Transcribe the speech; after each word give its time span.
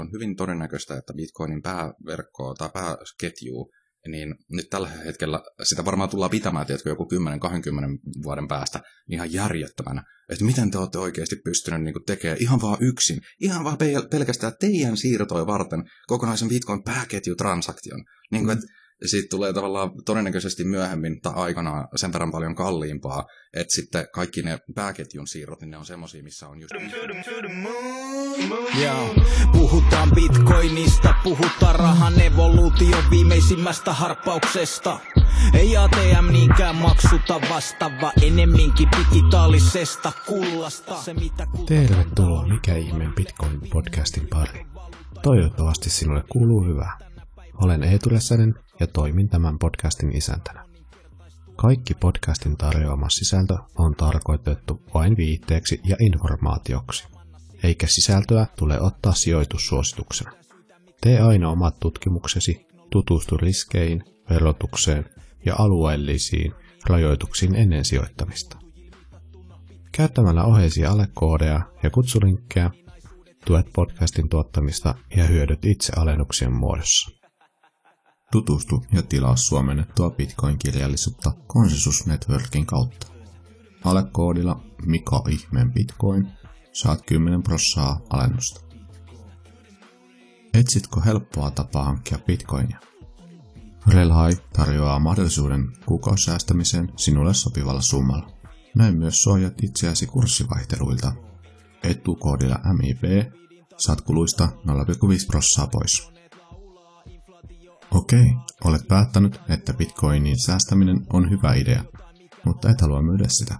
on 0.00 0.12
hyvin 0.12 0.36
todennäköistä, 0.36 0.96
että 0.96 1.12
Bitcoinin 1.14 1.62
pääverkkoa 1.62 2.54
tai 2.54 2.70
pääketju 2.72 3.70
niin 4.08 4.34
nyt 4.50 4.70
tällä 4.70 4.88
hetkellä 4.88 5.42
sitä 5.62 5.84
varmaan 5.84 6.10
tullaan 6.10 6.30
pitämään, 6.30 6.66
tiedätkö, 6.66 6.88
joku 6.88 7.08
10-20 7.14 8.22
vuoden 8.22 8.48
päästä 8.48 8.80
ihan 9.10 9.32
järjettömänä. 9.32 10.02
Että 10.28 10.44
miten 10.44 10.70
te 10.70 10.78
olette 10.78 10.98
oikeasti 10.98 11.36
pystyneet 11.44 11.82
niin 11.82 11.94
tekemään 12.06 12.38
ihan 12.40 12.60
vaan 12.60 12.78
yksin, 12.80 13.20
ihan 13.40 13.64
vaan 13.64 13.78
pelkästään 14.10 14.52
teidän 14.60 14.96
siirtoja 14.96 15.46
varten 15.46 15.84
kokonaisen 16.06 16.48
Bitcoin 16.48 16.82
pääketjutransaktion. 16.82 18.04
Niin 18.32 18.44
kuin, 18.44 18.56
mm. 18.56 18.58
että 18.58 18.79
siitä 19.06 19.26
tulee 19.30 19.52
tavallaan 19.52 19.90
todennäköisesti 20.04 20.64
myöhemmin 20.64 21.20
tai 21.20 21.32
aikana 21.36 21.88
sen 21.96 22.12
verran 22.12 22.30
paljon 22.30 22.54
kalliimpaa, 22.54 23.26
että 23.54 23.74
sitten 23.74 24.06
kaikki 24.12 24.42
ne 24.42 24.58
pääketjun 24.74 25.26
siirrot, 25.26 25.60
niin 25.60 25.70
ne 25.70 25.76
on 25.76 25.86
semmosia, 25.86 26.22
missä 26.22 26.48
on 26.48 26.60
just... 26.60 26.74
Yeah. 28.78 29.10
Puhutaan 29.52 30.10
bitcoinista, 30.14 31.14
puhutaan 31.24 31.74
rahan 31.74 32.20
evoluution 32.20 33.04
viimeisimmästä 33.10 33.92
harppauksesta. 33.92 34.98
Ei 35.54 35.76
ATM 35.76 36.32
niinkään 36.32 36.76
maksuta 36.76 37.40
vastaava, 37.50 38.12
enemminkin 38.22 38.88
digitaalisesta 38.98 40.12
kullasta. 40.26 41.02
Se, 41.02 41.14
mitä 41.14 41.46
Tervetuloa 41.66 42.46
Mikä 42.46 42.76
ihmeen 42.76 43.12
Bitcoin 43.12 43.60
podcastin 43.72 44.28
pari. 44.28 44.66
Toivottavasti 45.22 45.90
sinulle 45.90 46.24
kuuluu 46.28 46.64
hyvää. 46.64 46.98
Olen 47.54 47.82
Eetu 47.82 48.08
Räsänen 48.08 48.54
ja 48.80 48.86
toimin 48.86 49.28
tämän 49.28 49.58
podcastin 49.58 50.16
isäntänä. 50.16 50.66
Kaikki 51.56 51.94
podcastin 51.94 52.56
tarjoama 52.56 53.08
sisältö 53.08 53.56
on 53.78 53.94
tarkoitettu 53.94 54.82
vain 54.94 55.16
viitteeksi 55.16 55.80
ja 55.84 55.96
informaatioksi, 56.00 57.08
eikä 57.62 57.86
sisältöä 57.86 58.46
tule 58.58 58.80
ottaa 58.80 59.12
sijoitussuosituksena. 59.12 60.32
Tee 61.00 61.20
aina 61.20 61.50
omat 61.50 61.80
tutkimuksesi, 61.80 62.66
tutustu 62.90 63.36
riskeihin, 63.36 64.04
verotukseen 64.30 65.04
ja 65.44 65.54
alueellisiin 65.58 66.54
rajoituksiin 66.86 67.54
ennen 67.54 67.84
sijoittamista. 67.84 68.56
Käyttämällä 69.92 70.44
oheisia 70.44 70.90
alekoodeja 70.90 71.60
ja 71.82 71.90
kutsulinkkejä 71.90 72.70
tuet 73.46 73.66
podcastin 73.72 74.28
tuottamista 74.28 74.94
ja 75.16 75.24
hyödyt 75.24 75.64
itse 75.64 75.92
alennuksien 75.96 76.52
muodossa. 76.52 77.19
Tutustu 78.32 78.84
ja 78.92 79.02
tilaa 79.02 79.36
suomennettua 79.36 80.10
Bitcoin-kirjallisuutta 80.10 81.32
Consensus 81.48 82.06
Networkin 82.06 82.66
kautta. 82.66 83.06
Alekoodilla 83.84 84.60
Mika 84.86 85.22
Ihmeen 85.28 85.72
Bitcoin 85.72 86.28
saat 86.72 87.06
10 87.06 87.42
prossaa 87.42 88.00
alennusta. 88.10 88.60
Etsitkö 90.54 91.00
helppoa 91.00 91.50
tapaa 91.50 91.84
hankkia 91.84 92.18
bitcoinia? 92.26 92.78
Relhai 93.86 94.32
tarjoaa 94.52 94.98
mahdollisuuden 94.98 95.72
kuukausisäästämiseen 95.86 96.92
sinulle 96.96 97.34
sopivalla 97.34 97.82
summalla. 97.82 98.30
Näin 98.76 98.96
myös 98.96 99.22
suojat 99.22 99.54
itseäsi 99.62 100.06
kurssivaihteluilta. 100.06 101.12
Etukoodilla 101.82 102.58
MIB 102.72 103.32
saat 103.76 104.00
kuluista 104.00 104.48
0,5 104.66 105.26
prossaa 105.26 105.66
pois. 105.66 106.19
Okei, 107.94 108.32
olet 108.64 108.88
päättänyt, 108.88 109.40
että 109.48 109.74
bitcoinin 109.74 110.40
säästäminen 110.40 111.06
on 111.12 111.30
hyvä 111.30 111.54
idea, 111.54 111.84
mutta 112.44 112.70
et 112.70 112.80
halua 112.80 113.02
myydä 113.02 113.24
sitä. 113.28 113.58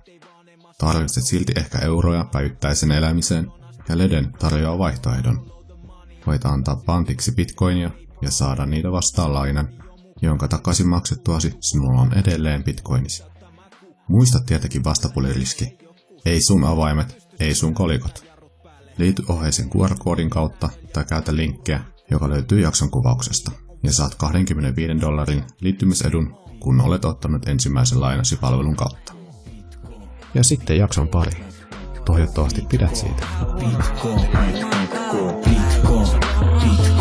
Tarvitset 0.79 1.25
silti 1.25 1.53
ehkä 1.57 1.79
euroja 1.79 2.25
päivittäisen 2.33 2.93
elämiseen, 2.93 3.53
ja 3.89 3.99
Leden 3.99 4.33
tarjoaa 4.33 4.79
vaihtoehdon. 4.79 5.53
Voit 6.27 6.45
antaa 6.45 6.83
pantiksi 6.87 7.33
bitcoinia 7.33 7.91
ja 8.23 8.31
saada 8.31 8.67
niitä 8.67 8.93
vastaan 8.93 9.35
lainan, 9.35 9.69
jonka 10.23 10.49
takaisin 10.49 10.89
maksettuasi 10.89 11.55
sinulla 11.61 12.01
on 12.01 12.15
edelleen 12.19 12.65
bitcoinisi. 12.65 13.23
Muista 14.09 14.39
tietenkin 14.47 14.85
vastapuliriski. 14.85 15.79
Ei 16.25 16.43
sun 16.43 16.65
avaimet, 16.65 17.29
ei 17.41 17.55
sun 17.55 17.75
kolikot. 17.75 18.25
Liity 18.99 19.23
oheisen 19.29 19.71
QR-koodin 19.71 20.31
kautta 20.31 20.69
tai 20.93 21.05
käytä 21.05 21.37
linkkiä, 21.37 21.85
joka 22.11 22.29
löytyy 22.29 22.61
jakson 22.61 22.91
kuvauksesta 22.91 23.70
ja 23.83 23.93
saat 23.93 24.15
25 24.15 25.01
dollarin 25.01 25.45
liittymisedun, 25.61 26.37
kun 26.61 26.81
olet 26.81 27.05
ottanut 27.05 27.49
ensimmäisen 27.49 28.01
lainasi 28.01 28.37
palvelun 28.37 28.77
kautta. 28.77 29.13
Ja 30.35 30.45
sitten 30.45 30.79
jakson 30.79 31.09
pari. 31.09 31.33
Toivottavasti 32.05 32.63
pidät 32.69 32.97
siitä. 32.97 33.27
Bitcoin, 33.55 34.21
Bitcoin, 34.21 35.35
Bitcoin, 35.35 36.07
Bitcoin, 36.61 37.00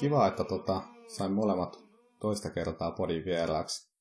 kiva, 0.00 0.26
että 0.26 0.44
tota, 0.44 0.82
sain 1.08 1.32
molemmat 1.32 1.76
toista 2.20 2.50
kertaa 2.50 2.92
podin 2.92 3.24
vieraaksi. 3.24 3.92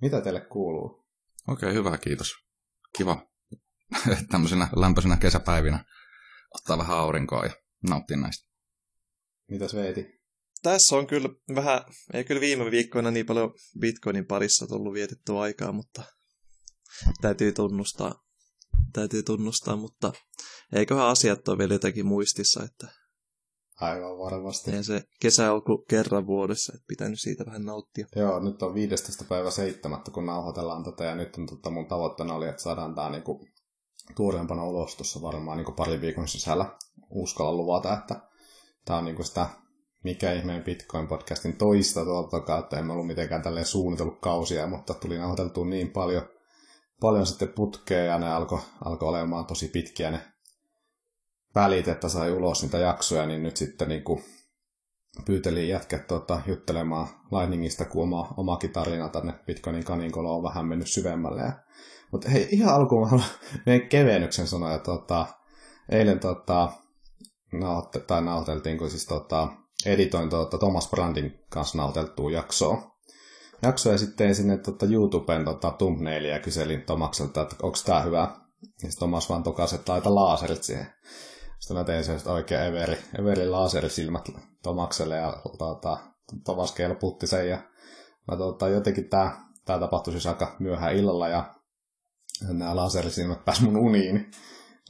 Mitä 0.00 0.20
teille 0.20 0.40
kuuluu? 0.40 1.06
Okei, 1.48 1.68
okay, 1.68 1.74
hyvä, 1.74 1.98
kiitos. 1.98 2.32
Kiva 2.98 3.26
tämmöisenä 4.30 4.68
lämpöisenä 4.76 5.16
kesäpäivinä 5.16 5.84
ottaa 6.54 6.78
vähän 6.78 6.98
aurinkoa 6.98 7.44
ja 7.44 7.52
nauttia 7.88 8.16
näistä. 8.16 8.50
Mitäs 9.50 9.74
Veeti? 9.74 10.06
Tässä 10.62 10.96
on 10.96 11.06
kyllä 11.06 11.28
vähän, 11.54 11.80
ei 12.12 12.24
kyllä 12.24 12.40
viime 12.40 12.70
viikkoina 12.70 13.10
niin 13.10 13.26
paljon 13.26 13.54
Bitcoinin 13.80 14.26
parissa 14.26 14.66
tullut 14.66 14.94
vietettyä 14.94 15.40
aikaa, 15.40 15.72
mutta 15.72 16.02
täytyy 17.20 17.52
tunnustaa, 17.52 18.24
täytyy 18.92 19.22
tunnustaa, 19.22 19.76
mutta 19.76 20.12
eiköhän 20.72 21.06
asiat 21.06 21.48
ole 21.48 21.58
vielä 21.58 21.74
jotenkin 21.74 22.06
muistissa, 22.06 22.64
että 22.64 23.05
Aivan 23.80 24.18
varmasti. 24.18 24.70
Ja 24.70 24.82
se 24.82 25.02
kesä 25.20 25.52
on 25.52 25.62
kerran 25.88 26.26
vuodessa, 26.26 26.72
että 26.74 26.84
pitänyt 26.88 27.20
siitä 27.20 27.46
vähän 27.46 27.64
nauttia. 27.64 28.06
Joo, 28.16 28.40
nyt 28.40 28.62
on 28.62 28.74
15. 28.74 29.24
päivä 29.28 29.50
7. 29.50 30.02
kun 30.12 30.26
nauhoitellaan 30.26 30.84
tätä, 30.84 31.04
ja 31.04 31.14
nyt 31.14 31.36
on, 31.38 31.46
tota, 31.46 31.70
mun 31.70 31.86
tavoitteena 31.86 32.34
oli, 32.34 32.48
että 32.48 32.62
saadaan 32.62 32.94
tämä 32.94 33.10
niinku, 33.10 33.46
tuoreempana 34.16 34.64
ulos 34.64 34.96
tuossa 34.96 35.22
varmaan 35.22 35.56
niinku 35.56 35.72
pari 35.72 36.00
viikon 36.00 36.28
sisällä. 36.28 36.76
Uskalla 37.10 37.52
luvata, 37.52 37.94
että 37.94 38.20
tämä 38.84 38.98
on 38.98 39.04
niinku 39.04 39.22
sitä 39.22 39.46
mikä 40.06 40.32
ihmeen 40.32 40.64
Bitcoin-podcastin 40.64 41.56
toista 41.58 42.04
tuolta 42.04 42.58
että 42.58 42.78
en 42.78 42.90
ollut 42.90 43.06
mitenkään 43.06 43.42
tälleen 43.42 43.66
suunnitellut 43.66 44.20
kausia, 44.20 44.66
mutta 44.66 44.94
tuli 44.94 45.18
nauhoiteltua 45.18 45.66
niin 45.66 45.90
paljon, 45.90 46.28
paljon 47.00 47.26
sitten 47.26 47.48
putkea 47.48 48.04
ja 48.04 48.18
ne 48.18 48.32
alkoi 48.32 48.60
alko 48.84 49.08
olemaan 49.08 49.46
tosi 49.46 49.68
pitkiä 49.68 50.10
ne 50.10 50.20
välit, 51.56 51.88
että 51.88 52.08
sai 52.08 52.30
ulos 52.30 52.62
niitä 52.62 52.78
jaksoja, 52.78 53.26
niin 53.26 53.42
nyt 53.42 53.56
sitten 53.56 53.88
niin 53.88 54.04
kuin 54.04 54.24
pyytelin 55.26 55.68
jätket 55.68 56.06
tota, 56.06 56.40
juttelemaan 56.46 57.08
Lightningista, 57.32 57.84
kun 57.84 58.02
oma, 58.02 58.34
omakin 58.36 58.72
tarina 58.72 59.08
tänne 59.08 59.34
Bitcoinin 59.46 59.84
kaninkolo 59.84 60.36
on 60.36 60.42
vähän 60.42 60.66
mennyt 60.66 60.88
syvemmälle. 60.88 61.42
Ja, 61.42 61.52
mutta 62.12 62.28
hei, 62.28 62.48
ihan 62.50 62.74
alkuun 62.74 63.02
mä 63.02 63.08
haluan 63.08 63.28
kevennyksen 63.88 64.46
sanoa, 64.46 64.74
että 64.74 64.84
tota, 64.84 65.26
eilen 65.88 66.20
tota, 66.20 66.72
nauhoitte, 67.52 68.00
tai 68.00 68.22
nauhoiteltiin, 68.22 68.78
kun 68.78 68.90
siis 68.90 69.06
tota, 69.06 69.48
editoin 69.86 70.30
tota, 70.30 70.58
Thomas 70.58 70.90
Brandin 70.90 71.38
kanssa 71.50 71.78
nauhoiteltua 71.78 72.30
jaksoa. 72.30 72.96
Jakso 73.62 73.92
ja 73.92 73.98
sitten 73.98 74.34
sinne 74.34 74.58
tota, 74.58 74.86
YouTubeen 74.86 75.44
tota, 75.44 75.70
thumbnailia 75.70 76.40
kyselin 76.40 76.82
Tomakselta, 76.82 77.42
että 77.42 77.56
onko 77.62 77.78
tämä 77.86 78.00
hyvä. 78.00 78.36
Ja 78.82 78.88
Tomas 78.98 79.28
vaan 79.28 79.42
tokasi, 79.42 79.74
että 79.74 79.92
laita 79.92 80.14
laaserit 80.14 80.62
siihen. 80.62 80.86
Sitten 81.58 81.76
mä 81.76 81.84
tein 81.84 82.04
sen 82.04 82.20
oikein 82.26 82.62
Everi, 82.62 82.98
Everi 83.18 83.48
laaserisilmät 83.48 84.28
Tomakselle 84.62 85.16
ja 85.16 85.36
tuota, 85.58 85.98
Tomas 86.44 86.72
kelputti 86.72 87.26
sen 87.26 87.48
ja 87.48 87.58
mä, 88.28 88.36
tuota, 88.36 88.68
jotenkin 88.68 89.08
tää, 89.08 89.40
tää 89.64 89.78
tapahtui 89.78 90.12
siis 90.12 90.26
aika 90.26 90.56
myöhään 90.58 90.96
illalla 90.96 91.28
ja 91.28 91.54
nämä 92.48 92.76
laserisilmät 92.76 93.44
pääs 93.44 93.60
mun 93.60 93.76
uniin. 93.76 94.30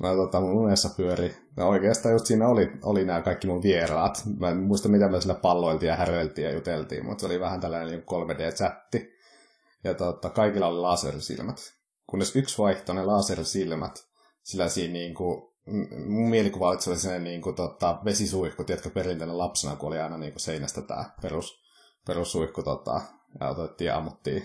Mä 0.03 0.13
tuota, 0.15 0.41
mun 0.41 0.53
unessa 0.53 0.89
pyöri. 0.97 1.37
Ja 1.57 1.67
oikeastaan 1.67 2.13
just 2.13 2.27
siinä 2.27 2.49
oli, 2.49 2.71
oli 2.83 3.05
nämä 3.05 3.23
kaikki 3.23 3.47
mun 3.47 3.63
vieraat. 3.63 4.23
Mä 4.39 4.51
en 4.51 4.57
muista, 4.57 4.89
mitä 4.89 5.09
me 5.09 5.21
sillä 5.21 5.35
palloiltiin 5.35 5.89
ja 5.89 5.97
häröiltiin 5.97 6.45
ja 6.45 6.55
juteltiin, 6.55 7.07
mutta 7.07 7.21
se 7.21 7.27
oli 7.27 7.41
vähän 7.41 7.61
tällainen 7.61 8.01
3D-chatti. 8.01 8.99
Niin 8.99 9.17
ja 9.85 9.95
tuota, 9.95 10.31
kaikilla 10.31 10.67
oli 10.67 10.79
laserisilmät. 10.79 11.57
Kunnes 12.07 12.37
yksi 12.37 12.59
vaihtoi 12.59 12.95
ne 12.95 13.05
lasersilmät 13.05 14.07
sillä 14.43 14.69
siinä 14.69 14.93
niin 14.93 15.15
kuin 15.15 15.56
mun 16.07 16.31
mielikuva 16.31 16.69
oli 16.69 16.81
sellainen 16.81 17.25
niin 17.25 17.43
kuin, 17.43 17.57
tota, 17.57 18.01
vesisuihku, 18.05 18.65
tiedätkö, 18.65 18.91
perinteinen 18.91 19.39
lapsena, 19.39 19.77
kun 19.77 19.89
oli 19.89 19.99
aina 19.99 20.19
niin 20.19 20.33
kuin 20.33 20.41
seinästä 20.41 20.83
tämä 20.83 21.11
perus, 21.23 21.63
perussuihku, 22.07 22.63
tota, 22.63 23.01
ja 23.41 23.49
otettiin 23.49 23.87
ja 23.87 23.97
ammuttiin, 23.97 24.43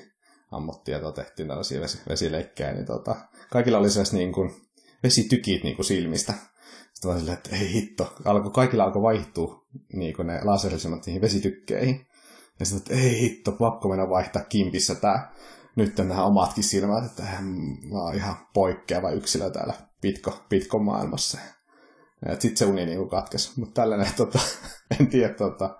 ammuttiin 0.52 0.94
ja 0.94 1.00
tota, 1.00 1.22
tehtiin 1.22 1.48
tällaisia 1.48 1.82
vesi, 1.82 2.02
vesileikkejä, 2.10 2.74
niin 2.74 2.86
tota, 2.86 3.16
kaikilla 3.52 3.78
oli 3.78 3.90
sellaiset 3.90 4.14
niin 4.14 4.32
kuin, 4.32 4.52
vesitykit 5.04 5.64
niin 5.64 5.76
kuin 5.76 5.86
silmistä. 5.86 6.34
Sitten 6.94 7.20
silleen, 7.20 7.38
että 7.38 7.56
ei 7.56 7.74
hitto. 7.74 8.14
Alko, 8.26 8.50
kaikilla 8.50 8.84
alkoi 8.84 9.02
vaihtua 9.02 9.66
niin 9.94 10.16
ne 10.24 10.44
laserisimat 10.44 11.06
niihin 11.06 11.22
vesitykkeihin. 11.22 12.08
Ja 12.60 12.66
sitten, 12.66 12.98
että 12.98 13.08
ei 13.08 13.22
hitto, 13.22 13.52
pakko 13.52 13.90
mennä 13.90 14.10
vaihtaa 14.10 14.44
kimpissä 14.44 14.96
tää. 14.96 15.34
Nyt 15.76 15.98
nämä 15.98 16.26
omatkin 16.26 16.64
silmät, 16.64 17.06
että 17.06 17.24
mä 17.92 18.04
oon 18.04 18.16
ihan 18.16 18.36
poikkeava 18.54 19.12
yksilö 19.12 19.50
täällä 19.50 19.91
pitko, 20.02 20.46
pitko 20.50 20.80
maailmassa. 20.80 21.38
Sitten 22.40 22.58
se 22.58 22.66
uni 22.66 22.86
niin 22.86 23.10
katkesi. 23.10 23.60
Mutta 23.60 23.82
tällainen, 23.82 24.14
tota, 24.18 24.40
en 25.00 25.08
tiedä, 25.08 25.34
tota, 25.34 25.78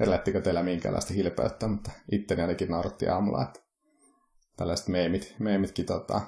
elättikö 0.00 0.40
teillä 0.40 0.62
minkäänlaista 0.62 1.14
hilpeyttä, 1.14 1.68
mutta 1.68 1.90
itteni 2.12 2.42
ainakin 2.42 2.68
nauratti 2.68 3.08
aamulla, 3.08 3.42
että 3.42 3.60
tällaiset 4.56 4.88
meemit, 4.88 5.34
meemitkin 5.38 5.86
tota, 5.86 6.20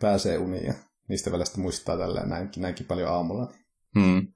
pääsee 0.00 0.38
uniin 0.38 0.66
ja 0.66 0.74
niistä 1.08 1.32
välistä 1.32 1.60
muistaa 1.60 1.98
tälleen 1.98 2.28
näinkin, 2.28 2.62
näinkin 2.62 2.86
paljon 2.86 3.10
aamulla. 3.10 3.52
Hmm. 4.00 4.28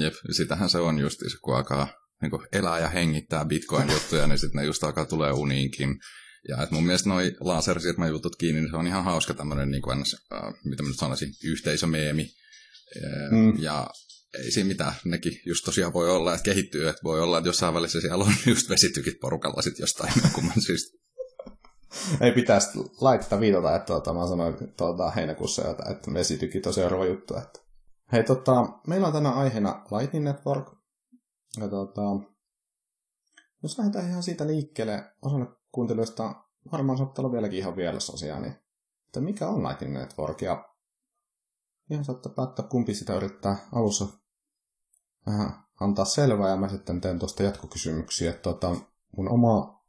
Jep, 0.00 0.14
sitähän 0.30 0.70
se 0.70 0.78
on 0.78 0.98
just, 0.98 1.20
kun 1.42 1.56
alkaa 1.56 1.88
niin 2.22 2.32
elää 2.52 2.78
ja 2.78 2.88
hengittää 2.88 3.44
bitcoin-juttuja, 3.44 4.26
niin 4.26 4.38
sitten 4.38 4.60
ne 4.60 4.66
just 4.66 4.84
alkaa 4.84 5.04
tulee 5.04 5.32
uniinkin. 5.32 5.98
Ja 6.48 6.62
et 6.62 6.70
mun 6.70 6.86
mielestä 6.86 7.08
noi 7.08 7.36
lasersirma-jutut 7.40 8.36
kiinni, 8.36 8.60
niin 8.60 8.70
se 8.70 8.76
on 8.76 8.86
ihan 8.86 9.04
hauska 9.04 9.34
tämmöinen, 9.34 9.70
niin 9.70 9.82
kuin, 9.82 9.98
äh, 9.98 10.54
mitä 10.64 10.82
mä 10.82 10.88
nyt 10.88 10.98
sanoisin, 10.98 11.32
yhteisömeemi. 11.44 12.30
Mm. 13.30 13.62
Ja 13.62 13.90
ei 14.38 14.50
siinä 14.50 14.68
mitään, 14.68 14.92
nekin 15.04 15.40
just 15.46 15.64
tosiaan 15.64 15.92
voi 15.92 16.10
olla, 16.10 16.34
että 16.34 16.44
kehittyy, 16.44 16.88
että 16.88 17.02
voi 17.04 17.20
olla, 17.20 17.38
että 17.38 17.48
jossain 17.48 17.74
välissä 17.74 18.00
siellä 18.00 18.24
on 18.24 18.34
just 18.46 18.68
vesitykit 18.68 19.20
porukalla 19.20 19.62
sitten 19.62 19.82
jostain 19.82 20.12
kumman 20.34 20.60
syystä. 20.60 20.98
ei 22.20 22.32
pitäisi 22.32 22.68
laittaa 23.00 23.40
viitata, 23.40 23.76
että 23.76 23.86
tuota, 23.86 24.14
mä 24.14 24.28
sanoin 24.28 24.54
tuota, 24.76 25.10
heinäkuussa, 25.10 25.70
että, 25.70 25.90
että 25.90 26.14
vesitykit 26.14 26.66
on 26.66 26.74
seuraava 26.74 27.06
juttu. 27.06 27.36
Että. 27.36 27.60
Hei, 28.12 28.24
tota, 28.24 28.52
meillä 28.86 29.06
on 29.06 29.12
tänä 29.12 29.30
aiheena 29.30 29.84
Lightning 29.98 30.24
Network. 30.24 30.66
Ja 31.60 31.68
tota, 31.68 32.02
jos 33.62 33.78
lähdetään 33.78 34.08
ihan 34.08 34.22
siitä 34.22 34.46
liikkeelle, 34.46 35.04
osalle 35.22 35.46
kuuntelijoista 35.72 36.34
varmaan 36.72 36.98
saattaa 36.98 37.22
olla 37.22 37.32
vieläkin 37.32 37.58
ihan 37.58 37.76
vielä 37.76 37.96
asiaa, 38.14 38.40
niin 38.40 38.54
että 39.06 39.20
mikä 39.20 39.48
on 39.48 39.62
Lightning 39.62 39.94
Network 39.94 40.42
ja 40.42 40.68
ihan 41.90 42.04
saattaa 42.04 42.32
päättää 42.32 42.66
kumpi 42.66 42.94
sitä 42.94 43.14
yrittää 43.14 43.56
alussa 43.72 44.06
vähän 45.26 45.62
antaa 45.80 46.04
selvää 46.04 46.50
ja 46.50 46.56
mä 46.56 46.68
sitten 46.68 47.00
teen 47.00 47.18
tuosta 47.18 47.42
jatkokysymyksiä. 47.42 48.32
Tota, 48.32 48.76
mun 49.16 49.28
oma 49.28 49.82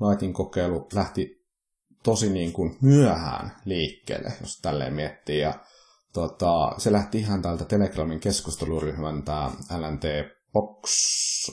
Lightning 0.00 0.34
kokeilu 0.34 0.88
lähti 0.92 1.46
tosi 2.02 2.30
niin 2.30 2.52
kuin 2.52 2.76
myöhään 2.80 3.56
liikkeelle, 3.64 4.32
jos 4.40 4.60
tälleen 4.60 4.94
miettii. 4.94 5.40
Ja 5.40 5.54
tota, 6.12 6.74
se 6.78 6.92
lähti 6.92 7.18
ihan 7.18 7.42
täältä 7.42 7.64
Telegramin 7.64 8.20
keskusteluryhmän 8.20 9.22
tämä 9.22 9.50
LNT 9.78 10.04
Box, 10.52 10.88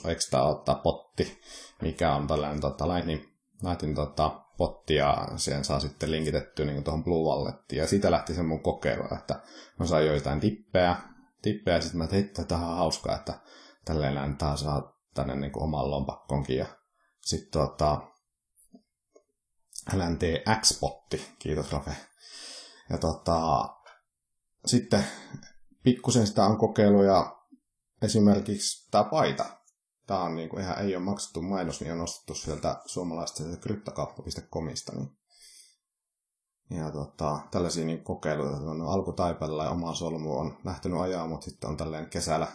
eikö 0.08 0.20
tämä 0.30 0.42
ottaa 0.42 0.74
potti, 0.74 1.40
mikä 1.82 2.14
on 2.14 2.26
tällainen 2.26 2.60
tota, 2.60 2.88
Lightning, 2.88 3.31
Lightning 3.62 3.96
tota, 3.96 4.42
potti 4.56 4.94
ja 4.94 5.28
siihen 5.36 5.64
saa 5.64 5.80
sitten 5.80 6.10
linkitettyä 6.10 6.66
niin 6.66 6.84
tuohon 6.84 7.04
Blue 7.04 7.28
Wallettiin. 7.28 7.78
Ja 7.80 7.86
siitä 7.86 8.10
lähti 8.10 8.34
se 8.34 8.42
mun 8.42 8.62
kokeilu, 8.62 9.04
että 9.18 9.40
mä 9.78 9.86
sain 9.86 10.06
joitain 10.06 10.40
tippejä, 10.40 10.96
tippejä 11.42 11.76
ja 11.76 11.80
sitten 11.82 11.98
mä 11.98 12.06
tein, 12.06 12.24
että 12.24 12.44
tämä 12.44 12.68
on 12.70 12.76
hauskaa, 12.76 13.16
että 13.16 13.40
tälleen 13.84 14.36
taas 14.36 14.60
saa 14.60 14.98
tänne 15.14 15.34
niin 15.34 15.52
kuin 15.52 15.62
oman 15.62 15.90
lompakkonkin. 15.90 16.56
Ja 16.56 16.66
sitten 17.20 17.52
tota, 17.52 18.00
LNT 19.92 20.22
X-potti, 20.60 21.34
kiitos 21.38 21.72
Rafe. 21.72 21.96
Ja 22.90 22.98
tota, 22.98 23.68
sitten 24.66 25.04
pikkusen 25.82 26.26
sitä 26.26 26.44
on 26.44 26.58
kokeilu 26.58 27.02
ja 27.02 27.36
esimerkiksi 28.02 28.90
tämä 28.90 29.04
paita, 29.04 29.44
tämä 30.12 30.24
on 30.24 30.34
niinku 30.34 30.58
ihan, 30.58 30.78
ei 30.78 30.96
ole 30.96 31.04
maksettu 31.04 31.42
mainos, 31.42 31.80
niin 31.80 31.92
on 31.92 32.00
ostettu 32.00 32.34
sieltä 32.34 32.82
suomalaisesta 32.86 33.56
kryptokauppa.comista. 33.56 34.92
Niin. 34.96 35.18
Ja 36.70 36.90
tota, 36.90 37.40
tällaisia 37.50 37.84
niin 37.84 38.04
kokeiluja, 38.04 38.50
on 38.50 38.82
alkutaipaleella 38.82 39.64
ja 39.64 39.70
oma 39.70 39.94
solmu 39.94 40.38
on 40.38 40.58
lähtenyt 40.64 41.00
ajaa, 41.00 41.28
mutta 41.28 41.44
sitten 41.44 41.70
on 41.70 41.76
tällainen 41.76 42.10
kesällä, 42.10 42.48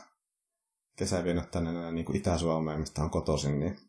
kesä 0.96 1.24
vienyt 1.24 1.52
tänne 1.52 1.92
niin 1.92 2.06
kuin 2.06 2.16
Itä-Suomeen, 2.16 2.80
mistä 2.80 3.04
on 3.04 3.10
kotoisin, 3.10 3.60
niin 3.60 3.80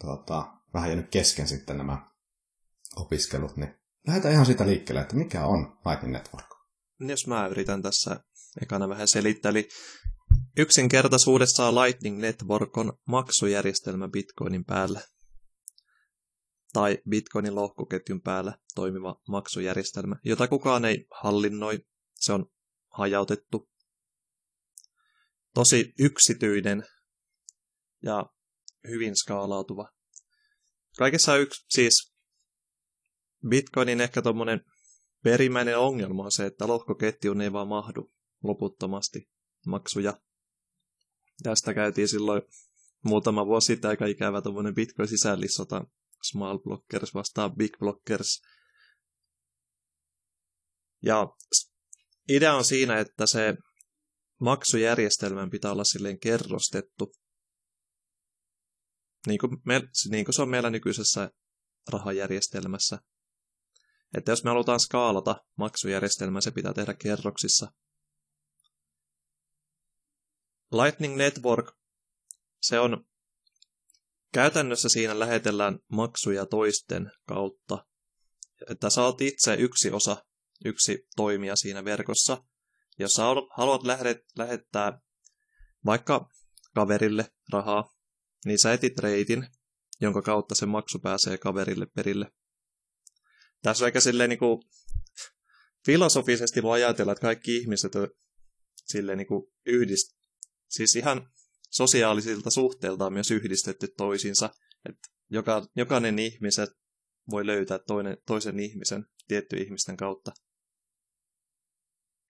tota, 0.00 0.52
vähän 0.74 0.88
jäänyt 0.88 1.10
kesken 1.10 1.48
sitten 1.48 1.76
nämä 1.76 2.10
opiskelut, 2.96 3.56
niin 3.56 3.74
lähdetään 4.06 4.34
ihan 4.34 4.46
siitä 4.46 4.66
liikkeelle, 4.66 5.00
että 5.00 5.16
mikä 5.16 5.46
on 5.46 5.78
Lightning 5.86 6.12
Network? 6.12 6.46
Jos 7.00 7.26
mä 7.26 7.46
yritän 7.46 7.82
tässä 7.82 8.20
ekana 8.62 8.88
vähän 8.88 9.08
selittää, 9.08 9.50
eli 9.50 9.68
yksinkertaisuudessaan 10.56 11.74
Lightning 11.74 12.20
Network 12.20 12.78
on 12.78 12.98
maksujärjestelmä 13.06 14.08
Bitcoinin 14.08 14.64
päällä 14.64 15.00
tai 16.72 16.98
Bitcoinin 17.08 17.54
lohkoketjun 17.54 18.20
päällä 18.20 18.58
toimiva 18.74 19.20
maksujärjestelmä, 19.28 20.16
jota 20.24 20.48
kukaan 20.48 20.84
ei 20.84 21.06
hallinnoi. 21.22 21.78
Se 22.14 22.32
on 22.32 22.46
hajautettu, 22.90 23.70
tosi 25.54 25.92
yksityinen 25.98 26.84
ja 28.02 28.26
hyvin 28.88 29.16
skaalautuva. 29.16 29.92
Kaikessa 30.98 31.36
yksi, 31.36 31.64
siis 31.68 32.14
Bitcoinin 33.48 34.00
ehkä 34.00 34.22
tuommoinen 34.22 34.60
perimmäinen 35.24 35.78
ongelma 35.78 36.24
on 36.24 36.32
se, 36.32 36.46
että 36.46 36.68
lohkoketjuun 36.68 37.40
ei 37.40 37.52
vaan 37.52 37.68
mahdu 37.68 38.12
loputtomasti 38.42 39.28
maksuja. 39.66 40.20
Tästä 41.42 41.74
käytiin 41.74 42.08
silloin 42.08 42.42
muutama 43.04 43.46
vuosi 43.46 43.66
sitten 43.66 43.88
aika 43.88 44.06
ikävä 44.06 44.42
tuommoinen 44.42 44.74
Bitcoin 44.74 45.08
sisällissota 45.08 45.84
Small 46.22 46.58
Blockers 46.58 47.14
vastaan 47.14 47.56
Big 47.56 47.78
Blockers. 47.78 48.42
Ja 51.02 51.26
idea 52.28 52.54
on 52.54 52.64
siinä, 52.64 52.98
että 52.98 53.26
se 53.26 53.54
maksujärjestelmän 54.40 55.50
pitää 55.50 55.72
olla 55.72 55.84
silleen 55.84 56.18
kerrostettu. 56.18 57.12
Niin 59.26 59.38
kuin, 59.38 59.58
me, 59.64 59.82
niin 60.10 60.24
kuin 60.24 60.34
se 60.34 60.42
on 60.42 60.48
meillä 60.48 60.70
nykyisessä 60.70 61.30
rahajärjestelmässä. 61.92 62.98
Että 64.14 64.32
jos 64.32 64.44
me 64.44 64.50
halutaan 64.50 64.80
skaalata 64.80 65.44
maksujärjestelmää, 65.58 66.40
se 66.40 66.50
pitää 66.50 66.72
tehdä 66.72 66.94
kerroksissa. 66.94 67.72
Lightning 70.76 71.16
Network, 71.16 71.76
se 72.62 72.80
on 72.80 73.06
käytännössä 74.32 74.88
siinä 74.88 75.18
lähetellään 75.18 75.78
maksuja 75.88 76.46
toisten 76.46 77.10
kautta. 77.28 77.86
Että 78.70 78.90
sä 78.90 79.02
oot 79.02 79.20
itse 79.20 79.54
yksi 79.54 79.90
osa, 79.90 80.24
yksi 80.64 81.08
toimija 81.16 81.56
siinä 81.56 81.84
verkossa. 81.84 82.44
Jos 82.98 83.12
sä 83.12 83.22
haluat 83.56 83.82
lähdet, 83.82 84.18
lähettää 84.38 85.00
vaikka 85.84 86.28
kaverille 86.74 87.30
rahaa, 87.52 87.94
niin 88.44 88.58
sä 88.58 88.72
etit 88.72 88.98
reitin, 88.98 89.46
jonka 90.00 90.22
kautta 90.22 90.54
se 90.54 90.66
maksu 90.66 90.98
pääsee 90.98 91.38
kaverille 91.38 91.86
perille. 91.86 92.32
Tässä 93.62 93.84
on 93.84 93.86
ehkä 93.86 94.00
silleen 94.00 94.30
niin 94.30 94.38
kuin, 94.38 94.62
filosofisesti 95.86 96.62
voi 96.62 96.84
ajatella, 96.84 97.12
että 97.12 97.22
kaikki 97.22 97.56
ihmiset 97.56 97.92
silleen 98.86 99.18
niin 99.18 99.28
kuin 99.28 99.52
yhdist... 99.66 100.16
Siis 100.68 100.96
ihan 100.96 101.30
sosiaalisilta 101.70 102.50
suhteilta 102.50 103.06
on 103.06 103.12
myös 103.12 103.30
yhdistetty 103.30 103.88
toisiinsa. 103.96 104.50
Että 104.88 105.08
joka, 105.30 105.66
jokainen 105.76 106.18
ihmiset 106.18 106.70
voi 107.30 107.46
löytää 107.46 107.78
toinen, 107.78 108.16
toisen 108.26 108.60
ihmisen 108.60 109.06
tiettyjen 109.28 109.64
ihmisten 109.64 109.96
kautta. 109.96 110.32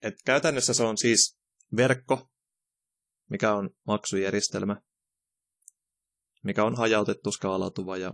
Et 0.01 0.13
käytännössä 0.25 0.73
se 0.73 0.83
on 0.83 0.97
siis 0.97 1.37
verkko, 1.75 2.29
mikä 3.29 3.53
on 3.55 3.69
maksujärjestelmä, 3.87 4.81
mikä 6.43 6.63
on 6.63 6.75
hajautettu, 6.75 7.31
skaalautuva 7.31 7.97
ja 7.97 8.13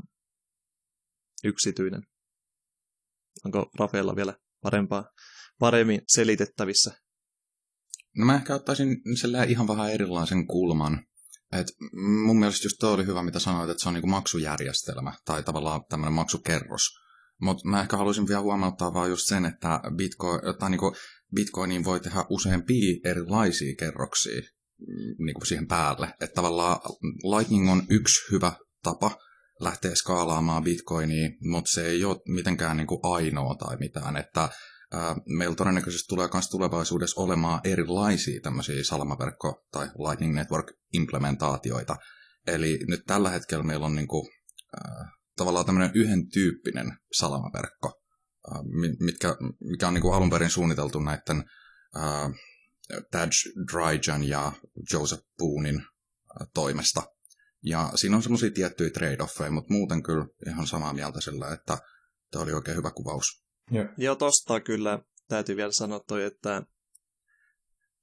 yksityinen. 1.43 2.01
Onko 3.45 3.69
Rafaella 3.79 4.15
vielä 4.15 4.37
parempaa, 4.61 5.09
paremmin 5.59 6.01
selitettävissä? 6.07 7.02
No 8.17 8.25
mä 8.25 8.35
ehkä 8.35 8.55
ottaisin 8.55 9.01
ihan 9.47 9.67
vähän 9.67 9.91
erilaisen 9.91 10.47
kulman. 10.47 11.05
Et 11.51 11.67
mun 12.25 12.39
mielestä 12.39 12.65
just 12.65 12.77
toi 12.79 12.93
oli 12.93 13.05
hyvä, 13.05 13.23
mitä 13.23 13.39
sanoit, 13.39 13.69
että 13.69 13.83
se 13.83 13.89
on 13.89 13.93
niinku 13.93 14.07
maksujärjestelmä 14.07 15.13
tai 15.25 15.43
tavallaan 15.43 15.81
tämmöinen 15.89 16.13
maksukerros. 16.13 16.89
Mutta 17.41 17.67
mä 17.67 17.81
ehkä 17.81 17.97
haluaisin 17.97 18.27
vielä 18.27 18.41
huomauttaa 18.41 18.93
vaan 18.93 19.09
just 19.09 19.27
sen, 19.27 19.45
että 19.45 19.81
Bitcoin, 19.95 20.41
tai 20.59 20.69
niinku 20.69 20.95
Bitcoiniin 21.35 21.83
voi 21.83 21.99
tehdä 21.99 22.25
useampia 22.29 22.99
erilaisia 23.05 23.75
kerroksia 23.75 24.41
mm, 24.41 25.25
niinku 25.25 25.45
siihen 25.45 25.67
päälle. 25.67 26.13
Että 26.21 26.35
tavallaan 26.35 26.79
Lightning 27.37 27.71
on 27.71 27.83
yksi 27.89 28.31
hyvä 28.31 28.51
tapa 28.83 29.17
lähteä 29.59 29.95
skaalaamaan 29.95 30.63
Bitcoinia, 30.63 31.29
mutta 31.41 31.71
se 31.71 31.87
ei 31.87 32.05
ole 32.05 32.21
mitenkään 32.27 32.77
niinku 32.77 32.99
ainoa 33.03 33.55
tai 33.55 33.77
mitään. 33.77 34.17
Että 34.17 34.49
meillä 35.25 35.55
todennäköisesti 35.55 36.07
tulee 36.07 36.29
myös 36.33 36.49
tulevaisuudessa 36.49 37.21
olemaan 37.21 37.61
erilaisia 37.63 38.41
tämmöisiä 38.41 38.83
salamaverkko- 38.83 39.67
tai 39.71 39.87
Lightning 39.87 40.35
Network-implementaatioita. 40.35 41.95
Eli 42.47 42.79
nyt 42.87 43.01
tällä 43.05 43.29
hetkellä 43.29 43.63
meillä 43.63 43.85
on 43.85 43.95
niinku, 43.95 44.29
ää, 44.77 45.11
tavallaan 45.35 45.65
tämmöinen 45.65 45.91
yhden 45.93 46.29
tyyppinen 46.29 46.97
salamaverkko, 47.13 48.01
mitkä, 48.99 49.35
mikä 49.59 49.87
on 49.87 49.93
niinku 49.93 50.11
alun 50.11 50.29
perin 50.29 50.49
suunniteltu 50.49 50.99
näiden 50.99 51.43
ää, 51.95 52.29
Taj 53.11 53.29
Dryjan 53.71 54.23
ja 54.23 54.51
Joseph 54.93 55.23
Boonin 55.37 55.85
toimesta. 56.53 57.03
Ja 57.65 57.91
siinä 57.95 58.15
on 58.15 58.23
semmoisia 58.23 58.51
tiettyjä 58.51 58.89
trade-offeja, 58.89 59.51
mutta 59.51 59.73
muuten 59.73 60.03
kyllä 60.03 60.25
ihan 60.47 60.67
samaa 60.67 60.93
mieltä 60.93 61.21
sillä, 61.21 61.53
että 61.53 61.77
tämä 62.31 62.43
oli 62.43 62.53
oikein 62.53 62.77
hyvä 62.77 62.91
kuvaus. 62.91 63.42
Joo, 63.73 63.85
Joo 63.97 64.15
tosta 64.15 64.59
kyllä 64.59 64.99
täytyy 65.27 65.55
vielä 65.55 65.71
sanoa 65.71 65.99
toi, 65.99 66.23
että 66.23 66.63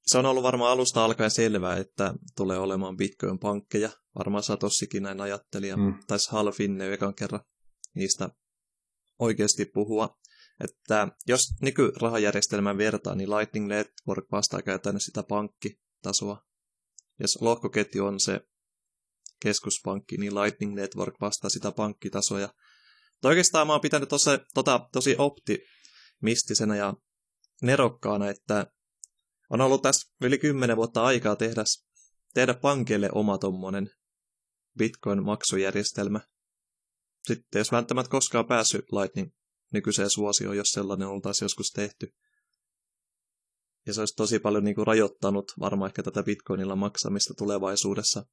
se 0.06 0.18
on 0.18 0.26
ollut 0.26 0.42
varmaan 0.42 0.72
alusta 0.72 1.04
alkaen 1.04 1.30
selvää, 1.30 1.76
että 1.76 2.14
tulee 2.36 2.58
olemaan 2.58 2.96
Bitcoin-pankkeja. 2.96 3.90
Varmaan 4.18 4.42
Satossikin 4.42 5.02
näin 5.02 5.20
ajatteli, 5.20 5.68
ja 5.68 5.76
mm. 5.76 5.94
taisi 6.06 6.30
Halfinne 6.30 6.92
ekan 6.92 7.14
kerran 7.14 7.40
niistä 7.94 8.30
oikeasti 9.18 9.64
puhua. 9.64 10.18
Että 10.64 11.08
jos 11.26 11.40
nykyrahajärjestelmän 11.62 12.78
vertaa, 12.78 13.14
niin 13.14 13.30
Lightning 13.30 13.68
Network 13.68 14.32
vastaa 14.32 14.62
käytännössä 14.62 15.06
sitä 15.06 15.22
pankkitasoa. 15.22 16.44
Jos 17.20 17.38
lohkoketju 17.40 18.04
on 18.04 18.20
se 18.20 18.40
keskuspankki, 19.42 20.16
niin 20.16 20.34
Lightning 20.34 20.74
Network 20.74 21.14
vastaa 21.20 21.50
sitä 21.50 21.72
pankkitasoa. 21.72 22.40
Ja 22.40 22.48
oikeastaan 23.28 23.66
mä 23.66 23.72
oon 23.72 23.80
pitänyt 23.80 24.08
tosi, 24.08 24.30
tota, 24.54 24.88
tosi 24.92 25.16
optimistisenä 25.18 26.76
ja 26.76 26.94
nerokkaana, 27.62 28.28
että 28.28 28.66
on 29.50 29.60
ollut 29.60 29.82
tässä 29.82 30.12
yli 30.20 30.38
kymmenen 30.38 30.76
vuotta 30.76 31.02
aikaa 31.02 31.36
tehdä, 31.36 31.64
tehdä 32.34 32.54
pankille 32.54 33.08
oma 33.12 33.38
tommonen 33.38 33.90
Bitcoin-maksujärjestelmä. 34.78 36.20
Sitten 37.26 37.60
jos 37.60 37.72
välttämättä 37.72 38.10
koskaan 38.10 38.46
päässyt 38.46 38.84
Lightning 38.92 39.30
nykyiseen 39.72 40.10
suosioon, 40.10 40.56
jos 40.56 40.68
sellainen 40.68 41.08
oltaisiin 41.08 41.44
joskus 41.44 41.70
tehty. 41.70 42.14
Ja 43.86 43.94
se 43.94 44.00
olisi 44.00 44.16
tosi 44.16 44.38
paljon 44.38 44.64
niin 44.64 44.74
kuin 44.74 44.86
rajoittanut 44.86 45.52
varmaan 45.60 45.88
ehkä 45.88 46.02
tätä 46.02 46.22
Bitcoinilla 46.22 46.76
maksamista 46.76 47.34
tulevaisuudessa. 47.34 48.24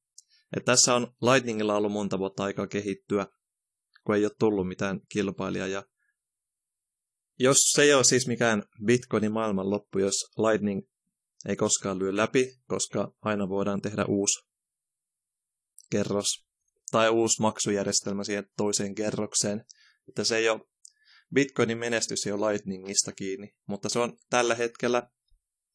Et 0.56 0.64
tässä 0.64 0.94
on 0.94 1.14
Lightningilla 1.22 1.76
ollut 1.76 1.92
monta 1.92 2.18
vuotta 2.18 2.44
aikaa 2.44 2.66
kehittyä, 2.66 3.26
kun 4.08 4.14
ei 4.16 4.24
ole 4.24 4.32
tullut 4.38 4.68
mitään 4.68 5.00
kilpailijaa. 5.08 5.68
Ja 5.68 5.82
jos 7.38 7.58
se 7.72 7.82
ei 7.82 7.94
ole 7.94 8.04
siis 8.04 8.26
mikään 8.26 8.62
Bitcoinin 8.84 9.32
maailman 9.32 9.70
loppu, 9.70 9.98
jos 9.98 10.14
Lightning 10.38 10.82
ei 11.48 11.56
koskaan 11.56 11.98
lyö 11.98 12.16
läpi, 12.16 12.58
koska 12.66 13.12
aina 13.22 13.48
voidaan 13.48 13.80
tehdä 13.80 14.04
uusi 14.04 14.48
kerros 15.90 16.46
tai 16.90 17.10
uusi 17.10 17.42
maksujärjestelmä 17.42 18.24
siihen 18.24 18.46
toiseen 18.56 18.94
kerrokseen. 18.94 19.64
Että 20.08 20.24
se 20.24 20.36
ei 20.36 20.48
ole, 20.48 20.60
Bitcoinin 21.34 21.78
menestys 21.78 22.26
ei 22.26 22.32
ole 22.32 22.52
Lightningista 22.52 23.12
kiinni, 23.12 23.54
mutta 23.66 23.88
se 23.88 23.98
on 23.98 24.16
tällä 24.30 24.54
hetkellä 24.54 25.10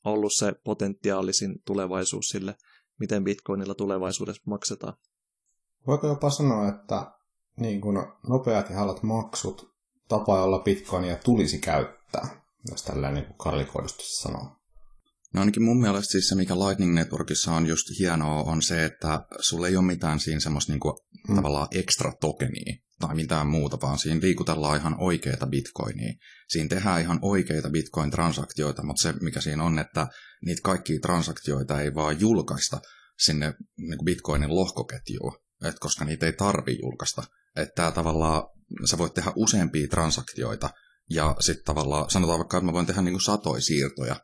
ollut 0.04 0.34
se 0.36 0.54
potentiaalisin 0.64 1.56
tulevaisuus 1.66 2.26
sille, 2.26 2.56
miten 3.00 3.24
Bitcoinilla 3.24 3.76
tulevaisuudessa 3.76 4.44
maksetaan. 4.46 4.94
Voiko 5.88 6.08
jopa 6.08 6.30
sanoa, 6.30 6.70
että 6.70 7.23
niin 7.60 7.82
kuin 7.82 7.98
nopeat 8.30 8.70
ja 8.70 8.76
halat 8.76 9.04
maksut, 9.04 9.74
tapa, 10.08 10.38
jolla 10.38 10.60
Bitcoinia 10.60 11.16
tulisi 11.16 11.60
käyttää, 11.60 12.44
jos 12.72 12.84
tällainen 12.84 13.24
niin 13.24 13.38
karlikoidusti 13.38 14.04
sanoo? 14.22 14.64
No 15.34 15.40
ainakin 15.40 15.64
mun 15.64 15.82
mielestä 15.82 16.12
siis 16.12 16.28
se, 16.28 16.36
mikä 16.36 16.56
Lightning 16.56 16.94
Networkissa 16.94 17.52
on 17.52 17.66
just 17.66 17.88
hienoa, 18.00 18.44
on 18.44 18.62
se, 18.62 18.86
että 18.86 19.26
sulla 19.40 19.68
ei 19.68 19.78
ole 19.78 19.86
mitään 19.86 20.20
siinä 20.20 20.40
semmoista 20.40 20.72
niinku, 20.72 21.00
mm. 21.28 21.36
tavallaan 21.36 21.68
ekstra 21.72 22.14
tokenia 22.22 22.76
tai 23.00 23.16
mitään 23.16 23.48
muuta, 23.48 23.78
vaan 23.82 24.00
siinä 24.00 24.20
liikutellaan 24.22 24.78
ihan 24.78 24.96
oikeita 25.00 25.48
bitcoinia. 25.48 26.14
Siinä 26.48 26.70
tehdään 26.70 27.02
ihan 27.02 27.20
oikeita 27.22 27.70
bitcoin-transaktioita, 27.70 28.84
mutta 28.84 29.02
se, 29.02 29.14
mikä 29.22 29.42
siinä 29.42 29.64
on, 29.64 29.80
että 29.80 30.08
niitä 30.46 30.62
kaikkia 30.64 31.00
transaktioita 31.00 31.82
ei 31.82 31.96
vaan 31.96 32.20
julkaista 32.20 32.82
sinne 33.20 33.54
niin 33.78 34.06
bitcoinin 34.06 34.56
lohkoketjuun, 34.56 35.38
et 35.64 35.80
koska 35.80 36.06
niitä 36.06 36.26
ei 36.26 36.34
tarvi 36.34 36.80
julkaista. 36.82 37.24
Että 37.56 37.76
tämä 37.76 37.92
tavallaan, 37.92 38.44
sä 38.86 38.98
voit 38.98 39.14
tehdä 39.14 39.32
useampia 39.36 39.88
transaktioita, 39.88 40.70
ja 41.10 41.36
sitten 41.40 41.66
tavallaan, 41.66 42.10
sanotaan 42.10 42.40
vaikka, 42.40 42.58
että 42.58 42.66
mä 42.66 42.74
voin 42.74 42.86
tehdä 42.86 43.02
niin 43.02 43.14
kuin 43.14 43.22
satoi 43.22 43.62
siirtoja 43.62 44.16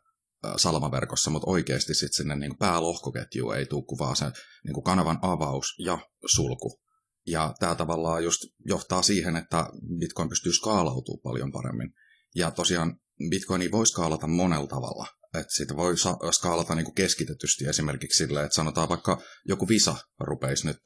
salmaverkossa, 0.58 1.32
mutta 1.32 1.50
oikeasti 1.50 1.94
sitten 1.94 2.18
sinne 2.18 2.36
niin 2.36 2.58
päälohkoketjuun 2.58 3.56
ei 3.56 3.66
tule 3.66 3.84
kuvaa 3.88 4.16
se 4.16 4.26
niin 4.66 4.84
kanavan 4.84 5.20
avaus 5.22 5.66
ja 5.80 6.00
sulku. 6.26 6.82
Ja 7.28 7.54
tämä 7.60 7.76
tavallaan 7.76 8.24
just 8.24 8.42
johtaa 8.66 9.02
siihen, 9.02 9.36
että 9.36 9.66
Bitcoin 10.00 10.30
pystyy 10.30 10.54
skaalautumaan 10.54 11.22
paljon 11.24 11.52
paremmin. 11.52 11.94
Ja 12.36 12.52
tosiaan 12.52 12.96
Bitcoini 13.30 13.72
voi 13.72 13.88
skaalata 13.88 14.28
monella 14.28 14.68
tavalla. 14.68 15.08
Että 15.34 15.54
sitä 15.54 15.76
voi 15.76 15.96
skaalata 16.32 16.76
niin 16.76 16.86
kuin 16.86 16.96
keskitetysti 16.96 17.66
esimerkiksi 17.66 18.18
silleen, 18.18 18.46
että 18.46 18.56
sanotaan 18.56 18.90
vaikka 18.90 19.22
joku 19.46 19.68
Visa 19.68 19.96
rupeisi 20.20 20.68
nyt 20.68 20.78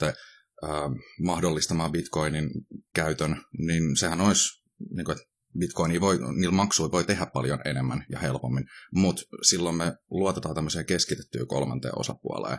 mahdollistamaan 1.21 1.91
Bitcoinin 1.91 2.49
käytön, 2.95 3.41
niin 3.57 3.97
sehän 3.97 4.21
olisi, 4.21 4.63
niin 4.95 5.05
kuin, 5.05 5.17
että 5.17 5.33
Bitcoinia 5.59 6.01
voi, 6.01 6.19
niillä 6.35 6.55
maksuilla 6.55 6.91
voi 6.91 7.03
tehdä 7.03 7.25
paljon 7.25 7.59
enemmän 7.65 8.05
ja 8.09 8.19
helpommin, 8.19 8.65
mutta 8.91 9.21
silloin 9.49 9.75
me 9.75 9.93
luotetaan 10.09 10.55
tämmöiseen 10.55 10.85
keskitettyyn 10.85 11.47
kolmanteen 11.47 11.99
osapuoleen. 11.99 12.57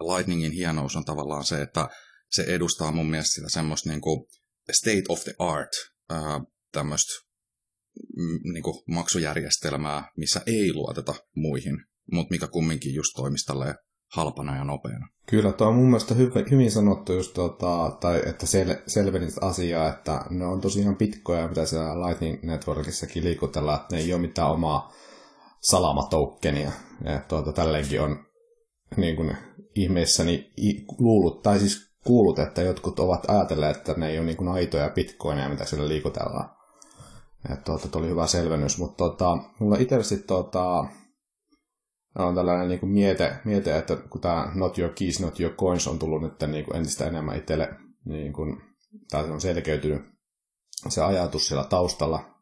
Lightningin 0.00 0.52
hienous 0.52 0.96
on 0.96 1.04
tavallaan 1.04 1.44
se, 1.44 1.62
että 1.62 1.88
se 2.30 2.42
edustaa 2.42 2.92
mun 2.92 3.10
mielestä 3.10 3.34
sitä 3.34 3.48
semmoista 3.48 3.88
niin 3.88 4.00
kuin 4.00 4.26
state 4.72 5.04
of 5.08 5.24
the 5.24 5.34
art 5.38 5.70
tämmöistä 6.72 7.12
mm, 8.16 8.52
niin 8.52 8.62
kuin 8.62 8.82
maksujärjestelmää, 8.86 10.10
missä 10.16 10.42
ei 10.46 10.72
luoteta 10.72 11.14
muihin, 11.36 11.84
mutta 12.12 12.30
mikä 12.30 12.46
kumminkin 12.46 12.94
just 12.94 13.10
toimisi 13.16 13.46
halpana 14.14 14.56
ja 14.56 14.64
nopeana. 14.64 15.08
Kyllä, 15.26 15.52
tuo 15.52 15.66
on 15.66 15.74
mun 15.74 15.84
mielestä 15.84 16.14
hyvin, 16.14 16.50
hyvin 16.50 16.70
sanottu 16.70 17.12
just 17.12 17.34
tota, 17.34 17.96
tai 18.00 18.22
että 18.26 18.46
sel, 18.46 18.74
selvenit 18.86 19.34
asiaa, 19.40 19.88
että 19.88 20.24
ne 20.30 20.46
on 20.46 20.60
tosiaan 20.60 20.96
pitkoja, 20.96 21.48
mitä 21.48 21.66
siellä 21.66 22.06
Lightning 22.06 22.42
Networkissakin 22.42 23.24
liikutellaan, 23.24 23.80
että 23.80 23.96
ne 23.96 24.02
ei 24.02 24.12
ole 24.12 24.20
mitään 24.20 24.50
omaa 24.50 24.92
salamatoukkenia. 25.60 26.72
Ja 27.04 27.20
tuota, 27.28 27.52
tälleenkin 27.52 28.00
on 28.00 28.18
niin 28.96 29.16
kuin 29.16 29.36
ihmeissäni 29.74 30.52
luullut, 30.98 31.42
tai 31.42 31.58
siis 31.58 31.86
kuullut, 32.04 32.38
että 32.38 32.62
jotkut 32.62 33.00
ovat 33.00 33.30
ajatelleet, 33.30 33.76
että 33.76 33.94
ne 33.96 34.08
ei 34.08 34.18
ole 34.18 34.26
niin 34.26 34.36
kuin 34.36 34.48
aitoja 34.48 34.90
bitcoineja, 34.90 35.48
mitä 35.48 35.64
siellä 35.64 35.88
liikutellaan. 35.88 36.50
Että 37.52 37.64
tuota, 37.64 37.98
oli 37.98 38.08
hyvä 38.08 38.26
selvennys, 38.26 38.78
mutta 38.78 38.96
tuota, 38.96 39.38
mulla 39.58 39.76
itsellisesti 39.76 40.26
tuota, 40.26 40.84
on 42.18 42.34
tällainen 42.34 42.68
niin 42.68 42.80
kuin 42.80 42.92
miete, 42.92 43.36
miete, 43.44 43.78
että 43.78 43.96
kun 43.96 44.20
tämä 44.20 44.52
Not 44.54 44.78
Your 44.78 44.92
Keys, 44.92 45.20
Not 45.20 45.40
Your 45.40 45.54
Coins 45.54 45.88
on 45.88 45.98
tullut 45.98 46.22
nyt 46.22 46.40
niin 46.46 46.64
kuin 46.64 46.76
entistä 46.76 47.06
enemmän 47.06 47.36
itselle, 47.36 47.68
niin 48.04 48.32
kuin, 48.32 48.62
tai 49.10 49.30
on 49.30 49.40
selkeytynyt 49.40 50.02
se 50.88 51.02
ajatus 51.02 51.48
siellä 51.48 51.64
taustalla. 51.64 52.36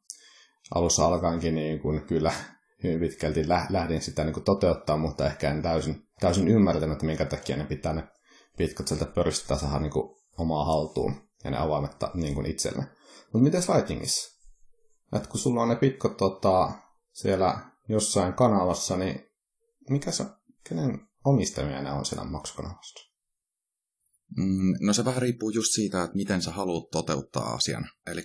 Alussa 0.74 1.06
alkaenkin 1.06 1.54
niin 1.54 1.80
kuin, 1.80 2.06
kyllä 2.06 2.32
hyvin 2.82 3.00
pitkälti 3.00 3.48
lähdin 3.68 4.02
sitä 4.02 4.24
niin 4.24 4.34
kuin 4.34 4.44
toteuttaa, 4.44 4.96
mutta 4.96 5.26
ehkä 5.26 5.50
en 5.50 5.62
täysin, 5.62 6.08
täysin 6.20 6.48
ymmärtänyt, 6.48 6.92
että 6.92 7.06
minkä 7.06 7.24
takia 7.24 7.56
ne 7.56 7.64
pitää 7.64 7.92
ne 7.92 8.08
pitkät 8.56 8.88
sieltä 8.88 9.04
pörssistä 9.04 9.56
saada 9.56 9.78
niin 9.78 9.92
kuin, 9.92 10.16
omaa 10.38 10.64
haltuun 10.64 11.14
ja 11.44 11.50
ne 11.50 11.58
avaimet 11.58 11.96
niin 12.14 12.34
kuin 12.34 12.46
itselle. 12.46 12.84
Mutta 13.32 13.44
miten 13.44 13.62
Lightningissa? 13.74 14.34
Että 15.16 15.28
kun 15.28 15.40
sulla 15.40 15.62
on 15.62 15.68
ne 15.68 15.76
pitkot 15.76 16.16
tota, 16.16 16.72
siellä 17.12 17.58
jossain 17.88 18.32
kanavassa, 18.32 18.96
niin 18.96 19.33
mikä 19.90 20.10
se, 20.10 20.24
kenen 20.68 21.08
omistamia 21.24 21.94
on 21.94 22.04
siellä 22.04 22.24
maksukanavassa? 22.24 23.14
Mm, 24.36 24.74
no 24.80 24.92
se 24.92 25.04
vähän 25.04 25.22
riippuu 25.22 25.50
just 25.50 25.72
siitä, 25.72 26.02
että 26.02 26.16
miten 26.16 26.42
sä 26.42 26.50
haluat 26.50 26.90
toteuttaa 26.90 27.54
asian. 27.54 27.84
Eli 28.06 28.22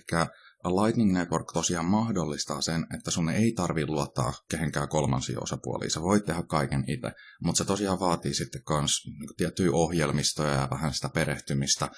Lightning 0.64 1.12
Network 1.12 1.52
tosiaan 1.52 1.86
mahdollistaa 1.86 2.60
sen, 2.60 2.86
että 2.94 3.10
sun 3.10 3.28
ei 3.28 3.52
tarvi 3.52 3.86
luottaa 3.86 4.32
kehenkään 4.50 4.88
kolmansia 4.88 5.40
osapuolia. 5.40 5.90
Sä 5.90 6.02
voit 6.02 6.24
tehdä 6.24 6.42
kaiken 6.42 6.84
itse, 6.88 7.12
mutta 7.44 7.58
se 7.58 7.64
tosiaan 7.64 8.00
vaatii 8.00 8.34
sitten 8.34 8.62
myös 8.70 8.90
niin 9.06 9.36
tiettyjä 9.36 9.70
ohjelmistoja 9.72 10.52
ja 10.52 10.68
vähän 10.70 10.94
sitä 10.94 11.08
perehtymistä. 11.08 11.88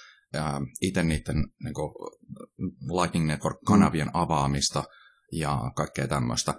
Itse 0.80 1.02
niiden 1.02 1.36
niin 1.64 1.74
kuin, 1.74 1.92
Lightning 3.00 3.26
Network-kanavien 3.26 4.10
avaamista 4.12 4.84
ja 5.32 5.58
kaikkea 5.76 6.08
tämmöistä 6.08 6.54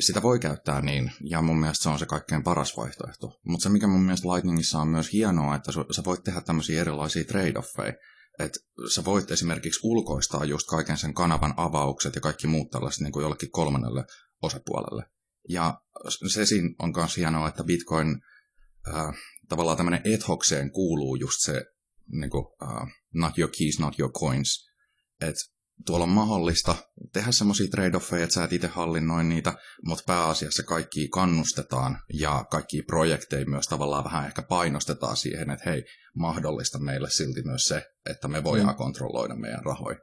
sitä 0.00 0.22
voi 0.22 0.38
käyttää 0.38 0.80
niin, 0.80 1.12
ja 1.20 1.42
mun 1.42 1.60
mielestä 1.60 1.82
se 1.82 1.88
on 1.88 1.98
se 1.98 2.06
kaikkein 2.06 2.42
paras 2.42 2.76
vaihtoehto. 2.76 3.40
Mutta 3.44 3.62
se, 3.62 3.68
mikä 3.68 3.86
mun 3.86 4.02
mielestä 4.02 4.28
Lightningissa 4.28 4.80
on 4.80 4.88
myös 4.88 5.12
hienoa, 5.12 5.54
että 5.54 5.72
sä 5.72 6.04
voit 6.04 6.24
tehdä 6.24 6.40
tämmöisiä 6.40 6.80
erilaisia 6.80 7.24
trade-offeja. 7.24 7.94
Että 8.38 8.58
sä 8.94 9.04
voit 9.04 9.30
esimerkiksi 9.30 9.80
ulkoistaa 9.82 10.44
just 10.44 10.66
kaiken 10.66 10.98
sen 10.98 11.14
kanavan 11.14 11.54
avaukset 11.56 12.14
ja 12.14 12.20
kaikki 12.20 12.46
muut 12.46 12.70
tällaiset 12.70 13.00
niin 13.00 13.12
kuin 13.12 13.22
jollekin 13.22 13.50
kolmannelle 13.50 14.04
osapuolelle. 14.42 15.04
Ja 15.48 15.80
se 16.28 16.46
siinä 16.46 16.68
on 16.78 16.92
myös 16.96 17.16
hienoa, 17.16 17.48
että 17.48 17.64
Bitcoin 17.64 18.20
äh, 18.88 19.14
tavallaan 19.48 19.76
tämmöinen 19.76 20.00
ethokseen 20.04 20.70
kuuluu 20.70 21.16
just 21.16 21.40
se 21.40 21.64
niin 22.06 22.30
kuin, 22.30 22.44
uh, 22.44 22.88
not 23.14 23.38
your 23.38 23.50
keys, 23.58 23.78
not 23.78 23.98
your 23.98 24.12
coins. 24.12 24.70
Että 25.20 25.40
tuolla 25.86 26.04
on 26.04 26.10
mahdollista 26.10 26.76
tehdä 27.12 27.32
semmoisia 27.32 27.66
trade-offeja, 27.66 28.22
että 28.22 28.34
sä 28.34 28.44
et 28.44 28.52
itse 28.52 28.66
hallinnoi 28.66 29.24
niitä, 29.24 29.54
mutta 29.84 30.04
pääasiassa 30.06 30.62
kaikki 30.62 31.08
kannustetaan 31.08 31.98
ja 32.12 32.44
kaikki 32.50 32.82
projekteja 32.82 33.46
myös 33.46 33.66
tavallaan 33.66 34.04
vähän 34.04 34.26
ehkä 34.26 34.42
painostetaan 34.42 35.16
siihen, 35.16 35.50
että 35.50 35.70
hei, 35.70 35.84
mahdollista 36.14 36.78
meille 36.78 37.10
silti 37.10 37.42
myös 37.42 37.62
se, 37.62 37.86
että 38.10 38.28
me 38.28 38.44
voidaan 38.44 38.74
mm. 38.74 38.78
kontrolloida 38.78 39.36
meidän 39.36 39.64
rahoja. 39.64 39.98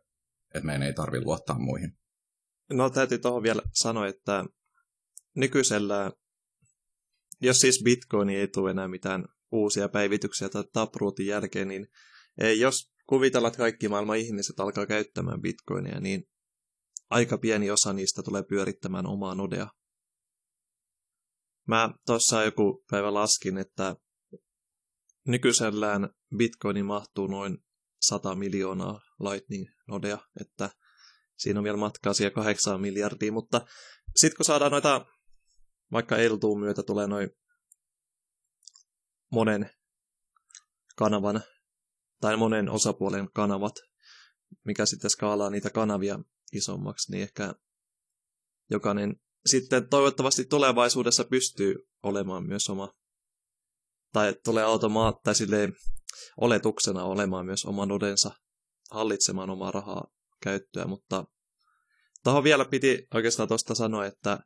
Että 0.53 0.65
meidän 0.65 0.83
ei 0.83 0.93
tarvitse 0.93 1.25
luottaa 1.25 1.59
muihin. 1.59 1.97
No 2.69 2.89
täytyy 2.89 3.17
tuohon 3.17 3.43
vielä 3.43 3.61
sanoa, 3.73 4.07
että 4.07 4.45
nykyisellä, 5.35 6.11
jos 7.41 7.59
siis 7.59 7.81
Bitcoin 7.83 8.29
ei 8.29 8.47
tule 8.47 8.71
enää 8.71 8.87
mitään 8.87 9.25
uusia 9.51 9.89
päivityksiä 9.89 10.49
tai 10.49 10.63
Taprootin 10.73 11.27
jälkeen, 11.27 11.67
niin 11.67 11.87
jos 12.57 12.91
kuvitellaan, 13.07 13.49
että 13.49 13.57
kaikki 13.57 13.89
maailman 13.89 14.17
ihmiset 14.17 14.59
alkaa 14.59 14.85
käyttämään 14.85 15.41
bitcoinia, 15.41 15.99
niin 15.99 16.23
aika 17.09 17.37
pieni 17.37 17.71
osa 17.71 17.93
niistä 17.93 18.23
tulee 18.23 18.43
pyörittämään 18.43 19.07
omaa 19.07 19.35
nodea. 19.35 19.67
Mä 21.67 21.93
tuossa 22.05 22.43
joku 22.43 22.83
päivä 22.91 23.13
laskin, 23.13 23.57
että 23.57 23.95
nykyisellään 25.27 26.09
bitcoini 26.37 26.83
mahtuu 26.83 27.27
noin 27.27 27.57
100 28.01 28.35
miljoonaa 28.35 29.01
Lightning-nodea, 29.19 30.17
että 30.41 30.69
siinä 31.37 31.59
on 31.59 31.63
vielä 31.63 31.77
matkaa 31.77 32.13
siihen 32.13 32.33
8 32.33 32.81
miljardia, 32.81 33.31
mutta 33.31 33.61
sitten 34.15 34.37
kun 34.37 34.45
saadaan 34.45 34.71
noita, 34.71 35.05
vaikka 35.91 36.17
Eltuun 36.17 36.59
myötä 36.59 36.83
tulee 36.83 37.07
noin 37.07 37.29
monen 39.31 39.69
kanavan 40.95 41.43
tai 42.21 42.37
monen 42.37 42.69
osapuolen 42.69 43.29
kanavat, 43.33 43.73
mikä 44.65 44.85
sitten 44.85 45.09
skaalaa 45.09 45.49
niitä 45.49 45.69
kanavia 45.69 46.19
isommaksi, 46.53 47.11
niin 47.11 47.23
ehkä 47.23 47.53
jokainen 48.69 49.15
sitten 49.45 49.89
toivottavasti 49.89 50.45
tulevaisuudessa 50.45 51.23
pystyy 51.23 51.75
olemaan 52.03 52.47
myös 52.47 52.69
oma, 52.69 52.93
tai 54.13 54.35
tulee 54.43 54.63
automaattai 54.63 55.35
sille 55.35 55.69
oletuksena 56.41 57.03
olemaan 57.03 57.45
myös 57.45 57.65
oman 57.65 57.91
odensa 57.91 58.31
hallitsemaan 58.91 59.49
omaa 59.49 59.71
rahaa 59.71 60.07
käyttöä, 60.43 60.85
mutta 60.85 61.25
tuohon 62.23 62.43
vielä 62.43 62.65
piti 62.65 63.07
oikeastaan 63.13 63.47
tuosta 63.47 63.75
sanoa, 63.75 64.05
että 64.05 64.39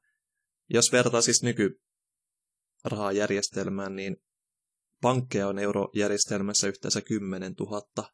jos 0.70 0.92
vertaa 0.92 1.22
siis 1.22 1.44
nykyrahajärjestelmään, 1.44 3.96
niin 3.96 4.18
pankkeja 5.02 5.48
on 5.48 5.60
eurojärjestelmässä 5.60 6.68
yhteensä 6.68 7.02
10 7.02 7.54
000, 7.60 8.10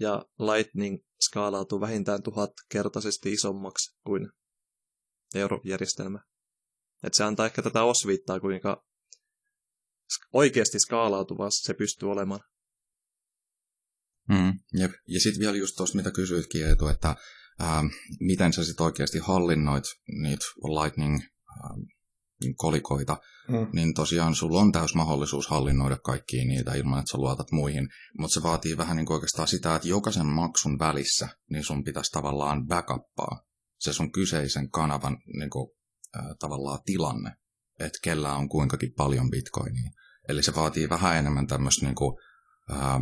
ja 0.00 0.24
Lightning 0.38 0.98
skaalautuu 1.20 1.80
vähintään 1.80 2.22
tuhatkertaisesti 2.22 3.32
isommaksi 3.32 3.98
kuin 4.06 4.28
eurojärjestelmä. 5.34 6.18
Et 7.02 7.14
se 7.14 7.24
antaa 7.24 7.46
ehkä 7.46 7.62
tätä 7.62 7.82
osviittaa, 7.82 8.40
kuinka 8.40 8.84
oikeasti 10.32 10.78
skaalautuvaa 10.78 11.50
se 11.50 11.74
pystyy 11.74 12.10
olemaan. 12.10 12.40
Mm, 14.28 14.52
jep. 14.74 14.92
Ja 15.08 15.20
sitten 15.20 15.40
vielä 15.40 15.56
just 15.56 15.76
tuossa, 15.76 15.96
mitä 15.96 16.10
kysyitkin, 16.10 16.66
Eetu, 16.66 16.88
että 16.88 17.16
ää, 17.58 17.82
miten 18.20 18.52
sä 18.52 18.64
sitten 18.64 18.86
oikeasti 18.86 19.18
hallinnoit 19.18 19.84
niitä 20.22 20.44
Lightning 20.56 21.20
ää, 21.62 21.70
kolikoita, 22.56 23.16
mm. 23.48 23.66
niin 23.72 23.94
tosiaan 23.94 24.34
sulla 24.34 24.60
on 24.60 24.72
täys 24.72 24.94
mahdollisuus 24.94 25.48
hallinnoida 25.48 25.96
kaikkia 25.96 26.44
niitä 26.44 26.74
ilman, 26.74 26.98
että 26.98 27.10
sä 27.10 27.18
luotat 27.18 27.52
muihin. 27.52 27.88
Mutta 28.18 28.34
se 28.34 28.42
vaatii 28.42 28.76
vähän 28.76 28.96
niin 28.96 29.12
oikeastaan 29.12 29.48
sitä, 29.48 29.74
että 29.74 29.88
jokaisen 29.88 30.26
maksun 30.26 30.78
välissä 30.78 31.28
niin 31.50 31.64
sun 31.64 31.84
pitäisi 31.84 32.12
tavallaan 32.12 32.66
backuppaa 32.66 33.50
se 33.78 33.92
sun 33.92 34.12
kyseisen 34.12 34.70
kanavan 34.70 35.18
niin 35.38 35.50
kuin, 35.50 35.70
äh, 36.16 36.24
tavallaan 36.38 36.78
tilanne, 36.84 37.30
että 37.78 37.98
kellä 38.02 38.34
on 38.34 38.48
kuinkakin 38.48 38.92
paljon 38.96 39.30
bitcoinia. 39.30 39.90
Eli 40.28 40.42
se 40.42 40.54
vaatii 40.54 40.88
vähän 40.88 41.16
enemmän 41.16 41.46
tämmöistä 41.46 41.86
niin 41.86 41.94
kuin, 41.94 42.18
äh, 42.72 43.00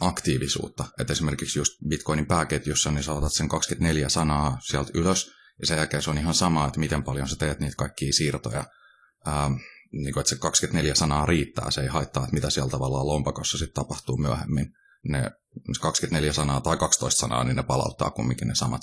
aktiivisuutta. 0.00 0.84
Että 1.00 1.12
esimerkiksi 1.12 1.58
just 1.58 1.72
Bitcoinin 1.88 2.26
pääketjussa, 2.26 2.90
niin 2.90 3.04
saatat 3.04 3.32
sen 3.32 3.48
24 3.48 4.08
sanaa 4.08 4.58
sieltä 4.60 4.90
ylös, 4.94 5.30
ja 5.60 5.66
sen 5.66 5.76
jälkeen 5.76 6.02
se 6.02 6.10
on 6.10 6.18
ihan 6.18 6.34
sama, 6.34 6.66
että 6.66 6.80
miten 6.80 7.02
paljon 7.02 7.28
sä 7.28 7.36
teet 7.36 7.60
niitä 7.60 7.76
kaikkia 7.76 8.12
siirtoja 8.12 8.64
ähm, 9.28 9.52
niin 9.92 10.12
kuin, 10.12 10.20
että 10.20 10.30
se 10.30 10.36
24 10.36 10.94
sanaa 10.94 11.26
riittää, 11.26 11.70
se 11.70 11.80
ei 11.80 11.88
haittaa, 11.88 12.22
että 12.22 12.34
mitä 12.34 12.50
siellä 12.50 12.70
tavallaan 12.70 13.06
lompakossa 13.06 13.58
sitten 13.58 13.82
tapahtuu 13.82 14.16
myöhemmin. 14.16 14.72
Ne 15.08 15.30
24 15.80 16.32
sanaa 16.32 16.60
tai 16.60 16.76
12 16.76 17.20
sanaa, 17.20 17.44
niin 17.44 17.56
ne 17.56 17.62
palauttaa 17.62 18.10
kumminkin 18.10 18.48
ne 18.48 18.54
samat 18.54 18.82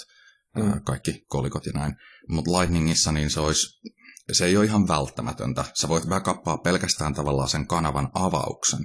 mm. 0.55 0.69
ää, 0.69 0.79
kaikki 0.79 1.25
kolikot 1.27 1.65
ja 1.65 1.71
näin. 1.75 1.95
Mutta 2.29 2.51
Lightningissa 2.51 3.11
niin 3.11 3.29
se 3.29 3.39
olisi, 3.39 3.91
se 4.31 4.45
ei 4.45 4.57
ole 4.57 4.65
ihan 4.65 4.87
välttämätöntä. 4.87 5.65
Sä 5.73 5.87
voit 5.87 6.07
backuppaa 6.07 6.57
pelkästään 6.57 7.13
tavallaan 7.13 7.49
sen 7.49 7.67
kanavan 7.67 8.09
avauksen. 8.13 8.81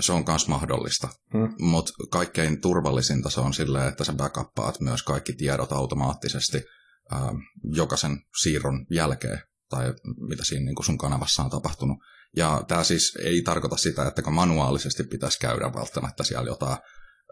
Se 0.00 0.12
on 0.12 0.24
myös 0.28 0.48
mahdollista. 0.48 1.08
Mm. 1.34 1.54
Mutta 1.58 1.92
kaikkein 2.10 2.60
turvallisinta 2.60 3.30
se 3.30 3.40
on 3.40 3.54
silleen, 3.54 3.88
että 3.88 4.04
sä 4.04 4.12
backuppaat 4.12 4.80
myös 4.80 5.02
kaikki 5.02 5.32
tiedot 5.32 5.72
automaattisesti 5.72 6.64
ää, 7.10 7.32
jokaisen 7.64 8.20
siirron 8.42 8.86
jälkeen 8.90 9.40
tai 9.74 9.94
mitä 10.28 10.44
siinä 10.44 10.64
niin 10.64 10.74
kuin 10.74 10.86
sun 10.86 10.98
kanavassa 10.98 11.42
on 11.42 11.50
tapahtunut. 11.50 11.98
Ja 12.36 12.64
tämä 12.68 12.84
siis 12.84 13.18
ei 13.24 13.42
tarkoita 13.42 13.76
sitä, 13.76 14.08
että 14.08 14.30
manuaalisesti 14.30 15.04
pitäisi 15.04 15.38
käydä 15.38 15.72
välttämättä 15.74 16.24
siellä 16.24 16.50
jotain 16.50 16.78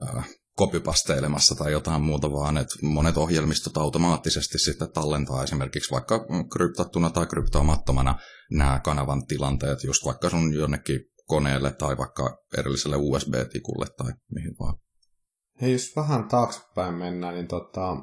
äh, 0.03 0.29
kopipasteilemassa 0.57 1.55
tai 1.55 1.73
jotain 1.73 2.03
muuta, 2.03 2.33
vaan 2.33 2.57
että 2.57 2.75
monet 2.83 3.17
ohjelmistot 3.17 3.77
automaattisesti 3.77 4.59
sitten 4.59 4.93
tallentaa 4.93 5.43
esimerkiksi 5.43 5.91
vaikka 5.91 6.27
kryptattuna 6.53 7.11
tai 7.11 7.27
kryptaamattomana 7.27 8.19
nämä 8.51 8.81
kanavan 8.85 9.27
tilanteet 9.27 9.85
just 9.85 10.05
vaikka 10.05 10.31
sun 10.31 10.55
jonnekin 10.55 11.01
koneelle 11.27 11.73
tai 11.73 11.97
vaikka 11.97 12.39
erilliselle 12.59 12.97
USB-tikulle 12.97 13.87
tai 13.97 14.13
mihin 14.35 14.55
vaan. 14.61 14.75
Hei, 15.61 15.73
jos 15.73 15.93
vähän 15.97 16.29
taaksepäin 16.29 16.95
mennään, 16.95 17.35
niin 17.35 17.49
tota, 17.49 17.97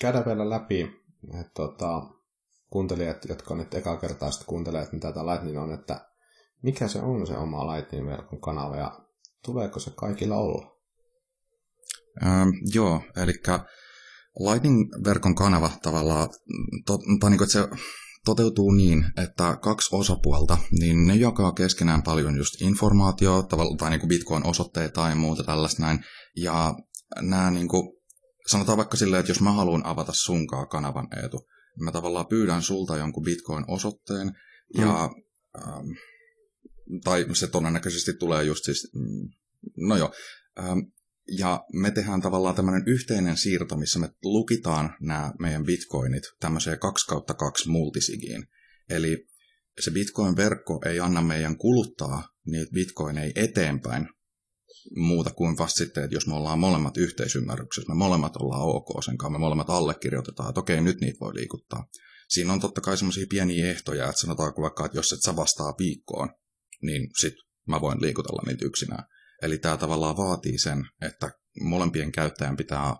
käydään 0.00 0.24
vielä 0.24 0.50
läpi, 0.50 0.82
että 1.40 1.52
tota, 1.54 2.02
kuuntelijat, 2.74 3.24
jotka 3.28 3.54
nyt 3.54 3.74
ekaa 3.74 3.96
kertaa 3.96 4.30
sitten 4.30 4.46
kuuntelevat, 4.46 4.92
mitä 4.92 5.12
tämä 5.12 5.26
Lightning 5.26 5.58
on, 5.62 5.72
että 5.72 6.08
mikä 6.62 6.88
se 6.88 6.98
on 6.98 7.26
se 7.26 7.36
oma 7.36 7.72
Lightning-verkon 7.72 8.40
kanava 8.40 8.76
ja 8.76 9.00
tuleeko 9.44 9.80
se 9.80 9.90
kaikilla 9.90 10.36
olla? 10.36 10.76
Ähm, 12.26 12.48
joo, 12.74 13.02
eli 13.16 13.32
Lightning-verkon 14.38 15.34
kanava 15.34 15.70
tavallaan, 15.82 16.28
to, 16.86 16.98
tai 17.20 17.30
niin 17.30 17.38
kuin, 17.38 17.50
se 17.50 17.68
toteutuu 18.24 18.70
niin, 18.70 19.04
että 19.22 19.56
kaksi 19.62 19.96
osapuolta, 19.96 20.58
niin 20.80 21.06
ne 21.06 21.14
jakaa 21.14 21.52
keskenään 21.52 22.02
paljon 22.02 22.36
just 22.36 22.62
informaatiota, 22.62 23.56
tai 23.78 23.90
niin 23.90 24.00
kuin 24.00 24.08
Bitcoin-osoitteita 24.08 24.94
tai 24.94 25.14
muuta 25.14 25.44
tällaista 25.44 25.82
näin, 25.82 26.04
ja 26.36 26.74
nämä 27.20 27.50
niin 27.50 27.68
kuin, 27.68 27.92
sanotaan 28.46 28.78
vaikka 28.78 28.96
silleen, 28.96 29.20
että 29.20 29.30
jos 29.30 29.40
mä 29.40 29.52
haluan 29.52 29.86
avata 29.86 30.12
sunkaa 30.14 30.66
kanavan 30.66 31.08
etu, 31.24 31.46
mä 31.80 31.92
tavallaan 31.92 32.26
pyydän 32.26 32.62
sulta 32.62 32.96
jonkun 32.96 33.24
bitcoin-osoitteen, 33.24 34.26
mm. 34.26 34.82
ja, 34.82 35.10
ähm, 35.58 35.90
tai 37.04 37.26
se 37.32 37.46
todennäköisesti 37.46 38.12
tulee 38.14 38.44
just 38.44 38.64
siis, 38.64 38.90
mm, 38.94 39.28
no 39.76 39.96
joo, 39.96 40.12
ähm, 40.58 40.78
ja 41.38 41.64
me 41.72 41.90
tehdään 41.90 42.20
tavallaan 42.20 42.54
tämmöinen 42.54 42.82
yhteinen 42.86 43.36
siirto, 43.36 43.76
missä 43.76 43.98
me 43.98 44.08
lukitaan 44.22 44.96
nämä 45.00 45.32
meidän 45.38 45.64
bitcoinit 45.64 46.22
tämmöiseen 46.40 46.78
2 46.78 47.06
kautta 47.06 47.34
2 47.34 47.68
multisigiin. 47.68 48.46
Eli 48.90 49.26
se 49.80 49.90
bitcoin-verkko 49.90 50.80
ei 50.86 51.00
anna 51.00 51.22
meidän 51.22 51.56
kuluttaa 51.56 52.28
niitä 52.46 52.72
bitcoineja 52.74 53.32
eteenpäin 53.34 54.08
muuta 54.96 55.30
kuin 55.30 55.58
vasta 55.58 55.78
sitten, 55.78 56.04
että 56.04 56.16
jos 56.16 56.26
me 56.26 56.34
ollaan 56.34 56.58
molemmat 56.58 56.96
yhteisymmärryksessä, 56.96 57.92
me 57.92 57.98
molemmat 57.98 58.36
ollaan 58.36 58.62
ok 58.62 59.04
sen 59.04 59.18
kanssa, 59.18 59.32
me 59.32 59.38
molemmat 59.38 59.70
allekirjoitetaan, 59.70 60.48
että 60.48 60.60
okei, 60.60 60.80
nyt 60.80 61.00
niitä 61.00 61.20
voi 61.20 61.34
liikuttaa. 61.34 61.86
Siinä 62.28 62.52
on 62.52 62.60
totta 62.60 62.80
kai 62.80 62.96
semmoisia 62.96 63.26
pieniä 63.30 63.70
ehtoja, 63.70 64.08
että 64.08 64.20
sanotaanko 64.20 64.62
vaikka, 64.62 64.84
että 64.84 64.98
jos 64.98 65.12
et 65.12 65.22
sä 65.22 65.36
vastaa 65.36 65.74
viikkoon, 65.78 66.28
niin 66.82 67.10
sit 67.20 67.34
mä 67.68 67.80
voin 67.80 68.00
liikutella 68.00 68.42
niitä 68.46 68.64
yksinään. 68.64 69.04
Eli 69.42 69.58
tämä 69.58 69.76
tavallaan 69.76 70.16
vaatii 70.16 70.58
sen, 70.58 70.86
että 71.02 71.30
molempien 71.60 72.12
käyttäjän 72.12 72.56
pitää 72.56 72.96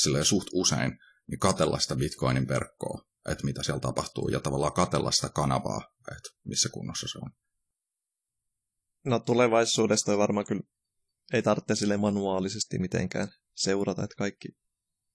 silleen 0.00 0.24
suht 0.24 0.48
usein 0.52 0.98
niin 1.30 1.38
katella 1.38 1.78
sitä 1.78 1.96
Bitcoinin 1.96 2.48
verkkoa, 2.48 3.00
että 3.28 3.44
mitä 3.44 3.62
siellä 3.62 3.80
tapahtuu, 3.80 4.28
ja 4.28 4.40
tavallaan 4.40 4.72
katella 4.72 5.10
sitä 5.10 5.28
kanavaa, 5.28 5.80
että 6.16 6.30
missä 6.44 6.68
kunnossa 6.68 7.06
se 7.08 7.18
on. 7.18 7.30
No 9.04 9.18
tulevaisuudesta 9.18 10.18
varmaan 10.18 10.46
kyllä 10.46 10.62
ei 11.32 11.42
tarvitse 11.42 11.74
sille 11.74 11.96
manuaalisesti 11.96 12.78
mitenkään 12.78 13.28
seurata, 13.54 14.04
että 14.04 14.16
kaikki, 14.16 14.48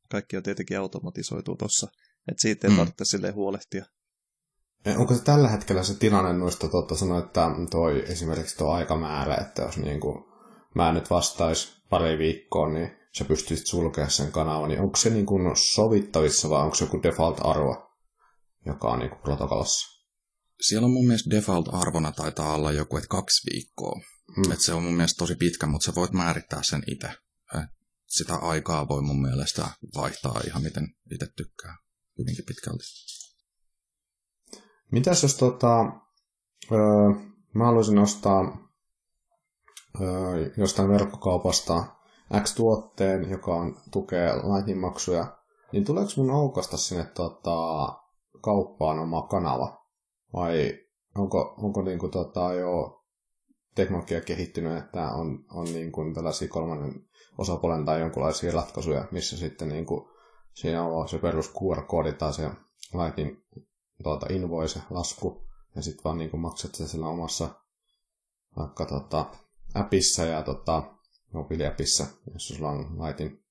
kaikki 0.09 0.37
on 0.37 0.43
tietenkin 0.43 0.79
automatisoitu 0.79 1.55
tuossa. 1.55 1.87
Että 2.27 2.41
siitä 2.41 2.67
ei 2.67 2.71
mm. 2.71 2.77
tarvitse 2.77 3.05
sille 3.05 3.31
huolehtia. 3.31 3.85
Onko 4.97 5.15
se 5.15 5.23
tällä 5.23 5.49
hetkellä 5.49 5.83
se 5.83 5.95
tilanne 5.95 6.33
noista, 6.33 6.69
totta 6.69 6.95
sanoa, 6.95 7.19
että 7.19 7.47
toi 7.71 8.03
esimerkiksi 8.11 8.57
tuo 8.57 8.71
aikamäärä, 8.71 9.35
että 9.35 9.61
jos 9.61 9.77
niin 9.77 9.99
kuin 9.99 10.23
mä 10.75 10.93
nyt 10.93 11.09
vastais 11.09 11.81
pari 11.89 12.17
viikkoa, 12.17 12.69
niin 12.69 12.91
sä 13.17 13.25
pystyisit 13.25 13.67
sulkemaan 13.67 14.11
sen 14.11 14.31
kanavan, 14.31 14.69
niin 14.69 14.81
onko 14.81 14.95
se 14.95 15.09
niin 15.09 15.25
kuin 15.25 15.55
sovittavissa 15.55 16.49
vai 16.49 16.63
onko 16.63 16.75
se 16.75 16.85
joku 16.85 16.97
default-arvo, 16.97 17.89
joka 18.65 18.87
on 18.87 18.99
niin 18.99 19.09
kuin 19.09 19.21
protokollassa? 19.21 19.99
Siellä 20.61 20.85
on 20.85 20.91
mun 20.91 21.05
mielestä 21.07 21.29
default-arvona 21.29 22.11
taitaa 22.11 22.55
olla 22.55 22.71
joku, 22.71 22.97
että 22.97 23.07
kaksi 23.07 23.51
viikkoa. 23.53 24.01
Hmm. 24.35 24.51
Et 24.51 24.59
se 24.59 24.73
on 24.73 24.83
mun 24.83 24.93
mielestä 24.95 25.17
tosi 25.17 25.35
pitkä, 25.35 25.67
mutta 25.67 25.85
sä 25.85 25.95
voit 25.95 26.11
määrittää 26.11 26.63
sen 26.63 26.83
itse. 26.87 27.09
Sitä 28.09 28.35
aikaa 28.35 28.87
voi 28.87 29.01
mun 29.01 29.21
mielestä 29.21 29.69
vaihtaa 29.95 30.41
ihan 30.47 30.63
miten 30.63 30.87
itse 31.11 31.27
tykkää 31.35 31.77
hyvinkin 32.17 32.45
pitkälti. 32.45 32.83
Mitäs 34.91 35.23
jos 35.23 35.35
tota, 35.35 35.79
öö, 36.71 37.09
mä 37.53 37.65
haluaisin 37.65 37.99
ostaa 37.99 38.69
öö, 40.01 40.51
jostain 40.57 40.89
verkkokaupasta 40.89 41.85
X-tuotteen, 42.43 43.29
joka 43.29 43.55
on, 43.55 43.81
tukee 43.91 44.29
Lightning-maksuja, 44.33 45.37
niin 45.71 45.85
tuleeko 45.85 46.11
mun 46.17 46.31
aukasta 46.31 46.77
sinne 46.77 47.05
tota, 47.05 47.87
kauppaan 48.41 48.99
oma 48.99 49.21
kanava? 49.21 49.85
Vai 50.33 50.79
onko, 51.15 51.55
onko 51.57 51.81
niinku, 51.81 52.07
tota, 52.07 52.53
jo 52.53 52.98
teknologia 53.79 54.21
kehittynyt, 54.21 54.77
että 54.77 55.11
on, 55.11 55.45
on 55.49 55.65
niin 55.65 55.91
kuin 55.91 56.13
tällaisia 56.13 56.47
kolmannen 56.47 57.05
osapuolen 57.37 57.85
tai 57.85 57.99
jonkinlaisia 57.99 58.51
ratkaisuja, 58.51 59.07
missä 59.11 59.37
sitten 59.37 59.69
niin 59.69 59.85
kuin, 59.85 60.09
siinä 60.53 60.83
on 60.83 61.09
se 61.09 61.17
perus 61.17 61.53
QR-koodi 61.53 62.13
tai 62.13 62.33
se 62.33 62.49
Lightning 62.93 63.37
tuota, 64.03 64.25
invoice, 64.29 64.81
lasku, 64.89 65.47
ja 65.75 65.81
sitten 65.81 66.03
vaan 66.03 66.17
niin 66.17 66.29
kuin 66.29 66.41
maksat 66.41 66.75
se 66.75 66.87
sillä 66.87 67.07
omassa 67.07 67.49
vaikka 68.57 68.85
tota, 68.85 69.25
appissa 69.73 70.23
ja 70.23 70.43
tota, 70.43 70.83
mobiiliäpissä, 71.33 72.07
jos 72.33 72.47
sulla 72.47 72.69
on 72.69 73.05
Lightin 73.05 73.43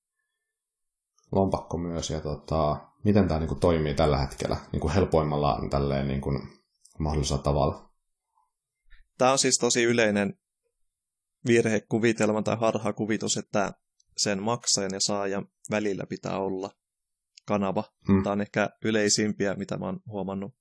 lompakko 1.31 1.77
myös, 1.77 2.09
ja 2.09 2.21
tota, 2.21 2.77
miten 3.03 3.27
tämä 3.27 3.39
niin 3.39 3.47
kuin, 3.47 3.59
toimii 3.59 3.93
tällä 3.93 4.17
hetkellä 4.17 4.57
niin 4.71 4.79
kuin 4.79 4.93
helpoimmalla 4.93 5.59
tälleen 5.69 6.07
niin 6.07 6.21
kuin, 6.21 6.39
mahdollisella 6.99 7.43
tavalla. 7.43 7.88
Tämä 9.19 9.31
on 9.31 9.39
siis 9.39 9.57
tosi 9.57 9.83
yleinen 9.83 10.33
virhekuvitelma 11.47 12.41
tai 12.41 12.57
harhakuvitus, 12.59 13.37
että 13.37 13.73
sen 14.17 14.43
maksajan 14.43 14.93
ja 14.93 14.99
saajan 14.99 15.47
välillä 15.71 16.03
pitää 16.09 16.39
olla 16.39 16.71
kanava. 17.45 17.83
Hmm. 18.07 18.23
Tämä 18.23 18.31
on 18.31 18.41
ehkä 18.41 18.69
yleisimpiä, 18.83 19.55
mitä 19.55 19.77
mä 19.77 19.85
oon 19.85 19.99
huomannut 20.05 20.55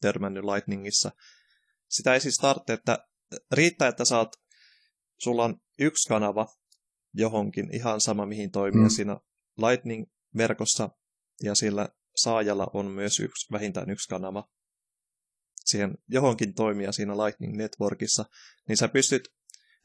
törmännyt 0.00 0.44
Lightningissa. 0.44 1.10
Sitä 1.88 2.14
ei 2.14 2.20
siis 2.20 2.36
tarvitse, 2.36 2.72
että 2.72 2.98
riittää, 3.52 3.88
että 3.88 4.04
saat, 4.04 4.28
sulla 5.18 5.44
on 5.44 5.60
yksi 5.78 6.08
kanava 6.08 6.46
johonkin, 7.14 7.74
ihan 7.74 8.00
sama 8.00 8.26
mihin 8.26 8.50
toimii 8.50 8.80
hmm. 8.80 8.90
siinä 8.90 9.16
Lightning-verkossa, 9.58 10.90
ja 11.42 11.54
sillä 11.54 11.88
saajalla 12.16 12.70
on 12.74 12.86
myös 12.86 13.20
yksi, 13.20 13.52
vähintään 13.52 13.90
yksi 13.90 14.08
kanava 14.08 14.48
siihen 15.64 15.94
johonkin 16.08 16.54
toimia 16.54 16.92
siinä 16.92 17.16
Lightning 17.16 17.56
Networkissa, 17.56 18.24
niin 18.68 18.76
sä 18.76 18.88
pystyt 18.88 19.28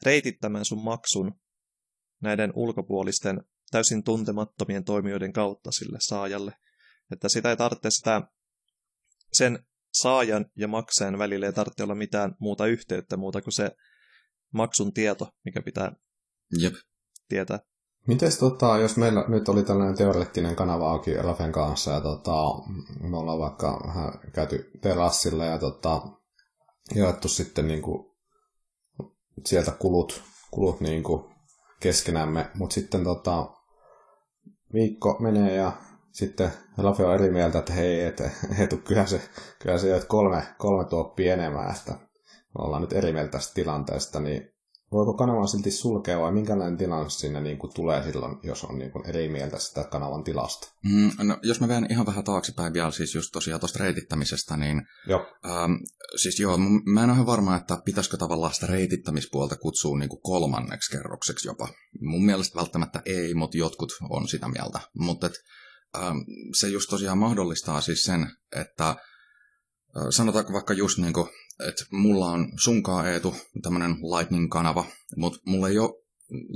reitittämään 0.02 0.64
sun 0.64 0.84
maksun 0.84 1.40
näiden 2.20 2.52
ulkopuolisten 2.54 3.44
täysin 3.70 4.04
tuntemattomien 4.04 4.84
toimijoiden 4.84 5.32
kautta 5.32 5.72
sille 5.72 5.98
saajalle. 6.00 6.52
Että 7.10 7.28
sitä 7.28 7.50
ei 7.50 7.56
tarvitse 7.56 7.90
sitä, 7.90 8.22
sen 9.32 9.66
saajan 9.92 10.46
ja 10.56 10.68
maksajan 10.68 11.18
välillä 11.18 11.46
ei 11.46 11.52
tarvitse 11.52 11.82
olla 11.82 11.94
mitään 11.94 12.34
muuta 12.38 12.66
yhteyttä 12.66 13.16
muuta 13.16 13.42
kuin 13.42 13.52
se 13.52 13.70
maksun 14.52 14.92
tieto, 14.92 15.28
mikä 15.44 15.62
pitää 15.62 15.92
Jep. 16.58 16.74
tietää. 17.28 17.58
Mites 18.06 18.38
tota, 18.38 18.78
jos 18.78 18.96
meillä 18.96 19.24
nyt 19.28 19.48
oli 19.48 19.62
tällainen 19.62 19.96
teoreettinen 19.96 20.56
kanava 20.56 20.90
auki 20.90 21.14
Rafen 21.14 21.52
kanssa 21.52 21.90
ja 21.90 22.00
tota, 22.00 22.32
me 23.00 23.16
ollaan 23.16 23.38
vaikka 23.38 23.80
vähän 23.86 24.12
käyty 24.32 24.70
terassilla 24.80 25.44
ja 25.44 25.58
tota, 25.58 26.02
jaettu 26.94 27.28
sitten 27.28 27.68
niin 27.68 27.82
kuin, 27.82 28.10
sieltä 29.46 29.70
kulut, 29.70 30.22
kulut 30.50 30.80
niin 30.80 31.02
kuin 31.02 31.24
keskenämme, 31.80 32.50
mutta 32.54 32.74
sitten 32.74 33.04
tota, 33.04 33.50
viikko 34.72 35.16
menee 35.20 35.54
ja 35.54 35.72
sitten 36.12 36.52
Rafe 36.78 37.04
on 37.04 37.14
eri 37.14 37.30
mieltä, 37.30 37.58
että 37.58 37.72
hei, 37.72 38.00
et, 38.00 38.20
et, 38.58 38.84
kyllä 38.84 39.06
se, 39.06 39.20
kyllä 39.58 39.78
se 39.78 40.02
kolme, 40.08 40.42
kolme 40.58 40.84
tuoppia 40.84 41.34
enemmän, 41.34 41.70
että 41.70 41.94
ollaan 42.58 42.82
nyt 42.82 42.92
eri 42.92 43.12
mieltä 43.12 43.30
tästä 43.30 43.54
tilanteesta, 43.54 44.20
niin 44.20 44.52
voiko 44.92 45.14
kanavan 45.14 45.48
silti 45.48 45.70
sulkea 45.70 46.20
vai 46.20 46.32
minkälainen 46.32 46.78
tilanne 46.78 47.10
sinne 47.10 47.40
niin 47.40 47.58
kuin 47.58 47.74
tulee 47.74 48.02
silloin, 48.02 48.36
jos 48.42 48.64
on 48.64 48.78
niin 48.78 48.90
kuin 48.90 49.06
eri 49.06 49.28
mieltä 49.28 49.58
sitä 49.58 49.84
kanavan 49.84 50.24
tilasta? 50.24 50.72
Mm, 50.84 51.10
no, 51.22 51.38
jos 51.42 51.60
mä 51.60 51.68
vien 51.68 51.86
ihan 51.90 52.06
vähän 52.06 52.24
taaksepäin 52.24 52.72
vielä 52.72 52.90
siis 52.90 53.14
just 53.14 53.32
tosiaan 53.32 53.60
tuosta 53.60 53.84
reitittämisestä, 53.84 54.56
niin 54.56 54.82
joo. 55.06 55.26
Ähm, 55.46 55.72
siis 56.16 56.40
joo, 56.40 56.58
mä 56.84 57.04
en 57.04 57.10
ole 57.10 57.26
varma, 57.26 57.56
että 57.56 57.78
pitäisikö 57.84 58.16
tavallaan 58.16 58.54
sitä 58.54 58.66
reitittämispuolta 58.66 59.56
kutsua 59.56 59.98
niin 59.98 60.08
kuin 60.08 60.22
kolmanneksi 60.22 60.90
kerrokseksi 60.90 61.48
jopa. 61.48 61.68
Mun 62.00 62.24
mielestä 62.24 62.60
välttämättä 62.60 63.02
ei, 63.04 63.34
mutta 63.34 63.56
jotkut 63.56 63.92
on 64.10 64.28
sitä 64.28 64.48
mieltä. 64.48 64.80
Mutta 64.98 65.30
ähm, 65.96 66.18
se 66.54 66.68
just 66.68 66.90
tosiaan 66.90 67.18
mahdollistaa 67.18 67.80
siis 67.80 68.02
sen, 68.02 68.30
että 68.56 68.96
sanotaanko 70.10 70.52
vaikka 70.52 70.74
just 70.74 70.98
niin 70.98 71.12
kuin 71.12 71.28
että 71.68 71.84
mulla 71.90 72.26
on 72.26 72.52
sunkaa 72.62 73.08
Eetu 73.08 73.36
tämmöinen 73.62 73.90
Lightning-kanava, 73.90 74.84
mutta 75.16 75.40
mulla 75.46 75.68
ei 75.68 75.78
ole 75.78 75.90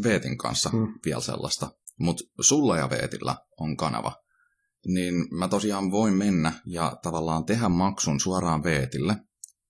Veetin 0.04 0.38
kanssa 0.38 0.70
hmm. 0.70 0.94
vielä 1.04 1.20
sellaista. 1.20 1.70
Mutta 1.98 2.24
sulla 2.40 2.76
ja 2.76 2.90
Veetillä 2.90 3.36
on 3.60 3.76
kanava. 3.76 4.16
Niin 4.86 5.14
mä 5.38 5.48
tosiaan 5.48 5.90
voin 5.90 6.14
mennä 6.14 6.52
ja 6.66 6.96
tavallaan 7.02 7.44
tehdä 7.44 7.68
maksun 7.68 8.20
suoraan 8.20 8.64
Veetille 8.64 9.16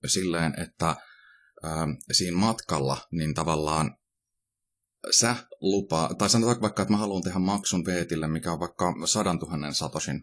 silleen, 0.05 0.53
että 0.61 0.95
ää, 1.63 1.87
siinä 2.11 2.37
matkalla 2.37 2.97
niin 3.11 3.33
tavallaan 3.33 3.97
sä 5.19 5.35
lupaa, 5.61 6.13
tai 6.13 6.29
sanotaan 6.29 6.61
vaikka, 6.61 6.81
että 6.81 6.93
mä 6.93 6.97
haluan 6.97 7.23
tehdä 7.23 7.39
maksun 7.39 7.85
Veetille, 7.85 8.27
mikä 8.27 8.51
on 8.51 8.59
vaikka 8.59 8.93
sadan 9.05 9.39
tuhannen 9.39 9.73
satosin 9.73 10.21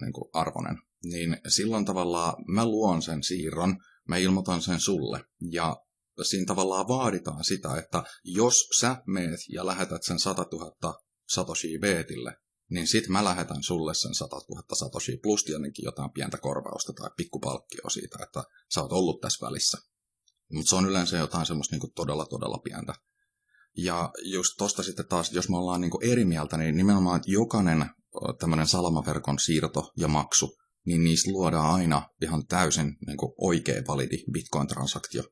niin 0.00 0.12
kuin 0.12 0.30
arvonen, 0.32 0.78
niin 1.04 1.38
silloin 1.48 1.84
tavallaan 1.84 2.34
mä 2.48 2.66
luon 2.66 3.02
sen 3.02 3.22
siirron, 3.22 3.76
mä 4.08 4.16
ilmoitan 4.16 4.62
sen 4.62 4.80
sulle. 4.80 5.24
Ja 5.50 5.76
siinä 6.22 6.46
tavallaan 6.46 6.88
vaaditaan 6.88 7.44
sitä, 7.44 7.76
että 7.76 8.04
jos 8.24 8.68
sä 8.78 9.02
meet 9.06 9.40
ja 9.52 9.66
lähetät 9.66 10.02
sen 10.02 10.18
100 10.18 10.46
000 10.52 11.00
Satoshi 11.28 11.80
Veetille, 11.80 12.36
niin 12.70 12.86
sit 12.86 13.08
mä 13.08 13.24
lähetän 13.24 13.62
sulle 13.62 13.94
sen 13.94 14.14
100 14.14 14.36
000 14.36 14.62
Satoshi 14.72 15.16
plus 15.16 15.44
tietenkin 15.44 15.84
jotain 15.84 16.10
pientä 16.12 16.38
korvausta 16.38 16.92
tai 16.92 17.10
pikkupalkkio 17.16 17.90
siitä, 17.90 18.18
että 18.22 18.44
sä 18.74 18.82
oot 18.82 18.92
ollut 18.92 19.20
tässä 19.20 19.46
välissä. 19.46 19.78
Mutta 20.52 20.68
se 20.68 20.76
on 20.76 20.88
yleensä 20.88 21.16
jotain 21.16 21.46
semmoista 21.46 21.74
niinku 21.74 21.92
todella, 21.94 22.26
todella 22.26 22.58
pientä. 22.58 22.94
Ja 23.76 24.10
just 24.22 24.54
tosta 24.58 24.82
sitten 24.82 25.08
taas, 25.08 25.32
jos 25.32 25.48
me 25.48 25.56
ollaan 25.56 25.80
niinku 25.80 26.00
eri 26.02 26.24
mieltä, 26.24 26.56
niin 26.56 26.76
nimenomaan, 26.76 27.16
että 27.16 27.30
jokainen 27.30 27.90
tämmöinen 28.38 28.66
salamaverkon 28.66 29.38
siirto 29.38 29.92
ja 29.96 30.08
maksu 30.08 30.58
niin 30.88 31.04
niistä 31.04 31.30
luodaan 31.30 31.74
aina 31.74 32.08
ihan 32.22 32.46
täysin 32.46 32.96
niin 33.06 33.16
kuin 33.16 33.32
oikea 33.38 33.82
validi 33.88 34.24
Bitcoin-transaktio. 34.32 35.22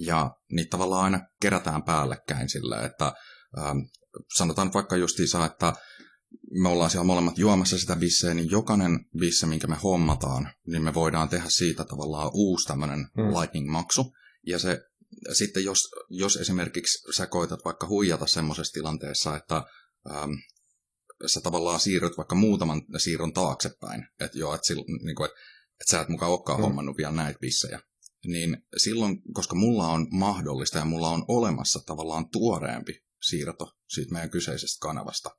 Ja 0.00 0.30
niitä 0.52 0.70
tavallaan 0.70 1.04
aina 1.04 1.20
kerätään 1.40 1.82
päällekkäin 1.82 2.48
sillä, 2.48 2.82
että 2.82 3.12
ähm, 3.58 3.78
sanotaan 4.36 4.72
vaikka 4.72 4.96
justiinsa, 4.96 5.44
että 5.44 5.72
me 6.62 6.68
ollaan 6.68 6.90
siellä 6.90 7.04
molemmat 7.04 7.38
juomassa 7.38 7.78
sitä 7.78 7.96
bisseä, 7.96 8.34
niin 8.34 8.50
jokainen 8.50 9.00
bisse, 9.18 9.46
minkä 9.46 9.66
me 9.66 9.76
hommataan, 9.82 10.52
niin 10.66 10.82
me 10.82 10.94
voidaan 10.94 11.28
tehdä 11.28 11.48
siitä 11.48 11.84
tavallaan 11.84 12.30
uusi 12.34 12.66
tämmöinen 12.66 12.98
hmm. 12.98 13.40
lightning-maksu. 13.40 14.12
Ja 14.46 14.58
se 14.58 14.80
sitten 15.32 15.64
jos, 15.64 15.78
jos 16.10 16.36
esimerkiksi 16.36 17.12
sä 17.12 17.26
koetat 17.26 17.60
vaikka 17.64 17.88
huijata 17.88 18.26
semmoisessa 18.26 18.72
tilanteessa, 18.72 19.36
että 19.36 19.56
ähm, 20.10 20.32
sä 21.26 21.40
tavallaan 21.40 21.80
siirryt 21.80 22.16
vaikka 22.16 22.34
muutaman 22.34 22.82
siirron 22.96 23.32
taaksepäin, 23.32 24.06
että 24.20 24.38
joo, 24.38 24.54
että, 24.54 24.74
niin 24.74 25.16
kuin, 25.16 25.24
että, 25.24 25.40
että 25.80 25.90
sä 25.90 26.00
et 26.00 26.08
mukaan 26.08 26.32
olekaan 26.32 26.58
mm. 26.58 26.62
hommannut 26.62 26.96
vielä 26.96 27.12
näitä 27.12 27.38
bissejä, 27.38 27.80
niin 28.26 28.56
silloin, 28.76 29.22
koska 29.32 29.54
mulla 29.54 29.88
on 29.88 30.06
mahdollista 30.10 30.78
ja 30.78 30.84
mulla 30.84 31.08
on 31.08 31.24
olemassa 31.28 31.80
tavallaan 31.86 32.30
tuoreempi 32.30 32.92
siirto 33.22 33.72
siitä 33.88 34.12
meidän 34.12 34.30
kyseisestä 34.30 34.82
kanavasta, 34.82 35.30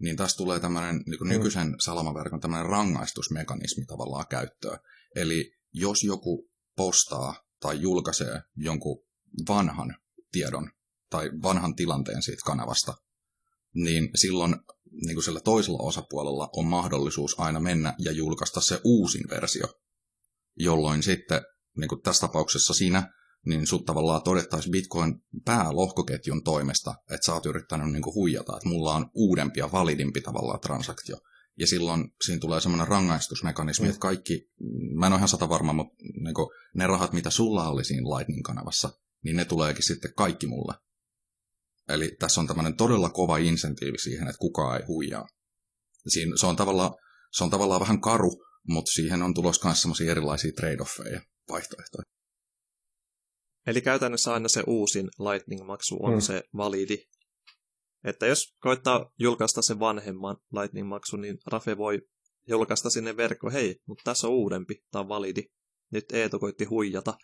niin 0.00 0.16
tässä 0.16 0.36
tulee 0.36 0.60
tämmöinen 0.60 0.96
niin 1.06 1.18
kuin 1.18 1.28
mm. 1.28 1.34
nykyisen 1.34 1.74
salamaverkon 1.80 2.40
tämmöinen 2.40 2.66
rangaistusmekanismi 2.66 3.84
tavallaan 3.84 4.26
käyttöön. 4.30 4.78
Eli 5.16 5.52
jos 5.72 6.04
joku 6.04 6.50
postaa 6.76 7.34
tai 7.60 7.80
julkaisee 7.80 8.42
jonkun 8.56 9.04
vanhan 9.48 9.96
tiedon 10.32 10.70
tai 11.10 11.30
vanhan 11.42 11.74
tilanteen 11.74 12.22
siitä 12.22 12.42
kanavasta, 12.46 12.94
niin 13.74 14.10
silloin 14.14 14.56
niin 15.06 15.14
kuin 15.14 15.24
sillä 15.24 15.40
toisella 15.40 15.82
osapuolella 15.82 16.48
on 16.56 16.66
mahdollisuus 16.66 17.40
aina 17.40 17.60
mennä 17.60 17.94
ja 17.98 18.12
julkaista 18.12 18.60
se 18.60 18.80
uusin 18.84 19.24
versio, 19.30 19.66
jolloin 20.58 21.02
sitten 21.02 21.42
niin 21.76 21.88
kuin 21.88 22.02
tässä 22.02 22.26
tapauksessa 22.26 22.74
sinä, 22.74 23.12
niin 23.46 23.66
sut 23.66 23.84
tavallaan 23.84 24.22
todettaisiin 24.22 24.72
Bitcoin 24.72 25.14
päälohkoketjun 25.44 26.44
toimesta, 26.44 26.94
että 27.10 27.26
sä 27.26 27.34
oot 27.34 27.46
yrittänyt 27.46 27.92
niin 27.92 28.02
kuin 28.02 28.14
huijata, 28.14 28.56
että 28.56 28.68
mulla 28.68 28.94
on 28.94 29.10
uudempi 29.14 29.60
ja 29.60 29.72
validimpi 29.72 30.20
tavallaan 30.20 30.60
transaktio. 30.60 31.16
Ja 31.58 31.66
silloin 31.66 32.14
siinä 32.24 32.40
tulee 32.40 32.60
semmoinen 32.60 32.88
rangaistusmekanismi, 32.88 33.86
mm. 33.86 33.90
että 33.90 34.00
kaikki, 34.00 34.50
mä 34.94 35.06
en 35.06 35.12
ole 35.12 35.18
ihan 35.18 35.28
sata 35.28 35.48
varma, 35.48 35.72
mutta 35.72 35.94
niin 36.24 36.34
kuin, 36.34 36.48
ne 36.74 36.86
rahat, 36.86 37.12
mitä 37.12 37.30
sulla 37.30 37.68
oli 37.68 37.84
siinä 37.84 38.08
Lightning-kanavassa, 38.08 38.90
niin 39.24 39.36
ne 39.36 39.44
tuleekin 39.44 39.82
sitten 39.82 40.14
kaikki 40.14 40.46
mulle. 40.46 40.74
Eli 41.88 42.16
tässä 42.18 42.40
on 42.40 42.46
tämmöinen 42.46 42.76
todella 42.76 43.10
kova 43.10 43.38
insentiivi 43.38 43.98
siihen, 43.98 44.28
että 44.28 44.38
kukaan 44.38 44.80
ei 44.80 44.86
huijaa. 44.86 45.26
Siinä, 46.08 46.36
se, 46.36 46.46
on 46.46 46.56
tavallaan, 46.56 46.94
se 47.32 47.44
on 47.44 47.50
tavallaan 47.50 47.80
vähän 47.80 48.00
karu, 48.00 48.44
mutta 48.68 48.92
siihen 48.92 49.22
on 49.22 49.34
tulossa 49.34 49.68
myös 49.68 49.80
semmoisia 49.80 50.10
erilaisia 50.10 50.52
trade-offeja, 50.60 51.20
vaihtoehtoja. 51.48 52.04
Eli 53.66 53.80
käytännössä 53.80 54.32
aina 54.32 54.48
se 54.48 54.62
uusin 54.66 55.08
Lightning-maksu 55.18 55.96
on 56.00 56.14
mm. 56.14 56.20
se 56.20 56.42
validi. 56.56 56.98
Että 58.04 58.26
jos 58.26 58.54
koittaa 58.60 59.10
julkaista 59.18 59.62
se 59.62 59.78
vanhemman 59.78 60.36
Lightning-maksun, 60.52 61.20
niin 61.20 61.38
Rafe 61.46 61.76
voi 61.76 62.00
julkaista 62.48 62.90
sinne 62.90 63.16
verkko, 63.16 63.50
hei, 63.50 63.76
mutta 63.86 64.02
tässä 64.04 64.26
on 64.26 64.32
uudempi, 64.32 64.74
tämä 64.90 65.00
on 65.00 65.08
validi. 65.08 65.42
Nyt 65.92 66.12
Eetu 66.12 66.38
koitti 66.38 66.64
huijata. 66.64 67.14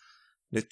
Nyt 0.53 0.67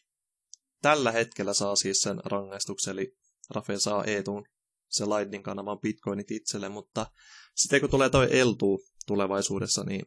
tällä 0.82 1.12
hetkellä 1.12 1.54
saa 1.54 1.76
siis 1.76 2.00
sen 2.00 2.20
rangaistuksen, 2.24 2.92
eli 2.92 3.16
Rafe 3.50 3.78
saa 3.78 4.04
Eetun 4.04 4.44
se 4.88 5.04
Lightning-kanavan 5.04 5.80
bitcoinit 5.80 6.30
itselle, 6.30 6.68
mutta 6.68 7.06
sitten 7.54 7.80
kun 7.80 7.90
tulee 7.90 8.10
toi 8.10 8.38
Eltu 8.38 8.80
tulevaisuudessa, 9.06 9.84
niin 9.84 10.06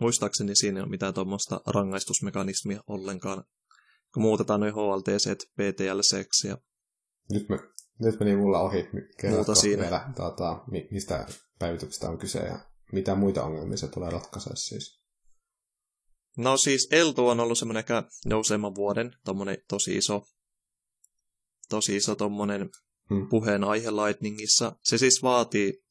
muistaakseni 0.00 0.56
siinä 0.56 0.78
ei 0.78 0.82
ole 0.82 0.90
mitään 0.90 1.14
tuommoista 1.14 1.60
rangaistusmekanismia 1.66 2.80
ollenkaan, 2.86 3.44
kun 4.14 4.22
muutetaan 4.22 4.60
noin 4.60 4.74
HLTC, 4.74 5.44
PTLC 5.56 6.44
ja 6.44 6.58
nyt, 7.30 7.48
me, 7.48 7.58
nyt 8.00 8.20
meni 8.20 8.36
mulla 8.36 8.60
ohi. 8.60 8.88
Muuta 9.30 9.54
siinä. 9.54 9.82
Vielä, 9.82 10.10
tuota, 10.16 10.64
mistä 10.90 11.26
päivityksestä 11.58 12.08
on 12.08 12.18
kyse 12.18 12.38
ja 12.38 12.58
mitä 12.92 13.14
muita 13.14 13.44
ongelmia 13.44 13.76
se 13.76 13.88
tulee 13.88 14.10
ratkaisee 14.10 14.56
siis? 14.56 15.00
No 16.36 16.56
siis 16.56 16.88
Eltu 16.90 17.28
on 17.28 17.40
ollut 17.40 17.58
semmoinen 17.58 17.78
ehkä 17.78 18.02
nouseman 18.26 18.74
vuoden, 18.74 19.12
tommonen 19.24 19.58
tosi 19.68 19.96
iso, 19.96 20.22
tosi 21.70 21.96
iso 21.96 22.14
tommonen 22.14 22.70
hmm. 23.10 23.28
puheenaihe 23.28 23.90
Lightningissa. 23.90 24.76
Se 24.82 24.98
siis 24.98 25.22
vaatii 25.22 25.82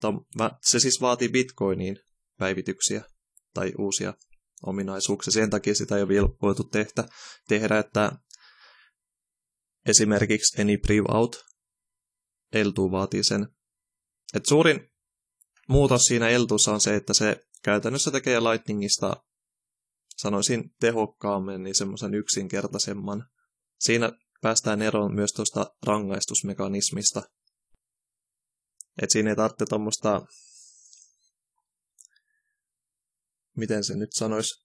tom, 0.00 0.24
se 0.62 0.80
siis 0.80 1.00
vaatii 1.00 1.28
Bitcoiniin 1.28 1.96
päivityksiä 2.38 3.04
tai 3.54 3.72
uusia 3.78 4.14
ominaisuuksia. 4.66 5.32
Sen 5.32 5.50
takia 5.50 5.74
sitä 5.74 5.96
ei 5.96 6.02
ole 6.02 6.08
vielä 6.08 6.28
voitu 6.42 6.64
tehdä, 6.64 7.04
tehdä 7.48 7.78
että 7.78 8.12
esimerkiksi 9.86 10.62
Any 10.62 10.78
Priv 10.78 11.04
Out 11.08 11.44
Eltu 12.52 12.90
vaatii 12.90 13.24
sen. 13.24 13.48
Et 14.34 14.46
suurin 14.46 14.90
muutos 15.68 16.02
siinä 16.02 16.28
Eltussa 16.28 16.72
on 16.72 16.80
se, 16.80 16.94
että 16.94 17.14
se 17.14 17.46
käytännössä 17.62 18.10
tekee 18.10 18.40
Lightningista, 18.40 19.16
sanoisin 20.16 20.74
tehokkaammin, 20.80 21.62
niin 21.62 21.74
semmoisen 21.74 22.14
yksinkertaisemman. 22.14 23.28
Siinä 23.80 24.12
päästään 24.42 24.82
eroon 24.82 25.14
myös 25.14 25.32
tuosta 25.32 25.66
rangaistusmekanismista. 25.86 27.22
Et 29.02 29.10
siinä 29.10 29.30
ei 29.30 29.36
tarvitse 29.36 29.64
tuommoista, 29.68 30.26
miten 33.56 33.84
se 33.84 33.96
nyt 33.96 34.12
sanoisi, 34.12 34.64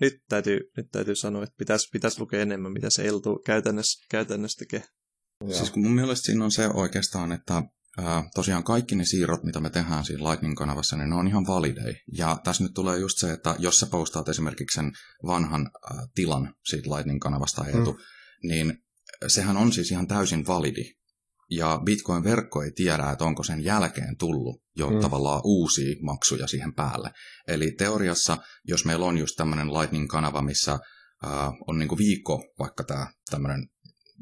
nyt 0.00 0.14
täytyy, 0.28 0.60
nyt 0.76 0.86
täytyy 0.92 1.14
sanoa, 1.14 1.42
että 1.42 1.54
pitäisi, 1.58 1.88
pitäisi 1.92 2.20
lukea 2.20 2.40
enemmän, 2.40 2.72
mitä 2.72 2.90
se 2.90 3.06
Eltu 3.06 3.42
käytännössä, 3.46 4.06
käytännössä 4.10 4.58
tekee. 4.58 4.84
Joo. 5.44 5.58
Siis 5.58 5.70
kun 5.70 5.82
mun 5.82 5.92
mielestä 5.92 6.26
siinä 6.26 6.44
on 6.44 6.50
se 6.50 6.68
oikeastaan, 6.68 7.32
että 7.32 7.62
ää, 7.98 8.30
tosiaan 8.34 8.64
kaikki 8.64 8.94
ne 8.94 9.04
siirrot, 9.04 9.44
mitä 9.44 9.60
me 9.60 9.70
tehdään 9.70 10.04
siinä 10.04 10.30
Lightning-kanavassa, 10.30 10.96
niin 10.96 11.10
ne 11.10 11.16
on 11.16 11.28
ihan 11.28 11.46
validei. 11.46 11.94
Ja 12.12 12.38
tässä 12.44 12.62
nyt 12.62 12.74
tulee 12.74 12.98
just 12.98 13.18
se, 13.18 13.32
että 13.32 13.56
jos 13.58 13.80
sä 13.80 13.86
postaat 13.86 14.28
esimerkiksi 14.28 14.74
sen 14.74 14.92
vanhan 15.26 15.70
ää, 15.90 16.06
tilan 16.14 16.54
siitä 16.64 16.90
Lightning-kanavasta 16.90 17.66
Eetu, 17.66 17.92
mm. 17.92 17.98
Niin 18.42 18.78
sehän 19.26 19.56
on 19.56 19.72
siis 19.72 19.90
ihan 19.90 20.06
täysin 20.06 20.46
validi. 20.46 20.84
Ja 21.50 21.80
Bitcoin-verkko 21.84 22.62
ei 22.62 22.72
tiedä, 22.72 23.10
että 23.10 23.24
onko 23.24 23.42
sen 23.42 23.64
jälkeen 23.64 24.16
tullut 24.16 24.62
jo 24.76 24.90
mm. 24.90 25.00
tavallaan 25.00 25.40
uusia 25.44 25.96
maksuja 26.02 26.46
siihen 26.46 26.74
päälle. 26.74 27.10
Eli 27.48 27.70
teoriassa, 27.70 28.38
jos 28.64 28.84
meillä 28.84 29.04
on 29.04 29.18
just 29.18 29.36
tämmöinen 29.36 29.74
Lightning-kanava, 29.74 30.42
missä 30.42 30.78
ää, 31.22 31.52
on 31.66 31.78
niinku 31.78 31.98
viikko 31.98 32.44
vaikka 32.58 32.84
tämä 32.84 33.06
tämmöinen 33.30 33.68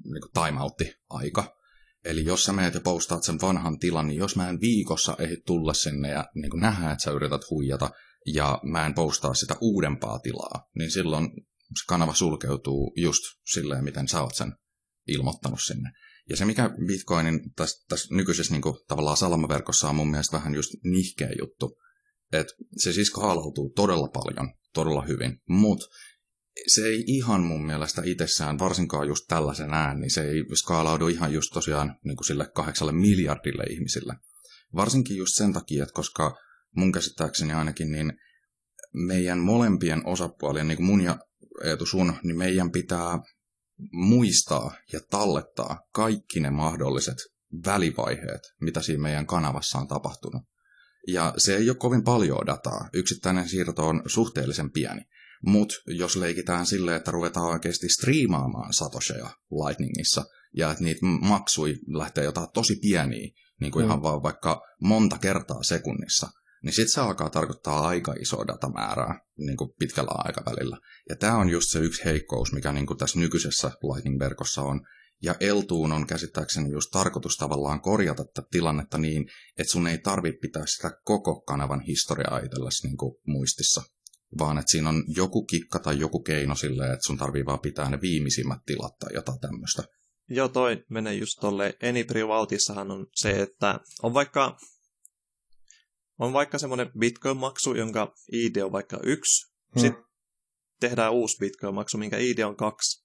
niinku 0.05 0.29
timeoutti-aika, 0.35 1.59
Eli 2.05 2.25
jos 2.25 2.45
sä 2.45 2.53
menet 2.53 2.75
ja 2.75 2.81
postaat 2.81 3.25
sen 3.25 3.41
vanhan 3.43 3.79
tilan, 3.79 4.07
niin 4.07 4.19
jos 4.19 4.37
mä 4.37 4.49
en 4.49 4.61
viikossa 4.61 5.17
ehdi 5.19 5.37
tulla 5.47 5.75
sinne 5.75 6.09
ja 6.09 6.25
niin 6.35 6.61
nähdä, 6.61 6.91
että 6.91 7.05
sä 7.05 7.11
yrität 7.11 7.51
huijata, 7.51 7.91
ja 8.27 8.61
mä 8.63 8.87
en 8.87 8.95
postaa 8.95 9.35
sitä 9.35 9.57
uudempaa 9.61 10.19
tilaa, 10.19 10.69
niin 10.79 10.91
silloin 10.91 11.31
se 11.77 11.85
kanava 11.89 12.15
sulkeutuu 12.15 12.93
just 12.97 13.23
silleen, 13.53 13.85
miten 13.85 14.09
sä 14.09 14.23
oot 14.23 14.35
sen 14.35 14.53
ilmoittanut 15.09 15.61
sinne. 15.63 15.91
Ja 16.29 16.37
se, 16.37 16.45
mikä 16.45 16.71
Bitcoinin 16.87 17.41
tässä, 17.57 17.87
tässä 17.89 18.15
nykyisessä 18.15 18.53
niin 18.53 18.63
kuin, 18.63 18.75
tavallaan 18.89 19.17
salamaverkossa 19.17 19.89
on 19.89 19.97
mun 19.97 20.11
mielestä 20.11 20.37
vähän 20.37 20.55
just 20.55 20.71
nihkeä 20.85 21.31
juttu, 21.39 21.79
että 22.33 22.55
se 22.77 22.93
siis 22.93 23.11
kaalautuu 23.11 23.73
todella 23.77 24.09
paljon, 24.09 24.55
todella 24.75 25.03
hyvin, 25.03 25.41
mutta 25.49 25.87
se 26.67 26.87
ei 26.87 27.05
ihan 27.07 27.43
mun 27.43 27.67
mielestä 27.67 28.03
itsessään, 28.05 28.59
varsinkaan 28.59 29.09
just 29.09 29.25
tällaisen 29.29 29.75
ään, 29.75 30.01
niin 30.01 30.11
se 30.11 30.31
ei 30.31 30.45
skaalaudu 30.55 31.09
ihan 31.09 31.33
just 31.33 31.51
tosiaan 31.53 31.99
niin 32.05 32.17
kuin 32.17 32.27
sille 32.27 32.47
kahdeksalle 32.55 32.93
miljardille 32.93 33.65
ihmisille. 33.71 34.15
Varsinkin 34.75 35.17
just 35.17 35.35
sen 35.35 35.53
takia, 35.53 35.83
että 35.83 35.95
koska 35.95 36.37
mun 36.77 36.93
käsittääkseni 36.93 37.53
ainakin, 37.53 37.93
niin 37.93 38.13
meidän 38.93 39.39
molempien 39.39 40.07
osapuolien, 40.07 40.69
niin 40.69 40.77
kuin 40.77 40.87
mun 40.87 41.01
ja 41.01 41.19
Eetu 41.65 41.87
sun, 41.87 42.13
niin 42.23 42.39
meidän 42.39 42.71
pitää 42.71 43.19
muistaa 43.93 44.75
ja 44.93 45.01
tallettaa 45.11 45.81
kaikki 45.93 46.41
ne 46.41 46.51
mahdolliset 46.51 47.17
välivaiheet, 47.67 48.41
mitä 48.61 48.83
siinä 48.83 49.03
meidän 49.03 49.27
kanavassa 49.27 49.79
on 49.79 49.89
tapahtunut. 49.89 50.43
Ja 51.09 51.35
se 51.37 51.57
ei 51.57 51.71
ole 51.71 51.77
kovin 51.77 52.05
paljon 52.05 52.47
dataa. 52.47 52.89
Yksittäinen 52.93 53.49
siirto 53.49 53.89
on 53.89 54.03
suhteellisen 54.07 54.73
pieni. 54.73 55.03
Mutta 55.47 55.75
jos 55.87 56.17
leikitään 56.17 56.67
silleen, 56.67 56.97
että 56.97 57.11
ruvetaan 57.11 57.47
oikeasti 57.47 57.89
striimaamaan 57.89 58.73
satosheja 58.73 59.31
Lightningissa, 59.51 60.25
ja 60.57 60.71
että 60.71 60.85
niitä 60.85 61.07
maksui 61.07 61.75
lähtee 61.87 62.25
jotain 62.25 62.49
tosi 62.55 62.77
pieniä, 62.77 63.31
niin 63.61 63.73
kuin 63.73 63.85
mm. 63.85 63.87
ihan 63.87 64.03
vaan 64.03 64.23
vaikka 64.23 64.63
monta 64.81 65.19
kertaa 65.19 65.63
sekunnissa, 65.63 66.31
niin 66.63 66.73
sitten 66.73 66.93
se 66.93 67.01
alkaa 67.01 67.31
tarkoittaa 67.31 67.89
aika 67.89 68.15
isoa 68.21 68.47
datamäärää 68.47 69.21
niin 69.37 69.57
kuin 69.57 69.71
pitkällä 69.79 70.13
aikavälillä. 70.15 70.79
Ja 71.09 71.17
tämä 71.17 71.37
on 71.37 71.49
just 71.49 71.71
se 71.71 71.79
yksi 71.79 72.05
heikkous, 72.05 72.53
mikä 72.53 72.73
niin 72.73 72.87
kuin 72.87 72.99
tässä 72.99 73.19
nykyisessä 73.19 73.69
Lightning-verkossa 73.69 74.63
on. 74.63 74.81
Ja 75.23 75.35
Eltuun 75.41 75.93
on 75.93 76.07
käsittääkseni 76.07 76.71
just 76.71 76.91
tarkoitus 76.91 77.37
tavallaan 77.37 77.81
korjata 77.81 78.25
tätä 78.25 78.49
tilannetta 78.51 78.99
niin, 78.99 79.29
että 79.59 79.73
sun 79.73 79.87
ei 79.87 79.99
tarvitse 79.99 80.39
pitää 80.39 80.63
sitä 80.67 80.91
koko 81.05 81.41
kanavan 81.41 81.81
historiaa 81.81 82.39
itsellesi 82.39 82.87
niin 82.87 82.97
kuin 82.97 83.15
muistissa, 83.27 83.83
vaan 84.39 84.59
että 84.59 84.71
siinä 84.71 84.89
on 84.89 85.05
joku 85.17 85.45
kikka 85.45 85.79
tai 85.79 85.99
joku 85.99 86.23
keino 86.23 86.55
silleen, 86.55 86.93
että 86.93 87.07
sun 87.07 87.19
tarvii 87.19 87.47
vaan 87.47 87.61
pitää 87.61 87.91
ne 87.91 87.99
viimeisimmät 88.01 88.59
tilat 88.67 88.99
tai 88.99 89.15
jotain 89.15 89.41
tämmöistä. 89.41 89.83
Joo, 90.31 90.49
toi 90.49 90.85
menee 90.91 91.15
just 91.15 91.39
tolle 91.41 91.75
Anyprivaltissahan 91.89 92.91
on 92.91 93.07
se, 93.15 93.31
että 93.31 93.81
on 94.03 94.15
vaikka 94.15 94.59
on 96.19 96.33
vaikka 96.33 96.59
semmoinen 96.59 96.91
Bitcoin-maksu, 96.99 97.75
jonka 97.75 98.15
ID 98.33 98.57
on 98.57 98.73
vaikka 98.73 99.01
yksi, 99.03 99.47
hmm. 99.75 99.81
sitten 99.81 100.05
tehdään 100.81 101.13
uusi 101.13 101.37
Bitcoin-maksu, 101.41 101.99
minkä 101.99 102.19
ID 102.19 102.39
on 102.39 102.57
kaksi. 102.57 103.05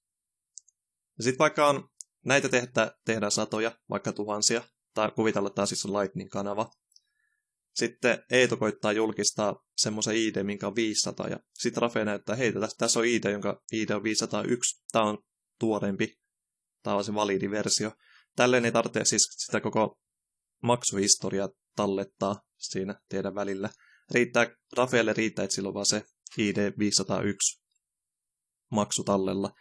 Ja 1.18 1.24
sitten 1.24 1.40
vaikka 1.40 1.68
on, 1.68 1.90
näitä 2.26 2.50
tehdä, 2.50 2.92
tehdään 3.06 3.32
satoja, 3.32 3.72
vaikka 3.90 4.14
tuhansia, 4.14 4.64
tai 4.94 5.12
kuvitella, 5.12 5.48
että 5.48 5.56
tämä 5.56 5.66
siis 5.66 5.86
on 5.86 5.94
Lightning-kanava. 5.94 6.72
Sitten 7.76 8.24
Eeto 8.32 8.58
koittaa 8.58 8.92
julkistaa 8.92 9.66
semmoisen 9.78 10.16
ID, 10.16 10.44
minkä 10.44 10.68
on 10.68 10.76
500, 10.76 11.28
ja 11.28 11.40
sitten 11.54 11.82
Rafe 11.82 12.06
näyttää, 12.06 12.36
hei, 12.36 12.54
tässä, 12.54 12.78
tässä 12.78 13.00
on 13.00 13.06
ID, 13.06 13.32
jonka 13.32 13.62
ID 13.72 13.90
on 13.90 14.04
501, 14.04 14.84
tämä 14.92 15.06
on 15.06 15.18
tuorempi, 15.60 16.20
tämä 16.84 16.96
on 16.96 17.04
se 17.04 17.14
validi 17.14 17.52
versio. 17.52 17.92
Tälleen 18.36 18.66
ei 18.66 18.72
tarvitse 18.72 19.06
siis 19.06 19.36
sitä 19.38 19.62
koko 19.62 20.00
maksuhistoriaa 20.64 21.50
tallettaa 21.76 22.42
siinä 22.58 22.96
teidän 23.10 23.36
välillä. 23.36 23.70
Riittää, 24.12 24.48
Rafaelle 24.78 25.14
riittää, 25.14 25.44
että 25.44 25.56
sillä 25.56 25.68
on 25.68 25.74
vaan 25.74 25.86
se 25.86 26.04
ID 26.38 26.74
501 26.80 27.64
maksu 28.72 29.04
tallella. 29.04 29.52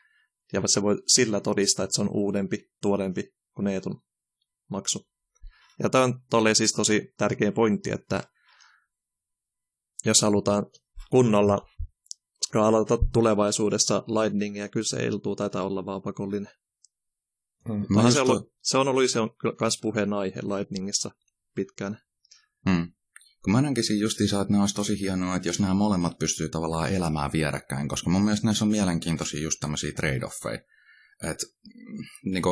Ja 0.52 0.62
se 0.66 0.82
voi 0.82 1.02
sillä 1.06 1.40
todistaa, 1.40 1.84
että 1.84 1.94
se 1.94 2.02
on 2.02 2.10
uudempi, 2.12 2.58
tuorempi 2.82 3.28
kuin 3.54 3.66
Eetun 3.66 4.02
maksu. 4.70 5.06
Ja 5.82 5.90
tämä 5.90 6.04
on 6.04 6.20
tolle 6.30 6.54
siis 6.54 6.72
tosi 6.72 7.12
tärkeä 7.16 7.52
pointti, 7.52 7.90
että 7.90 8.24
jos 10.04 10.22
halutaan 10.22 10.66
kunnolla 11.10 11.66
skaalata 12.48 12.98
tulevaisuudessa 13.12 14.04
Lightningia, 14.06 14.68
kyllä 14.68 14.86
se 14.86 15.06
eltuu 15.06 15.36
taitaa 15.36 15.66
olla 15.66 15.86
vaan 15.86 16.02
pakollinen. 16.02 16.52
Mä 17.88 18.10
se, 18.10 18.20
ollut, 18.20 18.52
se 18.62 18.78
on 18.78 18.88
ollut 18.88 19.10
se 19.10 19.20
on 19.20 19.30
myös 19.60 19.78
puheenaihe 19.82 20.40
Lightningissa 20.42 21.10
pitkään. 21.54 21.98
Mm. 22.66 22.92
Kun 23.44 23.52
mä 23.52 23.62
näkisin 23.62 24.00
justiinsa, 24.00 24.40
että 24.40 24.52
ne 24.52 24.60
olisi 24.60 24.74
tosi 24.74 25.00
hienoa, 25.00 25.36
että 25.36 25.48
jos 25.48 25.60
nämä 25.60 25.74
molemmat 25.74 26.18
pystyy 26.18 26.48
tavallaan 26.48 26.92
elämään 26.92 27.32
vierekkäin, 27.32 27.88
koska 27.88 28.10
mun 28.10 28.22
mielestä 28.22 28.46
näissä 28.46 28.64
on 28.64 28.70
mielenkiintoisia 28.70 29.40
just 29.40 29.60
tämmöisiä 29.60 29.90
trade-offeja. 29.90 30.60
Että 31.22 31.46
niin 32.24 32.42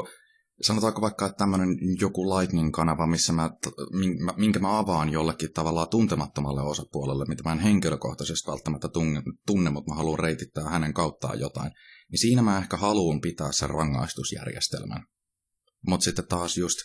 sanotaanko 0.63 1.01
vaikka, 1.01 1.27
että 1.27 1.37
tämmöinen 1.37 1.69
joku 2.01 2.31
Lightning-kanava, 2.31 3.07
missä 3.07 3.33
mä, 3.33 3.51
min- 3.91 4.19
minkä 4.37 4.59
mä 4.59 4.79
avaan 4.79 5.13
jollekin 5.13 5.53
tavallaan 5.53 5.89
tuntemattomalle 5.89 6.63
osapuolelle, 6.63 7.25
mitä 7.29 7.43
mä 7.43 7.53
en 7.53 7.59
henkilökohtaisesti 7.59 8.51
välttämättä 8.51 8.89
tunne, 8.89 9.23
tunne 9.47 9.71
mutta 9.71 9.91
mä 9.91 9.97
haluan 9.97 10.19
reitittää 10.19 10.69
hänen 10.69 10.95
kauttaan 10.95 11.41
jotain, 11.41 11.73
niin 12.11 12.19
siinä 12.19 12.43
mä 12.43 12.59
ehkä 12.59 12.77
haluan 12.77 13.21
pitää 13.21 13.53
sen 13.53 13.71
rangaistusjärjestelmän. 13.71 15.07
Mutta 15.87 16.05
sitten 16.05 16.27
taas 16.27 16.57
just 16.57 16.79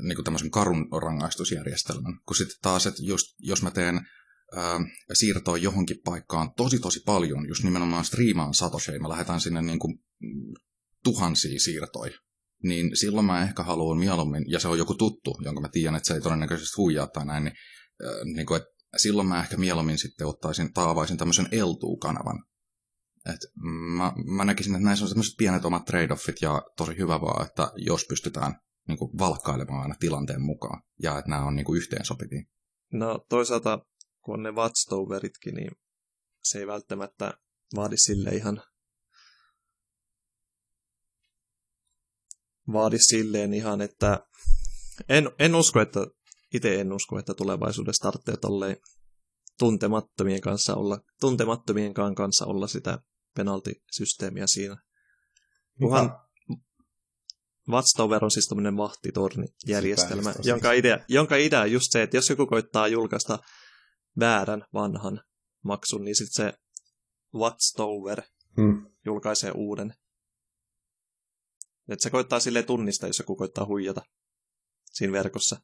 niin 0.00 0.16
kuin 0.16 0.24
tämmöisen 0.24 0.50
karun 0.50 0.88
rangaistusjärjestelmän. 1.02 2.18
Kun 2.26 2.36
sitten 2.36 2.56
taas, 2.62 2.86
että 2.86 3.02
just, 3.02 3.26
jos 3.38 3.62
mä 3.62 3.70
teen 3.70 4.00
ää, 4.56 4.80
siirtoa 5.12 5.56
johonkin 5.56 6.00
paikkaan 6.04 6.54
tosi 6.56 6.78
tosi 6.78 7.00
paljon, 7.00 7.48
just 7.48 7.64
nimenomaan 7.64 8.04
striimaan 8.04 8.54
Satoshi, 8.54 8.98
mä 8.98 9.08
lähetän 9.08 9.40
sinne 9.40 9.62
niin 9.62 9.78
kuin, 9.78 9.98
tuhansia 11.04 11.60
siirtoja, 11.60 12.18
niin 12.62 12.96
silloin 12.96 13.26
mä 13.26 13.42
ehkä 13.42 13.62
haluan 13.62 13.98
mieluummin, 13.98 14.44
ja 14.48 14.58
se 14.58 14.68
on 14.68 14.78
joku 14.78 14.94
tuttu, 14.94 15.38
jonka 15.44 15.60
mä 15.60 15.68
tiedän, 15.68 15.96
että 15.96 16.06
se 16.06 16.14
ei 16.14 16.20
todennäköisesti 16.20 16.74
huijaa 16.76 17.06
tai 17.06 17.26
näin, 17.26 17.44
niin, 17.44 17.54
ää, 18.04 18.24
niin 18.24 18.46
kuin, 18.46 18.56
että 18.56 18.74
silloin 18.96 19.28
mä 19.28 19.40
ehkä 19.40 19.56
mieluummin 19.56 19.98
sitten 19.98 20.26
ottaisin, 20.26 20.72
taavaisin 20.72 21.16
tämmöisen 21.16 21.46
L2-kanavan. 21.46 22.44
Et 23.34 23.40
mä, 23.96 24.12
mä 24.36 24.44
näkisin, 24.44 24.74
että 24.74 24.84
näissä 24.84 25.04
on 25.04 25.08
sellaiset 25.08 25.34
pienet 25.38 25.64
omat 25.64 25.90
trade-offit 25.90 26.36
ja 26.42 26.62
tosi 26.76 26.98
hyvä 26.98 27.20
vaan, 27.20 27.46
että 27.46 27.72
jos 27.76 28.06
pystytään 28.08 28.54
niin 28.88 28.98
kuin 28.98 29.18
valkkailemaan 29.18 29.82
aina 29.82 29.94
tilanteen 30.00 30.42
mukaan 30.42 30.82
ja 31.02 31.18
että 31.18 31.30
nämä 31.30 31.44
on 31.44 31.56
niin 31.56 31.64
kuin 31.64 31.76
yhteensopivia. 31.76 32.42
No 32.92 33.26
toisaalta, 33.28 33.78
kun 34.24 34.34
on 34.34 34.42
ne 34.42 34.50
Watchtoweritkin, 34.50 35.54
niin 35.54 35.70
se 36.42 36.58
ei 36.58 36.66
välttämättä 36.66 37.34
vaadi 37.76 37.96
sille 37.98 38.30
ihan 38.30 38.62
vaadi 42.72 42.98
silleen 42.98 43.54
ihan, 43.54 43.80
että 43.80 44.26
en, 45.08 45.30
en 45.38 45.54
usko, 45.54 45.80
että 45.80 46.00
itse 46.54 46.80
en 46.80 46.92
usko, 46.92 47.18
että 47.18 47.34
tulevaisuudessa 47.34 48.02
tarvitsee 48.02 48.36
tolleen 48.36 48.76
tuntemattomien 49.58 50.40
kanssa 50.40 50.74
olla, 50.74 51.00
tuntemattomien 51.20 51.94
kanssa 51.94 52.46
olla 52.46 52.66
sitä 52.66 52.98
penaltisysteemiä 53.36 54.46
siinä. 54.46 54.76
Kunhan 55.78 56.20
Watchtower 57.68 58.24
on 58.24 58.30
siis 58.30 58.48
tämmöinen 58.48 58.76
vahtitornijärjestelmä, 58.76 60.34
jonka 60.42 60.72
idea, 60.72 60.98
jonka 61.08 61.36
idea 61.36 61.60
on 61.60 61.72
just 61.72 61.86
se, 61.90 62.02
että 62.02 62.16
jos 62.16 62.30
joku 62.30 62.46
koittaa 62.46 62.88
julkaista 62.88 63.38
väärän 64.18 64.64
vanhan 64.74 65.20
maksun, 65.62 66.04
niin 66.04 66.16
sitten 66.16 66.46
se 66.46 66.58
Watchtower 67.34 68.22
Hmm. 68.56 68.86
julkaisee 69.04 69.50
uuden. 69.50 69.94
Et 71.88 72.00
se 72.00 72.10
koittaa 72.10 72.40
sille 72.40 72.62
tunnistaa, 72.62 73.08
jos 73.08 73.18
joku 73.18 73.36
koittaa 73.36 73.66
huijata 73.66 74.02
siinä 74.84 75.12
verkossa. 75.12 75.60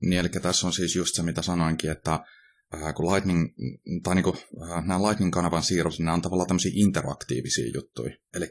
Niin, 0.00 0.20
eli 0.20 0.28
tässä 0.28 0.66
on 0.66 0.72
siis 0.72 0.96
just 0.96 1.14
se, 1.14 1.22
mitä 1.22 1.42
sanoinkin, 1.42 1.90
että 1.90 2.12
äh, 2.74 2.94
kun 2.94 3.12
Lightning, 3.12 3.48
tai 4.02 4.14
niin 4.14 4.22
kuin, 4.22 4.36
äh, 4.36 4.86
nämä 4.86 5.08
Lightning-kanavan 5.08 5.62
siirrot, 5.62 5.98
nämä 5.98 6.14
on 6.14 6.22
tavallaan 6.22 6.48
tämmöisiä 6.48 6.72
interaktiivisia 6.74 7.70
juttuja. 7.74 8.16
Eli 8.34 8.46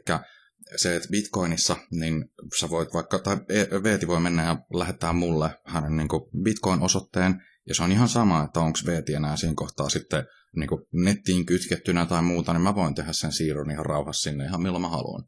se, 0.76 0.96
että 0.96 1.08
Bitcoinissa, 1.08 1.76
niin 1.90 2.24
sä 2.60 2.70
voit 2.70 2.94
vaikka, 2.94 3.18
tai 3.18 3.36
Veeti 3.82 4.06
voi 4.06 4.20
mennä 4.20 4.44
ja 4.44 4.56
lähettää 4.74 5.12
mulle 5.12 5.50
hänen 5.66 5.96
niin 5.96 6.42
Bitcoin-osoitteen, 6.42 7.42
ja 7.68 7.74
se 7.74 7.82
on 7.82 7.92
ihan 7.92 8.08
sama, 8.08 8.44
että 8.44 8.60
onko 8.60 8.78
Veeti 8.86 9.14
enää 9.14 9.36
siinä 9.36 9.54
kohtaa 9.56 9.88
sitten 9.88 10.24
niin 10.56 10.68
kuin 10.68 10.86
nettiin 10.92 11.46
kytkettynä 11.46 12.06
tai 12.06 12.22
muuta, 12.22 12.52
niin 12.52 12.62
mä 12.62 12.74
voin 12.74 12.94
tehdä 12.94 13.12
sen 13.12 13.32
siirron 13.32 13.70
ihan 13.70 13.86
rauhassa 13.86 14.30
sinne 14.30 14.44
ihan 14.44 14.62
milloin 14.62 14.82
mä 14.82 14.88
haluan. 14.88 15.24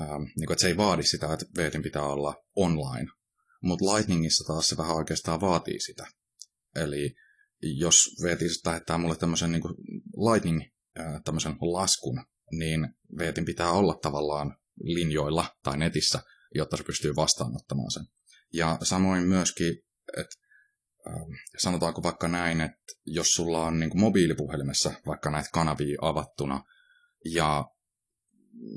Ähm, 0.00 0.22
niin 0.22 0.46
kuin, 0.46 0.52
että 0.52 0.62
se 0.62 0.68
ei 0.68 0.76
vaadi 0.76 1.02
sitä, 1.02 1.32
että 1.32 1.46
Veetin 1.56 1.82
pitää 1.82 2.02
olla 2.02 2.34
online. 2.56 3.06
Mutta 3.62 3.84
Lightningissa 3.84 4.44
taas 4.46 4.68
se 4.68 4.76
vähän 4.76 4.96
oikeastaan 4.96 5.40
vaatii 5.40 5.80
sitä. 5.80 6.06
Eli 6.76 7.14
jos 7.62 7.96
Veeti 8.22 8.44
lähettää 8.66 8.98
mulle 8.98 9.16
tämmöisen 9.16 9.52
niin 9.52 9.62
Lightning 10.32 10.62
äh, 11.00 11.22
tämmöisen 11.24 11.56
laskun, 11.60 12.24
niin 12.50 12.88
Veetin 13.18 13.44
pitää 13.44 13.70
olla 13.70 13.94
tavallaan 14.02 14.56
linjoilla 14.80 15.56
tai 15.62 15.78
netissä, 15.78 16.20
jotta 16.54 16.76
se 16.76 16.84
pystyy 16.84 17.16
vastaanottamaan 17.16 17.90
sen. 17.90 18.04
Ja 18.52 18.78
samoin 18.82 19.22
myöskin, 19.22 19.74
että 20.16 20.36
ähm, 21.06 21.30
sanotaanko 21.58 22.02
vaikka 22.02 22.28
näin, 22.28 22.60
että 22.60 22.92
jos 23.06 23.26
sulla 23.26 23.66
on 23.66 23.80
niin 23.80 24.00
mobiilipuhelimessa 24.00 24.92
vaikka 25.06 25.30
näitä 25.30 25.48
kanavia 25.52 25.98
avattuna, 26.02 26.64
ja 27.24 27.64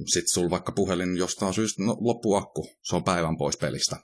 sitten 0.06 0.34
sulla 0.34 0.50
vaikka 0.50 0.72
puhelin 0.72 1.18
jostain 1.18 1.54
syystä 1.54 1.84
no, 1.84 1.98
loppuu 2.00 2.36
akku, 2.36 2.68
se 2.82 2.96
on 2.96 3.04
päivän 3.04 3.38
pois 3.38 3.58
pelistä, 3.58 3.96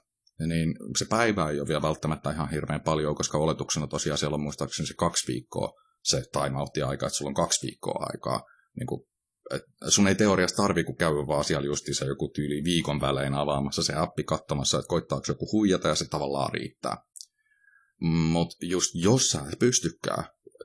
niin 0.46 0.74
se 0.98 1.04
päivä 1.04 1.50
ei 1.50 1.60
ole 1.60 1.68
vielä 1.68 1.82
välttämättä 1.82 2.30
ihan 2.30 2.50
hirveän 2.50 2.80
paljon, 2.80 3.14
koska 3.14 3.38
oletuksena 3.38 3.86
tosiaan 3.86 4.18
siellä 4.18 4.34
on 4.34 4.42
muistaakseni 4.42 4.86
se 4.86 4.94
kaksi 4.94 5.32
viikkoa 5.32 5.72
se 6.04 6.22
timeoutti-aika, 6.32 7.06
että 7.06 7.16
sulla 7.16 7.28
on 7.28 7.34
kaksi 7.34 7.66
viikkoa 7.66 8.06
aikaa. 8.12 8.42
Niin 8.78 8.86
kuin, 8.86 9.00
sun 9.88 10.08
ei 10.08 10.14
teoriassa 10.14 10.56
tarvi, 10.56 10.84
kun 10.84 10.96
käy 10.96 11.10
vaan 11.10 11.44
siellä 11.44 11.66
justiinsa 11.66 12.04
joku 12.04 12.30
tyyli 12.34 12.64
viikon 12.64 13.00
välein 13.00 13.34
avaamassa 13.34 13.82
se 13.82 13.94
appi 13.94 14.24
katsomassa, 14.24 14.78
että 14.78 14.88
koittaako 14.88 15.24
joku 15.28 15.48
huijata 15.52 15.88
ja 15.88 15.94
se 15.94 16.08
tavallaan 16.08 16.52
riittää. 16.52 16.96
Mutta 18.00 18.56
just 18.62 18.90
jos 18.94 19.30
sä 19.30 19.40
et 19.52 19.58
pystykään 19.58 20.24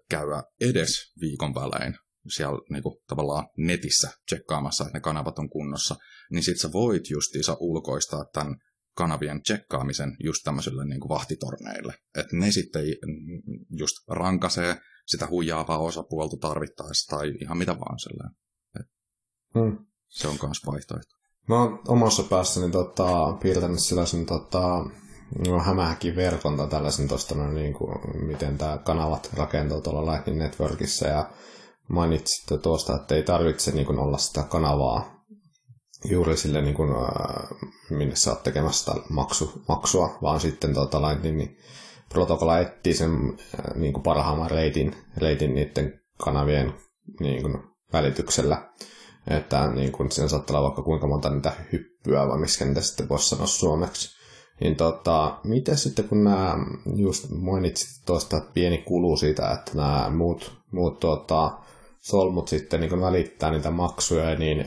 käydä 0.09 0.43
edes 0.61 1.13
viikon 1.21 1.55
välein 1.55 1.95
siellä 2.29 2.59
niinku, 2.69 3.01
tavallaan 3.07 3.47
netissä 3.57 4.11
tsekkaamassa, 4.25 4.83
että 4.83 4.97
ne 4.97 5.01
kanavat 5.01 5.39
on 5.39 5.49
kunnossa, 5.49 5.95
niin 6.31 6.43
sit 6.43 6.59
sä 6.59 6.71
voit 6.73 7.09
justiinsa 7.09 7.57
ulkoistaa 7.59 8.25
tämän 8.33 8.55
kanavien 8.95 9.41
tsekkaamisen 9.41 10.15
just 10.23 10.43
tämmöisille 10.43 10.85
niin 10.85 10.99
kuin 10.99 11.09
vahtitorneille. 11.09 11.93
Että 12.17 12.35
ne 12.35 12.51
sitten 12.51 12.83
just 13.69 13.95
rankasee 14.07 14.77
sitä 15.07 15.27
huijaavaa 15.27 15.77
osapuolta 15.77 16.37
tarvittaessa 16.37 17.17
tai 17.17 17.33
ihan 17.41 17.57
mitä 17.57 17.79
vaan 17.79 17.99
silleen. 17.99 18.42
Hmm. 19.59 19.77
Se 20.09 20.27
on 20.27 20.37
myös 20.43 20.65
vaihtoehto. 20.65 21.15
Mä 21.47 21.59
oon 21.59 21.79
omassa 21.87 22.23
päässäni 22.23 22.71
tota, 22.71 23.37
piirtänyt 23.41 23.79
sellaisen 23.79 24.25
tota, 24.25 24.85
no, 25.47 25.59
hämähäkin 25.59 26.15
verkon 26.15 26.57
tai 26.57 26.67
tällaisen 26.67 27.07
tuosta, 27.07 27.35
no, 27.35 27.51
niin 27.51 27.73
kuin, 27.73 27.95
miten 28.27 28.57
tämä 28.57 28.77
kanavat 28.77 29.29
rakentuu 29.37 29.81
tuolla 29.81 30.11
Lightning 30.11 30.39
Networkissa 30.39 31.07
ja 31.07 31.29
mainitsitte 31.89 32.57
tuosta, 32.57 32.95
että 32.95 33.15
ei 33.15 33.23
tarvitse 33.23 33.71
niin 33.71 33.85
kuin, 33.85 33.99
olla 33.99 34.17
sitä 34.17 34.43
kanavaa 34.43 35.25
juuri 36.05 36.37
sille, 36.37 36.61
niin 36.61 36.75
kuin, 36.75 36.89
äh, 36.91 37.49
minne 37.89 38.15
sä 38.15 38.31
oot 38.31 38.43
tekemässä 38.43 38.91
sitä 38.91 39.05
maksu, 39.09 39.63
maksua, 39.67 40.17
vaan 40.21 40.39
sitten 40.39 40.73
tota, 40.73 41.01
Lightning 41.01 41.57
protokolla 42.09 42.59
etsii 42.59 42.93
sen 42.93 43.11
äh, 43.11 43.75
niin 43.75 43.93
kuin 43.93 44.03
parhaamman 44.03 44.51
reitin, 44.51 44.95
reitin 45.17 45.53
niiden 45.53 45.99
kanavien 46.23 46.73
niin 47.19 47.41
kuin, 47.41 47.57
välityksellä. 47.93 48.69
Että 49.27 49.67
niin 49.67 49.91
kuin, 49.91 50.11
siinä 50.11 50.27
saattaa 50.27 50.57
olla 50.57 50.67
vaikka 50.67 50.81
kuinka 50.81 51.07
monta 51.07 51.29
niitä 51.29 51.53
hyppyä, 51.71 52.27
vai 52.27 52.39
miskä 52.39 52.65
niitä 52.65 52.81
sitten 52.81 53.09
voisi 53.09 53.29
sanoa 53.29 53.47
suomeksi. 53.47 54.23
Niin 54.61 54.75
tota, 54.75 55.39
miten 55.43 55.77
sitten 55.77 56.09
kun 56.09 56.23
nämä, 56.23 56.55
just 56.95 57.29
mainitsit 57.29 58.05
tuosta, 58.05 58.41
pieni 58.53 58.77
kulu 58.77 59.17
siitä, 59.17 59.51
että 59.51 59.71
nämä 59.75 60.09
muut, 60.15 60.53
muut 60.71 60.99
tota, 60.99 61.51
solmut 61.99 62.47
sitten 62.47 62.79
niin 62.79 63.01
välittää 63.01 63.51
niitä 63.51 63.71
maksuja, 63.71 64.35
niin 64.35 64.65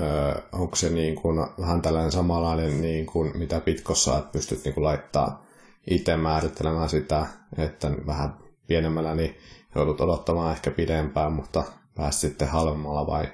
öö, 0.00 0.34
onko 0.52 0.76
se 0.76 0.90
niin 0.90 1.14
kuin 1.14 1.36
vähän 1.60 1.82
tällainen 1.82 2.12
samanlainen 2.12 2.80
niin 2.80 3.06
kuin 3.06 3.38
mitä 3.38 3.60
Bitkossa, 3.60 4.18
että 4.18 4.32
pystyt 4.32 4.64
niin 4.64 4.74
kuin 4.74 4.84
laittaa 4.84 5.46
itse 5.90 6.16
määrittelemään 6.16 6.88
sitä, 6.88 7.26
että 7.58 7.90
vähän 8.06 8.36
pienemmällä 8.66 9.14
niin 9.14 9.36
joudut 9.74 10.00
odottamaan 10.00 10.52
ehkä 10.52 10.70
pidempään, 10.70 11.32
mutta 11.32 11.64
pääst 11.94 12.18
sitten 12.18 12.48
halvemmalla 12.48 13.06
vai 13.06 13.28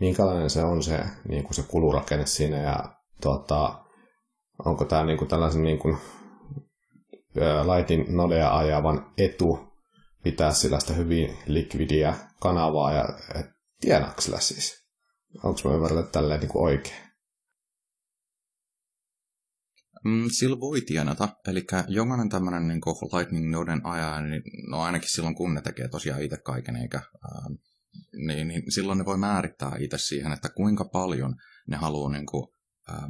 minkälainen 0.00 0.50
se 0.50 0.64
on 0.64 0.82
se, 0.82 1.00
niin 1.28 1.44
kuin 1.44 1.54
se 1.54 1.62
kulurakenne 1.62 2.26
siinä 2.26 2.56
ja 2.56 2.94
tota, 3.20 3.84
onko 4.64 4.84
tämä 4.84 5.04
niin 5.04 5.18
kuin 5.18 5.28
tällaisen 5.28 5.62
niin 5.62 5.78
kuin, 5.78 5.98
Lightin 7.76 8.16
nodea 8.16 8.56
ajavan 8.58 9.12
etu 9.18 9.58
pitää 10.22 10.52
sillä 10.52 10.80
sitä 10.80 10.92
hyvin 10.92 11.38
likvidiä 11.46 12.14
kanavaa 12.40 12.92
ja 12.92 13.04
tienaako 13.80 14.20
sillä 14.20 14.40
siis? 14.40 14.86
Onko 15.42 15.60
mä 15.64 15.74
ymmärtänyt 15.74 16.12
tälleen 16.12 16.40
niin 16.40 16.48
kuin 16.48 16.64
oikein? 16.64 17.10
Mm, 20.04 20.28
sillä 20.30 20.60
voi 20.60 20.80
tienata, 20.80 21.28
eli 21.48 21.66
jokainen 21.88 22.28
tämmöinen 22.28 22.68
niin 22.68 22.80
Lightning 23.18 23.50
Noden 23.50 23.86
ajaja, 23.86 24.20
niin 24.20 24.42
no 24.70 24.80
ainakin 24.80 25.10
silloin 25.10 25.34
kun 25.34 25.54
ne 25.54 25.62
tekee 25.62 25.88
tosiaan 25.88 26.22
itse 26.22 26.36
kaiken, 26.36 26.76
eikä, 26.76 26.98
ää, 26.98 27.42
niin, 28.26 28.48
niin 28.48 28.72
silloin 28.72 28.98
ne 28.98 29.04
voi 29.04 29.18
määrittää 29.18 29.76
itse 29.78 29.98
siihen, 29.98 30.32
että 30.32 30.48
kuinka 30.48 30.84
paljon 30.84 31.34
ne 31.68 31.76
haluaa 31.76 32.12
niin 32.12 32.26
kuin, 32.26 32.46
ää, 32.88 33.08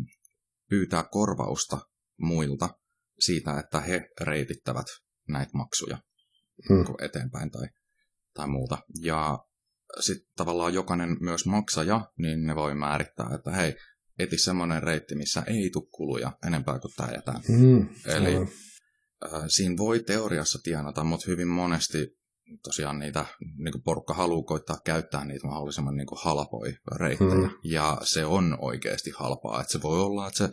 pyytää 0.69 1.05
korvausta 1.11 1.79
muilta 2.19 2.69
siitä, 3.19 3.59
että 3.59 3.81
he 3.81 4.09
reitittävät 4.21 4.87
näitä 5.29 5.51
maksuja 5.55 5.99
hmm. 6.69 6.85
eteenpäin 7.03 7.51
tai, 7.51 7.69
tai 8.35 8.49
muuta. 8.49 8.79
Ja 9.01 9.39
sitten 10.01 10.33
tavallaan 10.37 10.75
jokainen 10.75 11.17
myös 11.21 11.47
maksaja, 11.47 12.11
niin 12.19 12.47
ne 12.47 12.55
voi 12.55 12.75
määrittää, 12.75 13.31
että 13.35 13.51
hei, 13.51 13.77
eti 14.19 14.39
semmoinen 14.39 14.83
reitti, 14.83 15.15
missä 15.15 15.43
ei 15.47 15.71
tule 15.71 15.89
kuluja 15.91 16.33
enempää 16.47 16.79
kuin 16.79 16.95
tämä 16.97 17.11
ja 17.13 17.23
tämä. 17.23 17.41
Mm, 17.49 17.89
Eli 18.07 18.37
äh, 18.37 19.43
siinä 19.49 19.77
voi 19.77 20.03
teoriassa 20.03 20.59
tienata, 20.63 21.05
mutta 21.05 21.27
hyvin 21.29 21.49
monesti 21.49 22.20
tosiaan 22.63 22.99
niitä, 22.99 23.27
niin 23.57 23.73
kuin 23.73 23.83
porukka 23.83 24.15
haluaa 24.15 24.43
koittaa 24.43 24.79
käyttää 24.85 25.25
niitä 25.25 25.47
mahdollisimman 25.47 25.97
niin 25.97 26.07
kuin 26.07 26.19
halpoi 26.23 26.75
reittejä. 26.97 27.49
Mm. 27.49 27.51
Ja 27.65 27.99
se 28.03 28.25
on 28.25 28.59
oikeasti 28.61 29.11
halpaa. 29.17 29.61
Että 29.61 29.73
se 29.73 29.83
voi 29.83 30.01
olla, 30.01 30.27
että 30.27 30.39
se 30.39 30.53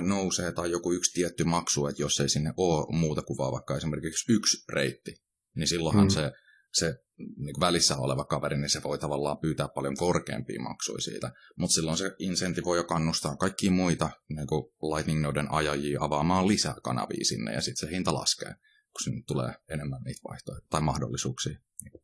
nousee 0.00 0.52
tai 0.52 0.70
joku 0.70 0.92
yksi 0.92 1.12
tietty 1.12 1.44
maksu, 1.44 1.86
että 1.86 2.02
jos 2.02 2.20
ei 2.20 2.28
sinne 2.28 2.52
ole 2.56 2.98
muuta 2.98 3.22
kuvaa, 3.22 3.52
vaikka 3.52 3.76
esimerkiksi 3.76 4.32
yksi 4.32 4.64
reitti, 4.72 5.14
niin 5.56 5.68
silloinhan 5.68 6.06
mm. 6.06 6.10
se 6.10 6.32
se 6.72 6.94
niin 7.16 7.54
kuin 7.54 7.60
välissä 7.60 7.96
oleva 7.96 8.24
kaveri, 8.24 8.58
niin 8.58 8.70
se 8.70 8.82
voi 8.82 8.98
tavallaan 8.98 9.38
pyytää 9.38 9.68
paljon 9.74 9.96
korkeampia 9.96 10.62
maksuja 10.62 11.00
siitä. 11.00 11.32
Mutta 11.58 11.74
silloin 11.74 11.96
se 11.96 12.12
insentivoi 12.18 12.76
jo 12.76 12.84
kannustaa 12.84 13.36
kaikkia 13.36 13.70
muita 13.70 14.10
niin 14.28 14.46
kuin 14.46 14.64
Lightning 14.94 15.20
Noden 15.20 15.52
ajajia 15.52 15.98
avaamaan 16.02 16.48
lisää 16.48 16.74
kanavia 16.82 17.24
sinne, 17.24 17.52
ja 17.52 17.60
sitten 17.60 17.88
se 17.88 17.94
hinta 17.94 18.14
laskee, 18.14 18.54
kun 18.92 19.04
sinne 19.04 19.22
tulee 19.26 19.54
enemmän 19.68 20.02
niitä 20.02 20.20
vaihtoehtoja 20.28 20.68
tai 20.70 20.80
mahdollisuuksia, 20.80 21.58
niin 21.82 22.02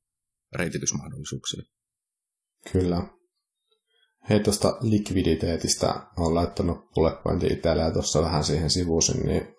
reititysmahdollisuuksia. 0.53 1.63
Kyllä. 2.73 3.03
Hei, 4.29 4.41
tuosta 4.41 4.79
likviditeetistä 4.81 6.07
on 6.17 6.35
laittanut 6.35 6.79
bullet 6.95 7.23
pointin 7.23 7.53
itselle 7.53 7.83
ja 7.83 7.93
tuossa 7.93 8.23
vähän 8.23 8.45
siihen 8.45 8.71
sivusin, 8.71 9.27
niin 9.27 9.55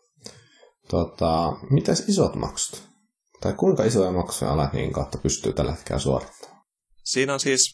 tota, 0.89 1.51
mitäs 1.69 2.09
isot 2.09 2.35
maksut? 2.35 2.87
Tai 3.41 3.53
kuinka 3.53 3.83
isoja 3.83 4.11
maksuja 4.11 4.57
Lightningin 4.57 4.93
kautta 4.93 5.17
pystyy 5.17 5.53
tällä 5.53 5.71
hetkellä 5.71 5.99
suorittamaan? 5.99 6.65
Siinä 7.03 7.33
on 7.33 7.39
siis 7.39 7.73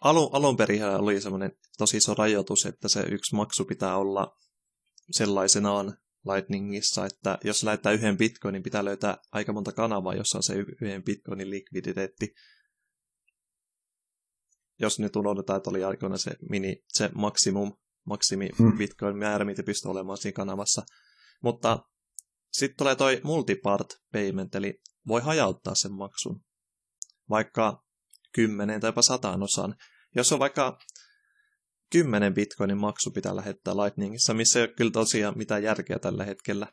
alun, 0.00 0.30
alun 0.32 0.56
perin 0.56 0.84
oli 0.84 1.20
semmoinen 1.20 1.52
tosi 1.78 1.96
iso 1.96 2.14
rajoitus, 2.14 2.66
että 2.66 2.88
se 2.88 3.00
yksi 3.00 3.34
maksu 3.34 3.64
pitää 3.64 3.96
olla 3.96 4.36
sellaisenaan 5.10 5.98
Lightningissa, 6.26 7.06
että 7.06 7.38
jos 7.44 7.64
lähettää 7.64 7.92
yhden 7.92 8.16
bitcoinin, 8.16 8.58
niin 8.58 8.62
pitää 8.62 8.84
löytää 8.84 9.16
aika 9.32 9.52
monta 9.52 9.72
kanavaa, 9.72 10.14
jossa 10.14 10.38
on 10.38 10.42
se 10.42 10.54
yhden 10.54 11.04
bitcoinin 11.04 11.50
likviditeetti. 11.50 12.34
Jos 14.80 14.98
nyt 14.98 15.16
unohdetaan, 15.16 15.56
että 15.56 15.70
oli 15.70 15.84
aikoina 15.84 16.16
se, 16.16 16.30
mini, 16.50 16.84
se 16.88 17.10
maksimum, 17.14 17.72
maksimi 18.06 18.48
hmm. 18.58 18.78
bitcoin 18.78 19.16
määrä, 19.16 19.44
mitä 19.44 19.62
pystyy 19.62 19.90
olemaan 19.90 20.18
siinä 20.18 20.36
kanavassa. 20.36 20.82
Mutta 21.42 21.78
sitten 22.52 22.76
tulee 22.76 22.96
toi 22.96 23.20
multipart 23.24 23.88
payment, 24.12 24.54
eli 24.54 24.80
voi 25.08 25.20
hajauttaa 25.20 25.74
sen 25.74 25.92
maksun. 25.92 26.40
Vaikka 27.30 27.84
10 28.34 28.80
tai 28.80 28.88
jopa 28.88 29.02
100 29.02 29.38
osan. 29.40 29.74
Jos 30.14 30.32
on 30.32 30.38
vaikka 30.38 30.78
10 31.92 32.34
bitcoinin 32.34 32.78
maksu 32.78 33.10
pitää 33.10 33.36
lähettää 33.36 33.76
Lightningissa, 33.76 34.34
missä 34.34 34.58
ei 34.58 34.64
ole 34.66 34.74
kyllä 34.74 34.90
tosiaan 34.90 35.38
mitään 35.38 35.62
järkeä 35.62 35.98
tällä 35.98 36.24
hetkellä. 36.24 36.66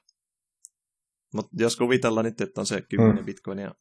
Mutta 1.33 1.49
jos 1.57 1.75
kuvitellaan 1.75 2.25
nyt, 2.25 2.41
että 2.41 2.61
on 2.61 2.65
se 2.65 2.81
10 2.81 3.17
mm. 3.17 3.25
bitcoinia 3.25 3.75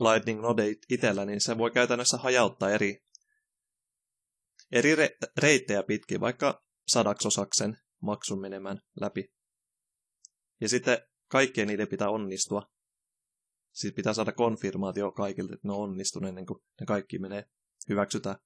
Lightning 0.00 0.40
Node 0.40 0.74
itsellä, 0.90 1.24
niin 1.24 1.40
se 1.40 1.58
voi 1.58 1.70
käytännössä 1.70 2.16
hajauttaa 2.16 2.70
eri, 2.70 3.04
eri 4.72 4.94
re- 4.94 5.32
reittejä 5.36 5.82
pitkin, 5.82 6.20
vaikka 6.20 6.64
sadaksosaksen 6.88 7.76
maksun 8.02 8.40
menemään 8.40 8.80
läpi. 9.00 9.32
Ja 10.60 10.68
sitten 10.68 10.98
kaikkien 11.30 11.68
niiden 11.68 11.88
pitää 11.88 12.10
onnistua. 12.10 12.62
Sitten 13.72 13.96
pitää 13.96 14.14
saada 14.14 14.32
konfirmaatio 14.32 15.12
kaikilta, 15.12 15.54
että 15.54 15.68
ne 15.68 15.74
on 15.74 15.80
onnistunut 15.80 16.28
ennen 16.28 16.46
kuin 16.46 16.58
ne 16.80 16.86
kaikki 16.86 17.18
menee 17.18 17.44
hyväksytään. 17.88 18.36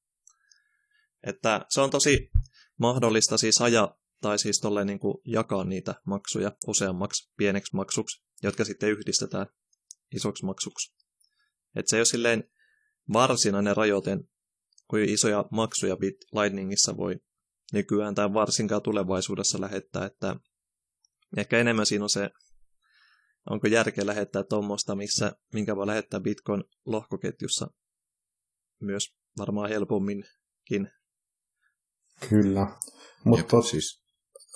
Että 1.26 1.66
se 1.68 1.80
on 1.80 1.90
tosi 1.90 2.30
mahdollista 2.78 3.38
siis 3.38 3.60
ajaa 3.60 3.98
tai 4.20 4.38
siis 4.38 4.60
tolleen 4.60 4.86
niin 4.86 4.98
kuin 4.98 5.14
jakaa 5.24 5.64
niitä 5.64 5.94
maksuja 6.06 6.52
useammaksi 6.66 7.32
pieneksi 7.36 7.76
maksuksi, 7.76 8.24
jotka 8.42 8.64
sitten 8.64 8.90
yhdistetään 8.90 9.46
isoksi 10.14 10.44
maksuksi. 10.44 10.94
Että 11.76 11.90
se 11.90 11.96
ei 11.96 12.00
ole 12.00 12.06
silleen 12.06 12.44
varsinainen 13.12 13.76
rajoite, 13.76 14.18
kuin 14.90 15.08
isoja 15.08 15.44
maksuja 15.50 15.96
Lightningissa 16.32 16.96
voi 16.96 17.16
nykyään 17.72 18.14
tai 18.14 18.32
varsinkaan 18.32 18.82
tulevaisuudessa 18.82 19.60
lähettää, 19.60 20.06
että 20.06 20.36
Ehkä 21.36 21.58
enemmän 21.58 21.86
siinä 21.86 22.04
on 22.04 22.10
se, 22.10 22.30
onko 23.50 23.66
järkeä 23.66 24.06
lähettää 24.06 24.44
tuommoista, 24.44 24.96
missä, 24.96 25.32
minkä 25.52 25.76
voi 25.76 25.86
lähettää 25.86 26.20
Bitcoin 26.20 26.64
lohkoketjussa 26.86 27.66
myös 28.80 29.14
varmaan 29.38 29.68
helpomminkin. 29.68 30.90
Kyllä. 32.28 32.66
Mutta 33.24 33.62
siis 33.62 34.04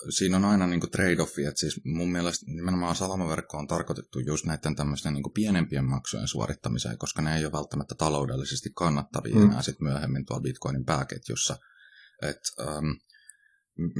siinä 0.09 0.37
on 0.37 0.45
aina 0.45 0.67
niin 0.67 0.81
trade-offi, 0.81 1.47
että 1.47 1.59
siis 1.59 1.81
mun 1.85 2.11
mielestä 2.11 2.45
nimenomaan 2.47 2.95
salamaverkko 2.95 3.57
on 3.57 3.67
tarkoitettu 3.67 4.19
just 4.19 4.45
näiden 4.45 4.75
tämmöisten 4.75 5.13
niin 5.13 5.33
pienempien 5.33 5.85
maksujen 5.85 6.27
suorittamiseen, 6.27 6.97
koska 6.97 7.21
ne 7.21 7.37
ei 7.37 7.45
ole 7.45 7.51
välttämättä 7.51 7.95
taloudellisesti 7.95 8.69
kannattavia 8.75 9.35
mm. 9.35 9.43
enää 9.43 9.61
sitten 9.61 9.87
myöhemmin 9.87 10.25
tuolla 10.25 10.41
Bitcoinin 10.41 10.85
pääketjussa. 10.85 11.57
Et, 12.21 12.39
um, 12.59 12.99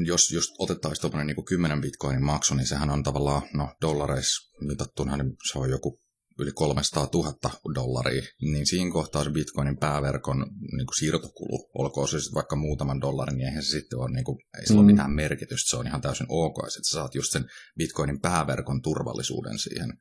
jos 0.05 0.31
just 0.31 0.49
otettaisiin 0.59 1.01
tuommoinen 1.01 1.27
niin 1.27 1.45
10 1.45 1.81
bitcoinin 1.81 2.25
maksu, 2.25 2.55
niin 2.55 2.67
sehän 2.67 2.89
on 2.89 3.03
tavallaan, 3.03 3.41
no 3.53 3.75
dollareissa 3.81 4.57
mitattuna, 4.61 5.17
niin 5.17 5.35
se 5.51 5.59
on 5.59 5.69
joku 5.69 5.99
yli 6.39 6.51
300 6.51 7.07
000 7.13 7.33
dollaria, 7.75 8.23
niin 8.41 8.67
siinä 8.67 8.91
kohtaa 8.91 9.23
se 9.23 9.29
bitcoinin 9.29 9.77
pääverkon 9.77 10.39
niin 10.77 10.85
kuin 10.85 10.97
siirtokulu, 10.99 11.69
olkoon 11.73 12.07
se 12.07 12.19
sitten 12.19 12.35
vaikka 12.35 12.55
muutaman 12.55 13.01
dollarin, 13.01 13.37
niin 13.37 13.47
eihän 13.47 13.63
se 13.63 13.69
sitten 13.69 13.99
ole, 13.99 14.11
niin 14.11 14.25
kuin, 14.25 14.37
ei 14.59 14.67
sillä 14.67 14.81
mm. 14.81 14.85
ole 14.85 14.91
mitään 14.91 15.11
merkitystä, 15.11 15.69
se 15.69 15.77
on 15.77 15.87
ihan 15.87 16.01
täysin 16.01 16.27
ok, 16.29 16.55
sitten 16.67 16.83
sä 16.83 16.91
saat 16.91 17.15
just 17.15 17.31
sen 17.31 17.45
bitcoinin 17.77 18.21
pääverkon 18.21 18.81
turvallisuuden 18.81 19.59
siihen. 19.59 19.93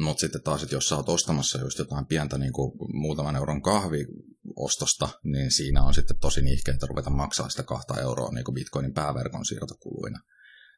Mutta 0.00 0.20
sitten 0.20 0.42
taas, 0.42 0.62
että 0.62 0.74
jos 0.74 0.88
sä 0.88 0.96
oot 0.96 1.08
ostamassa 1.08 1.60
just 1.60 1.78
jotain 1.78 2.06
pientä 2.06 2.38
niin 2.38 2.52
kuin 2.52 2.72
muutaman 2.92 3.36
euron 3.36 3.62
kahviostosta, 3.62 5.08
niin 5.24 5.50
siinä 5.50 5.82
on 5.82 5.94
sitten 5.94 6.18
tosi 6.20 6.42
nihkeitä 6.42 6.86
ruveta 6.86 7.10
maksaa 7.10 7.48
sitä 7.48 7.62
kahta 7.62 8.00
euroa 8.00 8.32
niin 8.32 8.44
kuin 8.44 8.54
bitcoinin 8.54 8.94
pääverkon 8.94 9.44
siirtokuluina. 9.44 10.20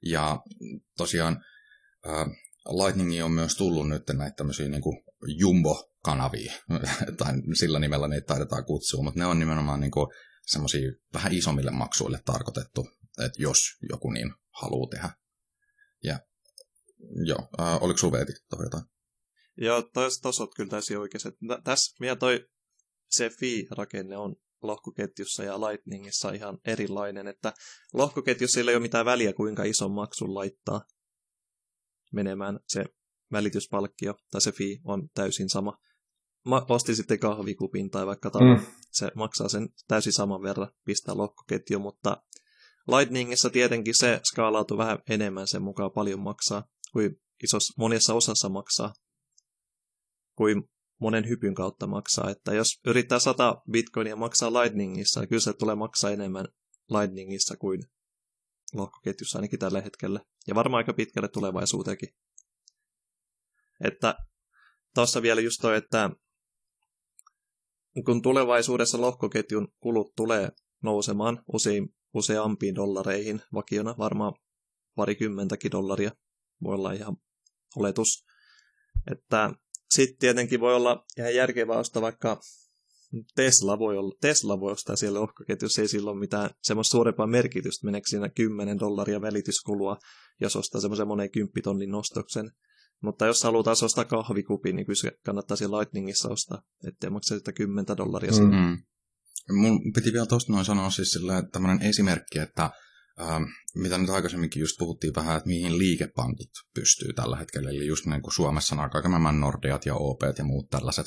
Ja 0.04 0.38
tosiaan 0.96 1.44
Lightning 2.68 3.24
on 3.24 3.32
myös 3.32 3.56
tullut 3.56 3.88
nyt 3.88 4.02
näitä 4.12 4.36
tämmöisiä 4.36 4.68
niin 4.68 4.82
kuin 4.82 5.04
jumbo-kanavia, 5.26 6.52
tai 7.18 7.32
sillä 7.58 7.78
nimellä 7.78 8.08
niitä 8.08 8.26
taidetaan 8.26 8.64
kutsua, 8.64 9.02
mutta 9.02 9.20
ne 9.20 9.26
on 9.26 9.38
nimenomaan 9.38 9.80
niin 9.80 9.90
semmoisia 10.46 10.92
vähän 11.14 11.32
isommille 11.32 11.70
maksuille 11.70 12.20
tarkoitettu, 12.24 12.88
että 13.24 13.42
jos 13.42 13.58
joku 13.90 14.10
niin 14.10 14.32
haluaa 14.50 14.90
tehdä. 14.90 15.10
Ja 16.04 16.18
joo, 17.26 17.48
äh, 17.60 17.82
oliko 17.82 17.98
sinulla 17.98 18.64
jotain? 18.64 18.84
Joo, 19.56 19.82
tuossa 20.22 20.42
olet 20.42 20.54
kyllä 20.56 20.70
täysin 20.70 20.98
oikeassa. 20.98 21.32
Tässä 21.64 21.96
vielä 22.00 22.16
toi 22.16 22.48
se 23.10 23.30
fee-rakenne 23.30 24.16
on 24.16 24.36
lohkoketjussa 24.62 25.44
ja 25.44 25.60
Lightningissa 25.60 26.32
ihan 26.32 26.58
erilainen, 26.64 27.28
että 27.28 27.52
lohkoketjussa 27.92 28.60
ei 28.60 28.64
ole 28.64 28.78
mitään 28.78 29.06
väliä, 29.06 29.32
kuinka 29.32 29.64
iso 29.64 29.88
maksun 29.88 30.34
laittaa 30.34 30.80
menemään 32.12 32.60
se 32.68 32.84
välityspalkkio 33.32 34.14
tai 34.30 34.40
se 34.40 34.52
fee 34.52 34.76
on 34.84 35.08
täysin 35.14 35.48
sama. 35.48 35.78
Ma- 36.46 36.66
osti 36.68 36.94
sitten 36.94 37.18
kahvikupin 37.18 37.90
tai 37.90 38.06
vaikka 38.06 38.30
talo, 38.30 38.56
mm. 38.56 38.66
se 38.90 39.10
maksaa 39.14 39.48
sen 39.48 39.68
täysin 39.88 40.12
saman 40.12 40.42
verran 40.42 40.72
pistää 40.84 41.16
lohkoketju, 41.16 41.78
mutta 41.78 42.22
Lightningissa 42.88 43.50
tietenkin 43.50 43.94
se 43.94 44.20
skaalautuu 44.24 44.78
vähän 44.78 44.98
enemmän 45.08 45.46
sen 45.46 45.62
mukaan 45.62 45.90
paljon 45.92 46.20
maksaa 46.20 46.64
kuin 46.92 47.16
isos, 47.44 47.72
monessa 47.78 48.14
osassa 48.14 48.48
maksaa 48.48 48.92
kuin 50.36 50.62
monen 51.00 51.28
hypyn 51.28 51.54
kautta 51.54 51.86
maksaa. 51.86 52.30
Että 52.30 52.54
jos 52.54 52.80
yrittää 52.86 53.18
100 53.18 53.62
bitcoinia 53.70 54.16
maksaa 54.16 54.52
Lightningissa, 54.52 55.20
niin 55.20 55.28
kyllä 55.28 55.40
se 55.40 55.52
tulee 55.52 55.74
maksaa 55.74 56.10
enemmän 56.10 56.46
Lightningissa 56.90 57.56
kuin 57.56 57.82
lohkoketjussa 58.74 59.38
ainakin 59.38 59.58
tällä 59.58 59.80
hetkellä. 59.80 60.20
Ja 60.46 60.54
varmaan 60.54 60.78
aika 60.78 60.92
pitkälle 60.92 61.28
tulevaisuuteenkin. 61.28 62.08
Että 63.84 64.14
tuossa 64.94 65.22
vielä 65.22 65.40
just 65.40 65.58
toi, 65.60 65.76
että 65.76 66.10
kun 68.04 68.22
tulevaisuudessa 68.22 69.00
lohkoketjun 69.00 69.68
kulut 69.80 70.12
tulee 70.16 70.50
nousemaan 70.82 71.42
usein, 71.52 71.88
useampiin 72.14 72.74
dollareihin 72.74 73.42
vakiona, 73.54 73.94
varmaan 73.98 74.34
parikymmentäkin 74.94 75.70
dollaria. 75.70 76.10
Voi 76.62 76.74
olla 76.74 76.92
ihan 76.92 77.16
oletus. 77.76 78.24
Että 79.12 79.50
sitten 79.90 80.18
tietenkin 80.18 80.60
voi 80.60 80.74
olla 80.74 81.04
ihan 81.18 81.34
järkevää 81.34 81.78
ostaa 81.78 82.02
vaikka 82.02 82.40
Tesla 83.34 83.78
voi, 83.78 83.98
olla, 83.98 84.14
Tesla 84.20 84.60
voi 84.60 84.72
ostaa 84.72 84.96
siellä 84.96 85.20
lohkoketjussa, 85.20 85.82
ei 85.82 85.88
sillä 85.88 86.10
ole 86.10 86.18
mitään 86.18 86.50
semmoista 86.62 86.90
suurempaa 86.90 87.26
merkitystä, 87.26 87.86
meneekö 87.86 88.08
siinä 88.08 88.28
10 88.28 88.78
dollaria 88.78 89.20
välityskulua, 89.20 89.96
jos 90.40 90.56
ostaa 90.56 90.80
semmoisen 90.80 91.08
monen 91.08 91.30
kymppitonnin 91.30 91.90
nostoksen. 91.90 92.50
Mutta 93.02 93.26
jos 93.26 93.42
haluaa 93.42 93.62
taas 93.62 93.82
ostaa 93.82 94.04
kahvikupin, 94.04 94.76
niin 94.76 94.86
kyllä 94.86 95.12
kannattaa 95.24 95.56
siellä 95.56 95.78
Lightningissa 95.78 96.28
ostaa, 96.28 96.62
ettei 96.88 97.10
maksa 97.10 97.38
sitä 97.38 97.52
10 97.52 97.96
dollaria. 97.96 98.32
Mm. 98.32 98.54
Mm. 98.54 98.78
Mun 99.54 99.92
piti 99.94 100.12
vielä 100.12 100.26
tuosta 100.26 100.52
noin 100.52 100.64
sanoa 100.64 100.90
siis 100.90 101.10
sillä, 101.10 101.42
tämmöinen 101.52 101.82
esimerkki, 101.82 102.38
että 102.38 102.70
ähm, 103.20 103.42
mitä 103.74 103.98
nyt 103.98 104.10
aikaisemminkin 104.10 104.60
just 104.60 104.78
puhuttiin 104.78 105.14
vähän, 105.14 105.36
että 105.36 105.48
mihin 105.48 105.78
liikepankit 105.78 106.50
pystyy 106.74 107.12
tällä 107.12 107.36
hetkellä, 107.36 107.70
eli 107.70 107.86
just 107.86 108.06
niin 108.06 108.22
kuin 108.22 108.34
Suomessa 108.34 108.76
nämä 108.76 108.88
kaiken 108.88 109.40
Nordeat 109.40 109.86
ja 109.86 109.94
OP 109.94 110.20
ja 110.38 110.44
muut 110.44 110.70
tällaiset, 110.70 111.06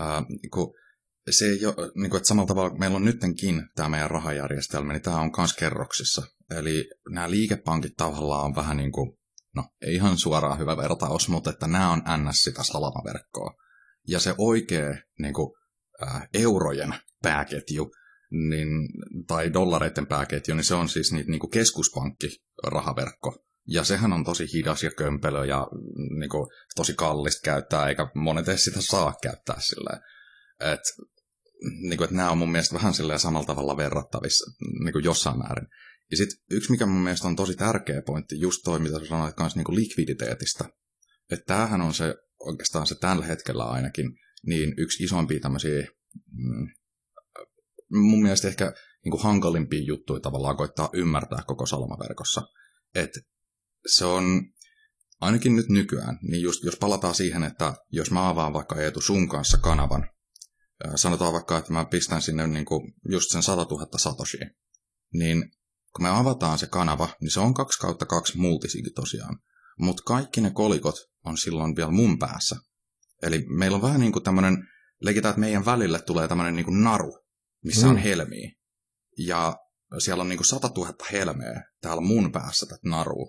äh, 0.00 0.24
kun 0.50 0.74
se 1.30 1.44
ei 1.44 1.66
ole, 1.66 1.74
niin 1.94 2.10
kuin, 2.10 2.16
että 2.16 2.28
samalla 2.28 2.48
tavalla 2.48 2.78
meillä 2.78 2.96
on 2.96 3.04
nyttenkin 3.04 3.68
tämä 3.74 3.88
meidän 3.88 4.10
rahajärjestelmä, 4.10 4.92
niin 4.92 5.02
tämä 5.02 5.20
on 5.20 5.32
myös 5.36 5.52
kerroksissa. 5.52 6.22
Eli 6.50 6.90
nämä 7.10 7.30
liikepankit 7.30 7.96
tavallaan 7.96 8.44
on 8.44 8.54
vähän 8.54 8.76
niin 8.76 8.92
kuin, 8.92 9.18
no 9.56 9.64
ei 9.82 9.94
ihan 9.94 10.18
suoraan 10.18 10.58
hyvä 10.58 10.76
vertaus, 10.76 11.28
mutta 11.28 11.50
että 11.50 11.66
nämä 11.66 11.92
on 11.92 12.02
ns. 12.16 12.36
sitä 12.36 12.62
salamaverkkoa. 12.62 13.54
Ja 14.08 14.20
se 14.20 14.34
oikea 14.38 14.96
niin 15.18 15.34
kuin, 15.34 15.52
äh, 16.02 16.28
eurojen 16.34 16.94
pääketju, 17.22 17.90
niin, 18.30 18.68
tai 19.26 19.52
dollareiden 19.52 20.06
pääketju, 20.06 20.54
niin 20.54 20.64
se 20.64 20.74
on 20.74 20.88
siis 20.88 21.12
niitä 21.12 21.30
niin 21.30 21.40
kuin 21.40 21.50
keskuspankki-rahaverkko. 21.50 23.44
Ja 23.66 23.84
sehän 23.84 24.12
on 24.12 24.24
tosi 24.24 24.46
hidas 24.52 24.82
ja 24.82 24.90
kömpelö 24.90 25.44
ja 25.44 25.66
niin 26.18 26.30
kuin, 26.30 26.46
tosi 26.76 26.94
kallista 26.94 27.40
käyttää, 27.44 27.88
eikä 27.88 28.10
monet 28.14 28.48
edes 28.48 28.64
sitä 28.64 28.80
saa 28.80 29.14
käyttää 29.22 29.56
silleen. 29.60 30.00
Et, 30.60 30.80
niin 31.80 31.96
kuin, 31.96 32.04
että 32.04 32.16
nämä 32.16 32.30
on 32.30 32.38
mun 32.38 32.52
mielestä 32.52 32.74
vähän 32.74 32.94
samalla 33.18 33.46
tavalla 33.46 33.76
verrattavissa 33.76 34.50
niin 34.84 34.92
kuin 34.92 35.04
jossain 35.04 35.38
määrin. 35.38 35.66
Ja 36.10 36.16
sitten 36.16 36.38
yksi, 36.50 36.70
mikä 36.70 36.86
mun 36.86 37.02
mielestä 37.02 37.28
on 37.28 37.36
tosi 37.36 37.56
tärkeä 37.56 38.02
pointti, 38.02 38.40
just 38.40 38.60
toi, 38.64 38.80
mitä 38.80 39.06
sanoit 39.08 39.36
kanssa 39.36 39.58
niin 39.58 39.64
kuin 39.64 39.76
likviditeetistä. 39.76 40.64
Että 41.30 41.44
tämähän 41.46 41.80
on 41.80 41.94
se 41.94 42.14
oikeastaan 42.40 42.86
se 42.86 42.94
tällä 43.00 43.26
hetkellä 43.26 43.64
ainakin, 43.64 44.12
niin 44.46 44.74
yksi 44.76 45.04
isompia 45.04 45.40
tämmöisiä, 45.40 45.86
mm, 46.32 46.68
mun 47.90 48.22
mielestä 48.22 48.48
ehkä 48.48 48.72
niin 49.04 49.10
kuin 49.10 49.22
hankalimpia 49.22 49.82
juttuja 49.82 50.20
tavallaan 50.20 50.56
koittaa 50.56 50.90
ymmärtää 50.92 51.42
koko 51.46 51.66
salmaverkossa. 51.66 52.42
Että 52.94 53.20
se 53.86 54.04
on 54.04 54.42
ainakin 55.20 55.56
nyt 55.56 55.68
nykyään, 55.68 56.18
niin 56.22 56.42
just 56.42 56.64
jos 56.64 56.76
palataan 56.76 57.14
siihen, 57.14 57.42
että 57.42 57.74
jos 57.92 58.10
mä 58.10 58.28
avaan 58.28 58.52
vaikka 58.52 58.80
Eetu 58.80 59.00
sun 59.00 59.28
kanssa 59.28 59.58
kanavan, 59.58 60.10
sanotaan 60.94 61.32
vaikka, 61.32 61.58
että 61.58 61.72
mä 61.72 61.84
pistän 61.84 62.22
sinne 62.22 62.46
niin 62.46 62.64
kuin 62.64 62.94
just 63.10 63.30
sen 63.30 63.42
100 63.42 63.66
000 63.70 63.98
satoshia, 63.98 64.50
niin 65.12 65.50
kun 65.94 66.02
me 66.02 66.08
avataan 66.08 66.58
se 66.58 66.66
kanava, 66.66 67.08
niin 67.20 67.30
se 67.30 67.40
on 67.40 67.54
2 67.54 67.78
kautta 67.80 68.06
2 68.06 68.38
multisigi 68.38 68.90
tosiaan. 68.90 69.38
Mutta 69.78 70.02
kaikki 70.06 70.40
ne 70.40 70.50
kolikot 70.50 70.94
on 71.24 71.38
silloin 71.38 71.76
vielä 71.76 71.90
mun 71.90 72.18
päässä. 72.18 72.56
Eli 73.22 73.44
meillä 73.58 73.74
on 73.74 73.82
vähän 73.82 74.00
niin 74.00 74.12
kuin 74.12 74.22
tämmöinen, 74.22 74.68
leikitään, 75.00 75.30
että 75.30 75.40
meidän 75.40 75.64
välille 75.64 76.02
tulee 76.02 76.28
tämmöinen 76.28 76.56
niin 76.56 76.64
kuin 76.64 76.84
naru, 76.84 77.18
missä 77.64 77.86
mm. 77.86 77.90
on 77.90 77.96
helmiä. 77.96 78.52
Ja 79.18 79.56
siellä 79.98 80.22
on 80.22 80.28
niin 80.28 80.38
kuin 80.38 80.46
100 80.46 80.70
000 80.76 80.94
helmeä 81.12 81.62
täällä 81.80 82.00
mun 82.00 82.32
päässä 82.32 82.66
tätä 82.66 82.80
narua. 82.84 83.26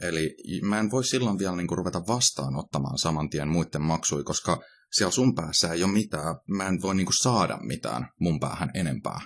Eli 0.00 0.36
mä 0.62 0.78
en 0.78 0.90
voi 0.90 1.04
silloin 1.04 1.38
vielä 1.38 1.56
niin 1.56 1.66
kuin 1.66 1.78
ruveta 1.78 2.06
vastaanottamaan 2.06 2.98
saman 2.98 3.30
tien 3.30 3.48
muiden 3.48 3.82
maksuja, 3.82 4.24
koska 4.24 4.62
siellä 4.92 5.10
sun 5.10 5.34
päässä 5.34 5.72
ei 5.72 5.84
ole 5.84 5.92
mitään, 5.92 6.34
mä 6.48 6.68
en 6.68 6.82
voi 6.82 6.94
niinku 6.94 7.12
saada 7.12 7.58
mitään 7.62 8.08
mun 8.20 8.40
päähän 8.40 8.70
enempää. 8.74 9.20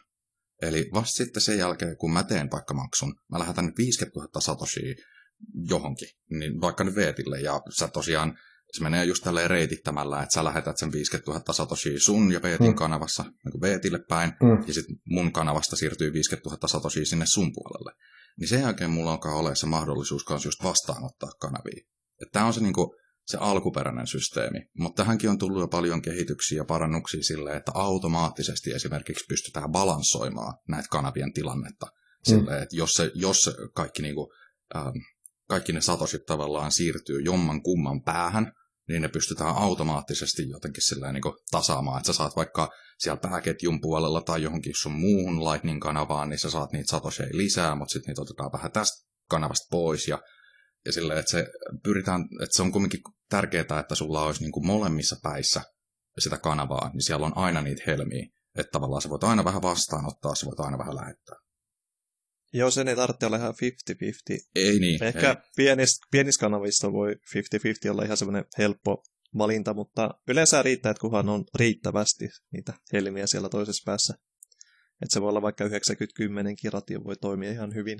Eli 0.62 0.90
vasta 0.94 1.16
sitten 1.16 1.42
sen 1.42 1.58
jälkeen, 1.58 1.96
kun 1.96 2.12
mä 2.12 2.22
teen 2.22 2.50
vaikka 2.50 2.74
maksun, 2.74 3.14
mä 3.32 3.38
lähetän 3.38 3.72
50 3.78 4.20
000 4.20 4.40
satoshia 4.40 4.94
johonkin, 5.68 6.08
niin 6.30 6.60
vaikka 6.60 6.84
nyt 6.84 6.96
Veetille, 6.96 7.40
ja 7.40 7.60
sä 7.70 7.88
tosiaan, 7.88 8.38
se 8.72 8.82
menee 8.82 9.04
just 9.04 9.24
tälleen 9.24 9.50
reitittämällä, 9.50 10.22
että 10.22 10.32
sä 10.32 10.44
lähetät 10.44 10.78
sen 10.78 10.92
50 10.92 11.30
000 11.30 11.52
satoshia 11.52 12.00
sun 12.00 12.32
ja 12.32 12.42
Veetin 12.42 12.66
mm. 12.66 12.74
kanavassa 12.74 13.22
niin 13.22 13.60
Veetille 13.60 13.98
päin, 14.08 14.32
mm. 14.42 14.64
ja 14.66 14.74
sitten 14.74 14.96
mun 15.06 15.32
kanavasta 15.32 15.76
siirtyy 15.76 16.12
50 16.12 16.48
000 16.50 16.68
satoshia 16.68 17.04
sinne 17.04 17.26
sun 17.26 17.52
puolelle. 17.54 17.92
Niin 18.40 18.48
sen 18.48 18.60
jälkeen 18.60 18.90
mulla 18.90 19.12
alkaa 19.12 19.34
olla 19.34 19.54
se 19.54 19.66
mahdollisuus 19.66 20.24
kanssa 20.24 20.48
just 20.48 20.64
vastaanottaa 20.64 21.30
kanavia. 21.40 21.84
Tämä 22.32 22.46
on 22.46 22.54
se 22.54 22.60
niinku, 22.60 22.96
se 23.26 23.38
alkuperäinen 23.40 24.06
systeemi. 24.06 24.58
Mutta 24.78 25.02
tähänkin 25.02 25.30
on 25.30 25.38
tullut 25.38 25.60
jo 25.60 25.68
paljon 25.68 26.02
kehityksiä 26.02 26.56
ja 26.56 26.64
parannuksia 26.64 27.22
sille, 27.22 27.56
että 27.56 27.72
automaattisesti 27.74 28.72
esimerkiksi 28.72 29.24
pystytään 29.28 29.72
balansoimaan 29.72 30.54
näitä 30.68 30.88
kanavien 30.90 31.32
tilannetta. 31.32 31.86
Mm. 31.86 32.30
Sille, 32.30 32.62
että 32.62 32.76
jos, 32.76 32.92
se, 32.92 33.10
jos 33.14 33.50
kaikki, 33.74 34.02
niinku, 34.02 34.32
ähm, 34.76 34.96
kaikki 35.48 35.72
ne 35.72 35.80
satosit 35.80 36.26
tavallaan 36.26 36.72
siirtyy 36.72 37.20
jomman 37.20 37.62
kumman 37.62 38.02
päähän, 38.02 38.52
niin 38.88 39.02
ne 39.02 39.08
pystytään 39.08 39.56
automaattisesti 39.56 40.48
jotenkin 40.48 40.82
silleen 40.82 41.14
niin 41.14 41.34
tasaamaan, 41.50 41.98
että 41.98 42.06
sä 42.06 42.16
saat 42.16 42.36
vaikka 42.36 42.70
siellä 42.98 43.20
pääketjun 43.20 43.80
puolella 43.80 44.20
tai 44.20 44.42
johonkin 44.42 44.72
sun 44.76 44.92
muuhun 44.92 45.44
Lightning-kanavaan, 45.44 46.28
niin 46.28 46.38
sä 46.38 46.50
saat 46.50 46.72
niitä 46.72 46.90
satosei 46.90 47.28
lisää, 47.32 47.74
mutta 47.74 47.92
sitten 47.92 48.10
niitä 48.10 48.22
otetaan 48.22 48.52
vähän 48.52 48.72
tästä 48.72 49.06
kanavasta 49.30 49.66
pois, 49.70 50.08
ja 50.08 50.18
ja 50.86 50.92
silleen, 50.92 51.18
että 51.18 51.30
se 51.30 51.46
pyritään, 51.82 52.22
että 52.42 52.56
se 52.56 52.62
on 52.62 52.72
kuitenkin 52.72 53.00
tärkeää, 53.28 53.80
että 53.80 53.94
sulla 53.94 54.22
olisi 54.22 54.40
niin 54.40 54.52
kuin 54.52 54.66
molemmissa 54.66 55.16
päissä 55.22 55.62
sitä 56.18 56.38
kanavaa, 56.38 56.90
niin 56.92 57.02
siellä 57.02 57.26
on 57.26 57.36
aina 57.36 57.62
niitä 57.62 57.82
helmiä. 57.86 58.26
Että 58.58 58.70
tavallaan 58.70 59.02
se 59.02 59.08
voit 59.08 59.24
aina 59.24 59.44
vähän 59.44 59.62
vastaanottaa, 59.62 60.34
se 60.34 60.46
voit 60.46 60.60
aina 60.60 60.78
vähän 60.78 60.96
lähettää. 60.96 61.36
Joo, 62.52 62.70
sen 62.70 62.88
ei 62.88 62.96
tarvitse 62.96 63.26
olla 63.26 63.36
ihan 63.36 63.54
50-50. 64.34 64.38
Ei 64.54 64.78
niin. 64.78 65.02
Ehkä 65.02 65.30
ei. 65.30 65.36
Pienissä, 65.56 66.06
pienissä 66.10 66.40
kanavissa 66.40 66.92
voi 66.92 67.14
50-50 67.14 67.90
olla 67.90 68.02
ihan 68.02 68.16
semmoinen 68.16 68.44
helppo 68.58 69.04
valinta, 69.38 69.74
mutta 69.74 70.10
yleensä 70.28 70.62
riittää, 70.62 70.90
että 70.90 71.00
kunhan 71.00 71.28
on 71.28 71.44
riittävästi 71.54 72.28
niitä 72.52 72.72
helmiä 72.92 73.26
siellä 73.26 73.48
toisessa 73.48 73.82
päässä. 73.86 74.14
Että 75.02 75.14
se 75.14 75.20
voi 75.20 75.28
olla 75.28 75.42
vaikka 75.42 75.64
90-10 75.64 75.68
kiratio 76.60 77.04
voi 77.04 77.16
toimia 77.16 77.50
ihan 77.50 77.74
hyvin. 77.74 77.98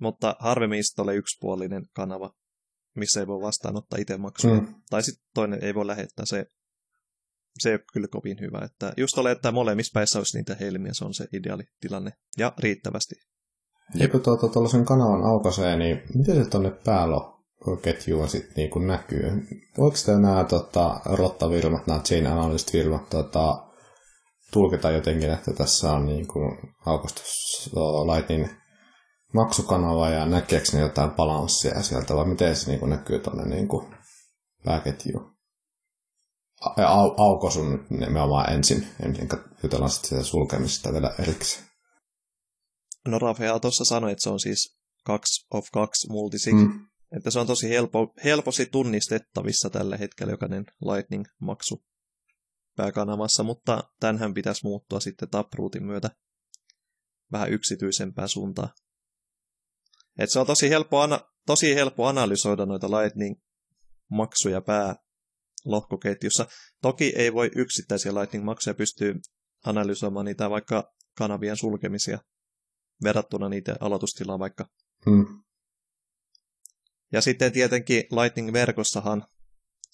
Mutta 0.00 0.36
harvemmin 0.38 0.84
sitten 0.84 1.02
ole 1.02 1.14
yksipuolinen 1.14 1.86
kanava, 1.94 2.30
missä 2.96 3.20
ei 3.20 3.26
voi 3.26 3.40
vastaanottaa 3.40 3.98
itse 3.98 4.16
maksuja. 4.16 4.60
Mm. 4.60 4.74
Tai 4.90 5.02
sitten 5.02 5.24
toinen 5.34 5.64
ei 5.64 5.74
voi 5.74 5.86
lähettää, 5.86 6.26
se, 6.26 6.46
se 7.58 7.68
ei 7.68 7.74
ole 7.74 7.84
kyllä 7.92 8.08
kovin 8.10 8.40
hyvä. 8.40 8.64
Että 8.64 8.92
just 8.96 9.18
ole, 9.18 9.30
että 9.30 9.52
molemmissa 9.52 9.90
päissä 9.94 10.18
olisi 10.18 10.38
niitä 10.38 10.56
helmiä, 10.60 10.92
se 10.94 11.04
on 11.04 11.14
se 11.14 11.26
ideaali 11.32 11.62
tilanne. 11.80 12.12
Ja 12.38 12.52
riittävästi. 12.58 13.14
Kun 14.10 14.20
tuota, 14.20 14.48
tuollaisen 14.48 14.84
kanavan 14.84 15.24
aukaisee, 15.24 15.76
niin 15.76 16.02
miten 16.14 16.44
se 16.44 16.50
tuonne 16.50 16.70
päälo 16.70 17.44
ketjuun 17.82 18.28
sitten 18.28 18.54
niin 18.56 18.70
kuin 18.70 18.86
näkyy? 18.86 19.30
Voiko 19.78 19.96
nämä 20.20 20.44
tota, 20.44 21.00
rottavirmat, 21.04 21.86
nämä 21.86 22.00
chain 22.00 22.26
analyst 22.26 22.72
virmat 22.72 23.10
tota, 23.10 23.68
tulkita 24.52 24.90
jotenkin, 24.90 25.30
että 25.30 25.52
tässä 25.52 25.92
on 25.92 26.06
niin 26.06 26.26
kuin 26.26 26.58
aukastu 26.86 27.22
Lightning 28.14 28.46
maksukanava 29.34 30.08
ja 30.08 30.26
näkeekö 30.26 30.66
ne 30.72 30.80
jotain 30.80 31.10
balanssia 31.10 31.82
sieltä 31.82 32.14
vai 32.16 32.26
miten 32.26 32.56
se 32.56 32.66
niin 32.70 32.80
kuin 32.80 32.90
näkyy 32.90 33.18
tuonne 33.18 33.44
niin 33.44 33.68
pääketjuun? 34.64 35.38
Au, 36.86 37.14
auko 37.16 37.50
sun 37.50 37.86
nimenomaan 37.90 38.52
ensin, 38.52 38.86
ennen 39.02 39.28
kuin 39.28 39.40
jutellaan 39.62 39.90
sitten 39.90 40.08
sitä 40.08 40.22
sulkemisesta 40.22 40.92
vielä 40.92 41.14
erikseen. 41.18 41.64
No 43.08 43.18
Rafael 43.18 43.58
tuossa 43.58 43.84
sanoi, 43.84 44.12
että 44.12 44.22
se 44.22 44.30
on 44.30 44.40
siis 44.40 44.78
2 45.04 45.46
of 45.50 45.66
2 45.72 46.08
multisig. 46.10 46.54
Mm. 46.54 46.88
Että 47.16 47.30
se 47.30 47.38
on 47.38 47.46
tosi 47.46 47.68
helpo, 47.68 48.14
helposti 48.24 48.66
tunnistettavissa 48.66 49.70
tällä 49.70 49.96
hetkellä 49.96 50.32
jokainen 50.32 50.64
Lightning-maksu 50.80 51.84
pääkanavassa, 52.76 53.42
mutta 53.42 53.84
tänhän 54.00 54.34
pitäisi 54.34 54.64
muuttua 54.64 55.00
sitten 55.00 55.30
Taprootin 55.30 55.84
myötä 55.84 56.10
vähän 57.32 57.52
yksityisempään 57.52 58.28
suuntaan. 58.28 58.68
Et 60.18 60.30
se 60.30 60.38
on 60.38 60.46
tosi 60.46 60.70
helppo, 60.70 61.00
ana- 61.00 61.20
tosi 61.46 61.74
helppo 61.74 62.06
analysoida 62.06 62.66
noita 62.66 62.86
Lightning-maksuja 62.86 64.60
päälohkoketjussa. 64.60 66.46
Toki 66.82 67.12
ei 67.16 67.32
voi 67.32 67.50
yksittäisiä 67.56 68.14
Lightning-maksuja 68.14 68.74
pystyä 68.74 69.14
analysoimaan 69.64 70.24
niitä 70.24 70.50
vaikka 70.50 70.94
kanavien 71.16 71.56
sulkemisia 71.56 72.18
verrattuna 73.04 73.48
niitä 73.48 73.76
aloitustilaan 73.80 74.38
vaikka. 74.38 74.68
Hmm. 75.06 75.42
Ja 77.12 77.20
sitten 77.20 77.52
tietenkin 77.52 78.04
Lightning-verkossahan 78.10 79.26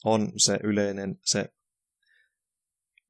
on 0.05 0.33
se 0.37 0.59
yleinen 0.63 1.17
se 1.25 1.49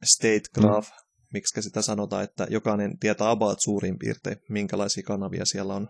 state 0.05 0.43
graph, 0.55 0.89
hmm. 0.89 1.29
miksi 1.33 1.63
sitä 1.63 1.83
sanotaan, 1.83 2.25
että 2.25 2.47
jokainen 2.51 2.99
tietää 2.99 3.31
about 3.31 3.61
suurin 3.61 3.99
piirtein, 3.99 4.37
minkälaisia 4.49 5.03
kanavia 5.03 5.45
siellä 5.45 5.75
on 5.75 5.89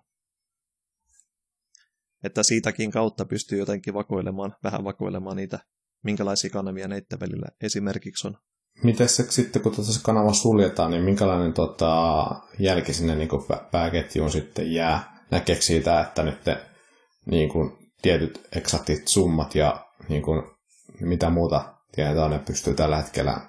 että 2.25 2.43
siitäkin 2.43 2.91
kautta 2.91 3.25
pystyy 3.25 3.59
jotenkin 3.59 3.95
vakoilemaan, 3.95 4.57
vähän 4.65 4.85
vakoilemaan 4.85 5.37
niitä, 5.37 5.59
minkälaisia 6.05 6.51
kanavia 6.51 6.89
neitä 6.89 7.21
välillä 7.21 7.47
esimerkiksi 7.63 8.27
on. 8.27 8.37
Miten 8.83 9.09
se 9.09 9.31
sitten, 9.31 9.63
kun 9.63 9.75
se 9.75 10.01
kanava 10.03 10.33
suljetaan, 10.33 10.91
niin 10.91 11.05
minkälainen 11.05 11.53
tota, 11.53 12.27
jälki 12.59 12.93
sinne 12.93 13.15
niin 13.15 13.29
pääketjuun 13.71 14.31
sitten 14.31 14.73
jää? 14.73 15.25
Näkeekö 15.31 15.63
siitä, 15.63 16.01
että 16.01 16.23
nyt 16.23 16.39
niin 17.27 17.49
kuin, 17.49 17.71
tietyt 18.03 18.49
eksaktit 18.53 19.09
summat 19.09 19.55
ja 19.55 19.87
niin 20.09 20.23
kuin, 20.23 20.43
mitä 21.01 21.31
muuta 21.31 21.75
tietoa 21.93 22.29
ne 22.29 22.39
pystyy 22.39 22.75
tällä 22.75 22.97
hetkellä 22.97 23.41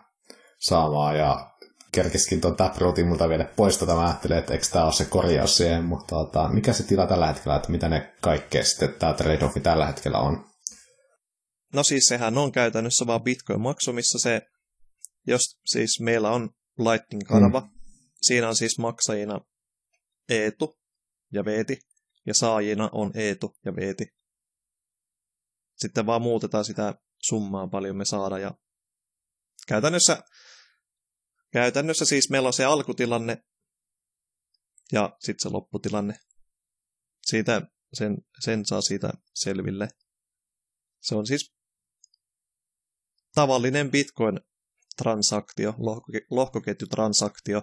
saamaan 0.59 1.17
ja 1.17 1.51
kerkeskin 1.95 2.41
tuon 2.41 2.55
taprootin 2.55 3.07
multa 3.07 3.29
viedä 3.29 3.45
pois, 3.55 3.77
tota 3.77 3.95
mä 3.95 4.05
ajattelin, 4.05 4.37
että 4.37 4.53
eikö 4.53 4.65
tämä 4.71 4.85
ole 4.85 4.93
se 4.93 5.05
korjaus 5.05 5.57
siihen, 5.57 5.83
mutta 5.83 6.15
tota, 6.15 6.49
mikä 6.49 6.73
se 6.73 6.83
tila 6.83 7.07
tällä 7.07 7.27
hetkellä, 7.27 7.55
että 7.55 7.71
mitä 7.71 7.89
ne 7.89 8.13
kaikkea 8.21 8.63
sitten 8.63 8.93
tämä 8.93 9.13
trade 9.13 9.61
tällä 9.63 9.87
hetkellä 9.87 10.19
on? 10.19 10.45
No 11.73 11.83
siis 11.83 12.03
sehän 12.07 12.37
on 12.37 12.51
käytännössä 12.51 13.07
vaan 13.07 13.23
Bitcoin-maksu, 13.23 13.93
missä 13.93 14.19
se, 14.19 14.41
jos 15.27 15.59
siis 15.65 15.99
meillä 15.99 16.29
on 16.29 16.49
Lightning-kanava, 16.79 17.59
mm. 17.59 17.69
siinä 18.21 18.47
on 18.47 18.55
siis 18.55 18.79
maksajina 18.79 19.39
Eetu 20.29 20.79
ja 21.33 21.45
Veeti, 21.45 21.79
ja 22.25 22.33
saajina 22.33 22.89
on 22.91 23.11
Eetu 23.15 23.55
ja 23.65 23.75
Veeti. 23.75 24.05
Sitten 25.75 26.05
vaan 26.05 26.21
muutetaan 26.21 26.65
sitä 26.65 26.93
summaa 27.21 27.67
paljon 27.67 27.95
me 27.95 28.05
saada, 28.05 28.39
ja 28.39 28.51
käytännössä 29.67 30.23
Käytännössä 31.55 32.05
siis 32.05 32.29
meillä 32.29 32.47
on 32.47 32.53
se 32.53 32.65
alkutilanne 32.65 33.37
ja 34.91 35.17
sitten 35.19 35.49
se 35.49 35.49
lopputilanne. 35.49 36.19
Siitä, 37.25 37.61
sen, 37.93 38.17
sen 38.39 38.65
saa 38.65 38.81
siitä 38.81 39.13
selville. 39.35 39.87
Se 41.01 41.15
on 41.15 41.25
siis 41.27 41.53
tavallinen 43.35 43.91
Bitcoin-transaktio, 43.91 45.75
lohkoketjutransaktio, 46.31 47.61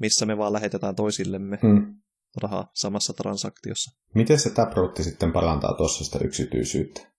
missä 0.00 0.26
me 0.26 0.38
vaan 0.38 0.52
lähetetään 0.52 0.96
toisillemme 0.96 1.58
hmm. 1.62 2.02
rahaa 2.36 2.70
samassa 2.74 3.12
transaktiossa. 3.12 3.90
Miten 4.14 4.40
se 4.40 4.50
Taproot 4.50 4.96
sitten 4.96 5.32
parantaa 5.32 5.74
tuossa 5.76 6.04
sitä 6.04 6.18
yksityisyyttä? 6.24 7.12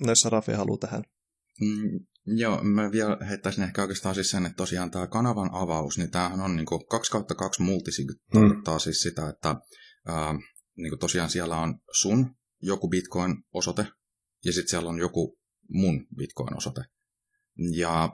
No 0.00 0.08
jos 0.08 0.24
Rafi 0.24 0.52
haluaa 0.52 0.78
tähän. 0.78 1.02
Mm, 1.60 2.06
Joo, 2.26 2.64
mä 2.64 2.92
vielä 2.92 3.18
heittäisin 3.28 3.64
ehkä 3.64 3.82
oikeastaan 3.82 4.14
siis 4.14 4.30
sen, 4.30 4.46
että 4.46 4.56
tosiaan 4.56 4.90
tämä 4.90 5.06
kanavan 5.06 5.50
avaus, 5.52 5.98
niin 5.98 6.10
tämähän 6.10 6.40
on 6.40 6.56
niin 6.56 6.66
2 6.90 7.12
kautta 7.12 7.34
2 7.34 7.62
multisig, 7.62 8.10
mm. 8.10 8.40
tarkoittaa 8.40 8.78
siis 8.78 9.00
sitä, 9.00 9.28
että 9.28 9.56
ää, 10.06 10.34
niin 10.76 10.98
tosiaan 10.98 11.30
siellä 11.30 11.56
on 11.56 11.78
sun 12.00 12.34
joku 12.62 12.88
bitcoin-osoite, 12.88 13.86
ja 14.44 14.52
sitten 14.52 14.70
siellä 14.70 14.90
on 14.90 14.98
joku 14.98 15.38
mun 15.68 16.06
bitcoin-osoite. 16.16 16.84
Ja 17.76 18.10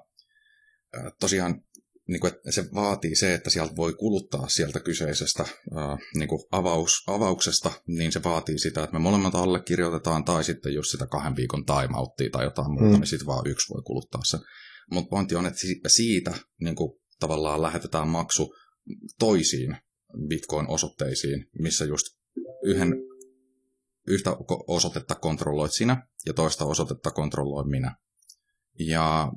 ää, 0.94 1.10
tosiaan 1.20 1.60
niin 2.08 2.20
kuin, 2.20 2.32
että 2.34 2.52
se 2.52 2.64
vaatii 2.74 3.16
se, 3.16 3.34
että 3.34 3.50
sieltä 3.50 3.76
voi 3.76 3.94
kuluttaa 3.94 4.48
sieltä 4.48 4.80
kyseisestä 4.80 5.44
ää, 5.74 5.98
niin 6.14 6.28
kuin 6.28 6.42
avaus, 6.50 6.92
avauksesta, 7.06 7.70
niin 7.86 8.12
se 8.12 8.22
vaatii 8.24 8.58
sitä, 8.58 8.82
että 8.82 8.92
me 8.92 8.98
molemmat 8.98 9.34
allekirjoitetaan, 9.34 10.24
tai 10.24 10.44
sitten 10.44 10.74
just 10.74 10.90
sitä 10.90 11.06
kahden 11.06 11.36
viikon 11.36 11.64
timeouttia 11.64 12.30
tai 12.30 12.44
jotain 12.44 12.70
muuta, 12.70 12.86
mm. 12.86 13.00
niin 13.00 13.06
sitten 13.06 13.26
vaan 13.26 13.46
yksi 13.46 13.74
voi 13.74 13.82
kuluttaa 13.82 14.20
sen. 14.24 14.40
Mutta 14.90 15.10
pointti 15.10 15.34
on, 15.34 15.46
että 15.46 15.60
siitä 15.88 16.34
niin 16.60 16.76
kuin, 16.76 17.00
tavallaan 17.20 17.62
lähetetään 17.62 18.08
maksu 18.08 18.54
toisiin 19.18 19.76
Bitcoin-osoitteisiin, 20.28 21.46
missä 21.58 21.84
just 21.84 22.06
yhden, 22.64 22.94
yhtä 24.06 24.36
osoitetta 24.66 25.14
kontrolloit 25.14 25.72
sinä 25.72 26.06
ja 26.26 26.34
toista 26.34 26.64
osoitetta 26.64 27.10
kontrolloin 27.10 27.70
minä. 27.70 27.96
Ja 28.78 29.32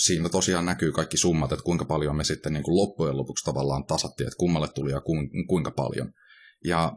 siinä 0.00 0.28
tosiaan 0.28 0.66
näkyy 0.66 0.92
kaikki 0.92 1.16
summat, 1.16 1.52
että 1.52 1.64
kuinka 1.64 1.84
paljon 1.84 2.16
me 2.16 2.24
sitten 2.24 2.52
niin 2.52 2.62
kuin 2.62 2.76
loppujen 2.76 3.16
lopuksi 3.16 3.44
tavallaan 3.44 3.86
tasattiin, 3.86 4.26
että 4.26 4.38
kummalle 4.38 4.68
tuli 4.68 4.90
ja 4.90 5.00
kuinka 5.48 5.70
paljon. 5.70 6.12
Ja 6.64 6.92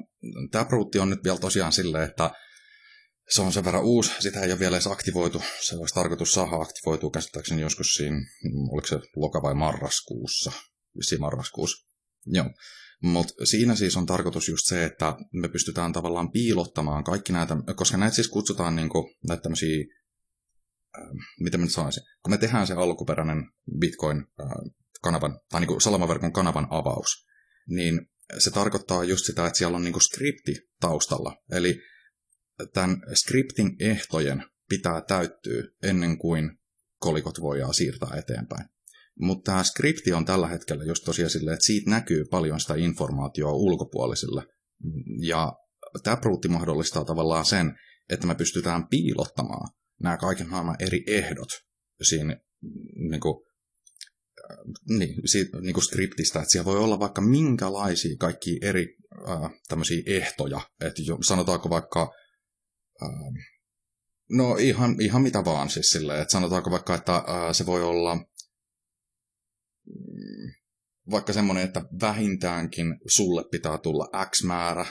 tämä 0.52 0.66
pruutti 0.66 1.00
on 1.00 1.10
nyt 1.10 1.24
vielä 1.24 1.38
tosiaan 1.38 1.74
silleen, 1.74 2.10
että 2.10 2.32
se 3.30 3.42
on 3.42 3.54
sen 3.54 3.66
verran 3.66 3.84
uusi, 3.84 4.12
sitä 4.20 4.40
ei 4.40 4.52
ole 4.52 4.60
vielä 4.60 4.76
edes 4.76 4.88
aktivoitu. 4.88 5.42
Se 5.62 5.76
olisi 5.76 5.96
tarkoitus 5.96 6.32
saada 6.32 6.56
aktivoitua 6.56 7.12
käsittääkseni 7.12 7.62
joskus 7.62 7.94
siinä, 7.94 8.18
oliko 8.72 8.88
se 8.88 8.96
loka- 8.96 9.42
vai 9.42 9.54
marraskuussa, 9.54 10.52
vissiin 10.98 11.22
marraskuussa. 11.22 11.88
Joo. 12.26 12.50
Mutta 13.02 13.46
siinä 13.46 13.76
siis 13.76 13.98
on 13.98 14.06
tarkoitus 14.06 14.50
just 14.50 14.66
se, 14.66 14.86
että 14.86 15.16
me 15.34 15.48
pystytään 15.48 15.94
tavallaan 15.94 16.32
piilottamaan 16.32 17.04
kaikki 17.04 17.34
näitä, 17.34 17.58
koska 17.76 17.98
näitä 17.98 18.16
siis 18.16 18.28
kutsutaan 18.28 18.76
niinku, 18.76 19.10
näitä 19.28 19.42
tämmöisiä 19.42 19.86
Ähm, 20.98 21.18
mitä 21.40 21.58
mä 21.58 21.64
nyt 21.64 21.74
sanoisin, 21.74 22.04
kun 22.24 22.32
me 22.32 22.38
tehdään 22.38 22.68
se 22.68 22.74
alkuperäinen 22.74 23.50
Bitcoin-kanavan, 23.80 25.32
äh, 25.32 25.38
tai 25.50 25.62
niin 25.62 25.68
kuin 25.68 25.82
salamaverkon 25.82 26.34
kanavan 26.34 26.68
avaus, 26.70 27.26
niin 27.68 28.08
se 28.38 28.52
tarkoittaa 28.52 29.04
just 29.04 29.26
sitä, 29.26 29.46
että 29.48 29.58
siellä 29.58 29.78
on 29.78 29.84
niin 29.84 29.94
kuin 29.94 30.04
skripti 30.04 30.56
taustalla. 30.80 31.38
Eli 31.52 31.82
tämän 32.74 33.02
scriptin 33.14 33.76
ehtojen 33.80 34.44
pitää 34.70 35.02
täyttyä 35.02 35.64
ennen 35.84 36.18
kuin 36.18 36.58
kolikot 37.00 37.42
voidaan 37.42 37.74
siirtää 37.74 38.10
eteenpäin. 38.16 38.66
Mutta 39.20 39.52
tämä 39.52 39.64
skripti 39.64 40.14
on 40.14 40.26
tällä 40.26 40.48
hetkellä 40.48 40.84
just 40.84 41.04
tosiaan 41.04 41.30
silleen, 41.30 41.54
että 41.54 41.66
siitä 41.66 41.90
näkyy 41.90 42.26
paljon 42.32 42.60
sitä 42.60 42.76
informaatiota 42.76 43.54
ulkopuolisille. 43.54 44.44
Ja 45.20 45.54
tämä 46.04 46.18
pruutti 46.18 46.48
mahdollistaa 46.48 47.06
tavallaan 47.06 47.46
sen, 47.46 47.76
että 48.10 48.28
me 48.28 48.36
pystytään 48.36 48.88
piilottamaan 48.88 49.70
nämä 50.02 50.18
kaiken 50.18 50.50
maailman 50.50 50.76
eri 50.80 51.04
ehdot 51.08 51.50
siinä 52.04 52.38
niin 53.10 53.22
kuin, 53.22 53.46
äh, 54.52 54.58
niin, 54.98 55.30
siitä, 55.30 55.62
niin 55.62 55.74
kuin 55.74 55.84
skriptistä, 55.84 56.40
että 56.40 56.52
siellä 56.52 56.66
voi 56.66 56.78
olla 56.78 57.00
vaikka 57.00 57.22
minkälaisia 57.22 58.16
kaikki 58.20 58.60
eri 58.62 58.98
äh, 59.30 59.52
tämmöisiä 59.68 60.04
ehtoja, 60.06 60.62
että 60.82 61.02
jo, 61.02 61.18
sanotaanko 61.22 61.70
vaikka, 61.70 62.12
äh, 63.04 63.10
no 64.30 64.56
ihan, 64.56 65.02
ihan 65.02 65.22
mitä 65.22 65.46
vaan 65.46 65.70
siis 65.70 65.90
silleen, 65.90 66.22
että 66.22 66.32
sanotaanko 66.32 66.72
vaikka, 66.72 66.96
että 66.96 67.16
äh, 67.16 67.24
se 67.52 67.66
voi 67.66 67.84
olla 67.84 68.16
mm, 69.86 70.52
vaikka 71.12 71.34
semmoinen, 71.34 71.64
että 71.64 71.82
vähintäänkin 72.02 72.88
sulle 73.08 73.44
pitää 73.52 73.78
tulla 73.78 74.10
X 74.30 74.44
määrä 74.44 74.86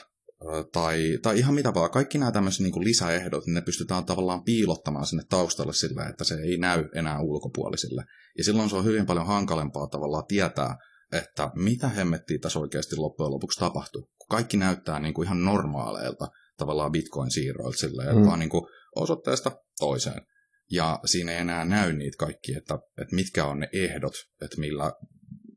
tai, 0.72 1.18
tai 1.22 1.38
ihan 1.38 1.54
mitä 1.54 1.74
vaan. 1.74 1.90
Kaikki 1.90 2.18
nämä 2.18 2.32
tämmöiset 2.32 2.60
niin 2.60 2.84
lisäehdot, 2.84 3.46
niin 3.46 3.54
ne 3.54 3.60
pystytään 3.60 4.04
tavallaan 4.04 4.44
piilottamaan 4.44 5.06
sinne 5.06 5.22
taustalle 5.28 5.72
sillä, 5.72 6.06
että 6.06 6.24
se 6.24 6.34
ei 6.34 6.58
näy 6.58 6.88
enää 6.94 7.20
ulkopuolisille. 7.20 8.04
Ja 8.38 8.44
silloin 8.44 8.70
se 8.70 8.76
on 8.76 8.84
hyvin 8.84 9.06
paljon 9.06 9.26
hankalempaa 9.26 9.86
tavallaan 9.86 10.26
tietää, 10.26 10.76
että 11.12 11.50
mitä 11.54 11.88
hemmettiä 11.88 12.38
tässä 12.38 12.58
oikeasti 12.58 12.96
loppujen 12.96 13.32
lopuksi 13.32 13.60
tapahtuu. 13.60 14.02
Kun 14.02 14.28
kaikki 14.28 14.56
näyttää 14.56 15.00
niin 15.00 15.14
kuin 15.14 15.26
ihan 15.26 15.44
normaaleilta 15.44 16.28
tavallaan 16.56 16.92
bitcoin-siirroilta 16.92 17.78
silleen, 17.78 18.16
mm. 18.16 18.26
vaan 18.26 18.38
niin 18.38 18.50
kuin 18.50 18.64
osoitteesta 18.96 19.50
toiseen. 19.78 20.22
Ja 20.70 21.00
siinä 21.04 21.32
ei 21.32 21.38
enää 21.38 21.64
näy 21.64 21.92
niitä 21.92 22.16
kaikki, 22.18 22.54
että, 22.54 22.74
että 22.74 23.14
mitkä 23.14 23.44
on 23.44 23.60
ne 23.60 23.68
ehdot, 23.72 24.14
että 24.42 24.60
millä, 24.60 24.92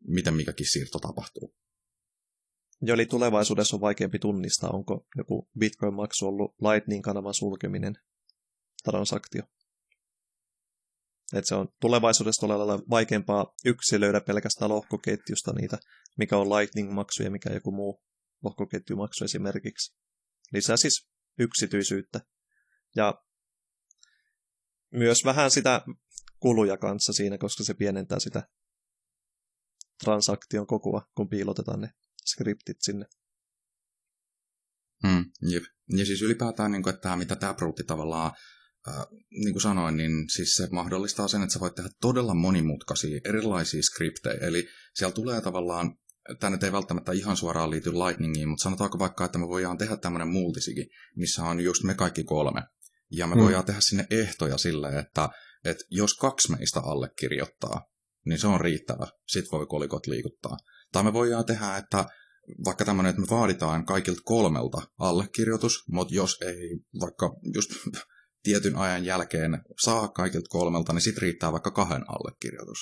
miten 0.07 0.33
mikäkin 0.33 0.71
siirto 0.71 0.99
tapahtuu. 0.99 1.55
Eli 2.81 3.05
tulevaisuudessa 3.05 3.75
on 3.75 3.81
vaikeampi 3.81 4.19
tunnistaa, 4.19 4.69
onko 4.69 5.05
joku 5.17 5.49
Bitcoin-maksu 5.59 6.27
ollut 6.27 6.55
Lightning-kanavan 6.61 7.33
sulkeminen 7.33 7.97
transaktio. 8.83 9.43
Et 11.33 11.45
se 11.45 11.55
on 11.55 11.67
tulevaisuudessa 11.81 12.47
todella 12.47 12.79
vaikeampaa 12.89 13.53
yksilöidä 13.65 14.21
pelkästään 14.21 14.71
lohkoketjusta 14.71 15.53
niitä, 15.53 15.77
mikä 16.17 16.37
on 16.37 16.49
Lightning-maksu 16.49 17.23
ja 17.23 17.31
mikä 17.31 17.53
joku 17.53 17.71
muu 17.71 18.03
lohkoketjumaksu 18.43 19.25
esimerkiksi. 19.25 19.95
Lisää 20.53 20.77
siis 20.77 21.07
yksityisyyttä. 21.39 22.21
Ja 22.95 23.23
myös 24.91 25.17
vähän 25.25 25.51
sitä 25.51 25.81
kuluja 26.39 26.77
kanssa 26.77 27.13
siinä, 27.13 27.37
koska 27.37 27.63
se 27.63 27.73
pienentää 27.73 28.19
sitä 28.19 28.47
transaktion 30.03 30.67
kokoa, 30.67 31.01
kun 31.15 31.29
piilotetaan 31.29 31.81
ne 31.81 31.89
skriptit 32.27 32.77
sinne. 32.81 33.05
Mm, 35.03 35.25
jep. 35.49 35.63
Ja 35.97 36.05
siis 36.05 36.21
ylipäätään, 36.21 36.71
niin 36.71 36.83
kuin, 36.83 36.93
että 36.93 37.01
tämä, 37.01 37.15
mitä 37.15 37.35
tämä 37.35 37.53
pruutti 37.53 37.83
tavallaan, 37.83 38.31
äh, 38.87 39.05
niin 39.31 39.53
kuin 39.53 39.61
sanoin, 39.61 39.97
niin 39.97 40.29
siis 40.29 40.53
se 40.53 40.67
mahdollistaa 40.71 41.27
sen, 41.27 41.43
että 41.43 41.53
sä 41.53 41.59
voit 41.59 41.75
tehdä 41.75 41.89
todella 42.01 42.33
monimutkaisia 42.33 43.19
erilaisia 43.25 43.83
skriptejä. 43.83 44.47
Eli 44.47 44.67
siellä 44.93 45.13
tulee 45.13 45.41
tavallaan, 45.41 45.97
tämä 46.39 46.51
nyt 46.51 46.63
ei 46.63 46.71
välttämättä 46.71 47.11
ihan 47.11 47.37
suoraan 47.37 47.71
liity 47.71 47.93
Lightningiin, 47.93 48.49
mutta 48.49 48.63
sanotaanko 48.63 48.99
vaikka, 48.99 49.25
että 49.25 49.37
me 49.37 49.47
voidaan 49.47 49.77
tehdä 49.77 49.97
tämmöinen 49.97 50.27
multisigi, 50.27 50.89
missä 51.15 51.43
on 51.43 51.59
just 51.59 51.83
me 51.83 51.93
kaikki 51.93 52.23
kolme. 52.23 52.61
Ja 53.11 53.27
me 53.27 53.35
mm. 53.35 53.41
voidaan 53.41 53.65
tehdä 53.65 53.81
sinne 53.81 54.07
ehtoja 54.09 54.57
sille, 54.57 54.99
että, 54.99 55.29
että 55.65 55.83
jos 55.89 56.13
kaksi 56.13 56.51
meistä 56.51 56.79
allekirjoittaa, 56.79 57.81
niin 58.25 58.39
se 58.39 58.47
on 58.47 58.61
riittävä. 58.61 59.07
Sitten 59.27 59.51
voi 59.51 59.65
kolikot 59.67 60.07
liikuttaa. 60.07 60.57
Tai 60.91 61.03
me 61.03 61.13
voidaan 61.13 61.45
tehdä, 61.45 61.77
että 61.77 62.05
vaikka 62.65 62.85
tämmöinen, 62.85 63.09
että 63.09 63.21
me 63.21 63.27
vaaditaan 63.29 63.85
kaikilta 63.85 64.21
kolmelta 64.25 64.81
allekirjoitus, 64.97 65.83
mutta 65.87 66.15
jos 66.15 66.37
ei 66.41 66.79
vaikka 66.99 67.35
just 67.53 67.69
tietyn 68.43 68.75
ajan 68.75 69.05
jälkeen 69.05 69.61
saa 69.83 70.07
kaikilta 70.07 70.47
kolmelta, 70.49 70.93
niin 70.93 71.01
sitten 71.01 71.21
riittää 71.21 71.51
vaikka 71.51 71.71
kahden 71.71 72.03
allekirjoitus. 72.07 72.79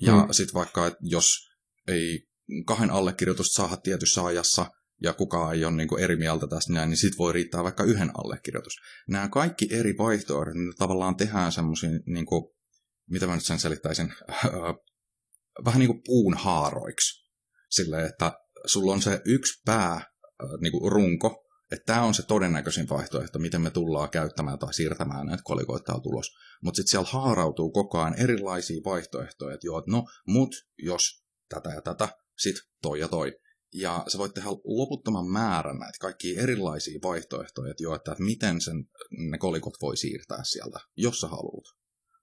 Ja 0.00 0.16
mm. 0.16 0.32
sitten 0.32 0.54
vaikka, 0.54 0.86
että 0.86 0.98
jos 1.02 1.50
ei 1.88 2.28
kahden 2.66 2.90
allekirjoitusta 2.90 3.54
saada 3.54 3.76
tietyssä 3.76 4.24
ajassa, 4.24 4.66
ja 5.02 5.12
kukaan 5.12 5.54
ei 5.54 5.64
ole 5.64 5.76
niin 5.76 6.00
eri 6.00 6.16
mieltä 6.16 6.46
tästä 6.46 6.72
näin, 6.72 6.90
niin 6.90 6.98
sitten 6.98 7.18
voi 7.18 7.32
riittää 7.32 7.62
vaikka 7.62 7.84
yhden 7.84 8.10
allekirjoitus. 8.14 8.72
Nämä 9.08 9.28
kaikki 9.28 9.68
eri 9.70 9.94
vaihtoehdot, 9.98 10.54
niin 10.54 10.72
tavallaan 10.78 11.16
tehdään 11.16 11.52
semmoisia, 11.52 11.90
niin 12.06 12.26
kuin, 12.26 12.44
mitä 13.10 13.26
mä 13.26 13.34
nyt 13.34 13.44
sen 13.44 13.58
selittäisin, 13.58 14.12
vähän 15.64 15.78
niin 15.78 15.86
kuin 15.86 16.02
puun 16.04 16.34
haaroiksi. 16.34 17.19
Silleen, 17.70 18.06
että 18.06 18.32
sulla 18.66 18.92
on 18.92 19.02
se 19.02 19.22
yksi 19.24 19.62
pää, 19.66 20.00
niin 20.60 20.72
kuin 20.72 20.92
runko, 20.92 21.50
että 21.72 21.84
tämä 21.86 22.02
on 22.02 22.14
se 22.14 22.22
todennäköisin 22.22 22.88
vaihtoehto, 22.88 23.38
miten 23.38 23.60
me 23.60 23.70
tullaan 23.70 24.10
käyttämään 24.10 24.58
tai 24.58 24.74
siirtämään 24.74 25.26
näitä 25.26 25.42
kolikoita 25.42 26.00
tulos. 26.02 26.26
Mutta 26.62 26.76
sitten 26.76 26.90
siellä 26.90 27.08
haarautuu 27.10 27.72
koko 27.72 27.98
ajan 27.98 28.18
erilaisia 28.18 28.80
vaihtoehtoja, 28.84 29.54
että 29.54 29.66
joo, 29.66 29.82
no, 29.86 30.04
mut 30.26 30.50
jos 30.82 31.24
tätä 31.48 31.70
ja 31.70 31.82
tätä, 31.82 32.08
sit 32.38 32.56
toi 32.82 33.00
ja 33.00 33.08
toi. 33.08 33.32
Ja 33.74 34.04
sä 34.08 34.18
voit 34.18 34.34
tehdä 34.34 34.48
loputtoman 34.64 35.26
määrän 35.26 35.78
näitä 35.78 35.98
kaikkia 36.00 36.42
erilaisia 36.42 36.98
vaihtoehtoja, 37.02 37.70
että, 37.70 37.82
joo, 37.82 37.94
että 37.94 38.16
miten 38.18 38.60
sen, 38.60 38.84
ne 39.30 39.38
kolikot 39.38 39.74
voi 39.80 39.96
siirtää 39.96 40.44
sieltä, 40.44 40.80
jos 40.96 41.20
sä 41.20 41.28
haluat. 41.28 41.64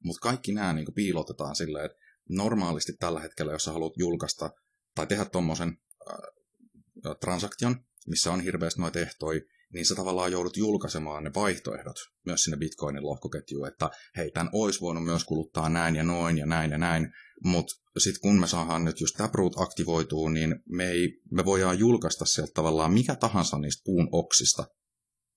Mutta 0.03 0.19
kaikki 0.19 0.51
nämä 0.51 0.73
niin 0.73 0.93
piilotetaan 0.95 1.55
silleen, 1.55 1.85
että 1.85 1.97
normaalisti 2.29 2.93
tällä 2.99 3.19
hetkellä, 3.19 3.51
jos 3.51 3.63
sä 3.63 3.71
haluat 3.71 3.93
julkaista 3.97 4.49
tai 4.97 5.07
tehdä 5.07 5.25
tuommoisen 5.25 5.77
äh, 6.09 7.15
transaktion, 7.19 7.75
missä 8.07 8.31
on 8.31 8.41
hirveästi 8.41 8.81
noita 8.81 8.99
ehtoja, 8.99 9.41
niin 9.73 9.85
sä 9.85 9.95
tavallaan 9.95 10.31
joudut 10.31 10.57
julkaisemaan 10.57 11.23
ne 11.23 11.31
vaihtoehdot 11.35 11.95
myös 12.25 12.43
sinne 12.43 12.57
Bitcoinin 12.57 13.05
lohkoketjuun, 13.05 13.67
että 13.67 13.89
hei, 14.17 14.31
tämän 14.31 14.49
olisi 14.53 14.81
voinut 14.81 15.03
myös 15.03 15.23
kuluttaa 15.23 15.69
näin 15.69 15.95
ja 15.95 16.03
noin 16.03 16.37
ja 16.37 16.45
näin 16.45 16.71
ja 16.71 16.77
näin, 16.77 17.13
mutta 17.43 17.73
sitten 17.97 18.21
kun 18.21 18.39
me 18.39 18.47
saadaan 18.47 18.85
nyt 18.85 19.01
just 19.01 19.15
Taproot 19.17 19.53
aktivoituu, 19.57 20.29
niin 20.29 20.55
me, 20.69 20.87
ei, 20.87 21.21
me 21.31 21.45
voidaan 21.45 21.79
julkaista 21.79 22.25
sieltä 22.25 22.51
tavallaan 22.53 22.93
mikä 22.93 23.15
tahansa 23.15 23.57
niistä 23.57 23.81
puun 23.85 24.09
oksista, 24.11 24.63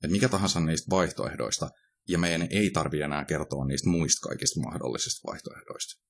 että 0.05 0.13
mikä 0.13 0.29
tahansa 0.29 0.61
niistä 0.61 0.91
vaihtoehdoista, 0.91 1.71
ja 2.09 2.19
meidän 2.19 2.49
ei 2.51 2.71
tarvi 2.71 3.01
enää 3.01 3.25
kertoa 3.25 3.65
niistä 3.65 3.91
muista 3.91 4.29
kaikista 4.29 4.61
mahdollisista 4.61 5.29
vaihtoehdoista. 5.29 6.03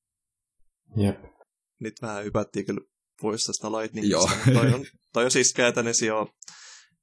Jep. 0.96 1.16
Nyt 1.80 1.94
vähän 2.02 2.24
hypättiin 2.24 2.66
kyllä 2.66 2.80
pois 3.20 3.46
tästä 3.46 3.72
Lightningista. 3.72 4.30
Joo. 4.46 4.54
toi, 4.54 4.74
on, 4.74 4.84
toi 5.12 5.24
on 5.24 5.30
siis 5.30 5.52
käytännössä 5.52 6.06
jo, 6.06 6.28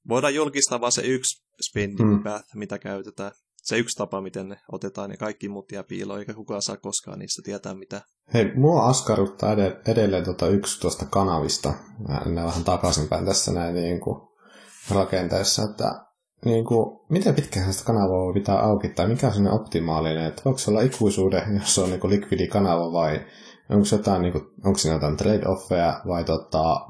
voidaan 0.08 0.34
julkistaa 0.34 0.80
vain 0.80 0.92
se 0.92 1.02
yksi 1.02 1.44
spending 1.62 2.10
hmm. 2.10 2.22
path, 2.22 2.44
mitä 2.54 2.78
käytetään. 2.78 3.32
Se 3.56 3.78
yksi 3.78 3.96
tapa, 3.96 4.20
miten 4.20 4.48
ne 4.48 4.60
otetaan, 4.72 5.10
ja 5.10 5.16
kaikki 5.16 5.48
muut 5.48 5.72
jää 5.72 5.82
piiloon, 5.82 6.18
eikä 6.18 6.34
kukaan 6.34 6.62
saa 6.62 6.76
koskaan 6.76 7.18
niistä 7.18 7.42
tietää 7.44 7.74
mitä. 7.74 8.02
Hei, 8.34 8.54
mua 8.54 8.86
askarruttaa 8.86 9.52
edelleen 9.86 10.24
tuota 10.24 10.48
yksi 10.48 10.80
tuosta 10.80 11.06
kanavista. 11.06 11.74
Mä 12.08 12.44
vähän 12.44 12.64
takaisinpäin 12.64 13.24
tässä 13.24 13.52
näin 13.52 13.74
niin 13.74 14.00
kuin 14.00 14.20
rakenteessa, 14.90 15.62
että 15.62 16.08
niin 16.44 16.64
kuin, 16.64 17.00
miten 17.10 17.34
pitkään 17.34 17.72
sitä 17.72 17.84
kanavaa 17.84 18.24
voi 18.24 18.34
pitää 18.34 18.60
auki, 18.60 18.88
tai 18.88 19.08
mikä 19.08 19.26
on 19.26 19.32
sinne 19.32 19.50
optimaalinen, 19.50 20.26
että 20.26 20.42
voiko 20.44 20.58
se 20.58 20.70
olla 20.70 20.80
ikuisuuden, 20.80 21.54
jos 21.54 21.74
se 21.74 21.80
on 21.80 21.90
niin 21.90 22.10
likvidi 22.10 22.46
kanava, 22.46 22.92
vai 22.92 23.20
onko, 23.70 23.84
se 23.84 23.96
jotain, 23.96 24.22
niin 24.22 24.32
kuin, 24.32 24.44
onko 24.64 24.78
siinä 24.78 24.96
jotain 24.96 25.16
trade-offeja, 25.16 26.08
vai 26.08 26.24
tota, 26.24 26.80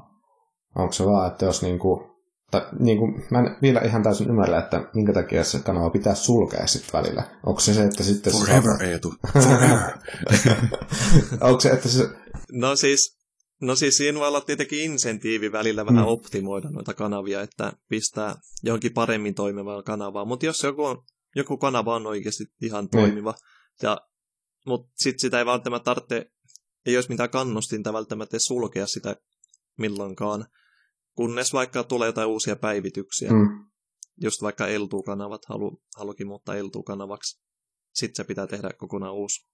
onko 0.75 0.91
se 0.93 1.05
vaan, 1.05 1.31
että 1.31 1.45
jos 1.45 1.61
niin 1.61 1.79
kuin, 1.79 2.09
tai, 2.51 2.61
niin 2.79 2.97
kuin, 2.97 3.23
mä 3.31 3.39
en 3.39 3.57
vielä 3.61 3.79
ihan 3.79 4.03
täysin 4.03 4.29
ymmärrä, 4.29 4.59
että 4.59 4.89
minkä 4.93 5.13
takia 5.13 5.43
se 5.43 5.59
kanava 5.59 5.89
pitää 5.89 6.15
sulkea 6.15 6.67
sitten 6.67 7.01
välillä. 7.01 7.23
Onko 7.45 7.59
se 7.59 7.73
se, 7.73 7.83
että 7.83 8.03
sitten... 8.03 8.33
Forever, 8.33 8.77
se 8.77 8.91
Eetu. 8.91 9.13
Forever. 9.33 9.79
onko 11.47 11.59
se, 11.59 11.69
että 11.69 11.89
se... 11.89 12.09
No 12.51 12.75
siis, 12.75 13.19
No 13.61 13.75
siis 13.75 13.97
siinä 13.97 14.19
voi 14.19 14.27
olla 14.27 14.41
tietenkin 14.41 14.79
insentiivi 14.79 15.51
välillä 15.51 15.85
vähän 15.85 16.03
mm. 16.03 16.07
optimoida 16.07 16.69
noita 16.69 16.93
kanavia, 16.93 17.41
että 17.41 17.73
pistää 17.89 18.35
johonkin 18.63 18.93
paremmin 18.93 19.35
toimivaa 19.35 19.83
kanavaa. 19.83 20.25
Mutta 20.25 20.45
jos 20.45 20.63
joku, 20.63 20.83
on, 20.83 21.03
joku 21.35 21.57
kanava 21.57 21.95
on 21.95 22.07
oikeasti 22.07 22.43
ihan 22.61 22.83
mm. 22.83 22.89
toimiva, 22.89 23.33
ja, 23.81 23.97
mutta 24.65 24.91
sitten 24.95 25.19
sitä 25.19 25.39
ei 25.39 25.45
välttämättä 25.45 25.85
tarvitse, 25.85 26.31
ei 26.89 26.97
olisi 26.97 27.09
mitään 27.09 27.29
kannustinta 27.29 27.93
välttämättä 27.93 28.39
sulkea 28.39 28.87
sitä 28.87 29.15
milloinkaan, 29.77 30.45
kunnes 31.15 31.53
vaikka 31.53 31.83
tulee 31.83 32.05
jotain 32.05 32.27
uusia 32.27 32.55
päivityksiä. 32.55 33.31
Mm. 33.31 33.65
Just 34.21 34.41
vaikka 34.41 34.67
Eltu-kanavat 34.67 35.45
halu, 35.45 35.81
halukin 35.97 36.27
muuttaa 36.27 36.55
Eltu-kanavaksi. 36.55 37.41
Sitten 37.93 38.15
se 38.15 38.23
pitää 38.27 38.47
tehdä 38.47 38.69
kokonaan 38.77 39.13
uusi 39.13 39.49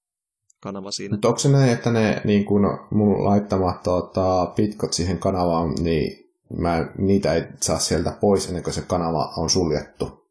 kanava 0.61 0.91
siinä. 0.91 1.13
Mutta 1.13 1.27
onko 1.27 1.39
se 1.39 1.49
näin, 1.49 1.71
että 1.71 1.91
ne 1.91 2.21
niin 2.23 2.45
kun 2.45 2.61
mun 2.91 3.25
laittamat 3.25 3.83
tota, 3.83 4.45
pitkot 4.45 4.93
siihen 4.93 5.19
kanavaan, 5.19 5.73
niin 5.79 6.25
mä, 6.57 6.93
niitä 6.97 7.33
ei 7.33 7.43
saa 7.61 7.79
sieltä 7.79 8.17
pois 8.21 8.47
ennen 8.47 8.63
kuin 8.63 8.73
se 8.73 8.81
kanava 8.81 9.33
on 9.37 9.49
suljettu? 9.49 10.29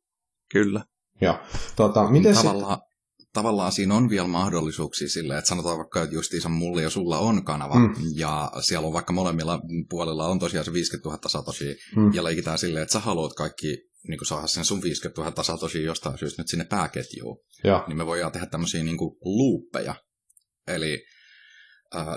Kyllä. 0.50 0.84
Joo. 1.20 1.34
Tota, 1.76 2.10
miten 2.10 2.34
tavallaan, 2.34 2.78
se... 2.78 2.93
tavallaan 3.34 3.72
siinä 3.72 3.94
on 3.94 4.10
vielä 4.10 4.28
mahdollisuuksia 4.28 5.08
sille, 5.08 5.38
että 5.38 5.48
sanotaan 5.48 5.78
vaikka, 5.78 6.02
että 6.02 6.14
justiinsa 6.14 6.48
mulla 6.48 6.82
ja 6.82 6.90
sulla 6.90 7.18
on 7.18 7.44
kanava, 7.44 7.78
mm. 7.78 7.94
ja 8.14 8.52
siellä 8.60 8.86
on 8.86 8.92
vaikka 8.92 9.12
molemmilla 9.12 9.60
puolilla 9.90 10.28
on 10.28 10.38
tosiaan 10.38 10.64
se 10.64 10.72
50 10.72 11.08
000 11.08 11.28
satoshi, 11.28 11.76
mm. 11.96 12.14
ja 12.14 12.24
leikitään 12.24 12.58
silleen, 12.58 12.82
että 12.82 12.92
sä 12.92 12.98
haluat 12.98 13.34
kaikki 13.34 13.78
niin 14.08 14.18
kuin 14.18 14.26
saada 14.26 14.46
sen 14.46 14.64
sun 14.64 14.82
50 14.82 15.22
000 15.22 15.42
satoshi 15.42 15.82
jostain 15.82 16.18
syystä 16.18 16.42
nyt 16.42 16.48
sinne 16.48 16.64
pääketjuun, 16.64 17.38
ja. 17.64 17.84
niin 17.88 17.96
me 17.96 18.06
voidaan 18.06 18.32
tehdä 18.32 18.46
tämmöisiä 18.46 18.84
niin 18.84 18.98
kuin 18.98 19.16
luuppeja, 19.24 19.94
Eli 20.66 21.04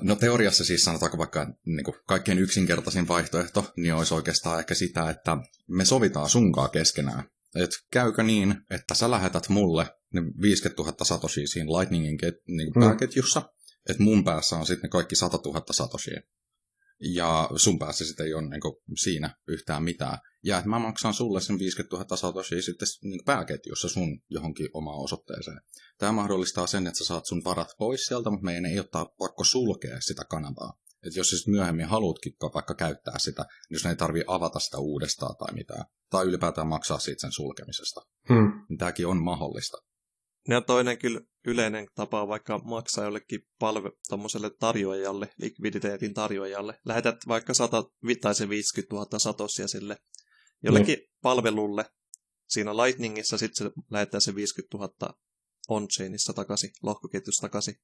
no 0.01 0.15
teoriassa 0.15 0.65
siis 0.65 0.83
sanotaanko 0.83 1.17
vaikka 1.17 1.53
niin 1.65 1.83
kuin 1.83 1.95
kaikkein 2.07 2.39
yksinkertaisin 2.39 3.07
vaihtoehto, 3.07 3.73
niin 3.77 3.93
olisi 3.93 4.13
oikeastaan 4.13 4.59
ehkä 4.59 4.73
sitä, 4.73 5.09
että 5.09 5.37
me 5.67 5.85
sovitaan 5.85 6.29
sunkaa 6.29 6.69
keskenään. 6.69 7.23
Et 7.63 7.71
käykö 7.91 8.23
niin, 8.23 8.55
että 8.69 8.95
sä 8.95 9.11
lähetät 9.11 9.49
mulle 9.49 9.85
ne 10.13 10.21
50 10.41 10.83
000 10.83 11.05
satoshia 11.05 11.47
siinä 11.47 11.71
Lightningin 11.71 12.17
ket, 12.17 12.35
niin 12.47 12.71
mm. 12.75 12.79
pääketjussa, 12.79 13.53
että 13.89 14.03
mun 14.03 14.23
päässä 14.23 14.55
on 14.55 14.65
sitten 14.65 14.83
ne 14.83 14.89
kaikki 14.89 15.15
100 15.15 15.39
000 15.45 15.63
satoshia 15.71 16.21
ja 16.99 17.49
sun 17.55 17.79
päässä 17.79 18.05
sitten 18.05 18.25
ei 18.25 18.33
ole 18.33 18.49
niin 18.49 18.61
kuin, 18.61 18.75
siinä 19.01 19.35
yhtään 19.47 19.83
mitään. 19.83 20.17
Ja 20.43 20.57
että 20.57 20.69
mä 20.69 20.79
maksan 20.79 21.13
sulle 21.13 21.41
sen 21.41 21.59
50 21.59 21.95
000 21.95 22.17
satoshia 22.17 22.61
sitten 22.61 22.87
niin 23.01 23.25
pääketjussa 23.25 23.89
sun 23.89 24.21
johonkin 24.29 24.69
omaan 24.73 25.03
osoitteeseen. 25.03 25.61
Tämä 25.97 26.11
mahdollistaa 26.11 26.67
sen, 26.67 26.87
että 26.87 26.97
sä 26.97 27.05
saat 27.05 27.25
sun 27.25 27.43
varat 27.43 27.69
pois 27.77 28.05
sieltä, 28.05 28.29
mutta 28.29 28.45
meidän 28.45 28.65
ei 28.65 28.79
ottaa 28.79 29.05
pakko 29.05 29.43
sulkea 29.43 30.01
sitä 30.01 30.23
kanavaa. 30.29 30.79
Että 31.07 31.19
jos 31.19 31.29
sä 31.29 31.51
myöhemmin 31.51 31.85
haluatkin 31.85 32.33
vaikka 32.53 32.75
käyttää 32.75 33.19
sitä, 33.19 33.41
niin 33.41 33.75
jos 33.75 33.83
ne 33.83 33.89
ei 33.89 33.95
tarvi 33.95 34.23
avata 34.27 34.59
sitä 34.59 34.77
uudestaan 34.77 35.35
tai 35.35 35.53
mitään, 35.53 35.85
tai 36.09 36.25
ylipäätään 36.25 36.67
maksaa 36.67 36.99
siitä 36.99 37.21
sen 37.21 37.31
sulkemisesta, 37.31 38.01
hmm. 38.29 38.65
niin 38.69 38.77
tämäkin 38.77 39.07
on 39.07 39.23
mahdollista. 39.23 39.77
Ja 40.49 40.61
toinen 40.61 40.97
kyllä 40.97 41.21
yleinen 41.45 41.87
tapa 41.95 42.21
on 42.21 42.27
vaikka 42.27 42.57
maksaa 42.57 43.03
jollekin 43.03 43.39
palve 43.59 43.91
tommoselle 44.09 44.51
tarjoajalle, 44.59 45.29
likviditeetin 45.37 46.13
tarjoajalle. 46.13 46.79
Lähetät 46.85 47.15
vaikka 47.27 47.53
100 47.53 47.83
tai 48.21 48.35
se 48.35 48.49
50 48.49 48.95
000 48.95 49.19
satosia 49.19 49.67
sille 49.67 49.97
jollekin 50.63 50.97
mm. 50.97 51.05
palvelulle 51.21 51.85
siinä 52.47 52.77
Lightningissa, 52.77 53.37
sitten 53.37 53.67
se 53.67 53.73
lähettää 53.91 54.19
se 54.19 54.35
50 54.35 54.77
000 54.77 55.13
on-chainissa 55.67 56.33
takaisin, 56.33 56.69
lohkoketjussa 56.83 57.41
takaisin. 57.41 57.75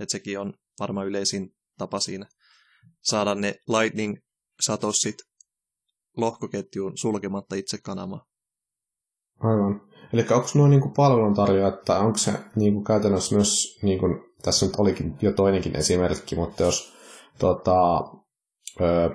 Että 0.00 0.12
sekin 0.12 0.38
on 0.38 0.54
varmaan 0.80 1.06
yleisin 1.06 1.56
tapa 1.78 2.00
siinä 2.00 2.26
saada 3.02 3.34
ne 3.34 3.54
Lightning-satossit 3.68 5.16
lohkoketjuun 6.16 6.98
sulkematta 6.98 7.54
itse 7.54 7.78
kanavaa. 7.84 8.24
Aivan. 9.40 9.80
Eli 10.12 10.22
onko 10.30 10.48
nuo 10.54 10.68
niin 10.68 10.92
palveluntarjoajat, 10.96 11.84
tai 11.84 12.00
onko 12.00 12.18
se 12.18 12.32
niin 12.56 12.74
kuin 12.74 12.84
käytännössä 12.84 13.34
myös, 13.34 13.78
niin 13.82 13.98
kuin, 13.98 14.20
tässä 14.42 14.66
nyt 14.66 14.76
olikin 14.78 15.16
jo 15.22 15.32
toinenkin 15.32 15.76
esimerkki, 15.76 16.36
mutta 16.36 16.62
jos 16.62 16.94
tota, 17.38 18.04
öö, 18.80 19.08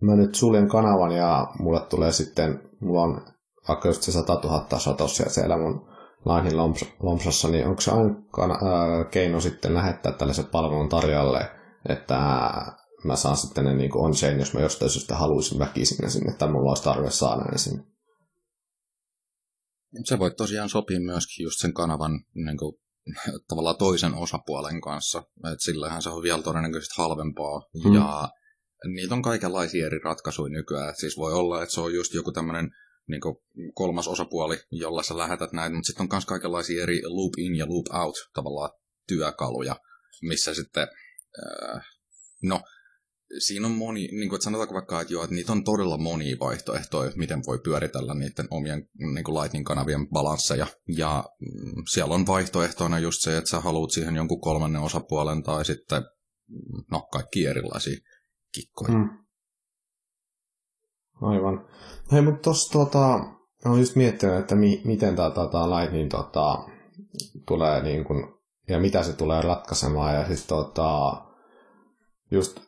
mä 0.00 0.16
nyt 0.16 0.34
suljen 0.34 0.68
kanavan 0.68 1.12
ja 1.12 1.46
mulle 1.58 1.80
tulee 1.80 2.12
sitten, 2.12 2.70
mulla 2.80 3.02
on 3.02 3.26
vaikka 3.68 3.88
just 3.88 4.02
se 4.02 4.12
100 4.12 4.40
000 4.44 4.78
satosia 4.78 5.30
siellä 5.30 5.56
mun 5.56 5.88
lainin 6.24 6.56
lompsassa, 7.00 7.48
niin 7.48 7.66
onko 7.66 7.80
se 7.80 7.90
aina 7.90 8.58
öö, 8.62 9.04
keino 9.04 9.40
sitten 9.40 9.74
lähettää 9.74 10.12
tällaisen 10.12 10.46
palvelun 10.52 10.88
tarjoajalle, 10.88 11.50
että 11.88 12.14
mä 13.04 13.16
saan 13.16 13.36
sitten 13.36 13.64
ne 13.64 13.74
niin 13.74 13.96
on-chain, 13.96 14.38
jos 14.38 14.54
mä 14.54 14.60
jostain 14.60 14.90
syystä 14.90 15.16
haluaisin 15.16 15.58
väkisin 15.58 15.98
ne 16.02 16.10
sinne, 16.10 16.32
tai 16.32 16.50
mulla 16.50 16.70
olisi 16.70 16.82
tarve 16.82 17.10
saada 17.10 17.44
ne 17.44 17.58
sinne. 17.58 17.84
Se 20.04 20.18
voi 20.18 20.30
tosiaan 20.30 20.68
sopia 20.68 21.00
myöskin 21.00 21.44
just 21.44 21.60
sen 21.60 21.74
kanavan 21.74 22.24
niin 22.34 22.58
kuin, 22.58 22.76
tavallaan 23.48 23.76
toisen 23.76 24.14
osapuolen 24.14 24.80
kanssa. 24.80 25.22
Et 25.52 25.60
sillähän 25.60 26.02
se 26.02 26.08
on 26.08 26.22
vielä 26.22 26.42
todennäköisesti 26.42 26.94
halvempaa. 26.96 27.62
Mm. 27.84 27.94
Ja 27.94 28.28
niitä 28.94 29.14
on 29.14 29.22
kaikenlaisia 29.22 29.86
eri 29.86 29.98
ratkaisuja 30.04 30.50
nykyään. 30.50 30.90
Et 30.90 30.98
siis 30.98 31.16
voi 31.16 31.32
olla, 31.32 31.62
että 31.62 31.74
se 31.74 31.80
on 31.80 31.94
just 31.94 32.14
joku 32.14 32.32
tämmöinen 32.32 32.70
niin 33.08 33.20
kolmas 33.74 34.08
osapuoli, 34.08 34.56
jolla 34.70 35.02
sä 35.02 35.18
lähetät 35.18 35.52
näitä, 35.52 35.74
mutta 35.74 35.86
sitten 35.86 36.02
on 36.02 36.08
myös 36.12 36.26
kaikenlaisia 36.26 36.82
eri 36.82 37.02
loop 37.04 37.32
in 37.38 37.56
ja 37.56 37.66
loop 37.68 37.86
out 38.04 38.14
tavallaan 38.34 38.70
työkaluja, 39.08 39.76
missä 40.22 40.54
sitten, 40.54 40.88
äh, 41.42 41.84
no, 42.42 42.60
siinä 43.38 43.66
on 43.66 43.72
moni, 43.72 44.08
niin 44.12 44.28
kuin, 44.28 44.36
että 44.36 44.44
sanotaanko 44.44 44.74
vaikka, 44.74 45.00
että, 45.00 45.12
joo, 45.12 45.24
että 45.24 45.34
niitä 45.34 45.52
on 45.52 45.64
todella 45.64 45.98
monia 45.98 46.36
vaihtoehtoja, 46.40 47.12
miten 47.16 47.42
voi 47.46 47.58
pyöritellä 47.58 48.14
niiden 48.14 48.46
omien 48.50 48.88
niin 49.14 49.24
kuin 49.24 49.34
Lightning-kanavien 49.34 50.08
balansseja. 50.08 50.66
Ja 50.96 51.24
mm, 51.40 51.82
siellä 51.92 52.14
on 52.14 52.26
vaihtoehtoina 52.26 52.98
just 52.98 53.20
se, 53.20 53.36
että 53.36 53.50
sä 53.50 53.60
haluat 53.60 53.90
siihen 53.90 54.16
jonkun 54.16 54.40
kolmannen 54.40 54.82
osapuolen 54.82 55.42
tai 55.42 55.64
sitten, 55.64 56.02
mm, 56.48 56.84
no, 56.90 57.00
kaikki 57.12 57.46
erilaisia 57.46 57.98
kikkoja. 58.52 58.94
Mm. 58.94 59.08
Aivan. 61.20 61.68
Hei, 62.12 62.22
mutta 62.22 62.42
tuossa 62.42 62.72
tota, 62.72 63.14
olen 63.64 63.80
just 63.80 63.96
miettinyt, 63.96 64.38
että 64.38 64.54
mi- 64.54 64.82
miten 64.84 65.16
tämä 65.16 65.30
tota, 65.30 65.70
Lightning 65.70 66.10
tota, 66.10 66.64
tulee 67.46 67.82
niin 67.82 68.04
kun, 68.04 68.33
ja 68.68 68.80
mitä 68.80 69.02
se 69.02 69.12
tulee 69.12 69.42
ratkaisemaan. 69.42 70.14
Ja 70.14 70.26
siis 70.26 70.46
tota, 70.46 71.22
just 72.30 72.60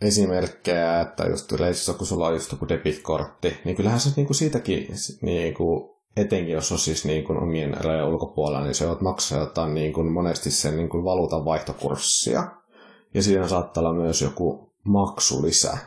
esimerkkejä, 0.00 1.00
että 1.00 1.26
just 1.26 1.52
yleisössä, 1.52 1.92
kun 1.94 2.06
sulla 2.06 2.26
on 2.26 2.34
just 2.34 2.52
joku 2.52 2.68
debitkortti, 2.68 3.56
niin 3.64 3.76
kyllähän 3.76 4.00
se 4.00 4.10
niin 4.16 4.26
kuin 4.26 4.36
siitäkin, 4.36 4.88
niin 5.22 5.54
kuin, 5.54 5.90
etenkin 6.16 6.52
jos 6.52 6.72
on 6.72 6.78
siis 6.78 7.04
kuin 7.26 7.42
omien 7.42 7.84
rajojen 7.84 8.08
ulkopuolella, 8.08 8.64
niin 8.64 8.74
se 8.74 8.86
on 8.86 8.96
maksaa 9.00 9.38
jotain 9.38 9.74
kuin 9.92 10.12
monesti 10.12 10.50
sen 10.50 10.76
niin 10.76 10.88
kuin 10.88 11.04
valuutan 11.04 11.44
vaihtokurssia. 11.44 12.46
Ja 13.14 13.22
siinä 13.22 13.48
saattaa 13.48 13.80
olla 13.80 13.92
myös 13.92 14.22
joku 14.22 14.72
maksulisä, 14.84 15.78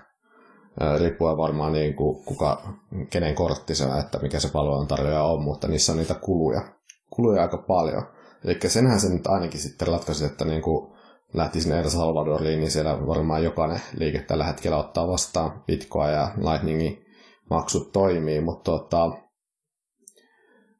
riippuen 0.98 1.38
varmaan 1.38 1.74
niin 1.74 1.96
kuin 1.96 2.24
kuka, 2.26 2.74
kenen 3.10 3.36
kortti 3.36 3.76
se 3.76 3.86
että 4.00 4.20
mikä 4.20 4.40
se 4.40 4.50
palveluntarjoaja 4.52 5.24
on, 5.24 5.44
mutta 5.44 5.68
niissä 5.68 5.92
on 5.92 5.98
niitä 5.98 6.14
kuluja, 6.16 6.62
kuluja 7.10 7.42
aika 7.42 7.58
paljon. 7.58 8.17
Eli 8.44 8.60
senhän 8.68 9.00
se 9.00 9.10
nyt 9.10 9.28
ainakin 9.28 9.60
sitten 9.60 9.88
ratkaisi, 9.88 10.26
että 10.26 10.46
niin 10.46 10.62
kuin 10.62 10.98
lähti 11.34 11.62
sinne 11.62 11.80
El 11.80 11.90
Salvadoriin, 11.90 12.60
niin 12.60 12.72
siellä 12.72 13.08
varmaan 13.08 13.44
jokainen 13.44 13.82
liike 13.98 14.20
tällä 14.20 14.44
hetkellä 14.44 14.78
ottaa 14.78 15.08
vastaan 15.08 15.64
Bitcoin 15.68 16.14
ja 16.14 16.32
Lightningin 16.38 17.06
maksut 17.50 17.92
toimii, 17.92 18.42
mutta 18.42 18.72
tota, 18.72 19.12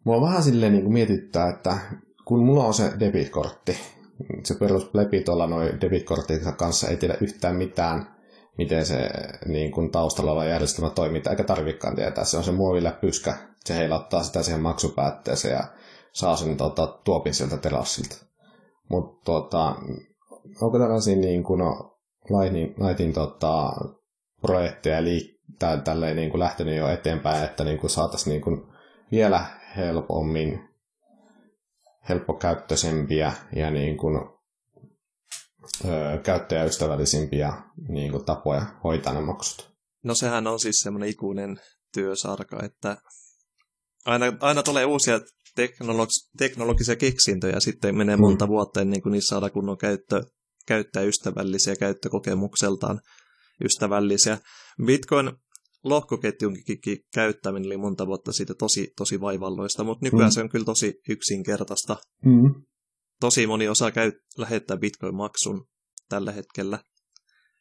mulla 0.04 0.22
vähän 0.22 0.44
silleen 0.44 0.72
niin 0.72 0.84
kuin 0.84 0.94
mietittää, 0.94 1.50
että 1.50 1.78
kun 2.26 2.46
mulla 2.46 2.66
on 2.66 2.74
se 2.74 2.94
debitkortti, 3.00 3.78
se 4.44 4.56
perus 4.56 4.94
lepi 4.94 5.22
tuolla 5.22 5.48
noin 5.48 5.82
debitkortin 5.82 6.40
kanssa 6.58 6.88
ei 6.88 6.98
tiedä 6.98 7.18
yhtään 7.22 7.56
mitään, 7.56 8.18
miten 8.58 8.86
se 8.86 9.10
niin 9.46 9.72
kuin 9.72 9.92
taustalla 9.92 10.32
oleva 10.32 10.46
järjestelmä 10.46 10.90
toimii, 10.90 11.22
eikä 11.30 11.44
tarvikaan 11.44 11.96
tietää. 11.96 12.24
Se 12.24 12.38
on 12.38 12.44
se 12.44 12.52
muoviläpyskä, 12.52 13.34
se 13.66 13.74
heilauttaa 13.76 14.24
sitä 14.24 14.44
siihen 14.44 14.62
maksupäätteeseen 14.62 15.54
ja 15.54 15.64
saa 16.18 16.36
sen 16.36 16.58
tota, 16.58 16.88
tuopin 16.88 17.34
sieltä 17.34 17.58
terassilta. 17.58 18.26
Mutta 18.90 19.22
tota, 19.26 19.76
onko 20.62 20.80
tällaisia 20.80 21.16
niin 21.16 21.44
kuin, 21.44 21.60
no, 21.60 22.00
Lightin, 22.30 22.76
Lightin 22.88 23.14
tota, 23.14 23.72
projekteja 24.42 25.04
liittää 25.04 25.78
tälleen 25.78 26.16
niin 26.16 26.30
kuin 26.30 26.40
lähtenyt 26.40 26.78
jo 26.78 26.88
eteenpäin, 26.88 27.44
että 27.44 27.64
niin 27.64 27.78
kuin 27.78 27.90
saataisiin 27.90 28.32
niin 28.32 28.42
kuin 28.42 28.62
vielä 29.12 29.46
helpommin 29.78 30.70
helppokäyttöisempiä 32.10 33.34
ja 33.56 33.72
niin 33.72 33.98
kuin, 33.98 34.30
ö, 35.86 36.18
käyttäjäystävällisimpiä 36.24 37.54
niin 37.88 38.12
kuin, 38.12 38.26
tapoja 38.26 38.66
hoitaa 38.84 39.14
ne 39.14 39.22
maksut. 39.22 39.72
No 40.04 40.16
sehän 40.16 40.48
on 40.48 40.60
siis 40.60 40.80
semmoinen 40.80 41.10
ikuinen 41.10 41.60
työsarka, 41.94 42.64
että 42.64 42.98
aina, 44.06 44.26
aina 44.40 44.64
tulee 44.64 44.86
uusia 44.86 45.20
teknologis- 45.58 46.30
teknologisia 46.38 46.96
keksintöjä 46.96 47.54
ja 47.54 47.60
sitten 47.60 47.98
menee 47.98 48.18
monta 48.18 48.46
mm. 48.46 48.50
vuotta 48.50 48.82
ennen 48.82 49.02
kuin 49.02 49.12
niissä 49.12 49.30
saadaan 49.30 49.52
kunnon 49.52 49.78
käyttö, 49.78 50.24
käyttäjäystävällisiä, 50.68 51.76
käyttökokemukseltaan 51.76 53.02
ystävällisiä. 53.64 54.38
Bitcoin 54.86 55.32
lohkoketjunkin 55.84 56.80
käyttäminen 57.14 57.68
oli 57.68 57.78
monta 57.78 58.08
vuotta 58.08 58.32
siitä 58.32 58.54
tosi, 58.54 58.94
tosi 58.98 59.22
vaivalloista, 59.22 59.84
mutta 59.84 60.06
nykyään 60.06 60.30
mm. 60.30 60.32
se 60.32 60.42
on 60.42 60.50
kyllä 60.50 60.66
tosi 60.66 60.94
yksinkertaista. 61.10 61.98
Mm. 62.26 62.64
Tosi 63.20 63.48
moni 63.48 63.68
osaa 63.68 63.92
käy, 63.92 64.12
lähettää 64.38 64.78
Bitcoin-maksun 64.78 65.66
tällä 66.10 66.32
hetkellä. 66.32 66.80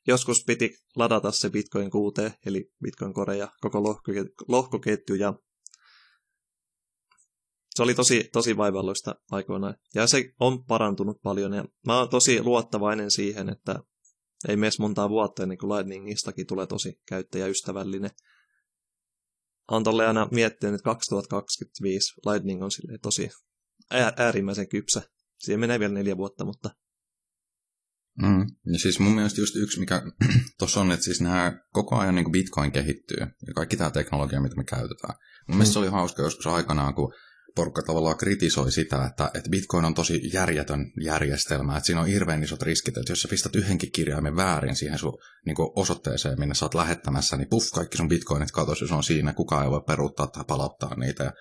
Joskus 0.07 0.45
piti 0.47 0.71
ladata 0.97 1.33
se 1.33 1.51
Bitcoin 1.51 1.91
QT, 1.91 2.33
eli 2.47 2.71
Bitcoin 2.83 3.15
Core 3.15 3.37
ja 3.37 3.49
koko 3.61 3.83
lohkoketju, 4.49 5.15
ja 5.15 5.35
se 7.77 7.83
oli 7.83 7.95
tosi, 7.95 8.29
tosi 8.33 8.57
vaivalloista 8.57 9.15
aikoinaan. 9.31 9.75
Ja 9.95 10.07
se 10.07 10.33
on 10.41 10.65
parantunut 10.65 11.23
paljon. 11.23 11.53
Ja 11.53 11.65
mä 11.87 11.99
oon 11.99 12.09
tosi 12.09 12.43
luottavainen 12.43 13.11
siihen, 13.11 13.49
että 13.49 13.81
ei 14.49 14.57
mene 14.57 14.73
montaa 14.79 15.09
vuotta 15.09 15.43
ennen 15.43 15.59
kuin 15.59 15.71
Lightningistakin 15.71 16.47
tulee 16.47 16.67
tosi 16.67 17.01
käyttäjäystävällinen. 17.09 18.11
Olen 19.71 19.85
tolle 19.85 20.07
aina 20.07 20.29
miettinyt, 20.31 20.75
että 20.75 20.85
2025 20.85 22.13
Lightning 22.27 22.63
on 22.63 22.71
tosi 23.03 23.31
äärimmäisen 24.17 24.69
kypsä. 24.69 25.03
Siihen 25.39 25.61
menee 25.61 25.81
vielä 25.81 25.95
neljä 25.95 26.17
vuotta, 26.17 26.45
mutta... 26.45 26.71
Mm. 28.23 28.47
Ja 28.73 28.79
siis 28.79 29.01
mun 29.01 29.13
mielestä 29.13 29.41
just 29.41 29.57
yksi, 29.57 29.81
mikä 29.81 30.03
tuossa 30.59 30.81
on, 30.81 30.93
että 30.93 31.05
siis 31.05 31.21
nämä 31.21 31.53
koko 31.73 31.97
ajan 31.97 32.15
niin 32.15 32.33
Bitcoin 32.33 32.73
kehittyy 32.73 33.17
ja 33.21 33.55
kaikki 33.55 33.77
tämä 33.77 33.91
teknologia, 33.91 34.41
mitä 34.41 34.57
me 34.57 34.65
käytetään. 34.65 35.15
Mun 35.15 35.55
mm. 35.55 35.55
mielestä 35.55 35.73
se 35.73 35.79
oli 35.79 35.89
hauska 35.89 36.23
joskus 36.23 36.47
aikanaan, 36.47 36.95
kun 36.95 37.13
porukka 37.57 37.83
tavallaan 37.83 38.17
kritisoi 38.17 38.73
sitä, 38.73 39.05
että, 39.05 39.31
että 39.35 39.51
Bitcoin 39.51 39.85
on 39.85 39.95
tosi 39.95 40.31
järjetön 40.33 40.93
järjestelmä, 41.05 41.77
että 41.77 41.87
siinä 41.87 42.01
on 42.01 42.07
hirveän 42.07 42.43
isot 42.43 42.63
riskit, 42.63 42.97
että 42.97 43.13
jos 43.13 43.23
sä 43.23 43.29
pistät 43.29 43.57
yhdenkin 43.57 43.93
kirjaimen 43.93 44.37
väärin 44.37 44.77
siihen 44.77 44.99
sun 44.99 45.19
niin 45.47 45.57
osoitteeseen, 45.77 46.41
minne 46.41 46.55
sä 46.55 46.65
oot 46.65 46.75
lähettämässä, 46.75 47.37
niin 47.37 47.49
puff, 47.49 47.71
kaikki 47.71 47.97
sun 47.97 48.09
bitcoinit 48.09 48.51
katosi, 48.51 48.89
se 48.89 48.95
on 48.95 49.05
siinä, 49.05 49.33
kukaan 49.33 49.65
ei 49.65 49.71
voi 49.71 49.83
peruuttaa 49.87 50.27
tai 50.27 50.45
palauttaa 50.49 50.95
niitä. 50.95 51.25
Ja, 51.25 51.33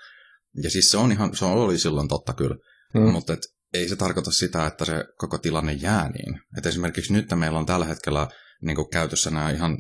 ja 0.63 0.69
siis 0.69 0.91
se 0.91 0.97
on 0.97 1.11
ihan, 1.11 1.35
se 1.35 1.45
oli 1.45 1.77
silloin 1.77 2.07
totta 2.07 2.33
kyllä, 2.33 2.55
mm. 2.93 3.01
mutta 3.01 3.33
et, 3.33 3.41
ei 3.73 3.89
se 3.89 3.95
tarkoita 3.95 4.31
sitä, 4.31 4.67
että 4.67 4.85
se 4.85 5.05
koko 5.17 5.37
tilanne 5.37 5.73
jää 5.73 6.09
niin. 6.09 6.41
Et 6.57 6.65
esimerkiksi 6.65 7.13
nyt 7.13 7.25
meillä 7.35 7.59
on 7.59 7.65
tällä 7.65 7.85
hetkellä 7.85 8.27
niin 8.61 8.89
käytössä 8.91 9.29
nämä 9.29 9.51
ihan 9.51 9.77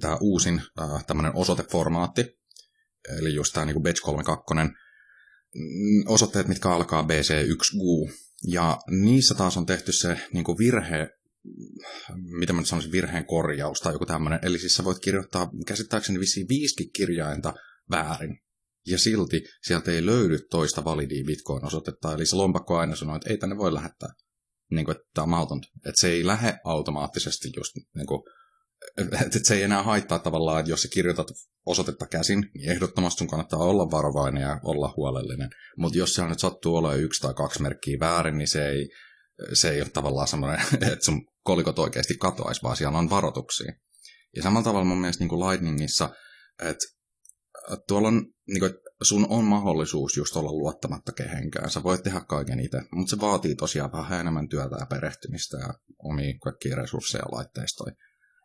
tämä 0.00 0.16
uusin 0.20 0.62
äh, 0.80 1.04
tämmöinen 1.06 1.32
osoiteformaatti, 1.34 2.26
eli 3.18 3.34
just 3.34 3.52
tämä 3.52 3.66
niin 3.66 3.82
Batch 3.82 4.02
32, 4.02 4.54
Mm, 4.54 4.74
osoitteet, 6.06 6.48
mitkä 6.48 6.70
alkaa 6.70 7.02
BC1U. 7.02 8.12
Ja 8.46 8.78
niissä 8.90 9.34
taas 9.34 9.56
on 9.56 9.66
tehty 9.66 9.92
se 9.92 10.20
niin 10.32 10.44
kuin 10.44 10.58
virhe, 10.58 11.10
mitä 12.38 12.52
mä 12.52 12.60
nyt 12.60 12.68
sanoisin, 12.68 12.92
virheen 12.92 13.26
korjaus 13.26 13.80
tai 13.80 13.92
joku 13.92 14.06
tämmöinen. 14.06 14.40
Eli 14.42 14.58
siis 14.58 14.74
sä 14.74 14.84
voit 14.84 14.98
kirjoittaa 14.98 15.50
käsittääkseni 15.66 16.20
vissiin 16.20 16.48
viisikin 16.48 16.90
kirjainta 16.92 17.54
väärin. 17.90 18.38
Ja 18.86 18.98
silti 18.98 19.42
sieltä 19.66 19.92
ei 19.92 20.06
löydy 20.06 20.38
toista 20.50 20.84
validia 20.84 21.24
Bitcoin-osoitetta. 21.24 22.14
Eli 22.14 22.26
se 22.26 22.36
lompakko 22.36 22.76
aina 22.76 22.96
sanoo, 22.96 23.16
että 23.16 23.30
ei 23.30 23.38
tänne 23.38 23.56
voi 23.56 23.74
lähettää. 23.74 24.08
Niin 24.70 24.84
kuin, 24.84 24.96
että 24.96 25.08
tämä 25.14 25.22
on 25.22 25.28
mahdotonta. 25.28 25.68
Että 25.86 26.00
se 26.00 26.08
ei 26.08 26.26
lähde 26.26 26.58
automaattisesti 26.64 27.52
just 27.56 27.72
niin 27.94 28.06
kuin, 28.06 28.22
että 28.96 29.38
se 29.42 29.54
ei 29.54 29.62
enää 29.62 29.82
haittaa 29.82 30.18
tavallaan, 30.18 30.60
että 30.60 30.70
jos 30.70 30.82
sä 30.82 30.88
kirjoitat 30.92 31.26
osoitetta 31.66 32.06
käsin, 32.06 32.50
niin 32.54 32.70
ehdottomasti 32.70 33.18
sun 33.18 33.28
kannattaa 33.28 33.58
olla 33.58 33.90
varovainen 33.90 34.42
ja 34.42 34.60
olla 34.62 34.94
huolellinen. 34.96 35.50
Mutta 35.76 35.98
jos 35.98 36.14
se 36.14 36.26
nyt 36.26 36.38
sattuu 36.38 36.76
olemaan 36.76 37.00
yksi 37.00 37.20
tai 37.20 37.34
kaksi 37.34 37.62
merkkiä 37.62 37.96
väärin, 38.00 38.38
niin 38.38 38.48
se 38.48 38.68
ei, 38.68 38.88
se 39.52 39.70
ei 39.70 39.80
ole 39.80 39.90
tavallaan 39.90 40.28
semmoinen, 40.28 40.60
että 40.92 41.04
sun 41.04 41.26
kolikot 41.44 41.78
oikeasti 41.78 42.14
katoaisi, 42.14 42.62
vaan 42.62 42.76
siellä 42.76 42.98
on 42.98 43.10
varoituksia. 43.10 43.72
Ja 44.36 44.42
samalla 44.42 44.64
tavalla 44.64 44.84
mun 44.84 45.00
mielestä 45.00 45.22
niin 45.22 45.28
kuin 45.28 45.48
Lightningissa, 45.48 46.10
että 46.62 46.84
tuolla 47.88 48.08
on, 48.08 48.26
niin 48.46 48.60
kuin, 48.60 48.72
sun 49.02 49.26
on 49.28 49.44
mahdollisuus 49.44 50.16
just 50.16 50.36
olla 50.36 50.52
luottamatta 50.52 51.12
kehenkään. 51.12 51.70
Sä 51.70 51.82
voit 51.82 52.02
tehdä 52.02 52.20
kaiken 52.20 52.60
itse, 52.60 52.78
mutta 52.92 53.10
se 53.10 53.20
vaatii 53.20 53.54
tosiaan 53.54 53.92
vähän 53.92 54.20
enemmän 54.20 54.48
työtä 54.48 54.76
ja 54.80 54.86
perehtymistä 54.86 55.56
ja 55.56 55.74
omia 55.98 56.38
kaikkia 56.42 56.76
resursseja 56.76 57.22
ja 57.22 57.36
laitteistoja. 57.36 57.94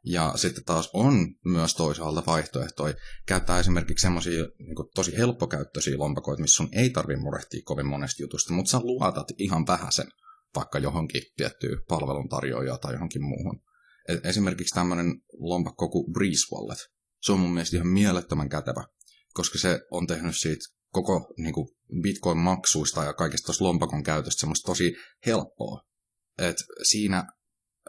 Ja 0.06 0.34
sitten 0.36 0.64
taas 0.64 0.90
on 0.94 1.36
myös 1.46 1.76
toisaalta 1.76 2.24
vaihtoehtoja 2.28 2.94
käyttää 3.26 3.60
esimerkiksi 3.60 4.02
semmoisia 4.02 4.44
niin 4.60 4.76
tosi 4.96 5.18
helppokäyttöisiä 5.18 5.98
lompakoita, 5.98 6.42
missä 6.42 6.56
sun 6.56 6.70
ei 6.72 6.90
tarvitse 6.90 7.22
murehtia 7.22 7.62
kovin 7.66 7.86
monesta 7.86 8.24
jutusta, 8.24 8.54
mutta 8.54 8.72
sä 8.72 8.80
luotat 8.80 9.28
ihan 9.38 9.68
vähäsen 9.68 10.08
vaikka 10.56 10.80
johonkin 10.80 11.24
tiettyyn 11.38 11.82
palveluntarjoajaan 11.88 12.80
tai 12.80 12.94
johonkin 12.94 13.24
muuhun. 13.24 13.62
Et 14.08 14.26
esimerkiksi 14.26 14.74
tämmöinen 14.74 15.22
lompakko 15.34 15.90
kuin 15.90 16.14
Breeze 16.14 16.56
Wallet, 16.56 16.80
se 17.22 17.32
on 17.32 17.40
mun 17.40 17.54
mielestä 17.54 17.76
ihan 17.78 17.88
mielettömän 17.88 18.50
kätevä, 18.50 18.88
koska 19.34 19.58
se 19.58 19.82
on 19.92 20.08
tehnyt 20.08 20.38
siitä 20.38 20.66
koko 20.92 21.34
niin 21.38 21.54
kuin 21.54 21.68
Bitcoin-maksuista 22.02 23.04
ja 23.04 23.14
kaikesta 23.14 23.46
tuosta 23.46 23.64
lompakon 23.64 24.04
käytöstä 24.04 24.40
semmoista 24.40 24.66
tosi 24.66 24.96
helppoa. 25.26 25.82
Et 26.38 26.58
siinä 26.84 27.26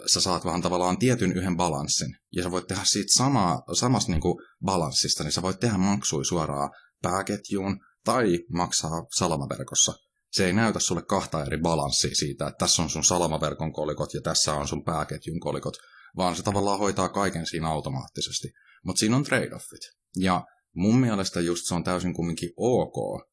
sä 0.07 0.21
saat 0.21 0.45
vähän 0.45 0.63
tavallaan 0.63 0.99
tietyn 0.99 1.33
yhden 1.33 1.57
balanssin, 1.57 2.17
ja 2.37 2.43
sä 2.43 2.51
voit 2.51 2.67
tehdä 2.67 2.85
siitä 2.85 3.13
samaa, 3.17 3.63
samasta 3.73 4.13
niin 4.13 4.21
kuin 4.21 4.39
balanssista, 4.65 5.25
niin 5.25 5.33
sä 5.33 5.43
voit 5.43 5.61
tehdä 5.61 5.79
maksui 5.79 6.25
suoraan 6.25 6.71
pääketjuun 7.03 7.81
tai 8.05 8.39
maksaa 8.53 9.07
salamaverkossa. 9.17 9.95
Se 10.33 10.47
ei 10.47 10.53
näytä 10.53 10.79
sulle 10.79 11.03
kahta 11.03 11.45
eri 11.45 11.59
balanssia 11.59 12.15
siitä, 12.15 12.47
että 12.47 12.59
tässä 12.59 12.83
on 12.83 12.91
sun 12.91 13.05
salamaverkon 13.05 13.73
kolikot 13.73 14.15
ja 14.15 14.21
tässä 14.21 14.55
on 14.55 14.69
sun 14.69 14.85
pääketjun 14.85 15.41
kolikot, 15.41 15.77
vaan 16.17 16.37
se 16.37 16.43
tavallaan 16.43 16.79
hoitaa 16.79 17.09
kaiken 17.09 17.47
siinä 17.47 17.69
automaattisesti. 17.69 18.49
Mutta 18.85 19.01
siinä 19.01 19.17
on 19.17 19.25
trade-offit. 19.25 19.97
Ja 20.17 20.45
mun 20.75 20.97
mielestä 20.97 21.41
just 21.41 21.63
se 21.67 21.75
on 21.75 21.85
täysin 21.85 22.15
kumminkin 22.15 22.51
ok 22.57 23.25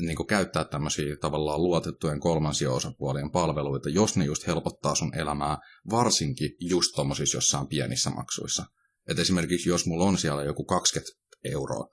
niin 0.00 0.16
kuin 0.16 0.26
käyttää 0.26 0.64
tämmöisiä 0.64 1.16
tavallaan 1.16 1.62
luotettujen 1.62 2.20
kolmansien 2.20 2.70
osapuolien 2.70 3.30
palveluita, 3.30 3.88
jos 3.88 4.16
ne 4.16 4.24
just 4.24 4.46
helpottaa 4.46 4.94
sun 4.94 5.18
elämää, 5.18 5.58
varsinkin 5.90 6.50
just 6.60 6.92
tommosissa 6.96 7.36
jossain 7.36 7.66
pienissä 7.66 8.10
maksuissa. 8.10 8.64
Et 9.08 9.18
esimerkiksi 9.18 9.68
jos 9.68 9.86
mulla 9.86 10.04
on 10.04 10.18
siellä 10.18 10.42
joku 10.42 10.64
20 10.64 11.12
euroa 11.44 11.88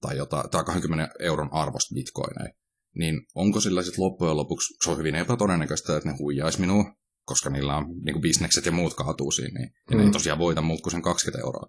tai, 0.00 0.16
jota, 0.16 0.44
tai 0.50 0.64
20 0.64 1.14
euron 1.18 1.48
arvosta 1.52 1.94
bitcoineja, 1.94 2.54
niin 2.94 3.26
onko 3.34 3.60
sillä 3.60 3.82
sitten 3.82 4.04
loppujen 4.04 4.36
lopuksi, 4.36 4.74
se 4.84 4.90
on 4.90 4.98
hyvin 4.98 5.14
epätodennäköistä, 5.14 5.96
että 5.96 6.08
ne 6.08 6.16
huijaisi 6.18 6.60
minua, 6.60 6.84
koska 7.24 7.50
niillä 7.50 7.76
on 7.76 7.86
niin 8.04 8.20
bisnekset 8.20 8.66
ja 8.66 8.72
muut 8.72 8.94
kaatuu 8.94 9.30
siinä, 9.30 9.60
niin 9.60 9.72
mm. 9.90 9.96
ne 9.96 10.04
ei 10.04 10.10
tosiaan 10.10 10.38
voita 10.38 10.62
muut 10.62 10.80
kuin 10.80 10.92
sen 10.92 11.02
20 11.02 11.46
euroa. 11.46 11.66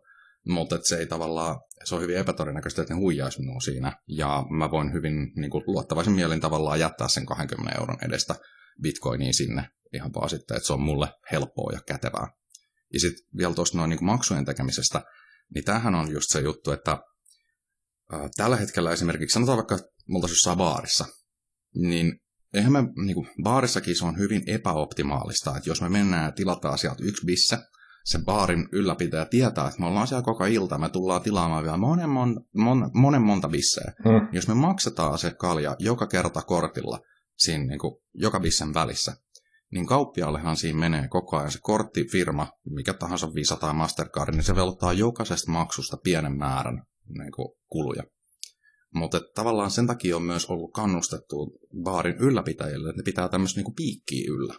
Mutta 0.47 0.79
se 0.83 0.97
ei 0.97 1.05
tavallaan, 1.05 1.59
se 1.83 1.95
on 1.95 2.01
hyvin 2.01 2.17
epätodennäköistä, 2.17 2.81
että 2.81 2.93
ne 2.93 2.99
huijaisi 2.99 3.39
minua 3.39 3.59
siinä. 3.59 3.93
Ja 4.07 4.45
mä 4.49 4.71
voin 4.71 4.93
hyvin 4.93 5.13
niin 5.35 5.51
kuin, 5.51 5.63
luottavaisen 5.67 6.13
mielin 6.13 6.41
tavallaan 6.41 6.79
jättää 6.79 7.07
sen 7.07 7.25
20 7.25 7.79
euron 7.79 7.97
edestä 8.05 8.35
bitcoiniin 8.81 9.33
sinne 9.33 9.69
ihan 9.93 10.13
vaan 10.13 10.29
sitten, 10.29 10.57
että 10.57 10.67
se 10.67 10.73
on 10.73 10.81
mulle 10.81 11.07
helppoa 11.31 11.71
ja 11.73 11.79
kätevää. 11.87 12.27
Ja 12.93 12.99
sitten 12.99 13.25
vielä 13.37 13.53
tuosta 13.53 13.77
noin 13.77 13.89
niin 13.89 14.05
maksujen 14.05 14.45
tekemisestä, 14.45 15.01
niin 15.55 15.63
tämähän 15.63 15.95
on 15.95 16.11
just 16.11 16.29
se 16.29 16.39
juttu, 16.39 16.71
että 16.71 16.97
ää, 18.11 18.29
tällä 18.37 18.55
hetkellä 18.55 18.91
esimerkiksi, 18.91 19.33
sanotaan 19.33 19.57
vaikka 19.57 19.79
multa 20.07 20.27
jossain 20.27 20.57
baarissa, 20.57 21.05
niin 21.75 22.19
eihän 22.53 22.71
me, 22.71 22.83
niin 23.05 23.15
kuin, 23.15 23.29
baarissakin 23.43 23.95
se 23.95 24.05
on 24.05 24.17
hyvin 24.17 24.43
epäoptimaalista, 24.47 25.57
että 25.57 25.69
jos 25.69 25.81
me 25.81 25.89
mennään 25.89 26.25
ja 26.25 26.31
tilataan 26.31 26.77
sieltä 26.77 27.03
yksi 27.03 27.25
bisse, 27.25 27.57
se 28.05 28.19
baarin 28.25 28.69
ylläpitäjä 28.71 29.25
tietää, 29.25 29.67
että 29.67 29.79
me 29.79 29.87
ollaan 29.87 30.07
siellä 30.07 30.23
koko 30.23 30.45
ilta, 30.45 30.77
me 30.77 30.89
tullaan 30.89 31.21
tilaamaan 31.21 31.63
vielä 31.63 31.77
monen, 31.77 32.09
mon, 32.09 32.45
mon, 32.55 32.91
monen 32.93 33.21
monta 33.21 33.49
bissejä. 33.49 33.93
Mm. 34.05 34.27
Jos 34.31 34.47
me 34.47 34.53
maksetaan 34.53 35.17
se 35.17 35.31
kalja 35.31 35.75
joka 35.79 36.07
kerta 36.07 36.41
kortilla, 36.41 36.99
siinä 37.37 37.65
niin 37.65 37.79
kuin, 37.79 37.95
joka 38.13 38.39
bissen 38.39 38.73
välissä, 38.73 39.15
niin 39.71 39.85
kauppiaallehan 39.85 40.57
siinä 40.57 40.79
menee 40.79 41.07
koko 41.07 41.37
ajan 41.37 41.51
se 41.51 41.59
korttifirma, 41.61 42.47
mikä 42.69 42.93
tahansa 42.93 43.33
Visa 43.33 43.55
tai 43.55 43.73
Mastercard, 43.73 44.35
niin 44.35 44.43
se 44.43 44.55
velottaa 44.55 44.93
jokaisesta 44.93 45.51
maksusta 45.51 45.97
pienen 45.97 46.37
määrän 46.37 46.83
niin 47.17 47.31
kuin, 47.31 47.57
kuluja. 47.69 48.03
Mutta 48.93 49.21
tavallaan 49.35 49.71
sen 49.71 49.87
takia 49.87 50.15
on 50.15 50.23
myös 50.23 50.45
ollut 50.45 50.73
kannustettu 50.73 51.59
baarin 51.83 52.17
ylläpitäjille, 52.17 52.89
että 52.89 52.99
ne 52.99 53.03
pitää 53.03 53.29
tämmöistä 53.29 53.57
niinku 53.57 53.73
piikkiä 53.73 54.31
yllä. 54.31 54.55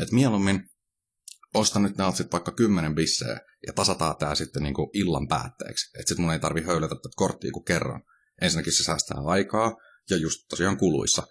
Et 0.00 0.12
mieluummin 0.12 0.68
osta 1.54 1.78
nyt 1.80 1.96
näiltä 1.96 2.16
sitten 2.16 2.32
vaikka 2.32 2.52
kymmenen 2.52 2.94
bissejä 2.94 3.40
ja 3.66 3.72
tasataan 3.72 4.16
tämä 4.16 4.34
sitten 4.34 4.62
niinku 4.62 4.90
illan 4.94 5.28
päätteeksi. 5.28 5.90
Että 5.98 6.08
sitten 6.08 6.24
mun 6.24 6.32
ei 6.32 6.40
tarvi 6.40 6.62
höylätä 6.62 6.94
tätä 6.94 7.08
korttia 7.16 7.52
kuin 7.52 7.64
kerran. 7.64 8.02
Ensinnäkin 8.40 8.72
se 8.72 8.84
säästää 8.84 9.18
aikaa 9.26 9.76
ja 10.10 10.16
just 10.16 10.40
tosiaan 10.48 10.76
kuluissa. 10.76 11.22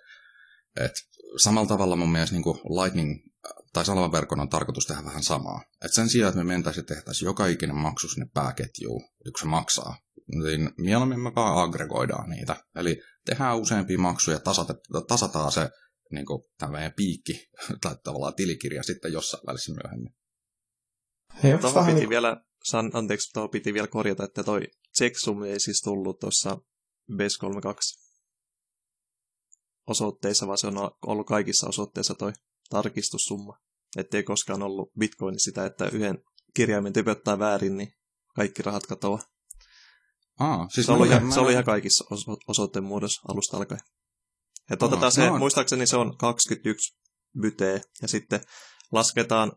Et 0.79 0.91
samalla 1.37 1.67
tavalla 1.67 1.95
mun 1.95 2.11
mielestä 2.11 2.35
niinku 2.35 2.53
Lightning 2.53 3.19
tai 3.73 3.85
salamaverkon 3.85 4.39
on 4.39 4.49
tarkoitus 4.49 4.85
tehdä 4.85 5.05
vähän 5.05 5.23
samaa. 5.23 5.63
Et 5.85 5.93
sen 5.93 6.09
sijaan, 6.09 6.29
että 6.29 6.43
me 6.43 6.53
mentäisiin 6.53 6.85
tehtäisiin 6.85 7.25
joka 7.25 7.47
ikinen 7.47 7.75
maksu 7.75 8.07
sinne 8.07 8.27
pääketjuun, 8.33 9.01
yksi 9.25 9.41
se 9.41 9.47
maksaa, 9.47 9.97
niin 10.43 10.71
mieluummin 10.77 11.19
me 11.19 11.31
vaan 11.35 11.63
aggregoidaan 11.63 12.29
niitä. 12.29 12.55
Eli 12.75 13.01
tehdään 13.25 13.57
useampia 13.57 13.99
maksuja, 13.99 14.39
tasataan 15.07 15.51
se 15.51 15.69
niin 16.11 16.25
kuin, 16.25 16.43
tämmöinen 16.57 16.93
piikki 16.93 17.49
tai 17.81 17.95
tavallaan 18.03 18.35
tilikirja 18.35 18.83
sitten 18.83 19.13
jossain 19.13 19.43
välissä 19.47 19.73
myöhemmin. 19.73 20.13
Hei, 21.43 21.57
tuohon 21.57 21.85
piti 21.85 21.99
niin... 21.99 22.09
vielä, 22.09 22.43
san, 22.63 22.91
anteeksi, 22.93 23.33
tuohon 23.33 23.49
piti 23.49 23.73
vielä 23.73 23.87
korjata, 23.87 24.23
että 24.23 24.43
toi 24.43 24.61
checksum 24.97 25.43
ei 25.43 25.59
siis 25.59 25.81
tullut 25.81 26.19
tuossa 26.19 26.57
BES32 27.11 28.01
osoitteissa, 29.87 30.47
vaan 30.47 30.57
se 30.57 30.67
on 30.67 30.91
ollut 31.05 31.27
kaikissa 31.27 31.67
osoitteissa 31.67 32.15
toi 32.15 32.33
tarkistussumma. 32.69 33.57
Ettei 33.97 34.23
koskaan 34.23 34.63
ollut 34.63 34.91
bitcoin 34.99 35.39
sitä, 35.39 35.65
että 35.65 35.85
yhden 35.85 36.23
kirjaimen 36.55 36.93
typöttää 36.93 37.39
väärin, 37.39 37.77
niin 37.77 37.93
kaikki 38.35 38.63
rahat 38.63 38.85
katoaa. 38.85 39.19
Aa, 40.39 40.69
siis 40.69 40.85
se, 40.85 40.91
oli 40.91 41.07
ihan, 41.07 41.31
se 41.31 41.39
oli 41.39 41.51
ihan 41.51 41.63
kaikissa 41.63 42.05
osoitteen 42.47 42.83
muodossa 42.83 43.21
alusta 43.27 43.57
alkaen. 43.57 43.81
Ja 44.71 44.77
otetaan 44.79 45.01
no, 45.01 45.11
se, 45.11 45.27
no. 45.27 45.37
muistaakseni 45.37 45.87
se 45.87 45.97
on 45.97 46.17
21 46.17 46.97
byteä, 47.41 47.81
ja 48.01 48.07
sitten 48.07 48.41
lasketaan, 48.91 49.51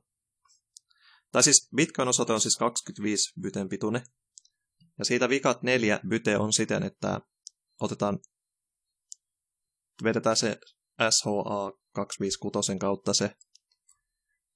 tai 1.33 1.43
siis 1.43 1.69
Bitcoin-osoite 1.77 2.33
on 2.33 2.41
siis 2.41 2.57
25 2.57 3.33
byteen 3.41 3.69
pituinen, 3.69 4.03
ja 4.99 5.05
siitä 5.05 5.29
vikat 5.29 5.63
neljä 5.63 6.01
byte 6.09 6.39
on 6.39 6.53
siten, 6.53 6.83
että 6.83 7.21
otetaan, 7.81 8.19
vedetään 10.05 10.37
se 10.37 10.59
SHA 11.11 11.73
256 11.93 12.79
kautta 12.79 13.15
se 13.15 13.31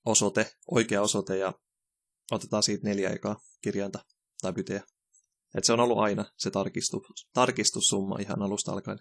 osoite, 0.04 0.50
oikea 0.70 1.02
osoite, 1.02 1.36
ja 1.36 1.52
otetaan 2.30 2.62
siitä 2.62 2.88
neljä 2.88 3.10
ekaa 3.10 3.36
kirjainta 3.62 4.04
tai 4.42 4.52
byteä. 4.52 4.82
Et 5.54 5.64
se 5.64 5.72
on 5.72 5.80
ollut 5.80 5.98
aina 5.98 6.24
se 6.36 6.50
tarkistus, 6.50 7.28
tarkistussumma 7.32 8.16
ihan 8.20 8.42
alusta 8.42 8.72
alkaen. 8.72 8.98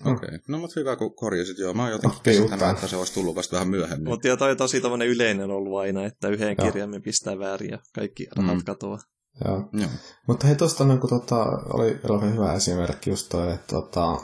Okei, 0.00 0.12
okay. 0.12 0.38
no 0.48 0.58
mutta 0.58 0.80
hyvä 0.80 0.96
kun 0.96 1.14
korjasit, 1.14 1.58
joo. 1.58 1.74
Mä 1.74 1.82
oon 1.82 1.92
jotenkin 1.92 2.18
okay, 2.18 2.34
käsittänyt, 2.34 2.74
että 2.74 2.88
se 2.88 2.96
olisi 2.96 3.14
tullut 3.14 3.36
vasta 3.36 3.54
vähän 3.54 3.68
myöhemmin. 3.68 4.08
Mutta 4.08 4.28
joo, 4.28 4.36
toi 4.36 4.50
on 4.50 4.56
tosi 4.56 4.80
tämmöinen 4.80 5.08
yleinen 5.08 5.50
ollut 5.50 5.78
aina, 5.78 6.04
että 6.04 6.28
yhden 6.28 6.56
kirjaimen 6.56 7.02
pistää 7.02 7.38
väärin 7.38 7.70
ja 7.70 7.78
kaikki 7.94 8.26
rahat 8.36 8.56
mm. 8.56 8.64
katoaa. 8.64 8.98
Joo. 9.44 9.68
Joo. 9.72 9.90
Mutta 10.26 10.46
hei, 10.46 10.56
tuosta 10.56 10.84
niin 10.84 11.00
tota, 11.08 11.44
oli, 11.72 12.00
oli 12.08 12.32
hyvä 12.32 12.52
esimerkki 12.52 13.10
just 13.10 13.28
toi, 13.28 13.52
että 13.52 13.66
tota, 13.66 14.16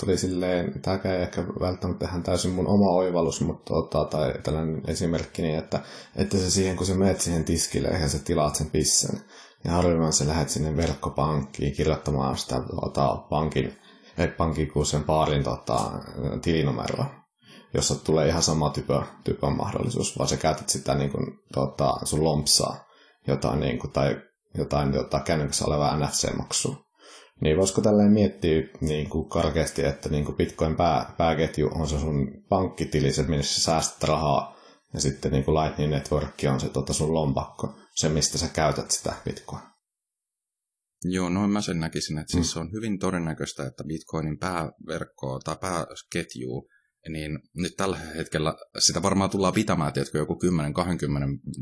tuli 0.00 0.18
silleen, 0.18 0.80
tämä 0.82 1.00
ei 1.04 1.22
ehkä 1.22 1.44
välttämättä 1.60 2.04
ihan 2.04 2.22
täysin 2.22 2.50
mun 2.50 2.66
oma 2.66 2.90
oivallus, 2.90 3.40
mutta 3.40 3.74
tota, 3.74 4.04
tai 4.04 4.34
tällainen 4.42 4.82
esimerkki, 4.86 5.42
niin 5.42 5.58
että, 5.58 5.80
että 6.16 6.38
se 6.38 6.50
siihen, 6.50 6.76
kun 6.76 6.86
sä 6.86 6.94
menet 6.94 7.20
siihen 7.20 7.44
tiskille 7.44 7.88
ja 7.88 8.08
sä 8.08 8.18
tilaat 8.18 8.56
sen 8.56 8.70
pissen, 8.70 9.20
ja 9.64 9.70
harvemmin 9.70 10.12
sä 10.12 10.28
lähdet 10.28 10.48
sinne 10.48 10.76
verkkopankkiin 10.76 11.72
kirjoittamaan 11.72 12.36
sitä 12.36 12.62
tota, 12.80 13.16
pankin 13.16 13.81
pankin 14.36 14.72
kuin 14.72 14.86
sen 14.86 15.04
baarin 15.04 15.44
tota, 15.44 15.92
tilinumeroa, 16.42 17.06
jossa 17.74 18.04
tulee 18.04 18.28
ihan 18.28 18.42
sama 18.42 18.70
typö, 18.70 19.02
typön 19.24 19.56
mahdollisuus, 19.56 20.18
vaan 20.18 20.28
sä 20.28 20.36
käytät 20.36 20.68
sitä 20.68 20.94
niin 20.94 21.10
kuin, 21.10 21.26
tota, 21.52 21.94
sun 22.04 22.24
lompsaa 22.24 22.84
jotain, 23.26 23.60
niin 23.60 23.78
kuin, 23.78 23.92
tai 23.92 24.16
jotain 24.58 24.92
tota, 24.92 25.20
kännykässä 25.20 25.64
olevaa 25.66 25.96
NFC-maksua. 25.96 26.76
Niin 27.40 27.56
voisiko 27.56 27.80
tälleen 27.80 28.12
miettiä 28.12 28.62
niin 28.80 29.08
kuin 29.08 29.28
karkeasti, 29.28 29.84
että 29.84 30.08
niin 30.08 30.24
kuin 30.24 30.36
Bitcoin 30.36 30.76
pää, 30.76 31.14
pääketju 31.18 31.70
on 31.74 31.88
se 31.88 31.98
sun 31.98 32.28
pankkitili, 32.48 33.12
se 33.12 33.22
minne 33.22 33.42
sä 33.42 33.60
säästät 33.60 34.02
rahaa, 34.08 34.56
ja 34.94 35.00
sitten 35.00 35.32
niin 35.32 35.44
kuin 35.44 35.54
Lightning 35.54 35.90
Network 35.90 36.34
on 36.52 36.60
se 36.60 36.68
tota 36.68 36.92
sun 36.92 37.14
lompakko, 37.14 37.74
se 37.94 38.08
mistä 38.08 38.38
sä 38.38 38.48
käytät 38.48 38.90
sitä 38.90 39.12
Bitcoin. 39.24 39.62
Joo, 41.04 41.28
noin 41.28 41.50
mä 41.50 41.60
sen 41.60 41.80
näkisin, 41.80 42.18
että 42.18 42.32
siis 42.32 42.54
mm. 42.54 42.60
on 42.60 42.72
hyvin 42.72 42.98
todennäköistä, 42.98 43.66
että 43.66 43.84
Bitcoinin 43.84 44.38
pääverkkoa 44.38 45.40
tai 45.44 45.56
pääketju, 45.60 46.68
niin 47.08 47.38
nyt 47.56 47.72
tällä 47.76 47.96
hetkellä 47.96 48.54
sitä 48.78 49.02
varmaan 49.02 49.30
tullaan 49.30 49.54
pitämään, 49.54 49.92
tiedätkö, 49.92 50.18
joku 50.18 50.34
10-20 50.34 50.38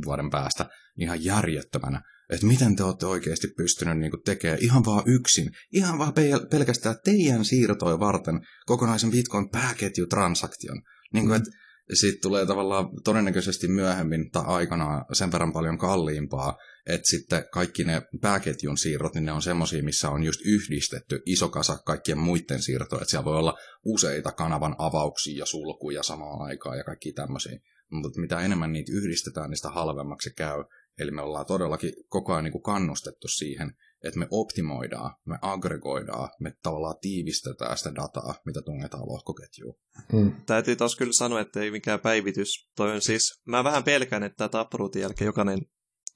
vuoden 0.04 0.30
päästä 0.30 0.66
ihan 0.98 1.24
järjettömänä. 1.24 2.02
Että 2.30 2.46
miten 2.46 2.76
te 2.76 2.84
olette 2.84 3.06
oikeasti 3.06 3.48
pystynyt 3.56 3.98
niin 3.98 4.12
tekemään 4.24 4.62
ihan 4.62 4.84
vaan 4.84 5.02
yksin, 5.06 5.50
ihan 5.72 5.98
vaan 5.98 6.12
pelkästään 6.50 6.96
teidän 7.04 7.44
siirtoja 7.44 8.00
varten 8.00 8.40
kokonaisen 8.66 9.10
Bitcoin 9.10 9.50
pääketjutransaktion. 9.50 10.82
Niin 11.12 11.26
kuin, 11.26 11.32
mm. 11.32 11.36
että 11.36 11.50
siitä 11.94 12.18
tulee 12.22 12.46
tavallaan 12.46 12.88
todennäköisesti 13.04 13.68
myöhemmin 13.68 14.30
tai 14.30 14.44
aikanaan 14.46 15.04
sen 15.12 15.32
verran 15.32 15.52
paljon 15.52 15.78
kalliimpaa, 15.78 16.56
että 16.94 17.08
sitten 17.08 17.44
kaikki 17.52 17.84
ne 17.84 18.02
pääketjun 18.20 18.78
siirrot, 18.78 19.14
niin 19.14 19.24
ne 19.24 19.32
on 19.32 19.42
semmoisia, 19.42 19.82
missä 19.82 20.10
on 20.10 20.22
just 20.22 20.40
yhdistetty 20.44 21.22
iso 21.26 21.48
kasa 21.48 21.78
kaikkien 21.78 22.18
muiden 22.18 22.62
siirtoja, 22.62 23.02
että 23.02 23.10
siellä 23.10 23.24
voi 23.24 23.36
olla 23.36 23.58
useita 23.84 24.32
kanavan 24.32 24.74
avauksia 24.78 25.38
ja 25.38 25.46
sulkuja 25.46 26.02
samaan 26.02 26.42
aikaan 26.42 26.78
ja 26.78 26.84
kaikki 26.84 27.12
tämmöisiä. 27.12 27.60
Mutta 27.90 28.20
mitä 28.20 28.40
enemmän 28.40 28.72
niitä 28.72 28.92
yhdistetään, 28.94 29.50
niin 29.50 29.56
sitä 29.56 29.68
halvemmaksi 29.68 30.28
se 30.28 30.34
käy. 30.34 30.64
Eli 30.98 31.10
me 31.10 31.22
ollaan 31.22 31.46
todellakin 31.46 31.92
koko 32.08 32.32
ajan 32.32 32.44
niin 32.44 32.52
kuin 32.52 32.62
kannustettu 32.62 33.28
siihen, 33.28 33.72
että 34.04 34.18
me 34.18 34.26
optimoidaan, 34.30 35.14
me 35.26 35.38
aggregoidaan, 35.42 36.28
me 36.40 36.54
tavallaan 36.62 36.98
tiivistetään 37.00 37.78
sitä 37.78 37.94
dataa, 37.94 38.34
mitä 38.46 38.62
tungetaan 38.62 39.08
lohkoketjuun. 39.08 39.78
Hmm. 40.12 40.32
Täytyy 40.46 40.76
taas 40.76 40.96
kyllä 40.96 41.12
sanoa, 41.12 41.40
että 41.40 41.60
ei 41.60 41.70
mikään 41.70 42.00
päivitys. 42.00 42.70
Toi 42.76 42.92
on 42.92 43.02
siis, 43.02 43.40
mä 43.44 43.64
vähän 43.64 43.84
pelkään, 43.84 44.22
että 44.22 44.48
tämä 44.48 44.66
jälkeen 45.00 45.26
jokainen 45.26 45.58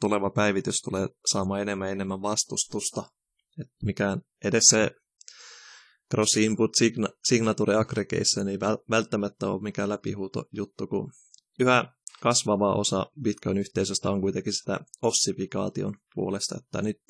tuleva 0.00 0.30
päivitys 0.30 0.80
tulee 0.80 1.08
saamaan 1.26 1.62
enemmän 1.62 1.88
ja 1.88 1.92
enemmän 1.92 2.22
vastustusta. 2.22 3.02
Et 3.60 3.68
mikään 3.82 4.20
edes 4.44 4.64
se 4.64 4.90
cross 6.14 6.36
input 6.36 6.70
signa- 6.76 7.12
signature 7.24 7.74
aggregation 7.74 8.48
ei 8.48 8.58
välttämättä 8.90 9.48
ole 9.48 9.62
mikään 9.62 9.88
läpihuuto 9.88 10.44
juttu, 10.52 10.86
kun 10.86 11.12
yhä 11.60 11.84
kasvava 12.20 12.74
osa 12.74 13.06
Bitcoin-yhteisöstä 13.22 14.10
on 14.10 14.20
kuitenkin 14.20 14.52
sitä 14.52 14.80
ossifikaation 15.02 15.94
puolesta, 16.14 16.54
että 16.58 16.82
nyt 16.82 17.00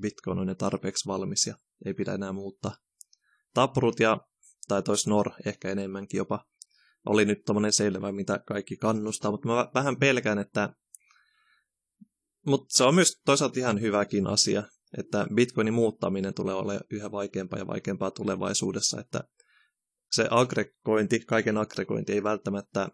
Bitcoin 0.00 0.38
on 0.38 0.46
ne 0.46 0.54
tarpeeksi 0.54 1.06
valmis 1.06 1.46
ja 1.46 1.54
ei 1.84 1.94
pidä 1.94 2.14
enää 2.14 2.32
muuttaa. 2.32 2.76
Taprut 3.54 4.00
ja, 4.00 4.18
tai 4.68 4.82
toi 4.82 4.98
Snor 4.98 5.30
ehkä 5.46 5.70
enemmänkin 5.70 6.18
jopa, 6.18 6.44
oli 7.06 7.24
nyt 7.24 7.38
tommonen 7.46 7.72
selvä, 7.72 8.12
mitä 8.12 8.38
kaikki 8.38 8.76
kannustaa, 8.76 9.30
mutta 9.30 9.48
mä 9.48 9.70
vähän 9.74 9.96
pelkään, 9.96 10.38
että 10.38 10.74
mutta 12.46 12.66
se 12.68 12.84
on 12.84 12.94
myös 12.94 13.20
toisaalta 13.24 13.60
ihan 13.60 13.80
hyväkin 13.80 14.26
asia, 14.26 14.62
että 14.98 15.26
Bitcoinin 15.34 15.74
muuttaminen 15.74 16.34
tulee 16.34 16.54
olemaan 16.54 16.84
yhä 16.90 17.10
vaikeampaa 17.12 17.58
ja 17.58 17.66
vaikeampaa 17.66 18.10
tulevaisuudessa, 18.10 19.00
että 19.00 19.20
se 20.12 20.26
aggregointi, 20.30 21.20
kaiken 21.20 21.56
aggregointi 21.56 22.12
ei 22.12 22.22
välttämättä 22.22 22.88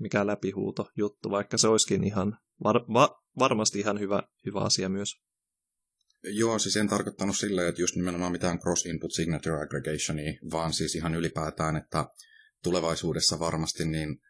mikään 0.00 0.26
läpihuuto 0.26 0.90
juttu, 0.96 1.30
vaikka 1.30 1.58
se 1.58 1.68
olisikin 1.68 2.04
ihan 2.04 2.38
var- 2.64 2.84
va- 2.92 3.22
varmasti 3.38 3.78
ihan 3.78 4.00
hyvä, 4.00 4.22
hyvä 4.46 4.60
asia 4.60 4.88
myös. 4.88 5.14
Joo, 6.22 6.58
siis 6.58 6.76
en 6.76 6.88
tarkoittanut 6.88 7.36
silleen, 7.36 7.68
että 7.68 7.82
just 7.82 7.96
nimenomaan 7.96 8.32
mitään 8.32 8.58
cross-input 8.58 9.12
signature 9.14 9.62
aggregationia, 9.62 10.32
vaan 10.50 10.72
siis 10.72 10.94
ihan 10.94 11.14
ylipäätään, 11.14 11.76
että 11.76 12.06
tulevaisuudessa 12.62 13.38
varmasti 13.38 13.84
niin 13.84 14.20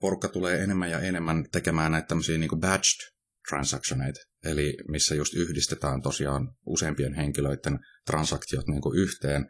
porukka 0.00 0.28
tulee 0.28 0.62
enemmän 0.62 0.90
ja 0.90 1.00
enemmän 1.00 1.44
tekemään 1.52 1.92
näitä 1.92 2.06
tämmöisiä 2.06 2.38
niin 2.38 2.60
batched 2.60 3.13
transactioneita, 3.48 4.20
eli 4.44 4.76
missä 4.88 5.14
just 5.14 5.34
yhdistetään 5.34 6.02
tosiaan 6.02 6.54
useampien 6.66 7.14
henkilöiden 7.14 7.78
transaktiot 8.06 8.66
niin 8.66 8.82
kuin 8.82 8.98
yhteen, 8.98 9.46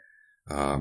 ää, 0.51 0.81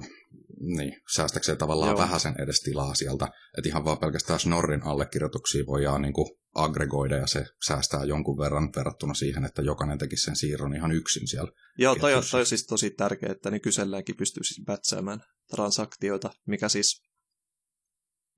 niin, 0.59 1.01
säästäkseen 1.16 1.57
tavallaan 1.57 1.91
Joo. 1.91 1.99
vähäsen 1.99 2.36
edes 2.43 2.61
tilaa 2.61 2.95
sieltä, 2.95 3.28
että 3.57 3.70
ihan 3.70 3.86
vaan 3.86 3.97
pelkästään 3.97 4.39
Snorrin 4.39 4.84
allekirjoituksia 4.84 5.64
voidaan 5.68 6.01
niin 6.01 6.14
kuin 6.14 6.28
aggregoida 6.55 7.16
ja 7.16 7.28
se 7.28 7.45
säästää 7.68 8.03
jonkun 8.03 8.38
verran 8.38 8.70
verrattuna 8.76 9.14
siihen, 9.14 9.45
että 9.45 9.61
jokainen 9.61 9.97
tekisi 9.97 10.24
sen 10.24 10.36
siirron 10.36 10.76
ihan 10.76 10.91
yksin 10.91 11.28
siellä. 11.28 11.51
Joo, 11.78 11.95
toi 11.95 12.14
on, 12.14 12.24
toi 12.32 12.39
on 12.39 12.45
siis 12.45 12.66
tosi 12.66 12.89
tärkeää, 12.89 13.32
että 13.32 13.51
ne 13.51 13.59
kyselläänkin 13.59 14.18
pystyy 14.18 14.43
siis 14.43 14.66
pätsäämään 14.66 15.20
transaktioita, 15.51 16.34
mikä 16.47 16.70
siis, 16.70 17.03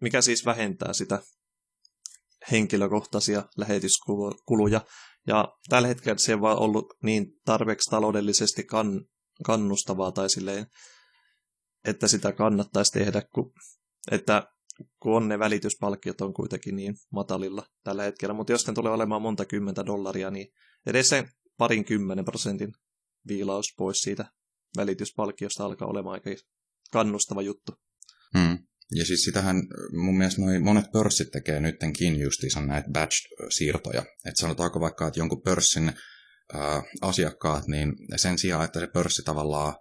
mikä 0.01 0.21
siis 0.21 0.45
vähentää 0.45 0.93
sitä 0.93 1.19
henkilökohtaisia 2.51 3.43
lähetyskuluja. 3.57 4.81
Ja 5.27 5.53
tällä 5.69 5.87
hetkellä 5.87 6.17
se 6.17 6.33
on 6.33 6.41
vaan 6.41 6.59
ollut 6.59 6.93
niin 7.03 7.27
tarpeeksi 7.45 7.89
taloudellisesti 7.89 8.63
kan, 8.63 9.05
kannustavaa 9.43 10.11
tai 10.11 10.29
silleen, 10.29 10.67
että 11.85 12.07
sitä 12.07 12.31
kannattaisi 12.31 12.91
tehdä, 12.91 13.21
kun, 13.33 13.53
että 14.11 14.43
kun 14.99 15.15
on 15.15 15.27
ne 15.27 15.39
välityspalkkiot 15.39 16.21
on 16.21 16.33
kuitenkin 16.33 16.75
niin 16.75 16.95
matalilla 17.11 17.65
tällä 17.83 18.03
hetkellä. 18.03 18.33
Mutta 18.33 18.51
jos 18.51 18.67
ne 18.67 18.73
tulee 18.73 18.91
olemaan 18.91 19.21
monta 19.21 19.45
kymmentä 19.45 19.85
dollaria, 19.85 20.31
niin 20.31 20.47
edes 20.85 21.09
se 21.09 21.25
parin 21.57 21.85
kymmenen 21.85 22.25
prosentin 22.25 22.71
viilaus 23.27 23.65
pois 23.77 23.97
siitä 23.97 24.25
välityspalkkiosta 24.77 25.65
alkaa 25.65 25.87
olemaan 25.87 26.13
aika 26.13 26.29
kannustava 26.91 27.41
juttu. 27.41 27.71
Hmm. 28.37 28.57
Ja 28.91 29.05
siis 29.05 29.21
sitähän 29.21 29.55
mun 29.93 30.17
mielestä 30.17 30.41
noi 30.41 30.59
monet 30.59 30.85
pörssit 30.93 31.31
tekee 31.31 31.59
nyttenkin 31.59 32.19
justiinsa 32.19 32.61
näitä 32.61 32.89
batch-siirtoja. 32.91 34.01
Että 34.01 34.41
sanotaanko 34.41 34.79
vaikka, 34.79 35.07
että 35.07 35.19
jonkun 35.19 35.41
pörssin 35.41 35.93
ää, 36.53 36.83
asiakkaat, 37.01 37.67
niin 37.67 37.93
sen 38.15 38.37
sijaan, 38.37 38.65
että 38.65 38.79
se 38.79 38.87
pörssi 38.87 39.23
tavallaan 39.23 39.75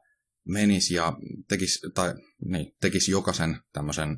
menisi 0.48 0.94
ja 0.94 1.12
tekisi, 1.48 1.78
tai, 1.94 2.14
niin, 2.44 2.72
tekisi 2.80 3.10
jokaisen 3.10 3.56
tämmöisen 3.72 4.08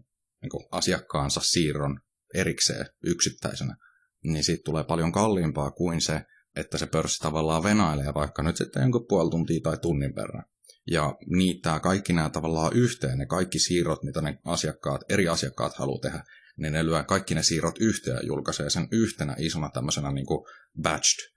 niin 0.43 0.68
asiakkaansa 0.70 1.41
siirron 1.45 2.01
erikseen 2.34 2.87
yksittäisenä, 3.05 3.76
niin 4.24 4.45
siitä 4.45 4.62
tulee 4.64 4.84
paljon 4.84 5.12
kalliimpaa 5.12 5.70
kuin 5.70 6.01
se, 6.01 6.22
että 6.57 6.78
se 6.78 6.87
pörssi 6.87 7.18
tavallaan 7.18 7.62
venailee 7.62 8.14
vaikka 8.14 8.43
nyt 8.43 8.57
sitten 8.57 8.82
jonkun 8.82 9.07
puoli 9.09 9.30
tuntia 9.30 9.61
tai 9.62 9.78
tunnin 9.78 10.14
verran 10.14 10.45
ja 10.87 11.14
niittää 11.26 11.80
kaikki 11.80 12.12
nämä 12.12 12.30
tavallaan 12.30 12.72
yhteen, 12.76 13.18
ne 13.18 13.26
kaikki 13.26 13.59
siirrot, 13.59 14.03
mitä 14.03 14.20
ne 14.20 14.39
asiakkaat, 14.45 15.01
eri 15.09 15.28
asiakkaat 15.28 15.74
haluaa 15.74 16.01
tehdä, 16.01 16.24
niin 16.57 16.72
ne 16.72 16.87
lyö 16.87 17.05
kaikki 17.05 17.34
ne 17.34 17.43
siirrot 17.43 17.78
yhteen 17.80 18.16
ja 18.16 18.26
julkaisee 18.26 18.70
sen 18.70 18.89
yhtenä 18.91 19.37
isona 19.39 19.70
tämmöisenä 19.74 20.12
niin 20.12 20.26
kuin 20.26 20.47
batched 20.82 21.37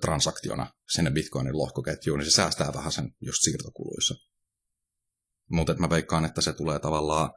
transaktiona 0.00 0.66
sinne 0.94 1.10
Bitcoinin 1.10 1.58
lohkoketjuun, 1.58 2.18
niin 2.18 2.30
se 2.30 2.34
säästää 2.34 2.72
vähän 2.74 2.92
sen 2.92 3.14
just 3.20 3.42
siirtokuluissa. 3.42 4.14
Mutta 5.50 5.74
mä 5.74 5.90
veikkaan, 5.90 6.24
että 6.24 6.40
se 6.40 6.52
tulee 6.52 6.78
tavallaan, 6.78 7.30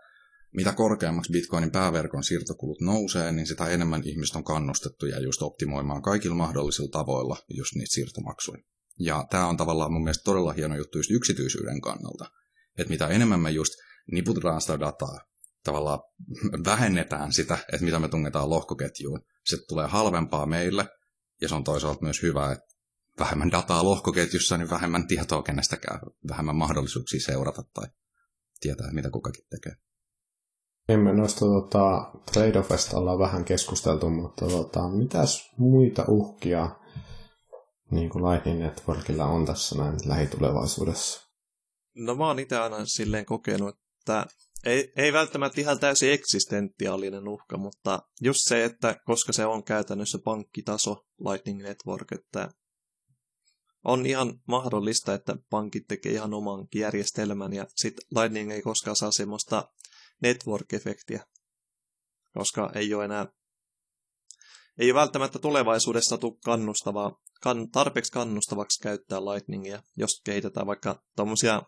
mitä 0.56 0.74
korkeammaksi 0.74 1.32
Bitcoinin 1.32 1.72
pääverkon 1.72 2.24
siirtokulut 2.24 2.82
nousee, 2.82 3.32
niin 3.32 3.48
sitä 3.48 3.68
enemmän 3.68 4.02
ihmiset 4.06 4.36
on 4.36 4.44
kannustettu 4.44 5.06
ja 5.06 5.20
just 5.20 5.42
optimoimaan 5.42 6.02
kaikilla 6.02 6.36
mahdollisilla 6.36 6.90
tavoilla 6.92 7.38
just 7.50 7.76
niitä 7.76 7.94
siirtomaksuja. 7.94 8.64
Ja 9.04 9.26
tämä 9.30 9.48
on 9.48 9.58
tavallaan 9.58 9.94
mun 9.94 10.04
mielestä 10.04 10.24
todella 10.24 10.54
hieno 10.54 10.76
juttu 10.76 10.98
just 10.98 11.12
yksityisyyden 11.12 11.82
kannalta. 11.82 12.26
Että 12.78 12.92
mitä 12.92 13.08
enemmän 13.08 13.40
me 13.40 13.52
just 13.52 13.74
niputetaan 14.12 14.62
sitä 14.62 14.80
dataa, 14.80 15.20
tavallaan 15.64 16.00
vähennetään 16.66 17.34
sitä, 17.34 17.58
että 17.74 17.86
mitä 17.86 18.00
me 18.00 18.08
tungetaan 18.08 18.50
lohkoketjuun. 18.50 19.22
Se 19.46 19.58
tulee 19.68 19.88
halvempaa 19.88 20.46
meille, 20.46 20.86
ja 21.42 21.50
se 21.50 21.56
on 21.56 21.64
toisaalta 21.64 22.02
myös 22.02 22.22
hyvä, 22.22 22.52
että 22.52 22.76
vähemmän 23.20 23.52
dataa 23.52 23.84
lohkoketjussa, 23.84 24.58
niin 24.58 24.70
vähemmän 24.70 25.08
tietoa 25.08 25.44
kenestäkään, 25.44 26.00
vähemmän 26.30 26.56
mahdollisuuksia 26.56 27.20
seurata 27.20 27.64
tai 27.74 27.88
tietää, 28.60 28.92
mitä 28.92 29.10
kukakin 29.10 29.46
tekee. 29.50 29.74
Emme 30.90 31.14
noista 31.14 31.40
tota, 31.40 32.12
trade-offista 32.32 32.98
ollaan 32.98 33.20
vähän 33.20 33.46
keskusteltu, 33.46 34.10
mutta 34.10 34.46
tota, 34.46 34.90
mitäs 34.90 35.52
muita 35.58 36.06
uhkia 36.08 36.81
niin 37.92 38.10
kuin 38.10 38.24
Lightning 38.24 38.60
Networkilla 38.60 39.26
on 39.26 39.46
tässä 39.46 39.78
näin 39.78 39.96
lähitulevaisuudessa? 40.06 41.30
No 41.96 42.16
mä 42.16 42.28
oon 42.28 42.40
itse 42.40 42.58
aina 42.58 42.86
silleen 42.86 43.26
kokenut, 43.26 43.76
että 44.00 44.26
ei, 44.66 44.94
ei 44.96 45.14
välttämättä 45.14 45.62
ihan 45.62 45.80
täysin 45.80 46.12
eksistentiaalinen 46.12 47.28
uhka, 47.28 47.58
mutta 47.58 48.00
just 48.22 48.40
se, 48.44 48.64
että 48.64 48.96
koska 49.06 49.34
se 49.34 49.46
on 49.46 49.64
käytännössä 49.64 50.20
pankkitaso 50.24 51.06
Lightning 51.20 51.62
Network, 51.62 52.12
että 52.12 52.50
on 53.84 54.06
ihan 54.06 54.40
mahdollista, 54.48 55.14
että 55.14 55.36
pankit 55.50 55.88
tekee 55.88 56.12
ihan 56.12 56.34
oman 56.34 56.68
järjestelmän 56.76 57.54
ja 57.54 57.68
sitten 57.76 58.22
Lightning 58.22 58.52
ei 58.52 58.62
koskaan 58.62 58.96
saa 58.96 59.12
semmoista 59.12 59.72
network-efektiä, 60.26 61.26
koska 62.34 62.72
ei 62.76 62.94
ole 62.94 63.06
enää 63.06 63.28
ei 64.78 64.94
välttämättä 64.94 65.40
tulevaisuudessa 65.40 66.18
tule 66.18 66.38
kannustavaa 66.46 67.18
kan, 67.42 67.72
tarpeeksi 67.72 68.12
kannustavaksi 68.12 68.84
käyttää 68.84 69.20
Lightningia, 69.20 69.84
jos 69.98 70.22
kehitetään 70.26 70.68
vaikka 70.68 71.04
tuommoisia 71.16 71.62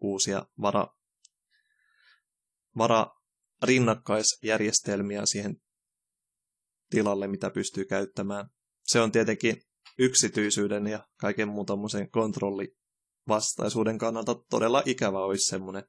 uusia 0.00 0.46
vara, 0.60 0.86
vara 2.78 3.06
rinnakkaisjärjestelmiä 3.62 5.26
siihen 5.26 5.56
tilalle, 6.90 7.28
mitä 7.28 7.50
pystyy 7.50 7.84
käyttämään. 7.84 8.46
Se 8.82 9.00
on 9.00 9.12
tietenkin 9.12 9.62
yksityisyyden 9.98 10.86
ja 10.86 11.06
kaiken 11.20 11.48
muun 11.48 11.66
tommosen 11.66 12.10
kontrollivastaisuuden 12.10 13.98
kannalta 13.98 14.34
todella 14.50 14.82
ikävä 14.84 15.18
olisi 15.18 15.46
semmoinen. 15.46 15.84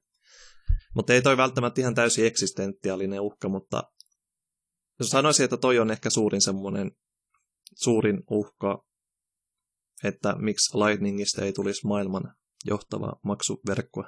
Mutta 0.95 1.13
ei 1.13 1.21
toi 1.21 1.37
välttämättä 1.37 1.81
ihan 1.81 1.95
täysin 1.95 2.25
eksistentiaalinen 2.25 3.21
uhka, 3.21 3.49
mutta 3.49 3.83
sanoisin, 5.01 5.43
että 5.43 5.57
toi 5.57 5.79
on 5.79 5.91
ehkä 5.91 6.09
suurin 6.09 6.41
semmoinen 6.41 6.91
suurin 7.75 8.23
uhka 8.29 8.87
että 10.03 10.35
miksi 10.37 10.77
Lightningista 10.77 11.45
ei 11.45 11.53
tulisi 11.53 11.87
maailman 11.87 12.35
johtava 12.65 13.19
maksuverkko. 13.23 14.03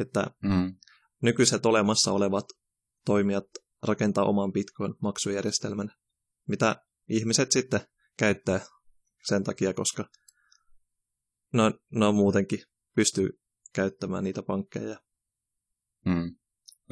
Että 0.00 0.26
mm. 0.42 0.76
nykyiset 1.22 1.66
olemassa 1.66 2.12
olevat 2.12 2.44
toimijat 3.04 3.44
rakentaa 3.82 4.24
oman 4.24 4.52
Bitcoin-maksujärjestelmän, 4.52 5.90
mitä 6.48 6.84
ihmiset 7.08 7.52
sitten 7.52 7.80
käyttää 8.16 8.60
sen 9.28 9.44
takia, 9.44 9.74
koska 9.74 10.04
no, 11.52 11.72
no 11.90 12.12
muutenkin 12.12 12.62
pystyy 12.94 13.40
käyttämään 13.72 14.24
niitä 14.24 14.42
pankkeja. 14.42 15.00
Mm. 16.04 16.36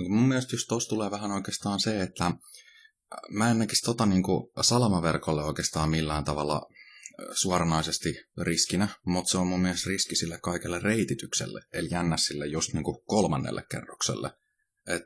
Mun 0.08 0.28
mielestä 0.28 0.54
just 0.54 0.68
tuossa 0.68 0.88
tulee 0.88 1.10
vähän 1.10 1.30
oikeastaan 1.30 1.80
se, 1.80 2.02
että 2.02 2.32
mä 3.30 3.50
en 3.50 3.58
näkisi 3.58 3.82
tota 3.82 4.06
niin 4.06 4.22
salamaverkolle 4.60 5.44
oikeastaan 5.44 5.90
millään 5.90 6.24
tavalla 6.24 6.68
suoranaisesti 7.32 8.14
riskinä, 8.42 8.88
mutta 9.06 9.30
se 9.30 9.38
on 9.38 9.46
mun 9.46 9.60
mielestä 9.60 9.90
riski 9.90 10.16
sille 10.16 10.38
kaikelle 10.42 10.78
reititykselle, 10.78 11.60
eli 11.72 11.88
jännä 11.90 12.16
sille 12.16 12.46
just 12.46 12.72
niin 12.72 12.84
kuin 12.84 12.96
kolmannelle 13.06 13.64
kerrokselle. 13.70 14.30
Et, 14.86 15.02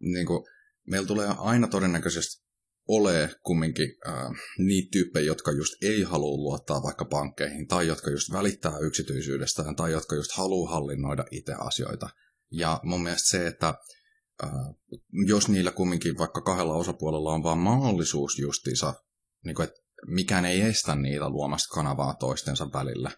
niin 0.00 0.26
kuin, 0.26 0.44
meillä 0.86 1.06
tulee 1.06 1.28
aina 1.38 1.68
todennäköisesti 1.68 2.42
ole 2.88 3.34
kumminkin 3.42 3.88
äh, 4.06 4.14
niitä 4.58 4.88
tyyppejä, 4.92 5.26
jotka 5.26 5.52
just 5.52 5.72
ei 5.82 6.02
halua 6.02 6.36
luottaa 6.36 6.82
vaikka 6.82 7.04
pankkeihin, 7.04 7.68
tai 7.68 7.86
jotka 7.86 8.10
just 8.10 8.32
välittää 8.32 8.78
yksityisyydestään, 8.78 9.76
tai 9.76 9.92
jotka 9.92 10.16
just 10.16 10.32
haluaa 10.32 10.72
hallinnoida 10.72 11.24
itse 11.30 11.52
asioita. 11.58 12.08
Ja 12.50 12.80
mun 12.82 13.02
mielestä 13.02 13.28
se, 13.28 13.46
että 13.46 13.74
jos 15.26 15.48
niillä 15.48 15.70
kumminkin 15.70 16.18
vaikka 16.18 16.40
kahdella 16.40 16.74
osapuolella 16.74 17.32
on 17.32 17.42
vaan 17.42 17.58
mahdollisuus 17.58 18.38
justiinsa, 18.38 18.94
niin 19.44 19.54
kuin, 19.54 19.64
että 19.64 19.80
mikään 20.06 20.44
ei 20.44 20.60
estä 20.60 20.94
niitä 20.94 21.28
luomasta 21.28 21.74
kanavaa 21.74 22.14
toistensa 22.14 22.68
välillä, 22.72 23.10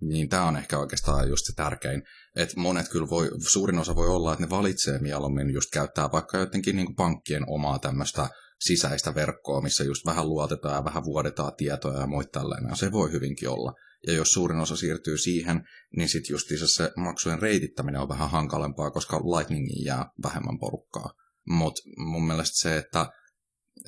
niin 0.00 0.28
tämä 0.28 0.44
on 0.44 0.56
ehkä 0.56 0.78
oikeastaan 0.78 1.28
just 1.28 1.46
se 1.46 1.52
tärkein. 1.56 2.02
Että 2.36 2.60
monet 2.60 2.88
kyllä 2.88 3.10
voi, 3.10 3.30
suurin 3.48 3.78
osa 3.78 3.96
voi 3.96 4.08
olla, 4.08 4.32
että 4.32 4.44
ne 4.44 4.50
valitsee 4.50 4.98
mieluummin 4.98 5.50
just 5.50 5.70
käyttää 5.72 6.12
vaikka 6.12 6.38
jotenkin 6.38 6.76
niin 6.76 6.86
kuin 6.86 6.96
pankkien 6.96 7.48
omaa 7.48 7.78
tämmöistä 7.78 8.28
sisäistä 8.60 9.14
verkkoa, 9.14 9.60
missä 9.60 9.84
just 9.84 10.06
vähän 10.06 10.28
luotetaan 10.28 10.74
ja 10.74 10.84
vähän 10.84 11.04
vuodetaan 11.04 11.52
tietoja 11.56 12.00
ja 12.00 12.06
muita 12.06 12.40
tällainen. 12.40 12.76
Se 12.76 12.92
voi 12.92 13.12
hyvinkin 13.12 13.48
olla. 13.48 13.72
Ja 14.06 14.12
jos 14.12 14.32
suurin 14.32 14.60
osa 14.60 14.76
siirtyy 14.76 15.18
siihen, 15.18 15.68
niin 15.96 16.08
sitten 16.08 16.34
just 16.34 16.46
se 16.66 16.92
maksujen 16.96 17.42
reitittäminen 17.42 18.00
on 18.00 18.08
vähän 18.08 18.30
hankalampaa, 18.30 18.90
koska 18.90 19.16
Lightningiin 19.16 19.84
jää 19.84 20.10
vähemmän 20.22 20.58
porukkaa. 20.58 21.12
Mutta 21.48 21.82
mun 21.96 22.26
mielestä 22.26 22.58
se, 22.58 22.76
että 22.76 23.12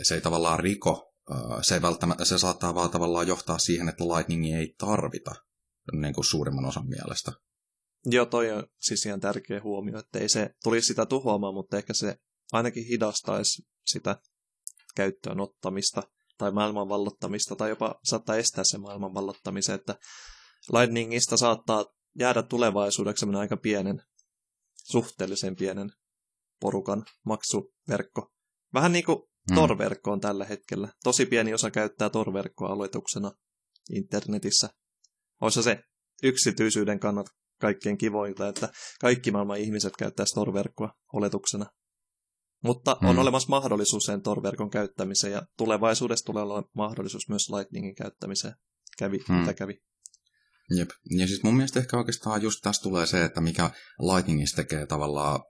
se 0.02 0.14
ei 0.14 0.20
tavallaan 0.20 0.60
riko, 0.60 1.14
se, 1.62 1.74
ei 1.74 1.82
välttämättä, 1.82 2.24
se 2.24 2.38
saattaa 2.38 2.74
vaan 2.74 2.90
tavallaan 2.90 3.28
johtaa 3.28 3.58
siihen, 3.58 3.88
että 3.88 4.04
Lightningia 4.04 4.58
ei 4.58 4.74
tarvita 4.78 5.34
niin 5.92 6.14
kuin 6.14 6.24
suurimman 6.24 6.64
osan 6.64 6.88
mielestä. 6.88 7.32
Joo, 8.04 8.26
toi 8.26 8.50
on 8.50 8.66
siis 8.78 9.06
ihan 9.06 9.20
tärkeä 9.20 9.60
huomio, 9.62 9.98
että 9.98 10.18
ei 10.18 10.28
se 10.28 10.50
tulisi 10.62 10.86
sitä 10.86 11.06
tuhoamaan, 11.06 11.54
mutta 11.54 11.76
ehkä 11.76 11.92
se 11.92 12.16
ainakin 12.52 12.84
hidastaisi 12.84 13.62
sitä 13.86 14.16
käyttöön 14.94 15.40
ottamista 15.40 16.02
tai 16.38 16.52
maailman 16.52 16.88
vallottamista, 16.88 17.56
tai 17.56 17.68
jopa 17.68 17.94
saattaa 18.04 18.36
estää 18.36 18.64
se 18.64 18.78
maailman 18.78 19.14
vallottamisen, 19.14 19.74
että 19.74 19.96
Lightningista 20.72 21.36
saattaa 21.36 21.84
jäädä 22.18 22.42
tulevaisuudeksi 22.42 23.26
aika 23.38 23.56
pienen, 23.56 24.02
suhteellisen 24.84 25.56
pienen 25.56 25.90
porukan 26.60 27.04
maksuverkko. 27.26 28.32
Vähän 28.74 28.92
niin 28.92 29.04
kuin 29.04 29.18
hmm. 29.18 29.54
Tor-verkko 29.54 30.12
on 30.12 30.20
tällä 30.20 30.44
hetkellä. 30.44 30.88
Tosi 31.04 31.26
pieni 31.26 31.54
osa 31.54 31.70
käyttää 31.70 32.10
Tor-verkkoa 32.10 32.68
aloituksena 32.68 33.32
internetissä. 33.90 34.68
Olisi 35.40 35.62
se 35.62 35.82
yksityisyyden 36.22 37.00
kannat 37.00 37.26
kaikkein 37.60 37.98
kivointa, 37.98 38.48
että 38.48 38.68
kaikki 39.00 39.30
maailman 39.30 39.58
ihmiset 39.58 39.92
käyttää 39.98 40.26
Tor-verkkoa 40.34 40.92
oletuksena. 41.12 41.66
Mutta 42.64 42.96
on 43.02 43.08
hmm. 43.08 43.18
olemassa 43.18 43.48
mahdollisuus 43.48 44.04
sen 44.04 44.22
Tor-verkon 44.22 44.70
käyttämiseen 44.70 45.32
ja 45.32 45.42
tulevaisuudessa 45.56 46.24
tulee 46.24 46.42
olla 46.42 46.62
mahdollisuus 46.74 47.28
myös 47.28 47.48
Lightningin 47.48 47.94
käyttämiseen. 47.94 48.54
Kävi, 48.98 49.18
hmm. 49.28 49.36
mitä 49.36 49.54
kävi. 49.54 49.78
Jep. 50.76 50.88
Ja 51.18 51.26
siis 51.26 51.42
mun 51.42 51.56
mielestä 51.56 51.80
ehkä 51.80 51.96
oikeastaan 51.96 52.42
just 52.42 52.58
tässä 52.62 52.82
tulee 52.82 53.06
se, 53.06 53.24
että 53.24 53.40
mikä 53.40 53.70
Lightningista 53.98 54.56
tekee 54.56 54.86
tavallaan 54.86 55.40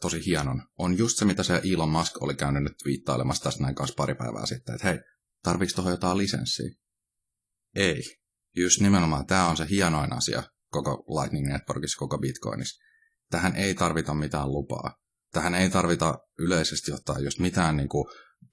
tosi 0.00 0.26
hienon, 0.26 0.62
on 0.78 0.98
just 0.98 1.18
se, 1.18 1.24
mitä 1.24 1.42
se 1.42 1.60
Elon 1.72 1.88
Musk 1.88 2.22
oli 2.22 2.34
käynyt 2.34 2.62
nyt 2.62 2.76
viittailemassa 2.84 3.44
tässä 3.44 3.62
näin 3.62 3.74
kanssa 3.74 3.94
pari 3.96 4.14
päivää 4.14 4.46
sitten, 4.46 4.74
että 4.74 4.88
hei, 4.88 4.98
tarviiko 5.42 5.72
tuohon 5.74 5.92
jotain 5.92 6.18
lisenssiä? 6.18 6.70
Ei. 7.74 8.02
Just 8.56 8.80
nimenomaan 8.80 9.26
tämä 9.26 9.48
on 9.48 9.56
se 9.56 9.66
hienoin 9.70 10.12
asia 10.12 10.42
koko 10.70 11.04
Lightning 11.20 11.46
Networkissa, 11.46 11.98
koko 11.98 12.18
Bitcoinissa. 12.18 12.84
Tähän 13.30 13.56
ei 13.56 13.74
tarvita 13.74 14.14
mitään 14.14 14.52
lupaa 14.52 14.94
tähän 15.32 15.54
ei 15.54 15.70
tarvita 15.70 16.18
yleisesti 16.38 16.92
ottaa 16.92 17.18
just 17.18 17.38
mitään 17.38 17.76
niin 17.76 17.88
kuin 17.88 18.04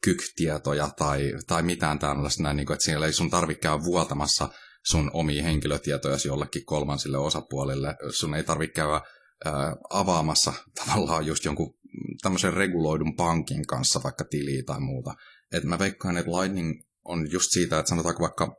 kyk-tietoja 0.01 0.89
tai, 0.97 1.33
tai 1.47 1.63
mitään 1.63 1.99
tällaista, 1.99 2.43
näin, 2.43 2.57
niin 2.57 2.67
kuin, 2.67 2.73
että 2.73 2.85
siellä 2.85 3.05
ei 3.05 3.13
sun 3.13 3.29
tarvitse 3.29 3.61
käydä 3.61 3.83
vuotamassa 3.83 4.49
sun 4.85 5.11
omia 5.13 5.43
henkilötietoja 5.43 6.17
jollekin 6.25 6.65
kolmansille 6.65 7.17
osapuolille. 7.17 7.95
Sun 8.09 8.35
ei 8.35 8.43
tarvitse 8.43 8.73
käydä 8.73 9.01
ää, 9.45 9.75
avaamassa 9.89 10.53
tavallaan 10.85 11.25
just 11.25 11.45
jonkun 11.45 11.75
tämmöisen 12.21 12.53
reguloidun 12.53 13.15
pankin 13.15 13.67
kanssa 13.67 14.03
vaikka 14.03 14.25
tiliä 14.25 14.63
tai 14.65 14.79
muuta. 14.79 15.15
Et 15.51 15.63
mä 15.63 15.79
veikkaan, 15.79 16.17
että 16.17 16.31
Lightning 16.31 16.81
on 17.05 17.31
just 17.31 17.51
siitä, 17.51 17.79
että 17.79 17.89
sanotaanko 17.89 18.21
vaikka 18.21 18.57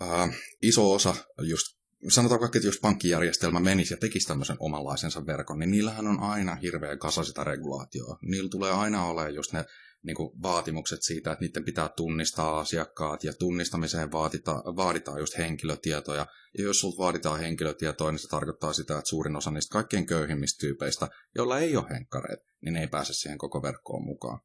ää, 0.00 0.28
iso 0.62 0.92
osa 0.92 1.14
just 1.42 1.66
sanotaan 2.08 2.40
vaikka, 2.40 2.58
että 2.58 2.68
jos 2.68 2.80
pankkijärjestelmä 2.80 3.60
menisi 3.60 3.94
ja 3.94 3.98
tekisi 3.98 4.26
tämmöisen 4.26 4.56
omanlaisensa 4.58 5.26
verkon, 5.26 5.58
niin 5.58 5.70
niillähän 5.70 6.06
on 6.06 6.20
aina 6.20 6.54
hirveä 6.54 6.96
kasa 6.96 7.24
sitä 7.24 7.44
regulaatioa. 7.44 8.18
Niillä 8.22 8.50
tulee 8.50 8.72
aina 8.72 9.06
olemaan 9.06 9.34
just 9.34 9.52
ne 9.52 9.64
niin 10.02 10.16
kuin 10.16 10.42
vaatimukset 10.42 11.02
siitä, 11.02 11.32
että 11.32 11.44
niiden 11.44 11.64
pitää 11.64 11.88
tunnistaa 11.88 12.58
asiakkaat 12.60 13.24
ja 13.24 13.32
tunnistamiseen 13.32 14.12
vaadita, 14.12 14.52
vaaditaan 14.54 15.18
just 15.18 15.38
henkilötietoja. 15.38 16.26
Ja 16.58 16.64
jos 16.64 16.80
sulta 16.80 16.98
vaaditaan 16.98 17.40
henkilötietoja, 17.40 18.12
niin 18.12 18.18
se 18.18 18.28
tarkoittaa 18.28 18.72
sitä, 18.72 18.98
että 18.98 19.08
suurin 19.08 19.36
osa 19.36 19.50
niistä 19.50 19.72
kaikkein 19.72 20.06
köyhimmistä 20.06 20.60
tyypeistä, 20.60 21.08
joilla 21.34 21.58
ei 21.58 21.76
ole 21.76 21.90
henkkareita, 21.90 22.44
niin 22.64 22.72
ne 22.72 22.80
ei 22.80 22.88
pääse 22.88 23.12
siihen 23.12 23.38
koko 23.38 23.62
verkkoon 23.62 24.04
mukaan. 24.04 24.40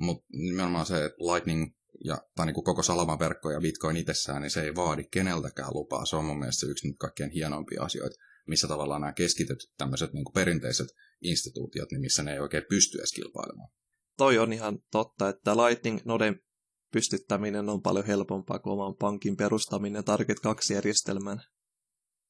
Mutta 0.00 0.26
nimenomaan 0.32 0.86
se, 0.86 1.04
että 1.04 1.24
Lightning 1.24 1.74
ja, 2.04 2.18
tai 2.36 2.46
niin 2.46 2.54
kuin 2.54 2.64
koko 2.64 2.82
Salaman 2.82 3.18
verkko 3.18 3.50
ja 3.50 3.60
Bitcoin 3.60 3.96
itsessään, 3.96 4.42
niin 4.42 4.50
se 4.50 4.62
ei 4.62 4.74
vaadi 4.74 5.04
keneltäkään 5.04 5.74
lupaa. 5.74 6.06
Se 6.06 6.16
on 6.16 6.24
mun 6.24 6.38
mielestä 6.38 6.66
yksi 6.66 6.88
nyt 6.88 6.96
kaikkein 6.98 7.30
hienoimpia 7.30 7.82
asioita, 7.82 8.16
missä 8.46 8.68
tavallaan 8.68 9.00
nämä 9.00 9.12
keskitetyt 9.12 9.72
tämmöiset 9.78 10.12
niin 10.12 10.24
kuin 10.24 10.34
perinteiset 10.34 10.88
instituutiot, 11.22 11.90
niin 11.90 12.00
missä 12.00 12.22
ne 12.22 12.32
ei 12.32 12.38
oikein 12.38 12.64
pysty 12.68 12.98
edes 12.98 13.12
kilpailemaan. 13.12 13.68
Toi 14.16 14.38
on 14.38 14.52
ihan 14.52 14.78
totta, 14.90 15.28
että 15.28 15.56
Lightning 15.56 15.98
Noden 16.04 16.40
pystyttäminen 16.92 17.68
on 17.68 17.82
paljon 17.82 18.06
helpompaa 18.06 18.58
kuin 18.58 18.72
oman 18.72 18.96
pankin 18.96 19.36
perustaminen 19.36 20.04
Target 20.04 20.38
2-järjestelmään. 20.38 21.42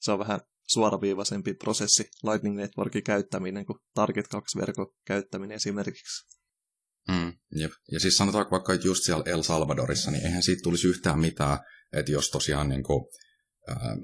Se 0.01 0.13
on 0.13 0.19
vähän 0.19 0.41
suoraviivaisempi 0.69 1.55
prosessi 1.55 2.11
Lightning 2.23 2.57
Networkin 2.57 3.05
käyttäminen 3.05 3.67
kuin 3.67 3.79
Target 3.95 4.27
2-verkon 4.35 4.95
käyttäminen 5.07 5.57
esimerkiksi. 5.57 6.42
Mm, 7.09 7.33
jep. 7.57 7.73
Ja 7.93 8.01
siis 8.01 8.17
sanotaanko 8.17 8.51
vaikka 8.51 8.75
just 8.75 9.05
siellä 9.05 9.25
El 9.27 9.43
Salvadorissa, 9.43 10.11
niin 10.11 10.27
eihän 10.27 10.43
siitä 10.43 10.63
tulisi 10.63 10.89
yhtään 10.89 11.19
mitään, 11.19 11.59
että 11.93 12.13
jos 12.13 12.31
tosiaan 12.31 12.69
niin 12.69 12.83
kuin, 12.83 13.05
ää, 13.69 13.97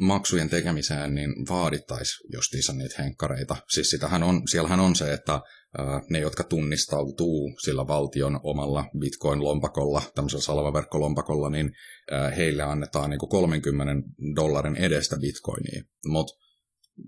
maksujen 0.00 0.48
tekemiseen 0.48 1.14
niin 1.14 1.30
vaadittaisi 1.48 2.12
justiinsa 2.32 2.72
niitä 2.72 3.02
henkkareita. 3.02 3.56
Siis 3.70 3.90
sitähän 3.90 4.22
on, 4.22 4.42
siellähän 4.48 4.80
on 4.80 4.96
se, 4.96 5.12
että 5.12 5.32
ää, 5.32 6.00
ne, 6.10 6.18
jotka 6.18 6.44
tunnistautuu 6.44 7.56
sillä 7.64 7.86
valtion 7.86 8.40
omalla 8.42 8.84
bitcoin-lompakolla, 8.98 10.02
tämmöisellä 10.14 10.42
salvaverkkolompakolla, 10.42 11.50
niin 11.50 11.72
ää, 12.10 12.30
heille 12.30 12.62
annetaan 12.62 13.10
niin 13.10 13.18
kuin 13.18 13.30
30 13.30 14.08
dollarin 14.36 14.76
edestä 14.76 15.16
bitcoinia. 15.16 15.82
Mutta 16.06 16.43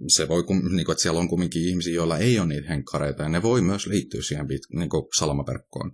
se 0.09 0.29
voi, 0.29 0.45
niin 0.49 0.85
kuin, 0.85 0.93
että 0.93 1.03
siellä 1.03 1.21
on 1.21 1.29
kumminkin 1.29 1.69
ihmisiä, 1.69 1.95
joilla 1.95 2.19
ei 2.19 2.39
ole 2.39 2.47
niitä 2.47 2.69
henkkareita, 2.69 3.23
ja 3.23 3.29
ne 3.29 3.43
voi 3.43 3.63
myös 3.63 3.87
liittyä 3.87 4.23
siihen 4.23 4.47
niin 4.77 4.91
kuin 4.91 5.05
salamaverkkoon. 5.19 5.93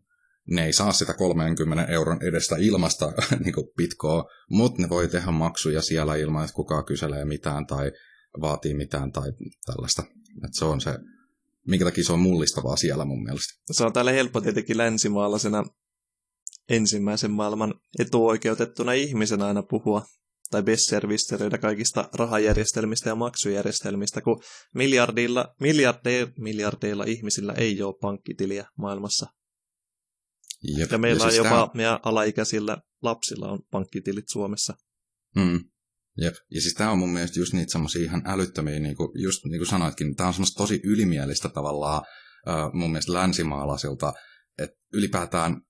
Ne 0.51 0.67
ei 0.67 0.73
saa 0.73 0.93
sitä 0.93 1.15
30 1.15 1.93
euron 1.93 2.23
edestä 2.23 2.57
ilmasta 2.59 3.13
niin 3.45 3.55
kuin 3.55 3.67
bitkoa, 3.77 4.25
mutta 4.51 4.83
ne 4.83 4.89
voi 4.89 5.09
tehdä 5.09 5.31
maksuja 5.31 5.83
siellä 5.83 6.17
ilman, 6.17 6.45
että 6.45 6.55
kukaan 6.55 6.85
kyselee 6.85 7.25
mitään 7.25 7.67
tai 7.67 7.93
vaatii 8.41 8.75
mitään 8.75 9.13
tai 9.13 9.33
tällaista. 9.67 10.03
Että 10.45 10.59
se 10.59 10.65
on 10.65 10.81
se, 10.81 10.99
minkä 11.69 11.85
takia 11.85 12.05
se 12.05 12.13
on 12.13 12.21
mullistavaa 12.21 12.77
siellä 12.77 13.05
mun 13.05 13.23
mielestä. 13.23 13.63
Se 13.71 13.85
on 13.85 13.93
täällä 13.93 14.13
helppo 14.13 14.41
tietenkin 14.41 14.79
länsimaalaisena 14.79 15.65
ensimmäisen 16.69 17.31
maailman 17.31 17.75
etuoikeutettuna 17.99 18.93
ihmisenä 18.93 19.47
aina 19.47 19.63
puhua 19.63 20.03
tai 20.53 20.63
besservisseröidä 20.63 21.59
kaikista 21.59 22.09
rahajärjestelmistä 22.15 23.11
ja 23.11 23.15
maksujärjestelmistä, 23.15 24.21
kun 24.21 24.43
miljardilla, 24.75 25.55
miljardeilla, 25.61 26.33
miljardeilla 26.39 27.05
ihmisillä 27.05 27.53
ei 27.53 27.83
ole 27.83 27.95
pankkitiliä 28.01 28.67
maailmassa. 28.79 29.27
Jep. 30.79 30.91
Ja 30.91 30.99
meillä 30.99 31.25
ja 31.25 31.31
siis 31.31 31.41
on 31.41 31.47
jopa 31.47 31.67
tämä... 31.67 31.71
meidän 31.75 31.99
alaikäisillä 32.05 32.77
lapsilla 33.03 33.49
on 33.49 33.59
pankkitilit 33.71 34.25
Suomessa. 34.29 34.75
Mm. 35.37 35.61
Jep. 36.19 36.35
Ja 36.51 36.61
siis 36.61 36.75
tämä 36.75 36.91
on 36.91 36.99
mun 36.99 37.13
mielestä 37.13 37.41
just 37.41 37.53
niitä 37.53 37.73
semmoisia 37.73 38.05
ihan 38.05 38.23
älyttömiä, 38.27 38.79
niin 38.79 38.97
kuin, 38.97 39.23
just 39.23 39.45
niin 39.45 39.59
kuin 39.59 39.69
sanoitkin, 39.69 40.17
tämä 40.17 40.27
on 40.27 40.35
semmoista 40.35 40.63
tosi 40.63 40.81
ylimielistä 40.85 41.49
tavallaan 41.49 42.03
mun 42.73 42.91
mielestä 42.91 43.13
länsimaalaisilta, 43.13 44.13
että 44.59 44.77
ylipäätään 44.93 45.61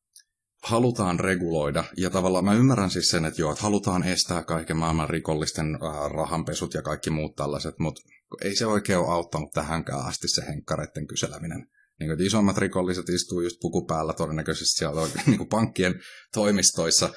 halutaan 0.63 1.21
reguloida, 1.21 1.85
ja 1.97 2.11
tavallaan 2.11 2.45
mä 2.45 2.55
ymmärrän 2.55 2.91
siis 2.91 3.09
sen, 3.09 3.25
että 3.25 3.41
joo, 3.41 3.53
että 3.53 3.63
halutaan 3.63 4.03
estää 4.03 4.43
kaiken 4.43 4.77
maailman 4.77 5.11
rikollisten 5.11 5.75
äh, 5.75 6.11
rahanpesut 6.11 6.75
ja 6.75 6.83
kaikki 6.83 7.11
muut 7.11 7.37
tällaiset, 7.37 7.75
mutta 7.79 8.03
ei 8.43 8.57
se 8.57 8.67
oikein 8.67 8.99
ole 8.99 9.09
auttanut 9.09 9.51
tähänkään 9.51 10.07
asti 10.07 10.29
se 10.29 10.47
henkkareiden 10.47 11.07
kyseleminen. 11.07 11.67
Niin 12.01 12.09
kuin, 12.09 12.27
isommat 12.27 12.59
rikolliset 12.59 13.09
istuu 13.09 13.41
just 13.41 13.57
puku 13.61 13.87
päällä 13.87 14.13
todennäköisesti 14.13 14.79
siellä 14.79 15.01
niin 15.27 15.39
kuin 15.39 15.49
pankkien 15.49 15.95
toimistoissa 16.35 17.11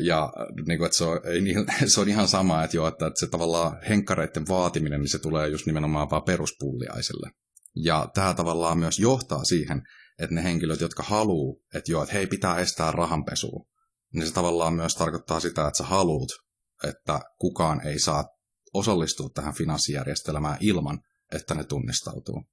Ja 0.00 0.32
niin 0.66 0.78
kuin, 0.78 0.86
että 0.86 0.98
se, 0.98 1.04
on, 1.04 1.20
ei, 1.24 1.54
se 1.88 2.00
on 2.00 2.08
ihan 2.08 2.28
sama, 2.28 2.64
että, 2.64 2.76
joo, 2.76 2.88
että, 2.88 3.06
että 3.06 3.20
se 3.20 3.26
tavallaan 3.26 3.78
henkkareiden 3.88 4.48
vaatiminen, 4.48 5.00
niin 5.00 5.08
se 5.08 5.18
tulee 5.18 5.48
just 5.48 5.66
nimenomaan 5.66 6.10
vaan 6.10 6.22
peruspulliaisille. 6.22 7.30
Ja 7.74 8.08
tämä 8.14 8.34
tavallaan 8.34 8.78
myös 8.78 8.98
johtaa 8.98 9.44
siihen, 9.44 9.82
että 10.18 10.34
ne 10.34 10.44
henkilöt, 10.44 10.80
jotka 10.80 11.02
haluaa, 11.02 11.56
että 11.74 11.92
joo, 11.92 12.02
että 12.02 12.14
hei, 12.14 12.26
pitää 12.26 12.58
estää 12.58 12.92
rahanpesua, 12.92 13.66
niin 14.14 14.26
se 14.26 14.34
tavallaan 14.34 14.74
myös 14.74 14.94
tarkoittaa 14.94 15.40
sitä, 15.40 15.68
että 15.68 15.78
sä 15.78 15.84
haluut, 15.84 16.32
että 16.88 17.20
kukaan 17.38 17.86
ei 17.86 17.98
saa 17.98 18.24
osallistua 18.74 19.28
tähän 19.34 19.54
finanssijärjestelmään 19.54 20.58
ilman, 20.60 21.00
että 21.32 21.54
ne 21.54 21.64
tunnistautuu. 21.64 22.44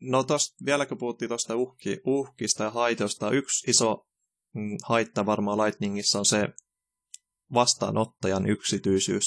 No 0.00 0.24
tosta, 0.24 0.64
vielä 0.64 0.86
kun 0.86 0.98
puhuttiin 0.98 1.28
tuosta 1.28 1.56
uhki, 1.56 2.00
uhkista 2.06 2.64
ja 2.64 2.70
haitosta, 2.70 3.30
yksi 3.30 3.70
iso 3.70 4.06
mm, 4.54 4.76
haitta 4.84 5.26
varmaan 5.26 5.58
Lightningissa 5.58 6.18
on 6.18 6.26
se 6.26 6.48
vastaanottajan 7.54 8.46
yksityisyys 8.46 9.24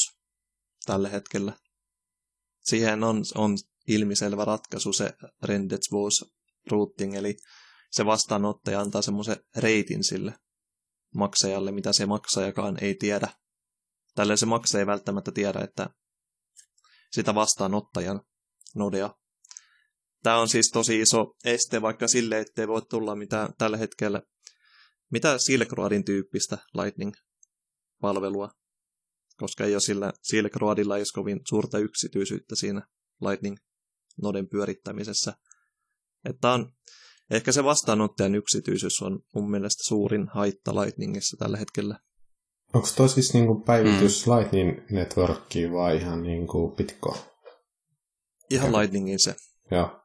tällä 0.85 1.09
hetkellä. 1.09 1.53
Siihen 2.59 3.03
on, 3.03 3.23
on 3.35 3.57
ilmiselvä 3.87 4.45
ratkaisu 4.45 4.93
se 4.93 5.13
Rendezvous 5.43 6.25
routing, 6.71 7.15
eli 7.15 7.37
se 7.91 8.05
vastaanottaja 8.05 8.79
antaa 8.79 9.01
semmoisen 9.01 9.37
reitin 9.55 10.03
sille 10.03 10.33
maksajalle, 11.15 11.71
mitä 11.71 11.93
se 11.93 12.05
maksajakaan 12.05 12.83
ei 12.83 12.95
tiedä. 12.95 13.27
Tällä 14.15 14.35
se 14.35 14.45
maksaja 14.45 14.79
ei 14.79 14.87
välttämättä 14.87 15.31
tiedä, 15.31 15.59
että 15.59 15.89
sitä 17.11 17.35
vastaanottajan 17.35 18.21
nodea. 18.75 19.09
Tämä 20.23 20.37
on 20.37 20.49
siis 20.49 20.69
tosi 20.69 21.01
iso 21.01 21.33
este 21.45 21.81
vaikka 21.81 22.07
sille, 22.07 22.39
ettei 22.39 22.67
voi 22.67 22.81
tulla 22.89 23.15
mitään 23.15 23.53
tällä 23.57 23.77
hetkellä, 23.77 24.21
mitä 25.11 25.37
Silk 25.37 25.71
Roadin 25.71 26.05
tyyppistä 26.05 26.57
Lightning-palvelua, 26.73 28.49
koska 29.37 29.63
ei 29.65 29.73
ole 29.73 29.81
sillä 29.81 30.13
Silk 30.21 30.55
Roadilla 30.55 30.97
ei 30.97 31.01
ole 31.01 31.07
kovin 31.13 31.39
suurta 31.49 31.79
yksityisyyttä 31.79 32.55
siinä 32.55 32.87
Lightning-noden 34.17 34.49
pyörittämisessä. 34.49 35.33
Että 36.25 36.51
on 36.51 36.71
Ehkä 37.31 37.51
se 37.51 37.63
vastaanottajan 37.63 38.35
yksityisyys 38.35 39.01
on 39.01 39.19
mun 39.35 39.51
mielestä 39.51 39.83
suurin 39.83 40.27
haitta 40.27 40.75
Lightningissa 40.75 41.37
tällä 41.37 41.57
hetkellä. 41.57 41.99
Onko 42.73 42.87
toi 42.95 43.09
siis 43.09 43.33
niinku 43.33 43.63
päivitys 43.63 44.27
mm. 44.27 44.33
Lightning 44.33 44.79
Networkiin 44.91 45.71
vai 45.71 45.97
ihan 45.97 46.23
niinku 46.23 46.75
Bitcoin? 46.75 47.19
Ihan 48.49 48.69
okay. 48.69 48.81
Lightningin 48.81 49.19
se. 49.19 49.35
Joo. 49.71 50.01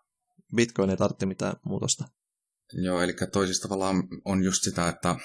Bitcoin 0.56 0.90
ei 0.90 0.96
tarvitse 0.96 1.26
mitään 1.26 1.56
muutosta. 1.64 2.04
Joo, 2.72 3.02
eli 3.02 3.14
toisista 3.32 3.68
tavallaan 3.68 4.02
on 4.24 4.44
just 4.44 4.62
sitä, 4.62 4.88
että 4.88 5.16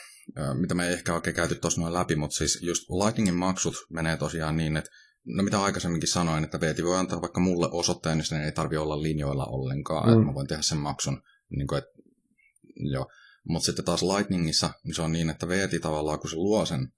mitä 0.53 0.73
me 0.73 0.88
ei 0.88 0.93
ehkä 0.93 1.14
oikein 1.14 1.35
käyty 1.35 1.55
tuossa 1.55 1.81
noin 1.81 1.93
läpi, 1.93 2.15
mutta 2.15 2.35
siis 2.35 2.59
just 2.61 2.89
Lightningin 2.89 3.35
maksut 3.35 3.76
menee 3.89 4.18
tosiaan 4.18 4.57
niin, 4.57 4.77
että 4.77 4.91
no 5.26 5.44
mitä 5.44 5.64
aikaisemminkin 5.64 6.10
sanoin, 6.10 6.44
että 6.44 6.60
Veeti 6.60 6.84
voi 6.84 6.98
antaa 6.98 7.22
vaikka 7.22 7.39
mulle 7.39 7.68
osoitteen, 7.72 8.18
niin 8.18 8.26
sen 8.26 8.41
ei 8.41 8.52
tarvitse 8.52 8.80
olla 8.80 9.02
linjoilla 9.02 9.45
ollenkaan, 9.45 10.07
mm. 10.07 10.14
että 10.14 10.26
mä 10.26 10.34
voin 10.34 10.48
tehdä 10.48 10.61
sen 10.61 10.77
maksun 10.77 11.22
niin 11.49 11.68
kuin, 11.68 11.77
et, 11.77 11.85
joo. 12.91 13.11
Mutta 13.49 13.65
sitten 13.65 13.85
taas 13.85 14.03
Lightningissa 14.03 14.69
niin 14.84 14.95
se 14.95 15.02
on 15.02 15.11
niin, 15.11 15.30
että 15.30 15.48
Veeti 15.48 15.80
tavallaan, 15.80 16.19
kun 16.19 16.30
se 16.30 16.35
luo 16.35 16.65
sen 16.65 16.94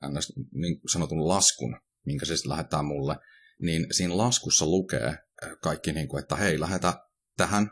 niin 0.52 0.82
sanotun 0.92 1.28
laskun, 1.28 1.80
minkä 2.06 2.26
se 2.26 2.38
sitten 2.38 2.50
lähettää 2.50 2.84
mulle, 2.84 3.16
niin 3.62 3.88
siinä 3.92 4.18
laskussa 4.18 4.66
lukee 4.66 5.18
kaikki, 5.62 5.92
niin 5.92 6.08
kuin, 6.08 6.22
että 6.22 6.36
hei, 6.36 6.60
lähetä 6.60 6.94
tähän 7.38 7.72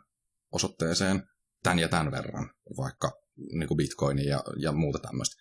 osoitteeseen 0.51 1.23
tämän 1.63 1.79
ja 1.79 1.89
tämän 1.89 2.11
verran, 2.11 2.49
vaikka 2.77 3.11
niin 3.37 3.67
kuin 3.67 3.77
bitcoinia 3.77 4.29
ja, 4.29 4.43
ja 4.59 4.71
muuta 4.71 4.99
tämmöistä. 4.99 5.35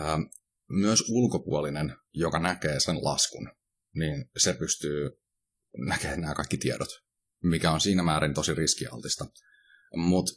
Ähm, 0.00 0.22
myös 0.68 1.04
ulkopuolinen, 1.08 1.96
joka 2.12 2.38
näkee 2.38 2.80
sen 2.80 3.04
laskun, 3.04 3.50
niin 3.98 4.24
se 4.36 4.54
pystyy 4.54 5.10
näkemään 5.86 6.20
nämä 6.20 6.34
kaikki 6.34 6.56
tiedot, 6.56 6.88
mikä 7.42 7.70
on 7.70 7.80
siinä 7.80 8.02
määrin 8.02 8.34
tosi 8.34 8.54
riskialtista. 8.54 9.26
Mutta 9.96 10.32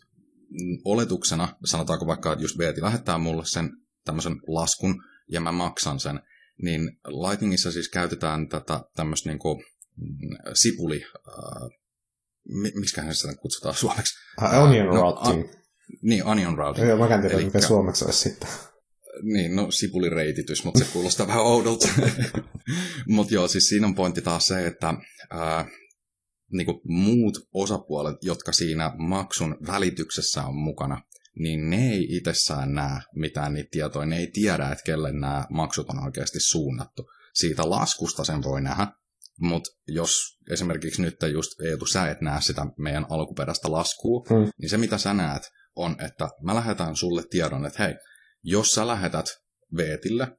oletuksena, 0.86 1.56
sanotaanko 1.66 2.08
vaikka, 2.08 2.34
että 2.34 2.44
just 2.44 2.58
Veeti 2.58 2.82
lähettää 2.82 3.18
mulle 3.18 3.46
sen 3.46 3.70
tämmöisen 4.06 4.36
laskun 4.48 5.04
ja 5.32 5.42
mä 5.42 5.52
maksan 5.52 6.00
sen, 6.00 6.20
niin 6.62 7.00
Lightningissa 7.08 7.72
siis 7.72 7.90
käytetään 7.90 8.50
tätä 8.50 8.82
tämmöistä 8.96 9.30
niin 9.30 9.40
kuin 9.40 9.64
mm, 9.98 10.38
sipuli, 10.54 11.04
äh, 11.04 11.70
miksi 12.76 13.02
sitä 13.12 13.36
kutsutaan 13.42 13.76
suomeksi? 13.84 14.14
Onion 14.62 14.88
no, 14.88 14.94
routing. 14.94 15.50
A, 15.50 15.60
niin, 16.02 16.26
onion 16.26 16.58
routing. 16.58 16.88
Joo, 16.88 16.98
mä 16.98 17.16
en 17.16 17.22
tiedä, 17.22 17.38
mikä 17.38 17.62
suomeksi 17.62 18.06
olisi 18.06 18.30
sitten. 18.30 18.50
Niin, 19.24 19.56
no 19.56 19.72
sipulireititys, 19.72 20.64
mutta 20.64 20.80
se 20.80 20.92
kuulostaa 20.94 21.28
vähän 21.28 21.44
oudolta. 21.44 21.88
mutta 23.08 23.34
joo, 23.34 23.48
siis 23.48 23.70
siinä 23.70 23.88
on 23.88 23.96
pointti 23.96 24.22
taas 24.22 24.48
se, 24.48 24.68
että 24.68 24.94
ää, 25.30 25.66
niin 26.52 26.68
muut 26.84 27.48
osapuolet, 27.54 28.18
jotka 28.22 28.52
siinä 28.52 28.94
maksun 28.98 29.58
välityksessä 29.68 30.44
on 30.44 30.56
mukana, 30.56 31.02
niin 31.40 31.70
ne 31.70 31.92
ei 31.92 32.08
itsessään 32.10 32.74
näe 32.74 33.00
mitään 33.16 33.54
niitä 33.54 33.70
tietoja, 33.72 34.06
ne 34.06 34.18
ei 34.18 34.32
tiedä, 34.34 34.70
että 34.70 34.84
kelle 34.84 35.12
nämä 35.12 35.46
maksut 35.50 35.90
on 35.90 36.04
oikeasti 36.04 36.40
suunnattu. 36.40 37.10
Siitä 37.34 37.70
laskusta 37.70 38.24
sen 38.24 38.44
voi 38.44 38.62
nähdä, 38.62 38.88
mutta 39.40 39.70
jos 39.88 40.12
esimerkiksi 40.52 41.02
nyt 41.02 41.16
just 41.32 41.62
Eetu, 41.62 41.86
sä 41.86 42.12
et 42.12 42.22
näe 42.22 42.42
sitä 42.42 42.66
meidän 42.78 43.06
alkuperäistä 43.10 43.72
laskua, 43.72 44.26
hmm. 44.30 44.52
niin 44.62 44.70
se 44.70 44.78
mitä 44.78 44.98
sä 44.98 45.14
näet 45.14 45.44
on, 45.76 45.96
että 46.06 46.30
mä 46.44 46.56
lähetän 46.56 46.96
sulle 46.96 47.24
tiedon, 47.30 47.66
että 47.66 47.84
hei, 47.84 47.96
jos 48.44 48.72
sä 48.72 48.88
lähetät 48.88 49.26
Veetille 49.78 50.38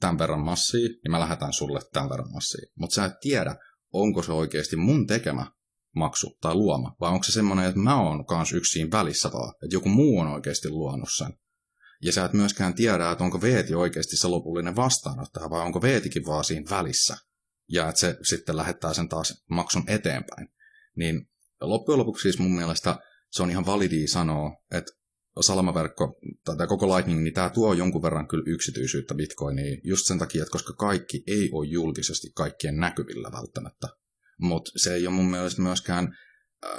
tämän 0.00 0.18
verran 0.18 0.40
massia, 0.40 0.88
niin 0.88 1.10
mä 1.10 1.20
lähetän 1.20 1.52
sulle 1.52 1.80
tämän 1.92 2.10
verran 2.10 2.32
massia. 2.32 2.72
Mutta 2.74 2.94
sä 2.94 3.04
et 3.04 3.20
tiedä, 3.20 3.56
onko 3.92 4.22
se 4.22 4.32
oikeasti 4.32 4.76
mun 4.76 5.06
tekemä 5.06 5.46
maksu 5.94 6.38
tai 6.40 6.54
luoma, 6.54 6.96
vai 7.00 7.10
onko 7.10 7.24
se 7.24 7.32
semmoinen, 7.32 7.66
että 7.66 7.80
mä 7.80 8.00
oon 8.00 8.26
kans 8.26 8.52
yksi 8.52 8.72
siinä 8.72 8.90
välissä 8.90 9.32
vaan, 9.32 9.54
että 9.64 9.76
joku 9.76 9.88
muu 9.88 10.18
on 10.18 10.26
oikeasti 10.26 10.68
luonut 10.68 11.08
sen. 11.16 11.32
Ja 12.02 12.12
sä 12.12 12.24
et 12.24 12.32
myöskään 12.32 12.74
tiedä, 12.74 13.10
että 13.10 13.24
onko 13.24 13.40
Veeti 13.40 13.74
oikeasti 13.74 14.16
se 14.16 14.28
lopullinen 14.28 14.76
vastaanottaja, 14.76 15.50
vai 15.50 15.60
onko 15.60 15.82
Veetikin 15.82 16.26
vaan 16.26 16.44
siinä 16.44 16.70
välissä. 16.70 17.16
Ja 17.68 17.88
että 17.88 18.00
se 18.00 18.18
sitten 18.22 18.56
lähettää 18.56 18.94
sen 18.94 19.08
taas 19.08 19.44
maksun 19.50 19.84
eteenpäin. 19.86 20.48
Niin 20.96 21.28
loppujen 21.60 21.98
lopuksi 21.98 22.22
siis 22.22 22.38
mun 22.38 22.56
mielestä 22.56 22.98
se 23.30 23.42
on 23.42 23.50
ihan 23.50 23.66
validi 23.66 24.06
sanoa, 24.06 24.50
että 24.70 24.92
salamaverkko 25.40 26.18
tai 26.44 26.56
tämä 26.56 26.66
koko 26.66 26.96
Lightning, 26.96 27.22
niin 27.22 27.34
tämä 27.34 27.50
tuo 27.50 27.74
jonkun 27.74 28.02
verran 28.02 28.28
kyllä 28.28 28.44
yksityisyyttä 28.46 29.14
Bitcoiniin 29.14 29.80
just 29.84 30.06
sen 30.06 30.18
takia, 30.18 30.42
että 30.42 30.52
koska 30.52 30.72
kaikki 30.72 31.22
ei 31.26 31.50
ole 31.52 31.66
julkisesti 31.66 32.30
kaikkien 32.34 32.76
näkyvillä 32.76 33.32
välttämättä. 33.32 33.88
Mutta 34.38 34.70
se 34.76 34.94
ei 34.94 35.06
ole 35.06 35.14
mun 35.14 35.30
mielestä 35.30 35.62
myöskään, 35.62 36.16
äh, 36.64 36.70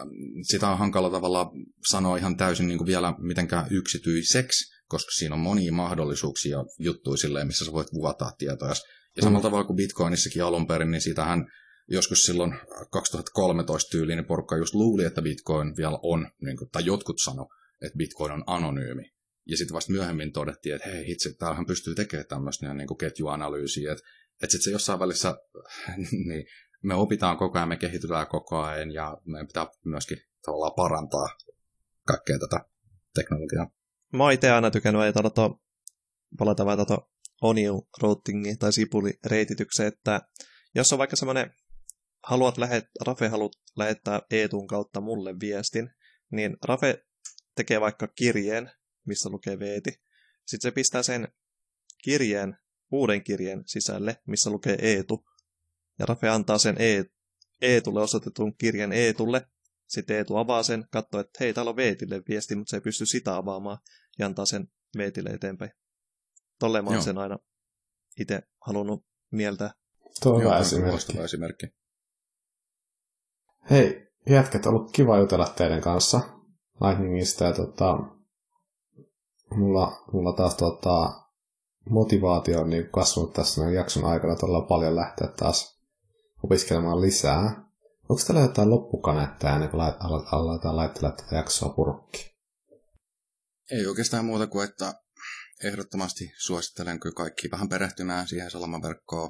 sitä 0.41 0.69
on 0.69 0.77
hankala 0.77 1.09
tavalla 1.09 1.51
sanoa 1.89 2.17
ihan 2.17 2.37
täysin 2.37 2.67
niin 2.67 2.77
kuin 2.77 2.87
vielä 2.87 3.13
mitenkään 3.17 3.67
yksityiseksi, 3.71 4.73
koska 4.87 5.11
siinä 5.11 5.35
on 5.35 5.41
monia 5.41 5.71
mahdollisuuksia 5.71 6.57
juttuja 6.79 7.17
silleen, 7.17 7.47
missä 7.47 7.65
sä 7.65 7.71
voit 7.71 7.93
vuotaa 7.93 8.31
tietoja. 8.37 8.73
Ja 9.15 9.21
samalla 9.21 9.39
mm. 9.39 9.43
tavalla 9.43 9.63
kuin 9.65 9.77
Bitcoinissakin 9.77 10.43
alun 10.43 10.67
perin, 10.67 10.91
niin 10.91 11.01
siitähän 11.01 11.47
joskus 11.87 12.23
silloon 12.23 12.55
2013 12.91 13.89
tyylinen 13.89 14.25
porukka 14.25 14.57
just 14.57 14.73
luuli, 14.73 15.03
että 15.03 15.21
Bitcoin 15.21 15.77
vielä 15.77 15.99
on, 16.03 16.31
niin 16.41 16.57
kuin, 16.57 16.69
tai 16.69 16.85
jotkut 16.85 17.19
sano, 17.23 17.47
että 17.83 17.97
Bitcoin 17.97 18.31
on 18.31 18.43
anonyymi. 18.47 19.13
Ja 19.45 19.57
sitten 19.57 19.75
vasta 19.75 19.91
myöhemmin 19.91 20.33
todettiin, 20.33 20.75
että 20.75 20.89
hei 20.89 21.07
hitsi, 21.07 21.33
tämähän 21.33 21.65
pystyy 21.65 21.95
tekemään 21.95 22.27
tämmöistä 22.27 22.73
niin 22.73 22.97
ketjuanalyysiä, 22.97 23.91
että 23.91 24.03
että 24.43 24.51
sitten 24.51 24.63
se 24.63 24.71
jossain 24.71 24.99
välissä 24.99 25.35
niin, 26.27 26.45
me 26.83 26.95
opitaan 26.95 27.37
koko 27.37 27.57
ajan, 27.57 27.69
me 27.69 27.77
kehitytään 27.77 28.27
koko 28.27 28.59
ajan 28.59 28.91
ja 28.91 29.17
meidän 29.25 29.47
pitää 29.47 29.67
myöskin 29.85 30.17
tavallaan 30.45 30.73
parantaa 30.75 31.27
kaikkea 32.07 32.39
tätä 32.39 32.65
teknologiaa. 33.13 33.71
Mä 34.13 34.23
oon 34.23 34.33
itse 34.33 34.51
aina 34.51 34.71
tykännyt 34.71 35.01
ajatella 35.01 35.29
to, 35.29 35.61
palata 36.37 36.65
vähän 36.65 36.77
tuota 36.77 37.07
onion 37.41 37.81
routingiin 38.01 38.59
tai 38.59 38.73
sipulireititykseen, 38.73 39.87
että 39.87 40.21
jos 40.75 40.93
on 40.93 40.99
vaikka 40.99 41.15
semmoinen, 41.15 41.53
haluat 42.23 42.57
lähet, 42.57 42.85
Rafe 43.05 43.27
haluat 43.27 43.51
lähettää 43.75 44.21
Eetun 44.31 44.67
kautta 44.67 45.01
mulle 45.01 45.39
viestin, 45.39 45.89
niin 46.31 46.57
Rafe 46.65 47.05
tekee 47.55 47.81
vaikka 47.81 48.07
kirjeen, 48.07 48.71
missä 49.05 49.29
lukee 49.29 49.59
veeti. 49.59 50.01
Sitten 50.45 50.71
se 50.71 50.71
pistää 50.71 51.03
sen 51.03 51.27
kirjeen, 52.03 52.57
uuden 52.91 53.23
kirjeen 53.23 53.63
sisälle, 53.65 54.21
missä 54.27 54.49
lukee 54.49 54.77
Eetu. 54.81 55.25
Ja 55.99 56.05
Rafe 56.05 56.29
antaa 56.29 56.57
sen 56.57 56.75
e- 56.79 57.05
Eetulle 57.61 58.01
osoitetun 58.01 58.55
kirjan 58.57 58.91
Eetulle. 58.91 59.47
Sitten 59.87 60.17
Eetu 60.17 60.37
avaa 60.37 60.63
sen, 60.63 60.87
katsoo, 60.91 61.21
että 61.21 61.37
hei, 61.39 61.53
täällä 61.53 61.69
on 61.69 61.75
Veetille 61.75 62.21
viesti, 62.29 62.55
mutta 62.55 62.69
se 62.69 62.77
ei 62.77 62.81
pysty 62.81 63.05
sitä 63.05 63.35
avaamaan. 63.35 63.77
Ja 64.19 64.25
antaa 64.25 64.45
sen 64.45 64.67
Veetille 64.97 65.29
eteenpäin. 65.29 65.71
Tolleen 66.59 66.83
mä 66.83 66.89
oon 66.89 67.03
sen 67.03 67.17
aina 67.17 67.39
itse 68.19 68.41
halunnut 68.67 69.05
mieltää. 69.31 69.73
Tuo 70.21 70.33
on 70.33 70.41
hyvä 70.41 70.59
esimerkki. 70.59 71.19
esimerkki. 71.19 71.67
Hei, 73.69 74.07
jätkät, 74.29 74.65
ollut 74.65 74.91
kiva 74.91 75.17
jutella 75.17 75.53
teidän 75.57 75.81
kanssa 75.81 76.19
Lightningista. 76.81 77.43
Ja 77.43 77.53
tota, 77.53 77.97
mulla, 79.55 80.03
mulla 80.13 80.33
taas 80.33 80.55
tota, 80.55 81.23
motivaatio 81.89 82.61
on 82.61 82.69
niin 82.69 82.89
kasvanut 82.89 83.33
tässä 83.33 83.69
jakson 83.69 84.05
aikana 84.05 84.35
todella 84.35 84.61
paljon 84.61 84.95
lähteä 84.95 85.27
taas 85.27 85.79
opiskelemaan 86.43 87.01
lisää. 87.01 87.63
Onko 88.09 88.23
teillä 88.27 88.41
jotain 88.41 88.69
loppukaneetteja 88.69 89.53
ennen 89.53 89.69
kuin 89.69 89.81
aletaan 89.81 90.77
laittelemaan 90.77 91.17
tätä 91.17 91.35
jaksoa 91.35 91.69
purkki? 91.69 92.33
Ei 93.71 93.85
oikeastaan 93.85 94.25
muuta 94.25 94.47
kuin, 94.47 94.69
että 94.69 94.93
ehdottomasti 95.63 96.33
suosittelen 96.37 96.99
kyllä 96.99 97.13
kaikki 97.15 97.51
vähän 97.51 97.69
perehtymään 97.69 98.27
siihen 98.27 98.51
salamaverkkoon. 98.51 99.29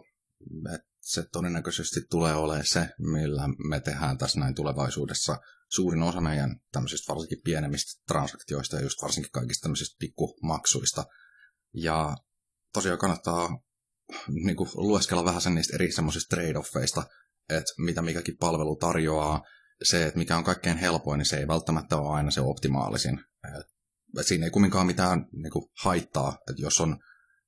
Se 0.99 1.23
todennäköisesti 1.31 1.99
tulee 2.09 2.35
olemaan 2.35 2.65
se, 2.65 2.89
millä 2.99 3.49
me 3.69 3.79
tehdään 3.79 4.17
tässä 4.17 4.39
näin 4.39 4.55
tulevaisuudessa 4.55 5.37
suurin 5.73 6.03
osa 6.03 6.21
meidän 6.21 6.59
tämmöisistä 6.71 7.13
varsinkin 7.13 7.41
pienemmistä 7.43 8.03
transaktioista 8.07 8.75
ja 8.75 8.81
just 8.81 9.01
varsinkin 9.01 9.31
kaikista 9.31 9.61
tämmöisistä 9.61 9.95
pikkumaksuista. 9.99 11.05
Ja 11.73 12.15
tosiaan 12.73 12.99
kannattaa 12.99 13.49
niin 14.27 14.55
kuin, 14.55 14.69
lueskella 14.73 15.25
vähän 15.25 15.41
sen 15.41 15.55
niistä 15.55 15.75
eri 15.75 15.91
semmoisista 15.91 16.35
trade-offeista, 16.35 17.03
että 17.49 17.73
mitä 17.77 18.01
mikäkin 18.01 18.37
palvelu 18.37 18.75
tarjoaa. 18.75 19.41
Se, 19.83 20.05
että 20.05 20.17
mikä 20.17 20.37
on 20.37 20.43
kaikkein 20.43 20.77
helpoin, 20.77 21.17
niin 21.17 21.25
se 21.25 21.37
ei 21.37 21.47
välttämättä 21.47 21.97
ole 21.97 22.15
aina 22.15 22.31
se 22.31 22.41
optimaalisin. 22.41 23.19
Et 24.19 24.27
siinä 24.27 24.45
ei 24.45 24.51
kumminkaan 24.51 24.87
mitään 24.87 25.25
niin 25.31 25.51
kuin, 25.51 25.65
haittaa, 25.83 26.37
että 26.49 26.61
jos 26.61 26.81
on, 26.81 26.97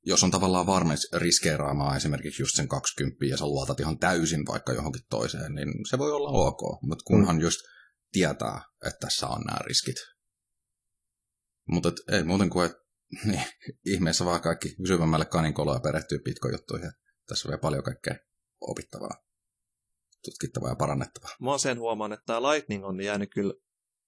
jos 0.05 0.23
on 0.23 0.31
tavallaan 0.31 0.65
varmis 0.65 1.07
riskeeraamaan 1.13 1.97
esimerkiksi 1.97 2.41
just 2.41 2.55
sen 2.55 2.67
20 2.67 3.25
ja 3.25 3.37
sä 3.37 3.45
luotat 3.45 3.79
ihan 3.79 3.99
täysin 3.99 4.45
vaikka 4.47 4.73
johonkin 4.73 5.01
toiseen, 5.09 5.55
niin 5.55 5.69
se 5.89 5.97
voi 5.97 6.11
olla 6.11 6.29
ok, 6.29 6.81
mutta 6.81 7.03
kunhan 7.07 7.35
mm. 7.35 7.41
just 7.41 7.59
tietää, 8.15 8.61
että 8.87 8.99
tässä 8.99 9.27
on 9.27 9.41
nämä 9.41 9.59
riskit. 9.61 9.95
Mutta 11.69 11.91
ei 12.11 12.23
muuten 12.23 12.49
kuin, 12.49 12.65
että 12.65 12.77
niin, 13.31 13.45
ihmeessä 13.85 14.25
vaan 14.25 14.41
kaikki 14.41 14.75
syvemmälle 14.87 15.25
kaninkoloa 15.25 15.79
perehtyy 15.79 16.19
pitkojuttuihin. 16.19 16.91
Tässä 17.27 17.47
on 17.47 17.49
vielä 17.49 17.61
paljon 17.61 17.83
kaikkea 17.83 18.15
opittavaa, 18.61 19.23
tutkittavaa 20.25 20.69
ja 20.69 20.75
parannettavaa. 20.75 21.31
Mä 21.41 21.57
sen 21.57 21.79
huomaan, 21.79 22.13
että 22.13 22.23
tämä 22.25 22.41
Lightning 22.41 22.85
on 22.85 23.01
jäänyt 23.01 23.29
kyllä 23.33 23.53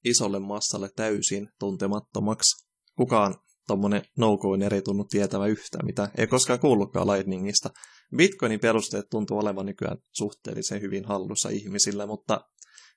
isolle 0.05 0.39
massalle 0.39 0.89
täysin 0.95 1.49
tuntemattomaksi. 1.59 2.67
Kukaan 2.97 3.35
tuommoinen 3.67 4.03
no 4.17 4.37
ei 4.71 4.81
tunnu 4.81 5.03
tietävä 5.03 5.47
yhtään, 5.47 5.85
mitä 5.85 6.09
ei 6.17 6.27
koskaan 6.27 6.59
kuullutkaan 6.59 7.07
Lightningista. 7.07 7.69
Bitcoinin 8.15 8.59
perusteet 8.59 9.05
tuntuu 9.11 9.39
olevan 9.39 9.65
nykyään 9.65 9.97
suhteellisen 10.11 10.81
hyvin 10.81 11.05
hallussa 11.05 11.49
ihmisillä, 11.49 12.05
mutta 12.05 12.41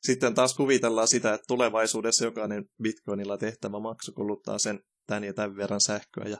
sitten 0.02 0.34
taas 0.34 0.54
kuvitellaan 0.54 1.08
sitä, 1.08 1.34
että 1.34 1.44
tulevaisuudessa 1.48 2.24
jokainen 2.24 2.64
bitcoinilla 2.82 3.38
tehtävä 3.38 3.80
maksu 3.80 4.12
kuluttaa 4.12 4.58
sen 4.58 4.80
tämän 5.06 5.24
ja 5.24 5.34
tämän 5.34 5.56
verran 5.56 5.80
sähköä 5.80 6.24
ja 6.28 6.38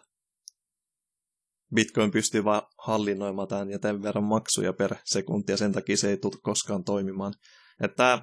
Bitcoin 1.74 2.10
pystyy 2.10 2.44
vain 2.44 2.62
hallinnoimaan 2.78 3.48
tämän 3.48 3.70
ja 3.70 3.78
tämän 3.78 4.02
verran 4.02 4.24
maksuja 4.24 4.72
per 4.72 4.94
sekunti 5.04 5.52
ja 5.52 5.56
sen 5.56 5.72
takia 5.72 5.96
se 5.96 6.10
ei 6.10 6.16
tule 6.16 6.40
koskaan 6.42 6.84
toimimaan. 6.84 7.34
Että 7.80 8.22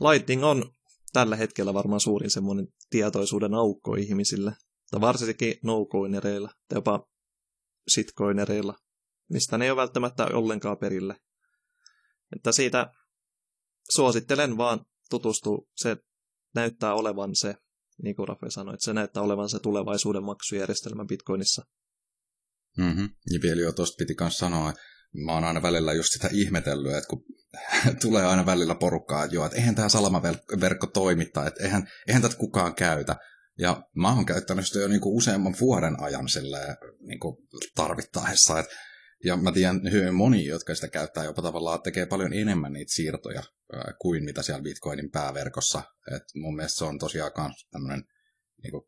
Lightning 0.00 0.44
on 0.44 0.72
tällä 1.12 1.36
hetkellä 1.36 1.74
varmaan 1.74 2.00
suurin 2.00 2.30
semmoinen 2.30 2.66
tietoisuuden 2.90 3.54
aukko 3.54 3.94
ihmisille. 3.94 4.52
Tai 4.90 5.00
varsinkin 5.00 5.54
no-coinereilla 5.64 6.50
tai 6.68 6.76
jopa 6.76 7.06
shitcoinereilla, 7.94 8.74
mistä 9.30 9.58
ne 9.58 9.64
ei 9.64 9.70
ole 9.70 9.76
välttämättä 9.76 10.26
ollenkaan 10.32 10.78
perille. 10.78 11.16
Että 12.36 12.52
siitä 12.52 12.92
suosittelen 13.96 14.56
vaan 14.56 14.80
tutustua. 15.10 15.58
Se 15.76 15.96
näyttää 16.54 16.94
olevan 16.94 17.36
se, 17.36 17.54
niin 18.02 18.16
kuin 18.16 18.28
Rafe 18.28 18.50
sanoi, 18.50 18.74
että 18.74 18.84
se 18.84 18.92
näyttää 18.92 19.22
olevan 19.22 19.48
se 19.48 19.58
tulevaisuuden 19.58 20.24
maksujärjestelmä 20.24 21.04
Bitcoinissa. 21.04 21.62
Mm-hmm. 22.78 23.08
Ja 23.30 23.38
vielä 23.42 23.60
jo 23.60 23.72
tuosta 23.72 23.96
piti 23.98 24.14
myös 24.20 24.38
sanoa, 24.38 24.70
että 24.70 24.82
mä 25.24 25.32
oon 25.32 25.44
aina 25.44 25.62
välillä 25.62 25.92
just 25.92 26.12
sitä 26.12 26.28
ihmetellyt, 26.32 26.94
että 26.94 27.08
kun 27.08 27.24
tulee 28.02 28.26
aina 28.26 28.46
välillä 28.46 28.74
porukkaa, 28.74 29.24
että 29.24 29.36
joo, 29.36 29.46
että 29.46 29.58
eihän 29.58 29.74
tämä 29.74 29.88
salamaverkko 29.88 30.86
toimittaa, 30.86 31.46
että 31.46 31.64
eihän, 31.64 31.88
eihän 32.08 32.22
tätä 32.22 32.36
kukaan 32.36 32.74
käytä. 32.74 33.16
Ja 33.58 33.82
mä 33.96 34.14
oon 34.14 34.26
käyttänyt 34.26 34.66
sitä 34.66 34.78
jo 34.78 34.88
niinku 34.88 35.16
useamman 35.16 35.54
vuoden 35.60 36.02
ajan 36.02 36.28
silleen, 36.28 36.76
niinku 37.00 37.46
tarvittaessa. 37.74 38.58
Et, 38.58 38.66
ja 39.24 39.36
mä 39.36 39.52
tiedän 39.52 39.92
hyvin 39.92 40.14
moni, 40.14 40.46
jotka 40.46 40.74
sitä 40.74 40.88
käyttää 40.88 41.24
jopa 41.24 41.42
tavallaan 41.42 41.82
tekee 41.82 42.06
paljon 42.06 42.32
enemmän 42.32 42.72
niitä 42.72 42.92
siirtoja 42.92 43.42
ää, 43.72 43.92
kuin 44.00 44.24
mitä 44.24 44.42
siellä 44.42 44.62
Bitcoinin 44.62 45.10
pääverkossa. 45.10 45.82
Et 46.16 46.22
mun 46.34 46.56
mielestä 46.56 46.78
se 46.78 46.84
on 46.84 46.98
tosiaan 46.98 47.32
myös 47.38 47.66
tämmöinen 47.70 48.04
niinku, 48.62 48.86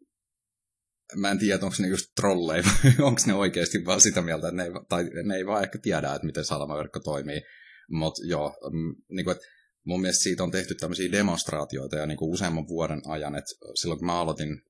mä 1.16 1.30
en 1.30 1.38
tiedä, 1.38 1.64
onko 1.64 1.76
ne 1.78 1.88
just 1.88 2.06
trolleja 2.16 2.62
onko 3.08 3.20
ne 3.26 3.34
oikeasti 3.34 3.84
vaan 3.84 4.00
sitä 4.00 4.22
mieltä, 4.22 4.48
että 4.48 4.56
ne 4.56 4.64
ei, 4.64 4.70
tai 4.88 5.10
ne 5.24 5.36
ei 5.36 5.46
vaan 5.46 5.62
ehkä 5.62 5.78
tiedä, 5.78 6.14
että 6.14 6.26
miten 6.26 6.44
salamaverkko 6.44 7.00
toimii. 7.00 7.42
Mutta 7.90 8.22
joo, 8.26 8.56
mm, 8.72 8.94
niin 9.08 9.24
kuin, 9.24 9.36
mun 9.84 10.00
mielestä 10.00 10.22
siitä 10.22 10.42
on 10.42 10.50
tehty 10.50 10.74
tämmöisiä 10.74 11.12
demonstraatioita 11.12 11.96
ja 11.96 12.06
niin 12.06 12.18
kuin 12.18 12.32
useamman 12.32 12.68
vuoden 12.68 13.02
ajan, 13.06 13.36
että 13.36 13.50
silloin 13.74 13.98
kun 13.98 14.06
mä 14.06 14.20
aloitin 14.20 14.62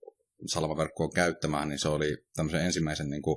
salamaverkkoa 0.46 1.08
käyttämään, 1.14 1.68
niin 1.68 1.78
se 1.78 1.88
oli 1.88 2.16
tämmöisen 2.36 2.64
ensimmäisen 2.64 3.10
niin 3.10 3.22
kuin 3.22 3.36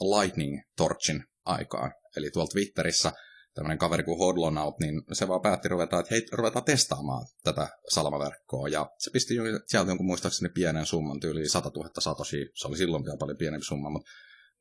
Lightning 0.00 0.60
Torchin 0.76 1.24
aikaan. 1.44 1.92
Eli 2.16 2.30
tuolla 2.30 2.48
Twitterissä 2.48 3.12
tämmöinen 3.54 3.78
kaveri 3.78 4.02
kuin 4.02 4.18
Hodlonaut, 4.18 4.80
niin 4.80 5.02
se 5.12 5.28
vaan 5.28 5.40
päätti 5.40 5.68
ruveta, 5.68 5.98
että 5.98 6.14
hei, 6.14 6.26
ruvetaan 6.32 6.64
testaamaan 6.64 7.26
tätä 7.44 7.68
salamaverkkoa. 7.88 8.68
Ja 8.68 8.90
se 8.98 9.10
pisti 9.10 9.34
sieltä 9.66 9.90
jonkun 9.90 10.06
muistaakseni 10.06 10.52
pienen 10.54 10.86
summan, 10.86 11.20
tyyli 11.20 11.48
100 11.48 11.70
000 11.76 11.90
satoshi, 11.98 12.50
se 12.54 12.68
oli 12.68 12.76
silloin 12.76 13.04
vielä 13.04 13.16
paljon 13.16 13.38
pienempi 13.38 13.64
summa, 13.64 13.90
mutta 13.90 14.10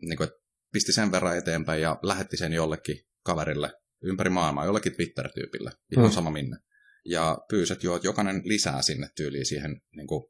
niin 0.02 0.18
kuin, 0.18 0.30
pisti 0.74 0.92
sen 0.92 1.12
verran 1.12 1.38
eteenpäin 1.38 1.82
ja 1.82 2.00
lähetti 2.04 2.38
sen 2.38 2.54
jollekin 2.54 2.98
kaverille 3.24 3.74
ympäri 4.04 4.30
maailmaa, 4.30 4.66
jollekin 4.66 4.96
Twitter-tyypille, 4.96 5.72
ihan 5.92 6.06
mm. 6.06 6.12
sama 6.12 6.32
minne. 6.32 6.58
Ja 7.06 7.38
pyysi, 7.50 7.74
että, 7.74 7.88
joo, 7.88 7.96
että 7.96 8.08
jokainen 8.08 8.42
lisää 8.46 8.82
sinne 8.82 9.10
tyyliin 9.16 9.46
siihen 9.46 9.82
niin 9.96 10.08
kuin, 10.08 10.24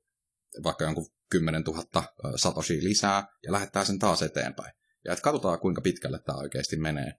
vaikka 0.63 0.83
jonkun 0.83 1.07
10 1.29 1.63
000 1.63 2.03
satoshi 2.35 2.83
lisää 2.83 3.27
ja 3.43 3.51
lähettää 3.51 3.85
sen 3.85 3.99
taas 3.99 4.21
eteenpäin. 4.21 4.73
Ja 5.05 5.13
että 5.13 5.23
katsotaan, 5.23 5.59
kuinka 5.59 5.81
pitkälle 5.81 6.19
tämä 6.25 6.37
oikeasti 6.37 6.77
menee. 6.77 7.13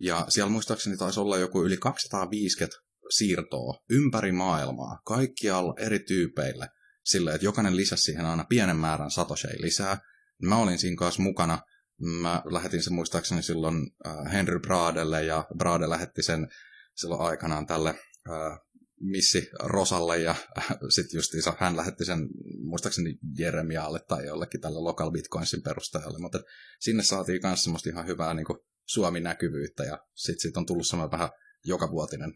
Ja 0.00 0.26
siellä 0.28 0.50
muistaakseni 0.50 0.96
taisi 0.96 1.20
olla 1.20 1.38
joku 1.38 1.64
yli 1.64 1.76
250 1.76 2.76
siirtoa 3.10 3.82
ympäri 3.90 4.32
maailmaa, 4.32 5.00
kaikkialla 5.04 5.74
eri 5.78 5.98
tyypeille, 5.98 6.68
sillä 7.04 7.34
että 7.34 7.44
jokainen 7.44 7.76
lisäsi 7.76 8.02
siihen 8.02 8.26
aina 8.26 8.44
pienen 8.48 8.76
määrän 8.76 9.10
satoshei 9.10 9.62
lisää. 9.62 9.98
Mä 10.42 10.56
olin 10.56 10.78
siinä 10.78 10.96
kanssa 10.96 11.22
mukana, 11.22 11.58
mä 12.00 12.42
lähetin 12.44 12.82
sen 12.82 12.92
muistaakseni 12.92 13.42
silloin 13.42 13.90
äh, 14.06 14.32
Henry 14.32 14.60
Bradelle, 14.60 15.24
ja 15.24 15.44
Brade 15.58 15.88
lähetti 15.88 16.22
sen 16.22 16.48
silloin 16.96 17.20
aikanaan 17.20 17.66
tälle 17.66 17.88
äh, 17.90 18.58
Missi 19.00 19.50
Rosalle, 19.62 20.18
ja 20.18 20.34
äh, 20.58 20.66
sitten 20.88 21.18
justiinsa 21.18 21.56
hän 21.58 21.76
lähetti 21.76 22.04
sen 22.04 22.28
muistaakseni 22.62 23.18
Jeremialle 23.38 24.00
tai 24.08 24.26
jollekin 24.26 24.60
tälle 24.60 24.78
Local 24.78 25.10
Bitcoinsin 25.10 25.62
perustajalle, 25.62 26.18
mutta 26.18 26.40
sinne 26.80 27.02
saatiin 27.02 27.40
myös 27.42 27.64
semmoista 27.64 27.88
ihan 27.88 28.06
hyvää 28.06 28.34
niin 28.34 28.46
Suomi-näkyvyyttä, 28.86 29.84
ja 29.84 29.98
sitten 30.14 30.40
siitä 30.40 30.60
on 30.60 30.66
tullut 30.66 30.86
semmoinen 30.86 31.12
vähän 31.12 31.30
jokavuotinen 31.64 32.34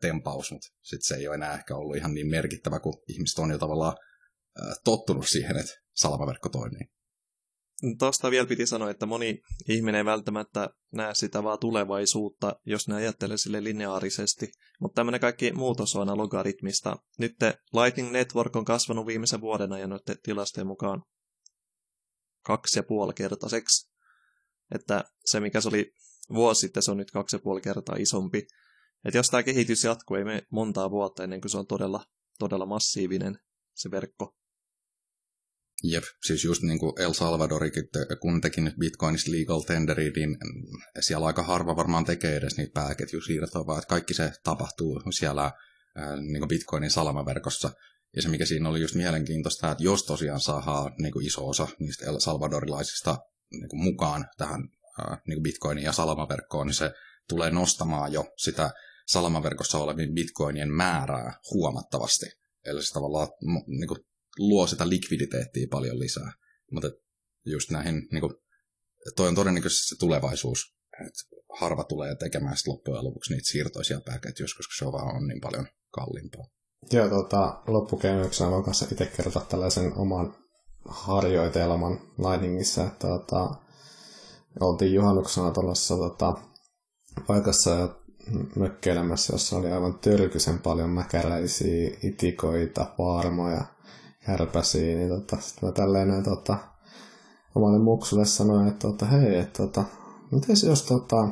tempaus, 0.00 0.52
mutta 0.52 0.68
sitten 0.82 1.06
se 1.06 1.14
ei 1.14 1.28
ole 1.28 1.34
enää 1.34 1.54
ehkä 1.54 1.76
ollut 1.76 1.96
ihan 1.96 2.14
niin 2.14 2.30
merkittävä, 2.30 2.80
kun 2.80 3.02
ihmiset 3.08 3.38
on 3.38 3.50
jo 3.50 3.58
tavallaan 3.58 3.96
äh, 4.60 4.74
tottunut 4.84 5.28
siihen, 5.28 5.56
että 5.56 5.72
salamaverkko 5.94 6.48
toimii. 6.48 6.90
Tuosta 7.98 8.30
vielä 8.30 8.46
piti 8.46 8.66
sanoa, 8.66 8.90
että 8.90 9.06
moni 9.06 9.40
ihminen 9.68 9.98
ei 9.98 10.04
välttämättä 10.04 10.70
näe 10.92 11.14
sitä 11.14 11.42
vaan 11.42 11.58
tulevaisuutta, 11.58 12.60
jos 12.66 12.88
ne 12.88 12.94
ajattelee 12.94 13.36
sille 13.36 13.64
lineaarisesti. 13.64 14.52
Mutta 14.80 14.94
tämmöinen 14.94 15.20
kaikki 15.20 15.52
muutos 15.52 15.96
on 15.96 16.18
logaritmista. 16.18 16.96
Nyt 17.18 17.36
Lightning 17.72 18.10
Network 18.10 18.56
on 18.56 18.64
kasvanut 18.64 19.06
viimeisen 19.06 19.40
vuoden 19.40 19.72
ajan 19.72 19.90
noiden 19.90 20.16
tilastojen 20.22 20.66
mukaan 20.66 21.02
kaksi 22.44 22.78
ja 22.78 22.82
puoli 22.82 23.12
kertaiseksi. 23.14 23.92
Että 24.74 25.04
se, 25.24 25.40
mikä 25.40 25.60
se 25.60 25.68
oli 25.68 25.92
vuosi 26.34 26.60
sitten, 26.60 26.82
se 26.82 26.90
on 26.90 26.96
nyt 26.96 27.10
kaksi 27.10 27.36
ja 27.36 27.40
puoli 27.40 27.60
kertaa 27.60 27.96
isompi. 27.98 28.46
Että 29.04 29.18
jos 29.18 29.26
tämä 29.26 29.42
kehitys 29.42 29.84
jatkuu, 29.84 30.16
ei 30.16 30.24
me 30.24 30.42
montaa 30.50 30.90
vuotta 30.90 31.24
ennen 31.24 31.40
kuin 31.40 31.50
se 31.50 31.58
on 31.58 31.66
todella, 31.66 32.04
todella 32.38 32.66
massiivinen 32.66 33.38
se 33.74 33.90
verkko. 33.90 34.34
Jep, 35.82 36.04
siis 36.26 36.44
just 36.44 36.62
niin 36.62 36.78
kuin 36.78 36.92
El 36.98 37.12
Salvadorikin, 37.12 37.84
kun 38.20 38.40
teki 38.40 38.60
nyt 38.60 38.76
Bitcoinista 38.78 39.30
legal 39.30 39.60
tenderi, 39.60 40.10
niin 40.16 40.38
siellä 41.00 41.26
aika 41.26 41.42
harva 41.42 41.76
varmaan 41.76 42.04
tekee 42.04 42.36
edes 42.36 42.56
niitä 42.56 42.72
pääketjusiirtoja, 42.74 43.66
vaan 43.66 43.78
että 43.78 43.88
kaikki 43.88 44.14
se 44.14 44.32
tapahtuu 44.44 45.02
siellä 45.10 45.52
niin 46.20 46.48
Bitcoinin 46.48 46.90
salamaverkossa. 46.90 47.70
Ja 48.16 48.22
se, 48.22 48.28
mikä 48.28 48.46
siinä 48.46 48.68
oli 48.68 48.80
just 48.80 48.94
mielenkiintoista, 48.94 49.70
että 49.70 49.84
jos 49.84 50.04
tosiaan 50.04 50.40
saadaan 50.40 50.92
niin 50.98 51.12
kuin 51.12 51.26
iso 51.26 51.48
osa 51.48 51.68
niistä 51.78 52.06
El 52.06 52.18
Salvadorilaisista 52.18 53.18
niin 53.50 53.68
kuin 53.68 53.82
mukaan 53.82 54.26
tähän 54.38 54.68
ää, 54.98 55.18
niin 55.26 55.36
kuin 55.36 55.42
Bitcoinin 55.42 55.84
ja 55.84 55.92
salamaverkkoon, 55.92 56.66
niin 56.66 56.74
se 56.74 56.92
tulee 57.28 57.50
nostamaan 57.50 58.12
jo 58.12 58.24
sitä 58.36 58.70
salamaverkossa 59.06 59.78
olevien 59.78 60.14
bitcoinien 60.14 60.72
määrää 60.72 61.32
huomattavasti. 61.50 62.26
Eli 62.64 62.82
se 62.82 62.92
tavallaan 62.92 63.28
niin 63.66 63.88
kuin 63.88 64.00
luo 64.38 64.66
sitä 64.66 64.88
likviditeettiä 64.88 65.66
paljon 65.70 65.98
lisää. 65.98 66.32
Mutta 66.72 66.90
just 67.46 67.70
näihin, 67.70 68.08
niin 68.12 68.20
kuin, 68.20 68.34
toi 69.16 69.28
on 69.28 69.34
todennäköisesti 69.34 69.86
se 69.86 69.96
tulevaisuus, 69.98 70.76
että 71.06 71.42
harva 71.60 71.84
tulee 71.84 72.16
tekemään 72.16 72.56
sitten 72.56 72.72
loppujen 72.72 73.04
lopuksi 73.04 73.32
niitä 73.32 73.48
siirtoisia 73.48 74.00
pääketjuja, 74.00 74.48
koska 74.56 74.74
se 74.78 74.84
on 74.84 74.92
vaan 74.92 75.16
on 75.16 75.26
niin 75.28 75.40
paljon 75.40 75.66
kalliimpaa. 75.90 76.46
Joo, 76.92 77.08
tota, 77.08 77.62
loppukevennyksenä 77.66 78.50
voin 78.50 78.64
kanssa 78.64 78.86
itse 78.92 79.06
kertoa 79.06 79.46
tällaisen 79.48 79.92
oman 79.94 80.34
harjoitelman 80.84 82.00
Lightningissa, 82.18 82.84
että 82.84 83.06
tota, 83.06 83.54
oltiin 84.60 84.94
juhannuksena 84.94 85.50
tuollaisessa 85.50 85.96
tota, 85.96 86.34
paikassa 87.26 87.70
ja 87.70 87.88
mökkeilemässä, 88.56 89.34
jossa 89.34 89.56
oli 89.56 89.72
aivan 89.72 89.98
törkysen 89.98 90.58
paljon 90.58 90.90
mäkäräisiä, 90.90 91.96
itikoita, 92.02 92.84
paarmoja, 92.96 93.64
härpäsiä, 94.22 94.96
niin 94.96 95.08
tota, 95.08 95.36
sitten 95.40 95.68
mä 95.68 95.72
tälleen 95.72 96.22
tota, 96.24 96.56
omalle 97.54 97.78
muksulle 97.78 98.24
sanoin, 98.24 98.68
että 98.68 98.88
tota, 98.88 99.06
hei, 99.06 99.38
että 99.38 99.62
tota, 99.62 99.84
miten 100.30 100.56
jos 100.66 100.82
tota, 100.82 101.28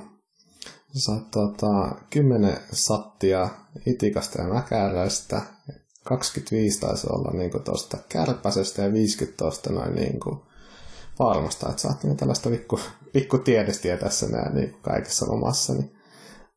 saat 0.92 1.30
tota, 1.30 1.94
10 2.10 2.56
sattia 2.72 3.48
itikasta 3.86 4.42
ja 4.42 4.48
mäkäräistä, 4.48 5.42
25 6.04 6.80
taisi 6.80 7.06
olla 7.10 7.30
niin 7.32 7.64
tuosta 7.64 7.98
kärpäsestä 8.08 8.82
ja 8.82 8.92
50 8.92 9.38
tuosta 9.38 9.72
noin 9.72 9.94
niin 9.94 10.20
kuin, 10.20 10.40
varmasta, 11.18 11.68
että 11.68 11.82
saat 11.82 12.04
niin 12.04 12.16
tällaista 12.16 12.50
pikku, 12.50 12.80
pikku 13.12 13.38
tiedestiä 13.38 13.96
tässä 13.96 14.28
näin 14.28 14.54
niin 14.54 14.76
kaikessa 14.82 15.26
omassa, 15.26 15.72
niin 15.72 15.96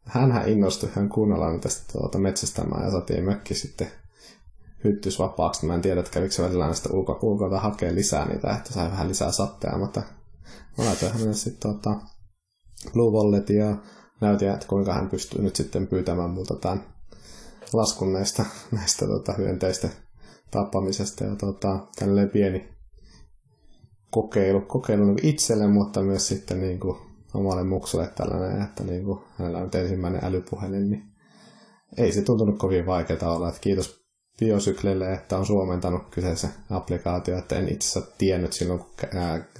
hänhän 0.03 0.49
innostui 0.49 0.89
ihan 0.89 1.10
kunnolla 1.10 1.60
tästä 1.60 1.93
tuota 1.93 2.19
metsästämään 2.19 2.85
ja 2.85 2.91
saatiin 2.91 3.23
mökki 3.23 3.55
sitten 3.55 3.91
hyttys 4.84 5.19
vapaaksi. 5.19 5.65
Mä 5.65 5.76
en 5.76 5.81
tiedä, 5.81 5.99
että 5.99 6.11
kävikö 6.11 6.43
välillä 6.43 6.65
näistä 6.65 6.89
ulko, 6.93 7.19
ulkoilta 7.22 7.60
hakea 7.60 7.95
lisää 7.95 8.27
niitä, 8.27 8.55
että 8.55 8.73
sai 8.73 8.91
vähän 8.91 9.10
lisää 9.10 9.31
satteja, 9.31 9.77
mutta 9.77 10.01
mä 10.77 10.85
laitoin 10.85 11.11
hänelle 11.11 11.34
sitten 11.34 11.61
tuota 11.61 11.99
Blue 12.93 13.11
Walletin 13.11 13.57
ja 13.57 13.77
näytin, 14.22 14.49
että 14.49 14.68
kuinka 14.68 14.93
hän 14.93 15.10
pystyy 15.10 15.41
nyt 15.41 15.55
sitten 15.55 15.88
pyytämään 15.88 16.30
multa 16.30 16.55
tämän 16.55 16.84
laskun 17.73 18.14
näistä, 18.14 18.45
näistä 18.72 19.07
tota, 19.07 19.34
hyönteistä 19.34 19.89
tappamisesta 20.51 21.23
ja 21.23 21.35
tota, 21.35 21.80
tälleen 21.99 22.30
pieni 22.30 22.73
kokeilu, 24.11 24.61
kokeilu 24.61 25.05
niin 25.05 25.26
itselle, 25.26 25.68
mutta 25.68 26.01
myös 26.01 26.27
sitten 26.27 26.61
niin 26.61 26.80
kuin 26.80 26.97
omalle 27.34 27.64
muksulle 27.64 28.07
tällainen, 28.07 28.61
että 28.61 28.84
niin 28.84 29.05
kuin 29.05 29.19
hänellä 29.38 29.60
on 29.60 29.69
ensimmäinen 29.73 30.26
älypuhelin, 30.26 30.89
niin 30.89 31.03
ei 31.97 32.11
se 32.11 32.22
tuntunut 32.22 32.57
kovin 32.57 32.85
vaikeaa 32.85 33.35
olla. 33.35 33.49
Että 33.49 33.61
kiitos 33.61 34.02
Biosyklelle, 34.39 35.14
että 35.14 35.38
on 35.38 35.45
suomentanut 35.45 36.10
kyseisen 36.11 36.49
applikaatio, 36.69 37.38
että 37.38 37.55
en 37.55 37.69
itse 37.69 37.99
asiassa 37.99 38.15
tiennyt 38.18 38.53
silloin, 38.53 38.80
kun 38.80 38.89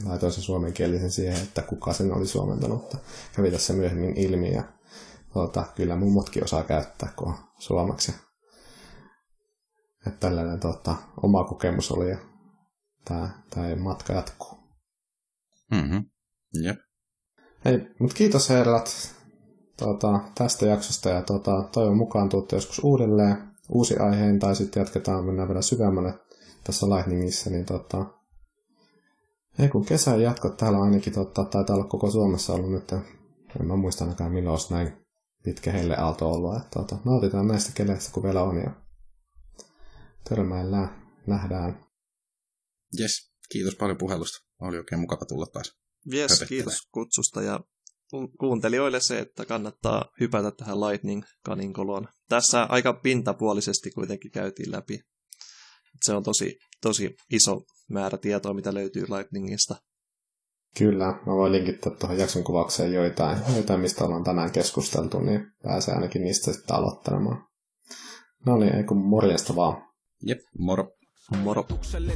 laitoin 0.06 0.32
sen 0.32 0.44
suomenkielisen 0.44 1.12
siihen, 1.12 1.44
että 1.44 1.62
kuka 1.62 1.94
sen 1.94 2.14
oli 2.14 2.28
suomentanut, 2.28 2.82
mutta 2.82 2.98
kävi 3.36 3.52
tässä 3.52 3.74
myöhemmin 3.74 4.18
ilmi 4.18 4.54
ja 4.54 4.64
tuota, 5.34 5.66
kyllä 5.76 5.95
mummotkin 5.95 6.44
osaa 6.44 6.64
käyttää, 6.64 7.14
kun 7.16 7.28
on 7.28 7.36
suomeksi. 7.60 8.14
Että 10.08 10.20
tällainen 10.20 10.60
tuota, 10.60 10.95
oma 11.24 11.44
kokemus 11.44 11.91
oli 11.91 12.10
ja 12.10 12.18
tämä, 13.06 13.30
tämä 13.50 13.76
matka 13.76 14.14
jatkuu. 14.14 14.58
Mm-hmm. 15.72 16.06
Jep. 16.64 16.78
Hei, 17.66 17.88
mutta 18.00 18.16
kiitos 18.16 18.50
herrat 18.50 19.16
tuota, 19.78 20.20
tästä 20.36 20.66
jaksosta 20.66 21.10
ja 21.10 21.22
tuota, 21.22 21.64
toivon 21.72 21.98
mukaan 21.98 22.30
tuutte 22.30 22.56
joskus 22.56 22.80
uudelleen 22.84 23.53
uusi 23.74 23.98
aiheen 23.98 24.40
tai 24.40 24.56
sitten 24.56 24.82
jatketaan, 24.82 25.26
mennään 25.26 25.48
vielä 25.48 25.62
syvemmälle 25.62 26.14
tässä 26.64 26.86
Lightningissa, 26.86 27.50
niin 27.50 27.66
tota, 27.66 28.06
ei 29.60 29.70
kun 29.70 29.86
kesän 29.86 30.22
jatkot 30.22 30.58
täällä 30.58 30.82
ainakin 30.82 31.14
tota, 31.14 31.45
taitaa 31.45 31.76
olla 31.76 31.88
koko 31.88 32.12
Suomessa 32.12 32.54
ollut 32.54 32.72
nyt, 32.72 32.91
en 32.91 33.68
mä 33.68 33.76
muista 33.76 34.04
ainakaan 34.04 34.32
milloin 34.32 34.52
olisi 34.52 34.74
näin 34.74 34.94
pitkä 35.44 35.72
helle 35.72 35.95
aalto 35.98 36.32
ollut, 36.32 36.58
että 36.58 36.70
tota, 36.70 36.98
nautitaan 37.06 37.48
näistä 37.48 37.72
keleistä 37.76 38.12
kun 38.14 38.24
vielä 38.24 38.44
on 38.44 38.58
ja 38.58 38.72
törmäillään, 40.30 41.04
nähdään. 41.28 41.86
Yes, 43.00 43.12
kiitos 43.52 43.76
paljon 43.76 43.98
puhelusta. 43.98 44.48
Oli 44.62 44.78
oikein 44.78 45.02
mukava 45.02 45.26
tulla 45.26 45.45
taas. 45.45 45.78
Yes, 46.14 46.44
kiitos 46.48 46.88
kutsusta 46.91 47.41
ja 47.41 47.60
kuuntelijoille 48.40 48.99
se, 48.99 49.19
että 49.19 49.45
kannattaa 49.45 50.06
hypätä 50.19 50.52
tähän 50.52 50.80
Lightning-kaninkoloon. 50.80 52.07
Tässä 52.30 52.64
aika 52.64 52.94
pintapuolisesti 52.94 53.91
kuitenkin 53.91 54.31
käytiin 54.31 54.72
läpi. 54.72 54.99
Se 56.02 56.14
on 56.14 56.23
tosi, 56.23 56.57
tosi 56.81 57.15
iso 57.31 57.61
määrä 57.90 58.18
tietoa, 58.18 58.53
mitä 58.53 58.73
löytyy 58.73 59.03
Lightningista. 59.03 59.76
Kyllä, 60.77 61.06
mä 61.06 61.34
voin 61.35 61.52
linkittää 61.52 61.95
tuohon 61.99 62.18
jakson 62.18 62.44
kuvaukseen 62.44 62.94
joitain, 62.94 63.38
joitain, 63.56 63.80
mistä 63.80 64.03
ollaan 64.03 64.23
tänään 64.23 64.52
keskusteltu, 64.52 65.19
niin 65.19 65.52
pääsee 65.64 65.94
ainakin 65.94 66.22
niistä 66.22 66.53
sitten 66.53 66.76
aloittamaan. 66.76 67.48
No 68.45 68.57
niin, 68.57 68.76
ei 68.76 68.84
kun 68.84 69.06
morjesta 69.06 69.56
vaan. 69.56 69.94
Jep, 70.26 70.40
moro. 70.57 70.91
Moro. 71.32 71.66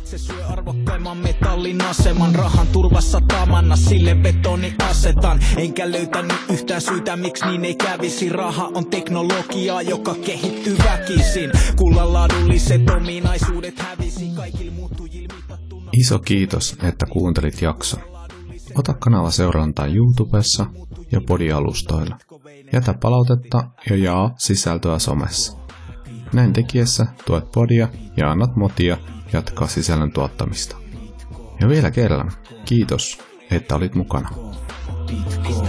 Se 0.03 0.17
syö 0.17 0.45
arvokkaimman 0.45 1.17
metallin 1.17 1.83
aseman 1.83 2.35
Rahan 2.35 2.67
turvassa 2.67 3.21
tamanna 3.27 3.75
sille 3.75 4.15
betoni 4.15 4.75
asetan 4.89 5.39
Enkä 5.57 5.91
löytänyt 5.91 6.37
yhtään 6.49 6.81
syytä 6.81 7.15
miksi 7.15 7.45
niin 7.45 7.65
ei 7.65 7.75
kävisi 7.75 8.29
Raha 8.29 8.71
on 8.75 8.89
teknologiaa 8.89 9.81
joka 9.81 10.15
kehittyy 10.15 10.77
väkisin 10.77 11.51
Kullan 11.77 12.13
laadulliset 12.13 12.89
ominaisuudet 12.89 13.79
hävisi 13.79 14.29
Kaikille 14.35 14.71
muuttujille 14.71 15.33
mitattuna 15.41 15.89
Iso 15.93 16.19
kiitos, 16.19 16.75
että 16.83 17.05
kuuntelit 17.05 17.61
jakson. 17.61 17.99
Ota 18.75 18.93
kanava 18.93 19.31
seurantaa 19.31 19.87
YouTubessa 19.87 20.65
ja 21.11 21.21
podialustoilla. 21.27 22.17
Jätä 22.73 22.93
palautetta 23.01 23.63
ja 23.89 23.95
jaa 23.95 24.31
sisältöä 24.37 24.99
somessa. 24.99 25.66
Näin 26.33 26.53
tekiessä 26.53 27.05
tuet 27.25 27.51
podia 27.51 27.87
ja 28.17 28.31
annat 28.31 28.55
motia 28.55 28.97
jatkaa 29.33 29.67
sisällön 29.67 30.11
tuottamista. 30.11 30.77
Ja 31.61 31.69
vielä 31.69 31.91
kerran, 31.91 32.31
kiitos, 32.65 33.19
että 33.51 33.75
olit 33.75 33.95
mukana. 33.95 34.29
Pitko, 35.07 35.67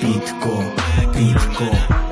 pitko, 0.00 0.62
pitko. 1.12 2.05